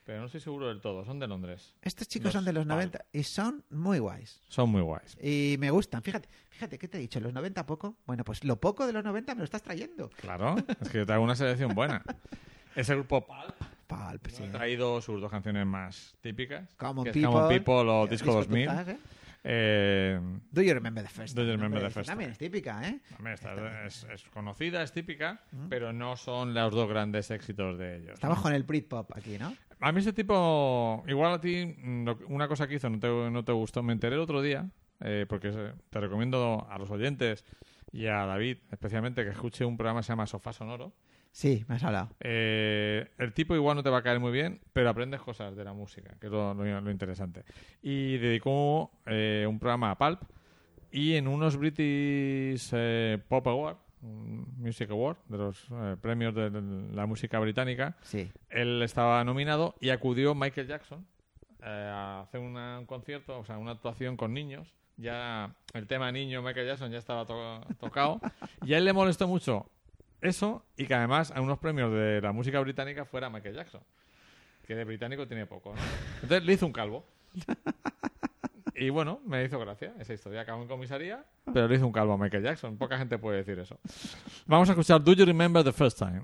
Pero 0.03 0.19
no 0.19 0.25
estoy 0.27 0.41
seguro 0.41 0.67
del 0.67 0.81
todo. 0.81 1.03
Son 1.03 1.17
de 1.19 1.27
Londres. 1.27 1.73
Estos 1.81 2.07
chicos 2.07 2.25
Los 2.25 2.33
son 2.33 2.45
de 2.45 2.53
los 2.53 2.65
Pal. 2.65 2.75
90 2.77 3.05
y 3.11 3.23
son 3.23 3.63
muy 3.71 3.97
guays. 3.97 4.39
Son 4.49 4.69
muy 4.69 4.81
guays. 4.81 5.17
Y 5.19 5.55
me 5.57 5.71
gustan. 5.71 6.03
Fíjate, 6.03 6.29
fíjate, 6.49 6.77
¿qué 6.77 6.87
te 6.87 6.97
he 6.97 7.01
dicho? 7.01 7.19
¿Los 7.19 7.33
90 7.33 7.65
poco? 7.65 7.97
Bueno, 8.05 8.23
pues 8.23 8.43
lo 8.43 8.59
poco 8.59 8.85
de 8.85 8.93
los 8.93 9.03
90 9.03 9.33
me 9.33 9.39
lo 9.39 9.45
estás 9.45 9.63
trayendo. 9.63 10.09
Claro, 10.21 10.57
es 10.79 10.89
que 10.89 10.99
yo 10.99 11.05
traigo 11.07 11.23
una 11.23 11.35
selección 11.35 11.73
buena. 11.73 12.03
Ese 12.75 12.93
grupo 12.93 13.25
Pulp 13.25 13.55
Pulp, 13.87 14.27
sí. 14.27 14.43
ha 14.43 14.51
traído 14.51 15.01
sus 15.01 15.21
dos 15.21 15.31
canciones 15.31 15.65
más 15.65 16.15
típicas. 16.21 16.73
Common 16.75 17.05
que 17.05 17.09
es 17.11 17.13
People, 17.15 17.31
Common 17.31 17.49
People 17.49 17.73
o 17.89 18.07
Disco 18.07 18.33
2000. 18.33 18.65
2000, 18.65 18.89
¿eh? 18.95 18.99
Eh, 19.47 20.19
Do 20.51 20.61
you 20.63 20.73
remember 20.73 21.03
the 21.03 21.09
first 21.09 21.35
Do 21.35 21.43
you 21.43 21.49
time? 21.51 21.57
remember 21.57 21.79
the 21.79 21.85
Hombre, 21.85 21.93
first 21.93 22.09
También 22.09 22.31
es 22.31 22.37
típica, 22.39 22.81
¿eh? 22.87 22.99
esta 23.31 23.85
es, 23.85 24.03
es 24.11 24.23
conocida, 24.29 24.81
es 24.81 24.91
típica, 24.91 25.43
pero 25.69 25.93
no 25.93 26.17
son 26.17 26.55
los 26.55 26.73
dos 26.73 26.89
grandes 26.89 27.29
éxitos 27.29 27.77
de 27.77 27.97
ellos. 27.97 28.13
Estamos 28.15 28.37
¿no? 28.37 28.43
con 28.43 28.53
el 28.53 28.63
Britpop 28.63 29.15
aquí, 29.15 29.37
¿no? 29.37 29.55
A 29.81 29.91
mí 29.91 29.99
este 29.99 30.13
tipo, 30.13 31.03
igual 31.07 31.33
a 31.33 31.39
ti, 31.39 31.75
mm, 31.77 32.07
una 32.29 32.47
cosa 32.47 32.67
que 32.67 32.75
hizo 32.75 32.89
no 32.89 32.99
te, 32.99 33.07
no 33.07 33.45
te 33.45 33.51
gustó. 33.51 33.83
Me 33.83 33.93
enteré 33.93 34.15
el 34.15 34.21
otro 34.21 34.41
día, 34.41 34.67
eh, 35.01 35.25
porque 35.29 35.73
te 35.91 35.99
recomiendo 35.99 36.65
a 36.67 36.79
los 36.79 36.89
oyentes 36.89 37.45
y 37.91 38.07
a 38.07 38.25
David 38.25 38.57
especialmente 38.71 39.23
que 39.23 39.29
escuche 39.29 39.63
un 39.63 39.77
programa 39.77 39.99
que 39.99 40.05
se 40.05 40.11
llama 40.13 40.25
Sofá 40.25 40.53
Sonoro. 40.53 40.91
Sí, 41.35 41.65
me 41.67 41.75
has 41.75 41.83
hablado. 41.83 42.11
Eh, 42.21 43.09
el 43.17 43.33
tipo 43.33 43.55
igual 43.55 43.75
no 43.75 43.83
te 43.83 43.89
va 43.89 43.97
a 43.97 44.01
caer 44.03 44.21
muy 44.21 44.31
bien, 44.31 44.61
pero 44.71 44.89
aprendes 44.89 45.19
cosas 45.19 45.53
de 45.53 45.65
la 45.65 45.73
música, 45.73 46.15
que 46.17 46.27
es 46.27 46.31
lo, 46.31 46.53
lo- 46.53 46.79
lo 46.79 46.91
interesante. 46.91 47.43
Y 47.81 48.15
dedicó 48.19 48.89
eh, 49.05 49.45
un 49.45 49.59
programa 49.59 49.91
a 49.91 49.97
Pulp 49.97 50.21
y 50.93 51.15
en 51.15 51.27
unos 51.27 51.57
British 51.57 52.69
eh, 52.71 53.17
Pop 53.27 53.45
Award, 53.47 53.75
Music 54.01 54.89
Award, 54.91 55.17
de 55.27 55.37
los 55.37 55.67
premios 55.99 56.33
de 56.33 56.49
la 56.93 57.05
música 57.05 57.37
británica, 57.39 57.97
Sí. 58.01 58.31
él 58.49 58.81
estaba 58.81 59.21
nominado 59.25 59.75
y 59.81 59.89
acudió 59.89 60.35
Michael 60.35 60.67
Jackson 60.67 61.05
a 61.61 62.21
hacer 62.21 62.39
una- 62.39 62.79
un 62.79 62.85
concierto, 62.85 63.39
o 63.39 63.43
sea, 63.43 63.57
una 63.57 63.71
actuación 63.71 64.15
con 64.15 64.33
niños. 64.33 64.73
Ya 64.95 65.53
el 65.73 65.85
tema 65.85 66.09
niño 66.13 66.41
Michael 66.41 66.67
Jackson 66.67 66.91
ya 66.91 66.99
estaba 66.99 67.25
to- 67.25 67.59
tocado. 67.77 68.21
y 68.65 68.73
a 68.73 68.77
él 68.77 68.85
le 68.85 68.93
molestó 68.93 69.27
mucho 69.27 69.69
eso 70.25 70.65
y 70.77 70.85
que 70.85 70.93
además 70.93 71.31
a 71.31 71.41
unos 71.41 71.59
premios 71.59 71.91
de 71.91 72.21
la 72.21 72.31
música 72.31 72.59
británica 72.59 73.05
fuera 73.05 73.29
Michael 73.29 73.55
Jackson. 73.55 73.81
Que 74.65 74.75
de 74.75 74.83
británico 74.83 75.27
tiene 75.27 75.45
poco, 75.45 75.73
¿no? 75.73 75.81
Entonces 76.15 76.43
le 76.43 76.53
hizo 76.53 76.65
un 76.65 76.73
calvo. 76.73 77.05
Y 78.77 78.89
bueno, 78.89 79.21
me 79.25 79.43
hizo 79.43 79.57
gracia 79.57 79.93
esa 79.99 80.13
historia. 80.13 80.41
Acabó 80.41 80.61
en 80.61 80.67
comisaría, 80.67 81.23
pero 81.53 81.67
le 81.67 81.75
hizo 81.75 81.87
un 81.87 81.93
calvo 81.93 82.13
a 82.13 82.17
Michael 82.17 82.43
Jackson. 82.43 82.77
Poca 82.77 82.97
gente 82.97 83.17
puede 83.17 83.37
decir 83.37 83.57
eso. 83.57 83.79
Vamos 84.45 84.67
a 84.67 84.73
escuchar 84.73 85.01
Do 85.01 85.13
You 85.13 85.25
Remember 85.25 85.63
the 85.63 85.71
First 85.71 85.97
Time? 85.97 86.23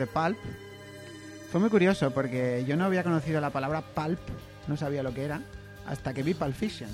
De 0.00 0.06
Pulp 0.08 0.36
fue 1.52 1.60
muy 1.60 1.70
curioso 1.70 2.10
porque 2.12 2.64
yo 2.66 2.76
no 2.76 2.84
había 2.84 3.02
conocido 3.04 3.40
la 3.40 3.50
palabra 3.50 3.82
Pulp, 3.82 4.18
no 4.68 4.76
sabía 4.76 5.02
lo 5.02 5.12
que 5.14 5.24
era, 5.24 5.40
hasta 5.86 6.12
que 6.14 6.22
vi 6.22 6.34
Pulp 6.34 6.54
Fiction. 6.54 6.88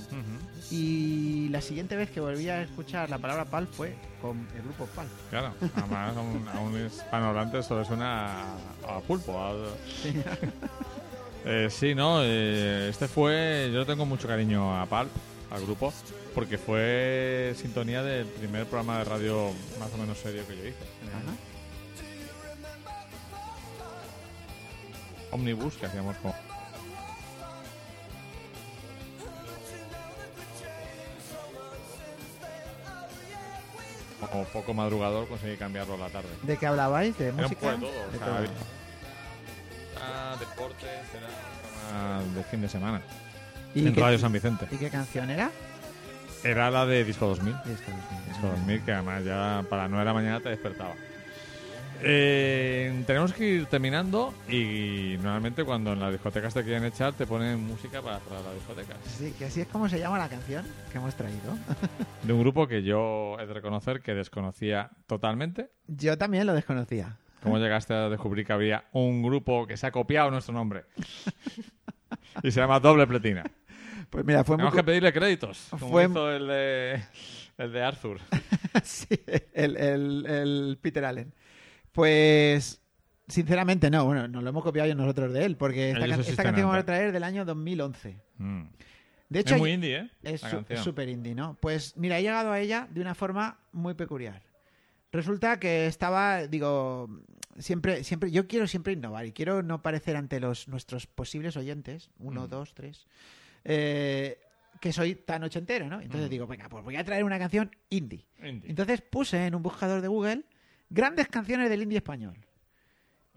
Y 0.71 1.49
la 1.51 1.61
siguiente 1.61 1.95
vez 1.97 2.11
que 2.11 2.21
volví 2.21 2.49
a 2.49 2.63
escuchar 2.63 3.09
la 3.11 3.19
palabra 3.19 3.45
Pulp 3.45 3.71
fue 3.73 3.95
con 4.21 4.47
el 4.57 4.63
grupo 4.63 4.87
Pulp. 4.87 5.09
Claro, 5.31 5.53
además 5.77 6.17
a 6.17 6.21
un, 6.21 6.49
a 6.49 6.61
un 6.61 6.87
hispanohablante 6.87 7.59
eso 7.61 7.79
le 7.79 7.85
suena 7.85 8.43
a, 8.87 8.97
a 8.97 9.01
pulpo. 9.01 9.39
a- 9.39 9.55
Eh, 11.49 11.69
sí, 11.71 11.95
no, 11.95 12.23
eh, 12.25 12.89
este 12.91 13.07
fue, 13.07 13.71
yo 13.73 13.87
tengo 13.87 14.05
mucho 14.05 14.27
cariño 14.27 14.81
a 14.81 14.85
Pulp, 14.87 15.11
al 15.53 15.63
grupo, 15.63 15.93
porque 16.35 16.59
fue 16.59 17.55
sintonía 17.57 18.03
del 18.03 18.27
primer 18.27 18.67
programa 18.67 18.99
de 18.99 19.05
radio 19.05 19.53
más 19.79 19.93
o 19.95 19.97
menos 19.99 20.19
serio 20.19 20.43
que 20.49 20.57
yo 20.57 20.63
hice. 20.63 20.77
Ajá. 21.07 21.37
Omnibus 25.37 25.75
que 25.77 25.87
hacíamos 25.87 26.17
con... 26.17 26.33
Como 34.31 34.45
poco 34.45 34.75
madrugador 34.75 35.29
conseguí 35.29 35.57
cambiarlo 35.57 35.95
a 35.95 35.99
la 35.99 36.09
tarde. 36.09 36.29
¿De 36.43 36.57
qué 36.57 36.67
hablabais? 36.67 37.17
¿De 37.19 37.27
Era 37.27 37.35
un 37.35 37.43
música? 37.43 37.61
poco 37.61 37.73
de 37.73 37.79
todo. 37.79 37.91
o 37.91 38.11
De 38.13 38.19
sea, 38.19 38.27
todo. 38.27 38.37
Ah, 40.03 40.37
deportes, 40.39 40.89
era 41.15 41.29
programa 41.89 42.35
de 42.35 42.45
fin 42.45 42.61
de 42.63 42.69
semana. 42.69 43.03
¿Y 43.75 43.87
en 43.87 43.95
qué- 43.95 44.01
Radio 44.01 44.19
San 44.19 44.33
Vicente. 44.33 44.67
¿Y 44.71 44.77
qué 44.79 44.91
canción 44.91 45.31
era? 45.31 45.51
Era 46.43 46.71
la 46.71 46.87
de 46.87 47.05
Disco 47.05 47.27
2000. 47.27 47.53
Disco 47.67 47.91
2000. 47.91 48.29
Disco 48.29 48.47
2000, 48.49 48.83
que 48.85 48.93
además 48.93 49.25
ya 49.25 49.65
para 49.69 49.83
las 49.83 49.91
9 49.91 50.01
de 50.01 50.05
la 50.07 50.15
mañana 50.15 50.41
te 50.41 50.49
despertaba. 50.49 50.95
Eh, 52.03 53.03
tenemos 53.07 53.33
que 53.33 53.45
ir 53.49 53.67
terminando 53.67 54.35
y 54.49 55.17
normalmente 55.23 55.65
cuando 55.65 55.93
en 55.93 56.01
las 56.01 56.13
discotecas 56.13 56.53
te 56.55 56.63
quieren 56.63 56.85
echar 56.85 57.13
te 57.15 57.27
ponen 57.27 57.61
música 57.65 58.03
para 58.03 58.19
cerrar 58.21 58.43
las 58.43 58.55
discotecas. 58.55 58.97
Sí, 59.07 59.33
que 59.39 59.47
así 59.47 59.61
es 59.63 59.69
como 59.69 59.89
se 59.89 59.99
llama 59.99 60.19
la 60.19 60.29
canción 60.29 60.65
que 60.93 60.99
hemos 60.99 61.15
traído. 61.15 61.57
De 62.23 62.33
un 62.33 62.41
grupo 62.41 62.67
que 62.69 62.83
yo 62.83 63.37
he 63.41 63.47
de 63.47 63.55
reconocer 63.55 64.01
que 64.03 64.15
desconocía 64.15 64.91
totalmente. 65.07 65.71
Yo 65.87 66.17
también 66.19 66.47
lo 66.47 66.53
desconocía. 66.55 67.17
¿Cómo 67.43 67.59
llegaste 67.59 67.95
a 67.95 68.09
descubrir 68.09 68.45
que 68.47 68.53
había 68.53 68.85
un 68.93 69.23
grupo 69.23 69.67
que 69.67 69.77
se 69.77 69.87
ha 69.87 69.91
copiado 69.93 70.31
nuestro 70.31 70.53
nombre? 70.55 70.85
y 72.43 72.51
se 72.51 72.61
llama 72.61 72.81
Doble 72.81 73.07
Pletina. 73.07 73.45
Pues 74.11 74.25
mira, 74.25 74.45
fue 74.45 74.57
muy... 74.57 74.63
Tenemos 74.65 74.75
que 74.77 74.85
pedirle 74.85 75.13
créditos, 75.13 75.67
como 75.71 75.89
Fue- 75.89 76.05
hizo 76.07 76.31
el 76.33 76.47
de, 76.47 77.03
el 77.59 77.73
de 77.73 77.83
Arthur. 77.83 78.19
sí, 78.83 79.09
el, 79.53 79.77
el- 79.77 80.27
el 80.27 80.79
Peter 80.81 81.05
Allen. 81.05 81.33
Pues, 81.97 82.81
sinceramente 83.27 83.91
no, 83.91 84.05
bueno, 84.05 84.29
nos 84.29 84.43
lo 84.43 84.51
hemos 84.51 84.63
copiado 84.63 84.95
nosotros 84.95 85.33
de 85.33 85.45
él, 85.47 85.57
porque 85.57 85.91
esta, 85.91 86.01
can- 86.07 86.45
canción 86.45 86.69
vamos 86.69 86.77
a 86.77 86.85
traer 86.85 87.11
del 87.11 87.25
año 87.25 87.45
2011. 87.45 88.21
Mm. 88.39 88.63
De 89.29 89.41
hecho, 89.41 89.55
es 89.55 89.61
muy 89.61 89.73
indie, 89.73 89.97
¿eh? 89.97 90.11
Es 90.23 90.43
súper 90.85 91.09
indie, 91.09 91.35
¿no? 91.35 91.57
Pues 91.61 91.97
mira, 91.97 92.19
he 92.19 92.23
llegado 92.23 92.53
a 92.53 92.61
ella 92.61 92.87
de 92.93 93.01
una 93.01 93.15
forma 93.17 93.59
muy 93.73 93.95
peculiar. 93.95 94.43
Resulta 95.11 95.59
que 95.59 95.87
estaba, 95.87 96.47
digo, 96.47 97.09
siempre, 97.59 98.05
siempre, 98.05 98.31
yo 98.31 98.47
quiero 98.47 98.67
siempre 98.69 98.93
innovar 98.93 99.25
y 99.27 99.33
quiero 99.33 99.63
no 99.63 99.81
parecer 99.83 100.15
ante 100.17 100.39
los 100.39 100.69
nuestros 100.69 101.07
posibles 101.07 101.57
oyentes, 101.57 102.11
uno, 102.19 102.47
Mm. 102.47 102.51
dos, 102.51 102.75
tres, 102.75 103.07
eh, 103.65 104.39
que 104.81 104.93
soy 104.93 105.15
tan 105.15 105.43
ochentero, 105.43 105.89
¿no? 105.89 106.01
Entonces 106.03 106.29
Mm. 106.29 106.31
digo, 106.31 106.47
venga, 106.47 106.69
pues 106.69 106.85
voy 106.85 106.97
a 106.97 107.05
traer 107.05 107.25
una 107.25 107.39
canción 107.39 107.75
indie. 107.89 108.27
Indie. 108.45 108.69
Entonces 108.71 109.01
puse 109.01 109.47
en 109.47 109.55
un 109.55 109.63
buscador 109.63 110.03
de 110.03 110.09
Google 110.09 110.43
grandes 110.91 111.29
canciones 111.29 111.69
del 111.71 111.83
indie 111.83 111.99
español. 111.99 112.37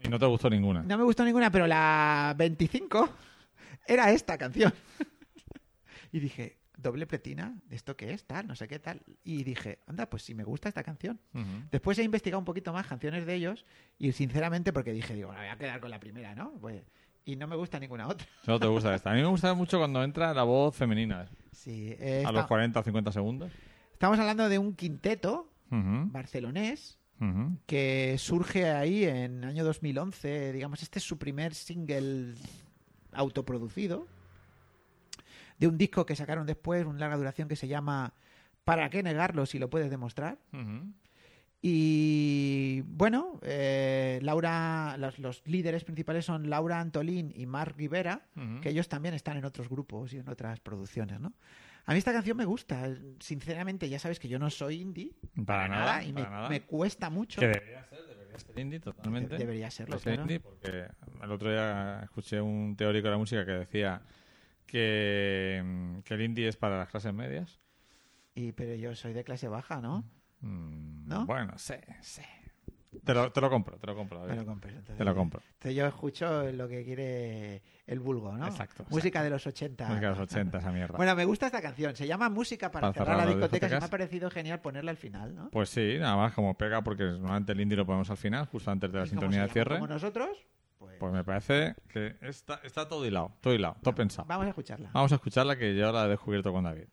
Y 0.02 0.08
no 0.08 0.18
te 0.18 0.26
gustó 0.26 0.48
ninguna. 0.48 0.82
No 0.82 0.96
me 0.96 1.04
gustó 1.04 1.24
ninguna, 1.24 1.50
pero 1.50 1.66
la 1.66 2.34
25 2.38 3.08
era 3.86 4.10
esta 4.12 4.38
canción. 4.38 4.72
y 6.12 6.20
dije, 6.20 6.58
doble 6.76 7.06
pletina, 7.06 7.60
¿esto 7.70 7.96
qué 7.96 8.12
es? 8.12 8.24
Tal, 8.24 8.46
no 8.46 8.54
sé 8.56 8.66
qué 8.66 8.78
tal. 8.78 9.02
Y 9.24 9.44
dije, 9.44 9.80
anda, 9.86 10.08
pues 10.08 10.22
si 10.22 10.34
me 10.34 10.44
gusta 10.44 10.68
esta 10.68 10.82
canción. 10.82 11.20
Después 11.70 11.98
he 11.98 12.02
investigado 12.02 12.38
un 12.38 12.44
poquito 12.44 12.72
más 12.72 12.86
canciones 12.86 13.26
de 13.26 13.34
ellos 13.34 13.66
y 13.98 14.12
sinceramente 14.12 14.72
porque 14.72 14.92
dije, 14.92 15.14
digo, 15.14 15.30
me 15.32 15.38
voy 15.38 15.48
a 15.48 15.56
quedar 15.56 15.80
con 15.80 15.90
la 15.90 16.00
primera, 16.00 16.34
¿no? 16.34 16.52
Pues, 16.60 16.82
y 17.24 17.36
no 17.36 17.46
me 17.46 17.56
gusta 17.56 17.78
ninguna 17.78 18.08
otra. 18.08 18.26
Solo 18.44 18.58
te 18.58 18.66
gusta 18.66 18.94
esta. 18.94 19.10
A 19.10 19.14
mí 19.14 19.20
me 19.20 19.28
gusta 19.28 19.52
mucho 19.54 19.78
cuando 19.78 20.02
entra 20.02 20.32
la 20.32 20.44
voz 20.44 20.74
femenina. 20.74 21.28
Sí, 21.52 21.94
eh, 21.98 22.24
A 22.26 22.32
los 22.32 22.46
40 22.46 22.80
o 22.80 22.82
50 22.82 23.12
segundos. 23.12 23.52
estamos 23.92 24.18
hablando 24.18 24.48
de 24.48 24.58
un 24.58 24.74
quinteto 24.74 25.52
Ujú, 25.70 26.10
barcelonés 26.10 26.98
que 27.66 28.16
surge 28.18 28.70
ahí 28.70 29.04
en 29.04 29.44
año 29.44 29.64
2011, 29.64 30.52
digamos, 30.52 30.82
este 30.82 30.98
es 30.98 31.04
su 31.04 31.18
primer 31.18 31.54
single 31.54 32.34
autoproducido 33.12 34.06
de 35.58 35.68
un 35.68 35.76
disco 35.76 36.06
que 36.06 36.16
sacaron 36.16 36.46
después, 36.46 36.86
una 36.86 37.00
larga 37.00 37.18
duración 37.18 37.46
que 37.46 37.56
se 37.56 37.68
llama 37.68 38.14
¿Para 38.64 38.88
qué 38.88 39.02
negarlo 39.02 39.44
si 39.44 39.58
lo 39.58 39.68
puedes 39.68 39.90
demostrar? 39.90 40.38
Y 41.62 42.80
bueno, 42.86 43.38
eh, 43.42 44.18
Laura, 44.22 44.96
los, 44.98 45.18
los 45.18 45.42
líderes 45.46 45.84
principales 45.84 46.24
son 46.24 46.48
Laura 46.48 46.80
Antolín 46.80 47.32
y 47.36 47.44
Mark 47.44 47.74
Rivera, 47.76 48.22
que 48.62 48.70
ellos 48.70 48.88
también 48.88 49.14
están 49.14 49.36
en 49.36 49.44
otros 49.44 49.68
grupos 49.68 50.14
y 50.14 50.18
en 50.18 50.28
otras 50.30 50.60
producciones, 50.60 51.20
¿no? 51.20 51.34
A 51.86 51.92
mí 51.92 51.98
esta 51.98 52.12
canción 52.12 52.36
me 52.36 52.44
gusta, 52.44 52.88
sinceramente, 53.20 53.88
ya 53.88 53.98
sabes 53.98 54.18
que 54.20 54.28
yo 54.28 54.38
no 54.38 54.50
soy 54.50 54.80
indie, 54.80 55.12
Para 55.44 55.68
nada, 55.68 56.04
y 56.04 56.12
para 56.12 56.24
me, 56.30 56.36
nada. 56.36 56.48
me 56.48 56.62
cuesta 56.62 57.10
mucho. 57.10 57.40
Que 57.40 57.48
debería 57.48 57.84
ser, 57.84 58.04
debería 58.06 58.38
ser 58.38 58.58
indie 58.58 58.80
totalmente. 58.80 59.34
De- 59.34 59.38
debería 59.38 59.70
serlo, 59.70 59.98
ser 59.98 60.14
claro. 60.14 60.22
indie 60.22 60.40
porque 60.40 60.86
el 61.22 61.30
otro 61.32 61.50
día 61.50 62.00
escuché 62.04 62.40
un 62.40 62.76
teórico 62.76 63.06
de 63.08 63.12
la 63.12 63.18
música 63.18 63.44
que 63.44 63.52
decía 63.52 64.02
que, 64.66 66.00
que 66.04 66.14
el 66.14 66.20
indie 66.22 66.48
es 66.48 66.56
para 66.56 66.78
las 66.78 66.88
clases 66.88 67.12
medias. 67.12 67.60
Y, 68.34 68.52
pero 68.52 68.74
yo 68.76 68.94
soy 68.94 69.12
de 69.12 69.24
clase 69.24 69.48
baja, 69.48 69.80
¿no? 69.80 70.04
Mm, 70.40 71.08
¿No? 71.08 71.26
Bueno, 71.26 71.54
sí, 71.58 71.74
sí. 72.02 72.22
Te 73.04 73.14
lo, 73.14 73.30
te 73.30 73.40
lo 73.40 73.48
compro, 73.48 73.76
te 73.78 73.86
lo 73.86 73.94
compro. 73.94 74.20
Me 74.26 74.34
lo 74.34 74.44
compres, 74.44 74.72
entonces. 74.74 74.96
Te 74.98 75.04
lo 75.04 75.14
compro. 75.14 75.40
Entonces 75.54 75.74
yo 75.76 75.86
escucho 75.86 76.50
lo 76.50 76.66
que 76.68 76.84
quiere 76.84 77.62
el 77.86 78.00
vulgo, 78.00 78.36
¿no? 78.36 78.46
Exacto, 78.46 78.84
Música 78.90 79.22
de 79.22 79.30
los 79.30 79.46
80. 79.46 79.86
Música 79.88 80.06
de 80.06 80.16
los 80.16 80.18
80, 80.20 80.58
esa 80.58 80.72
mierda. 80.72 80.96
Bueno, 80.96 81.14
me 81.14 81.24
gusta 81.24 81.46
esta 81.46 81.62
canción. 81.62 81.94
Se 81.94 82.06
llama 82.06 82.28
Música 82.28 82.70
para, 82.70 82.88
Para 82.88 82.92
cerrar, 82.92 83.06
cerrar 83.20 83.26
la 83.28 83.34
discoteca. 83.34 83.66
y 83.68 83.80
Me 83.80 83.86
ha 83.86 83.88
parecido 83.88 84.30
genial 84.30 84.60
ponerla 84.60 84.90
al 84.90 84.96
final, 84.96 85.34
¿no? 85.34 85.50
Pues 85.50 85.68
sí, 85.68 85.96
nada 85.98 86.16
más 86.16 86.32
como 86.32 86.54
pega, 86.58 86.82
porque 86.82 87.04
normalmente 87.04 87.52
el 87.52 87.60
indie 87.60 87.76
lo 87.76 87.86
ponemos 87.86 88.10
al 88.10 88.16
final, 88.16 88.46
justo 88.46 88.70
antes 88.70 88.90
de 88.90 88.98
la 88.98 89.06
sintonía 89.06 89.42
se 89.42 89.46
de 89.46 89.52
cierre. 89.52 89.74
Como 89.76 89.86
nosotros, 89.86 90.44
pues, 90.78 90.96
Pues 90.98 91.12
me 91.12 91.22
parece 91.24 91.76
que 91.88 92.16
está, 92.22 92.60
está 92.64 92.88
todo 92.88 93.06
hilado, 93.06 93.32
todo 93.40 93.54
hilado, 93.54 93.76
todo 93.82 93.94
pensado. 93.94 94.26
vamos 94.26 94.46
a 94.46 94.48
escucharla. 94.50 94.90
Vamos 94.92 95.12
a 95.12 95.14
escucharla 95.16 95.56
que 95.56 95.76
yo 95.76 95.92
la 95.92 96.06
he 96.06 96.08
descubierto 96.08 96.52
con 96.52 96.64
David. 96.64 96.84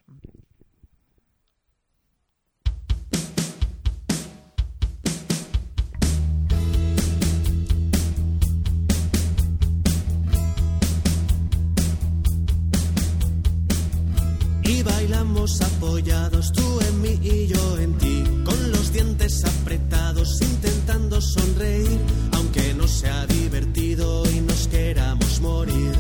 Apoyados, 15.62 16.52
tú 16.52 16.80
en 16.82 17.02
mí 17.02 17.20
y 17.22 17.48
yo 17.48 17.78
en 17.80 17.98
ti, 17.98 18.24
con 18.44 18.72
los 18.72 18.92
dientes 18.92 19.46
apretados, 19.46 20.42
intentando 20.42 21.22
sonreír, 21.22 22.00
aunque 22.34 22.74
no 22.74 22.88
sea 22.88 23.26
divertido 23.28 24.24
y 24.30 24.42
nos 24.42 24.68
queramos 24.68 25.40
morir. 25.40 25.92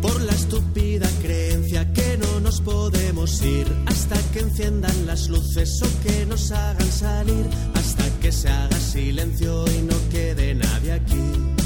Por 0.00 0.20
la 0.22 0.32
estúpida 0.32 1.08
creencia 1.20 1.92
que 1.92 2.18
no 2.18 2.40
nos 2.40 2.60
podemos 2.62 3.42
ir 3.42 3.66
hasta 3.86 4.16
que 4.32 4.40
enciendan 4.40 5.06
las 5.06 5.28
luces 5.28 5.82
o 5.82 6.02
que 6.02 6.26
nos 6.26 6.50
hagan 6.50 6.90
salir, 6.90 7.46
hasta 7.74 8.04
que 8.20 8.32
se 8.32 8.48
haga 8.48 8.80
silencio 8.80 9.64
y 9.78 9.82
no 9.82 9.96
quede 10.10 10.54
nadie 10.54 10.92
aquí. 10.92 11.61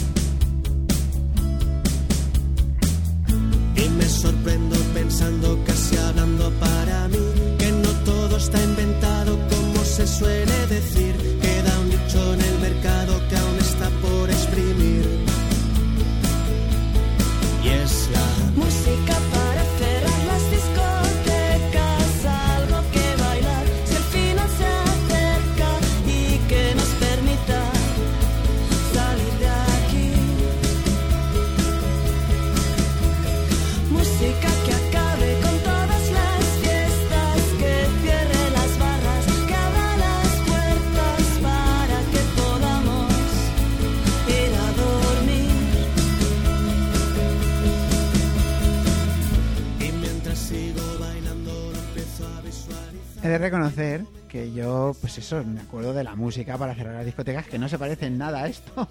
Sorprendo 4.26 4.76
pensando, 4.92 5.58
casi 5.64 5.96
hablando 5.96 6.50
para 6.58 7.08
mí, 7.08 7.18
que 7.58 7.70
no 7.70 7.90
todo 8.05 8.36
está 8.36 8.60
inventado 8.60 9.38
como 9.48 9.84
se 9.84 10.05
suele 10.06 10.66
decir. 10.66 11.35
He 53.26 53.28
de 53.28 53.38
reconocer 53.38 54.05
que 54.28 54.52
yo, 54.52 54.94
pues 55.00 55.18
eso, 55.18 55.42
me 55.42 55.60
acuerdo 55.60 55.92
de 55.92 56.05
la 56.05 56.14
música 56.14 56.56
para 56.56 56.76
cerrar 56.76 56.94
las 56.94 57.05
discotecas, 57.05 57.44
que 57.48 57.58
no 57.58 57.68
se 57.68 57.76
parece 57.76 58.06
en 58.06 58.18
nada 58.18 58.44
a 58.44 58.46
esto. 58.46 58.88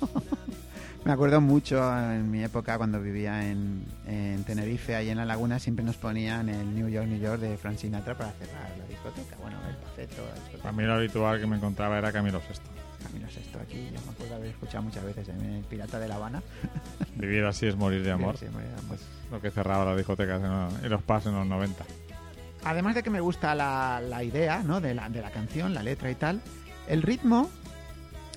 me 1.05 1.14
acuerdo 1.14 1.39
mucho 1.39 1.77
en 2.11 2.30
mi 2.30 2.43
época 2.43 2.77
cuando 2.77 2.99
vivía 3.01 3.49
en, 3.49 3.85
en 4.05 4.43
Tenerife, 4.43 4.93
ahí 4.93 5.09
en 5.09 5.15
la 5.15 5.23
laguna, 5.25 5.57
siempre 5.57 5.85
nos 5.85 5.95
ponían 5.95 6.49
el 6.49 6.75
New 6.75 6.89
York, 6.89 7.07
New 7.07 7.17
York 7.17 7.39
de 7.39 7.55
Frank 7.55 7.77
Sinatra 7.77 8.17
para 8.17 8.31
cerrar 8.33 8.75
la 8.77 8.85
discoteca. 8.88 9.38
Bueno, 9.41 9.57
el 9.69 9.75
discoteca. 10.05 10.61
Para 10.61 10.73
mí 10.73 10.83
lo 10.83 10.93
habitual 10.95 11.39
que 11.39 11.47
me 11.47 11.55
encontraba 11.55 11.97
era 11.97 12.11
Camilo 12.11 12.39
VI. 12.39 12.59
Camino 13.07 13.30
Sexto 13.30 13.57
aquí, 13.61 13.89
yo 13.93 14.01
me 14.05 14.11
acuerdo 14.11 14.35
haber 14.35 14.49
escuchado 14.49 14.83
muchas 14.83 15.05
veces 15.05 15.30
en 15.30 15.39
El 15.39 15.64
Pirata 15.64 15.97
de 15.97 16.09
La 16.09 16.15
Habana. 16.15 16.43
Vivir 17.15 17.45
así 17.45 17.67
es 17.67 17.77
morir 17.77 18.03
de 18.03 18.11
amor. 18.11 18.35
Sí, 18.38 18.47
morir 18.51 18.67
de 18.67 18.80
amor. 18.80 18.97
Lo 19.31 19.39
que 19.41 19.49
cerraba 19.49 19.85
las 19.85 19.95
discotecas 19.95 20.41
en 20.43 20.49
los- 20.49 20.73
y 20.83 20.89
los 20.89 21.01
pubs 21.03 21.25
en 21.27 21.35
los 21.35 21.47
90. 21.47 21.85
Además 22.66 22.95
de 22.95 23.03
que 23.03 23.10
me 23.10 23.22
gusta 23.22 23.56
la, 23.56 24.02
la 24.02 24.24
idea 24.24 24.61
¿no? 24.64 24.82
de, 24.82 24.94
la, 24.94 25.08
de 25.08 25.22
la 25.22 25.30
canción, 25.32 25.74
la 25.74 25.84
letra 25.84 26.10
y 26.11 26.16
tal, 26.16 26.42
el 26.90 27.02
ritmo 27.03 27.50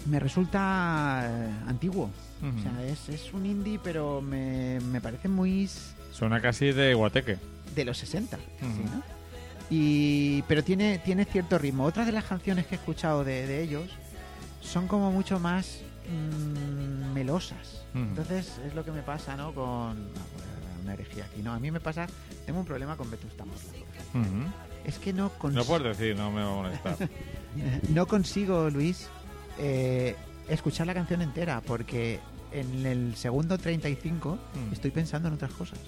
me 0.07 0.21
resulta 0.21 1.23
eh, 1.25 1.51
antiguo. 1.67 2.11
Ujú. 2.43 2.59
O 2.59 2.63
sea, 2.63 2.85
es, 2.87 3.09
es 3.09 3.33
un 3.33 3.47
indie, 3.47 3.81
pero 3.83 4.21
me, 4.21 4.79
me 4.81 5.01
parece 5.01 5.29
muy 5.29 5.69
Suena 6.13 6.41
casi 6.41 6.73
de 6.73 6.95
guateque. 6.95 7.39
de 7.75 7.85
los 7.85 7.99
60. 7.99 8.37
Ujú. 8.37 8.45
¿sí, 8.61 8.83
no? 8.85 9.03
y, 9.71 10.43
pero 10.43 10.63
tiene, 10.63 10.99
tiene 10.99 11.25
cierto 11.25 11.59
ritmo. 11.59 11.85
Otras 11.85 12.07
de 12.07 12.13
las 12.13 12.25
canciones 12.25 12.67
que 12.67 12.75
he 12.75 12.79
escuchado 12.79 13.25
de, 13.25 13.47
de 13.47 13.63
ellos 13.63 13.91
son 14.61 14.89
como 14.89 15.11
mucho 15.11 15.39
más 15.41 15.81
mm, 16.09 17.13
melosas. 17.15 17.83
Entonces 17.95 18.53
es 18.67 18.75
lo 18.75 18.85
que 18.85 18.93
me 18.93 19.03
pasa, 19.03 19.37
¿no? 19.37 19.53
Con... 19.55 19.97
una 20.89 20.95
herejía 20.95 21.25
aquí. 21.27 21.43
No, 21.43 21.53
a 21.53 21.59
mí 21.61 21.71
me 21.71 21.81
pasa... 21.81 22.07
Tengo 22.47 22.61
un 22.61 22.67
problema 22.67 22.97
con 22.97 23.11
Vetusta 23.11 23.45
Morla. 23.45 23.63
Es 24.85 24.99
que 24.99 25.13
no 25.13 25.25
No 25.25 25.39
consigo... 25.39 25.65
puedes 25.65 25.99
decir, 25.99 26.17
no 26.17 26.31
me 26.31 26.43
va 26.43 26.51
a 26.51 26.55
molestar. 26.55 26.97
no 27.91 28.07
consigo, 28.07 28.71
Luis, 28.71 29.07
eh, 29.59 30.17
escuchar 30.49 30.87
la 30.87 30.95
canción 30.95 31.21
entera 31.23 31.61
porque 31.61 32.21
en 32.53 32.87
el 32.87 33.15
segundo 33.17 33.59
35 33.59 34.39
Mm. 34.69 34.73
estoy 34.73 34.91
pensando 34.91 35.29
en 35.29 35.35
otras 35.35 35.53
cosas. 35.53 35.79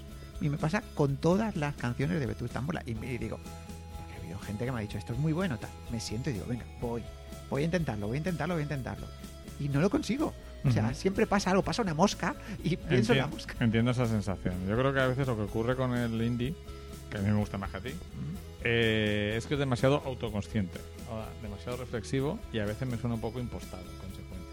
Y 0.41 0.49
me 0.49 0.59
pasa 0.59 0.83
con 0.95 1.17
todas 1.17 1.57
las 1.57 1.75
canciones 1.77 2.21
de 2.21 2.27
Vetusta 2.27 2.61
Morla. 2.61 2.83
Y, 2.87 2.95
me- 2.95 3.13
y 3.13 3.19
digo, 3.19 3.39
porque 3.97 4.15
ha 4.15 4.19
habido 4.21 4.39
gente 4.41 4.65
que 4.67 4.73
me 4.73 4.79
ha 4.79 4.83
dicho, 4.83 4.99
esto 4.99 5.13
es 5.15 5.19
muy 5.19 5.33
bueno, 5.33 5.59
tal. 5.59 5.71
Me 5.91 6.01
siento 6.01 6.31
y 6.31 6.35
digo, 6.35 6.47
venga, 6.47 6.65
voy. 6.81 7.03
Voy 7.49 7.63
a 7.63 7.65
intentarlo, 7.65 8.07
voy 8.07 8.17
a 8.17 8.19
intentarlo, 8.19 8.55
voy 8.55 8.61
a 8.61 8.65
intentarlo. 8.65 9.07
Y 9.59 9.69
no 9.69 9.81
lo 9.81 9.89
consigo. 9.91 10.33
O 10.65 10.71
sea, 10.71 10.93
siempre 10.95 11.27
pasa 11.27 11.51
algo, 11.51 11.63
pasa 11.63 11.83
una 11.83 11.95
mosca 11.95 12.35
y 12.63 12.77
pienso 12.77 13.13
en 13.13 13.19
la 13.21 13.27
mosca. 13.27 13.55
Entiendo 13.61 13.91
esa 13.93 14.07
sensación. 14.07 14.55
Yo 14.69 14.77
creo 14.77 14.93
que 14.93 15.01
a 15.01 15.07
veces 15.07 15.27
lo 15.27 15.37
que 15.37 15.43
ocurre 15.43 15.75
con 15.77 15.95
el 15.97 16.21
indie, 16.23 16.55
que 17.11 17.19
a 17.19 17.21
mí 17.21 17.29
me 17.31 17.39
gusta 17.39 17.57
más 17.59 17.71
que 17.71 17.77
a 17.77 17.81
ti, 17.81 17.91
eh, 18.63 19.35
es 19.37 19.47
que 19.47 19.55
es 19.55 19.61
demasiado 19.61 20.03
autoconsciente, 20.05 20.79
demasiado 21.43 21.77
reflexivo 21.79 22.39
y 22.53 22.59
a 22.59 22.67
veces 22.67 22.87
me 22.89 22.97
suena 22.99 23.15
un 23.15 23.21
poco 23.21 23.41
impostado 23.41 23.83
en 23.83 23.97
consecuencia. 23.99 24.51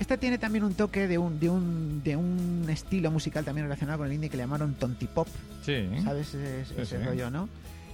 Esta 0.00 0.16
tiene 0.18 0.38
también 0.38 0.64
un 0.64 0.74
toque 0.74 1.06
de 1.08 1.16
un, 1.18 1.38
de 1.40 1.48
un, 1.50 2.02
de 2.02 2.16
un 2.16 2.66
estilo 2.68 3.10
musical 3.10 3.44
también 3.44 3.66
relacionado 3.66 3.98
con 3.98 4.06
el 4.08 4.12
indie 4.12 4.28
que 4.30 4.36
le 4.36 4.42
llamaron 4.42 4.74
tontipop. 4.74 5.26
Sí, 5.64 5.88
¿Sabes 6.04 6.28
ese, 6.34 6.64
Sí, 6.66 6.74
ese 6.78 6.98
sí. 6.98 7.04
rollo, 7.04 7.30
no? 7.30 7.48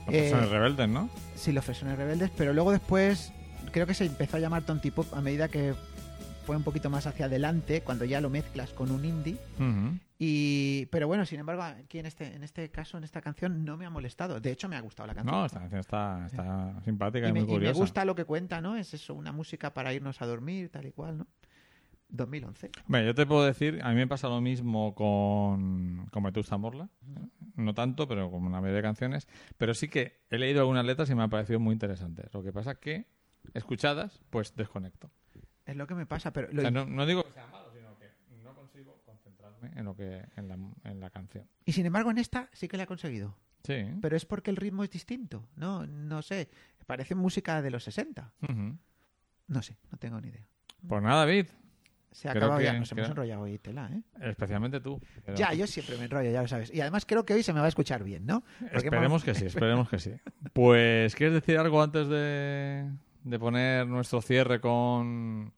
personas 0.07 0.47
Eh, 0.47 0.51
rebeldes, 0.51 0.89
¿no? 0.89 1.09
Sí, 1.37 1.53
los 1.53 1.65
Fresones 1.65 1.97
Rebeldes, 1.97 2.31
pero 2.37 2.53
luego 2.53 2.73
después 2.73 3.33
creo 3.71 3.87
que 3.87 3.95
se 3.95 4.05
empezó 4.07 4.37
a 4.37 4.41
llamar 4.41 4.65
tontipop 4.65 5.15
a 5.15 5.21
medida 5.21 5.47
que 5.49 5.75
fue 6.45 6.57
un 6.57 6.63
poquito 6.63 6.91
más 6.91 7.07
hacia 7.07 7.27
adelante, 7.27 7.83
cuando 7.83 8.05
ya 8.05 8.21
lo 8.21 8.31
mezclas 8.31 8.73
con 8.73 8.91
un 8.91 9.05
indie. 9.05 9.37
Y, 10.19 10.87
pero 10.87 11.09
bueno, 11.09 11.27
sin 11.27 11.41
embargo, 11.41 11.63
aquí 11.63 11.99
en 11.99 12.07
este, 12.07 12.35
en 12.35 12.45
este 12.45 12.71
caso, 12.71 12.97
en 12.97 13.03
esta 13.05 13.21
canción, 13.21 13.65
no 13.65 13.77
me 13.77 13.87
ha 13.87 13.91
molestado. 13.91 14.41
De 14.41 14.53
hecho, 14.53 14.69
me 14.69 14.77
ha 14.77 14.81
gustado 14.81 15.09
la 15.09 15.15
canción. 15.15 15.35
No, 15.37 15.47
esta 15.47 15.59
canción 15.59 15.81
está, 15.81 16.27
está 16.27 16.81
simpática 16.85 17.27
y, 17.27 17.31
y, 17.31 17.33
me, 17.33 17.41
muy 17.41 17.49
y 17.49 17.53
me 17.53 17.53
curiosa. 17.55 17.81
gusta 17.81 18.05
lo 18.05 18.15
que 18.15 18.25
cuenta, 18.25 18.61
¿no? 18.61 18.77
Es 18.77 18.95
eso, 18.95 19.15
una 19.15 19.33
música 19.33 19.75
para 19.75 19.93
irnos 19.93 20.23
a 20.23 20.27
dormir, 20.27 20.69
tal 20.69 20.87
y 20.87 20.93
cual, 20.93 21.19
¿no? 21.19 21.27
2011. 22.11 22.71
Hombre, 22.87 23.07
yo 23.07 23.15
te 23.15 23.27
puedo 23.27 23.45
decir, 23.45 23.81
a 23.83 23.89
mí 23.89 23.95
me 23.97 24.07
pasa 24.07 24.29
lo 24.29 24.41
mismo 24.41 24.95
con, 24.95 26.07
con 26.13 26.23
Vetusta 26.23 26.57
Morla. 26.59 26.89
No 27.57 27.75
tanto, 27.75 28.07
pero 28.07 28.31
como 28.31 28.47
una 28.47 28.61
media 28.61 28.77
de 28.77 28.83
canciones. 28.83 29.27
Pero 29.57 29.75
sí 29.75 29.89
que 29.89 30.25
he 30.31 30.39
leído 30.39 30.61
algunas 30.61 30.85
letras 30.85 31.09
y 31.11 31.15
me 31.15 31.23
han 31.23 31.31
parecido 31.31 31.59
muy 31.59 31.73
interesantes. 31.73 32.33
Lo 32.33 32.43
que 32.43 32.53
pasa 32.53 32.73
es 32.73 32.79
que, 32.79 33.07
escuchadas, 33.55 34.21
pues 34.31 34.55
desconecto. 34.55 35.11
Es 35.73 35.77
lo 35.77 35.87
que 35.87 35.95
me 35.95 36.07
pasa, 36.07 36.33
pero... 36.33 36.49
O 36.49 36.53
lo- 36.53 36.63
sea, 36.63 36.71
no, 36.71 36.87
no 36.87 37.05
digo 37.07 37.25
que 37.25 37.33
sea 37.33 37.47
malo, 37.49 37.69
sino 37.75 37.99
que 37.99 38.09
no 38.45 38.55
consigo 38.55 39.03
concentrarme 39.05 39.71
en 39.77 39.85
lo 39.85 39.97
que 39.97 40.23
en 40.37 40.49
la, 40.49 40.57
en 40.85 41.01
la 41.01 41.11
canción. 41.11 41.47
Y 41.65 41.73
sin 41.73 41.87
embargo, 41.87 42.11
en 42.11 42.19
esta 42.19 42.49
sí 42.53 42.69
que 42.69 42.77
la 42.77 42.85
he 42.85 42.87
conseguido. 42.87 43.37
Sí. 43.65 43.85
Pero 44.01 44.17
es 44.17 44.25
porque 44.27 44.51
el 44.51 44.57
ritmo 44.57 44.83
es 44.85 44.91
distinto. 44.91 45.47
No, 45.57 45.87
no 45.87 46.23
sé. 46.23 46.49
Parece 46.87 47.15
música 47.15 47.63
de 47.63 47.71
los 47.71 47.85
60. 47.85 48.33
Ujú. 48.43 48.77
No 49.49 49.63
sé, 49.63 49.77
no 49.91 49.99
tengo 49.99 50.21
ni 50.21 50.29
idea. 50.29 50.47
Pues 50.87 51.03
nada, 51.03 51.21
David. 51.21 51.47
Se 52.11 52.29
ha 52.29 52.33
acabado 52.33 52.61
ya, 52.61 52.73
nos 52.75 52.91
hemos 52.93 53.05
creo- 53.05 53.07
enrollado 53.13 53.43
hoy, 53.43 53.59
tela, 53.59 53.89
¿eh? 53.91 54.03
Especialmente 54.21 54.81
tú. 54.81 55.01
Pero 55.25 55.35
Ya, 55.39 55.55
yo 55.55 55.67
siempre 55.67 55.97
me 55.97 56.05
enrollo, 56.05 56.31
ya 56.31 56.43
lo 56.43 56.49
sabes. 56.49 56.71
Y 56.75 56.81
además 56.83 57.07
creo 57.07 57.25
que 57.25 57.33
hoy 57.33 57.43
se 57.43 57.55
me 57.55 57.61
va 57.61 57.65
a 57.67 57.69
escuchar 57.71 58.05
bien, 58.05 58.27
¿no? 58.27 58.43
Porque 58.61 58.77
Esperemos 58.79 59.07
hemos- 59.07 59.25
que 59.25 59.35
sí, 59.35 59.47
esperemos 59.47 59.89
que 59.89 59.99
sí. 59.99 60.13
Pues, 60.53 61.15
¿quieres 61.15 61.33
decir 61.35 61.57
algo 61.57 61.81
antes 61.83 62.09
de, 62.09 62.91
de 63.25 63.39
poner 63.39 63.87
nuestro 63.87 64.21
cierre 64.21 64.61
con 64.61 65.55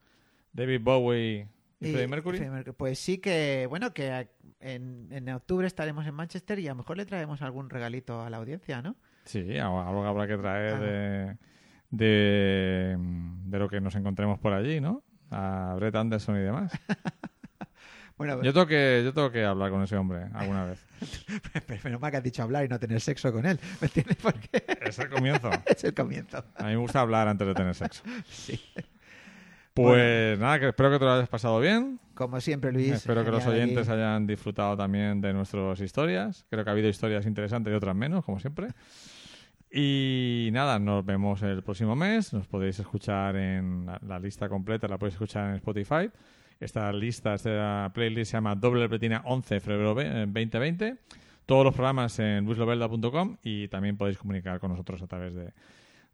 David 0.55 0.81
Bowie 0.83 1.49
y, 1.81 1.89
Y- 1.89 1.93
Freddie 1.93 2.09
Mercury? 2.09 2.41
Pues 2.77 2.99
sí 2.99 3.19
que, 3.19 3.67
bueno, 3.69 3.93
que 3.93 4.29
en, 4.61 5.09
en 5.11 5.29
octubre 5.29 5.67
estaremos 5.67 6.07
en 6.07 6.15
Manchester 6.15 6.59
y 6.61 6.67
a 6.69 6.71
lo 6.71 6.77
mejor 6.77 6.97
le 6.97 7.05
traemos 7.05 7.43
algún 7.43 7.69
regalito 7.69 8.23
a 8.23 8.31
la 8.31 8.39
audiencia, 8.39 8.81
¿no? 8.81 8.97
Sí, 9.27 9.59
algo 9.59 10.05
habrá 10.07 10.27
que 10.27 10.39
traer 10.39 10.75
Ah. 10.75 10.81
de, 10.81 11.37
de, 11.91 12.97
de 12.99 13.59
lo 13.59 13.69
que 13.69 13.81
nos 13.81 13.95
encontremos 13.95 14.39
por 14.39 14.53
allí, 14.53 14.81
¿no? 14.81 15.03
A 15.31 15.75
Brett 15.77 15.95
Anderson 15.97 16.37
y 16.37 16.41
demás. 16.41 16.73
Bueno, 18.17 18.41
Yo 18.45 18.53
tengo 18.53 18.69
que, 18.69 19.03
yo 19.05 19.13
tengo 19.13 19.33
que 19.33 19.45
hablar 19.45 19.73
con 19.73 19.83
ese 19.83 19.97
hombre 19.97 20.27
alguna 20.35 20.65
vez. 20.67 20.87
pero 21.67 21.81
menos 21.83 22.01
mal 22.01 22.13
que 22.13 22.19
has 22.19 22.23
dicho 22.23 22.45
hablar 22.45 22.65
y 22.65 22.69
no 22.69 22.79
tener 22.79 23.01
sexo 23.01 23.33
con 23.33 23.45
él. 23.45 23.59
¿Me 23.81 23.89
entiendes? 23.89 24.17
Porque 24.23 24.65
Es 24.87 24.97
el 25.01 25.09
comienzo. 25.11 25.51
es 25.67 25.83
el 25.83 25.95
comienzo. 25.95 26.45
A 26.55 26.63
mí 26.63 26.71
me 26.71 26.77
gusta 26.77 27.01
hablar 27.01 27.27
antes 27.27 27.45
de 27.45 27.55
tener 27.55 27.75
sexo. 27.75 28.05
Sí. 28.29 28.61
Pues 29.75 30.39
nada, 30.39 30.61
que 30.61 30.69
espero 30.69 30.91
que 30.91 30.99
te 31.01 31.05
lo 31.05 31.13
hayas 31.13 31.29
pasado 31.29 31.59
bien. 31.61 31.99
Como 32.15 32.41
siempre, 32.41 32.71
Luis. 32.73 32.93
Espero 32.93 33.25
que 33.25 33.31
los 33.33 33.45
oyentes 33.47 33.89
aquí. 33.89 33.97
hayan 33.99 34.27
disfrutado 34.27 34.77
también 34.77 35.21
de 35.21 35.33
nuestras 35.33 35.81
historias. 35.81 36.47
Creo 36.49 36.63
que 36.63 36.71
ha 36.71 36.73
habido 36.73 36.89
historias 36.89 37.27
interesantes 37.27 37.73
y 37.73 37.77
otras 37.77 37.97
menos, 37.97 38.25
como 38.25 38.39
siempre. 38.39 38.69
Y 39.71 40.51
nada, 40.53 40.79
nos 40.79 41.05
vemos 41.05 41.43
el 41.43 41.63
próximo 41.63 41.97
mes. 41.97 42.33
Nos 42.33 42.47
podéis 42.47 42.79
escuchar 42.79 43.35
en 43.35 43.87
la, 43.87 43.99
la 44.07 44.19
lista 44.21 44.49
completa, 44.49 44.87
la 44.87 44.99
podéis 44.99 45.15
escuchar 45.15 45.49
en 45.51 45.57
Spotify. 45.57 46.09
Esta 46.61 46.93
lista, 46.93 47.35
esta 47.35 47.91
playlist 47.93 48.31
se 48.31 48.37
llama 48.37 48.55
Doble 48.55 48.83
Repetina 48.83 49.23
11 49.25 49.59
febrero 49.59 49.95
ve- 49.97 50.07
eh, 50.07 50.27
2020. 50.27 50.97
Todos 51.47 51.65
los 51.65 51.75
programas 51.75 52.17
en 52.21 52.45
luislovelda.com 52.45 53.37
y 53.43 53.67
también 53.69 53.97
podéis 53.97 54.17
comunicar 54.19 54.61
con 54.61 54.71
nosotros 54.71 55.03
a 55.03 55.07
través 55.09 55.35
de, 55.35 55.53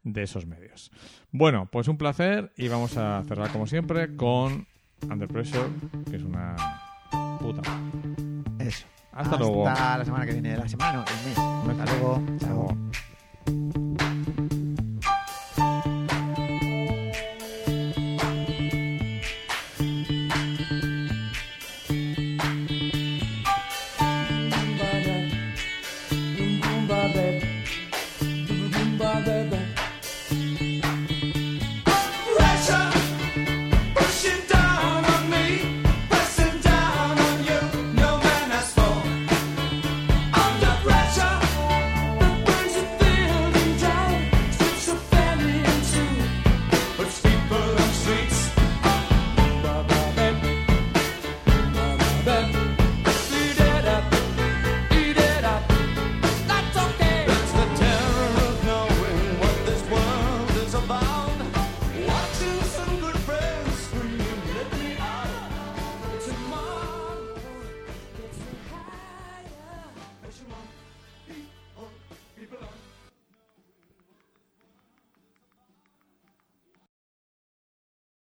de 0.03 0.23
esos 0.23 0.45
medios. 0.45 0.91
Bueno, 1.31 1.67
pues 1.71 1.87
un 1.87 1.97
placer 1.97 2.51
y 2.57 2.67
vamos 2.67 2.97
a 2.97 3.23
cerrar 3.27 3.51
como 3.51 3.67
siempre 3.67 4.15
con 4.15 4.67
Under 5.09 5.27
Pressure, 5.27 5.69
que 6.09 6.17
es 6.17 6.23
una 6.23 6.55
puta. 7.39 7.61
Eso. 8.59 8.85
Hasta 9.11 9.37
luego. 9.37 9.67
Hasta 9.67 9.97
la 9.97 10.05
semana 10.05 10.25
que 10.25 10.33
viene. 10.33 10.57
La 10.57 10.67
semana, 10.67 10.93
no, 10.93 11.05
el 11.05 11.27
mes. 11.27 11.79
Hasta 11.79 11.97
luego. 11.97 12.21
Chao. 12.39 13.90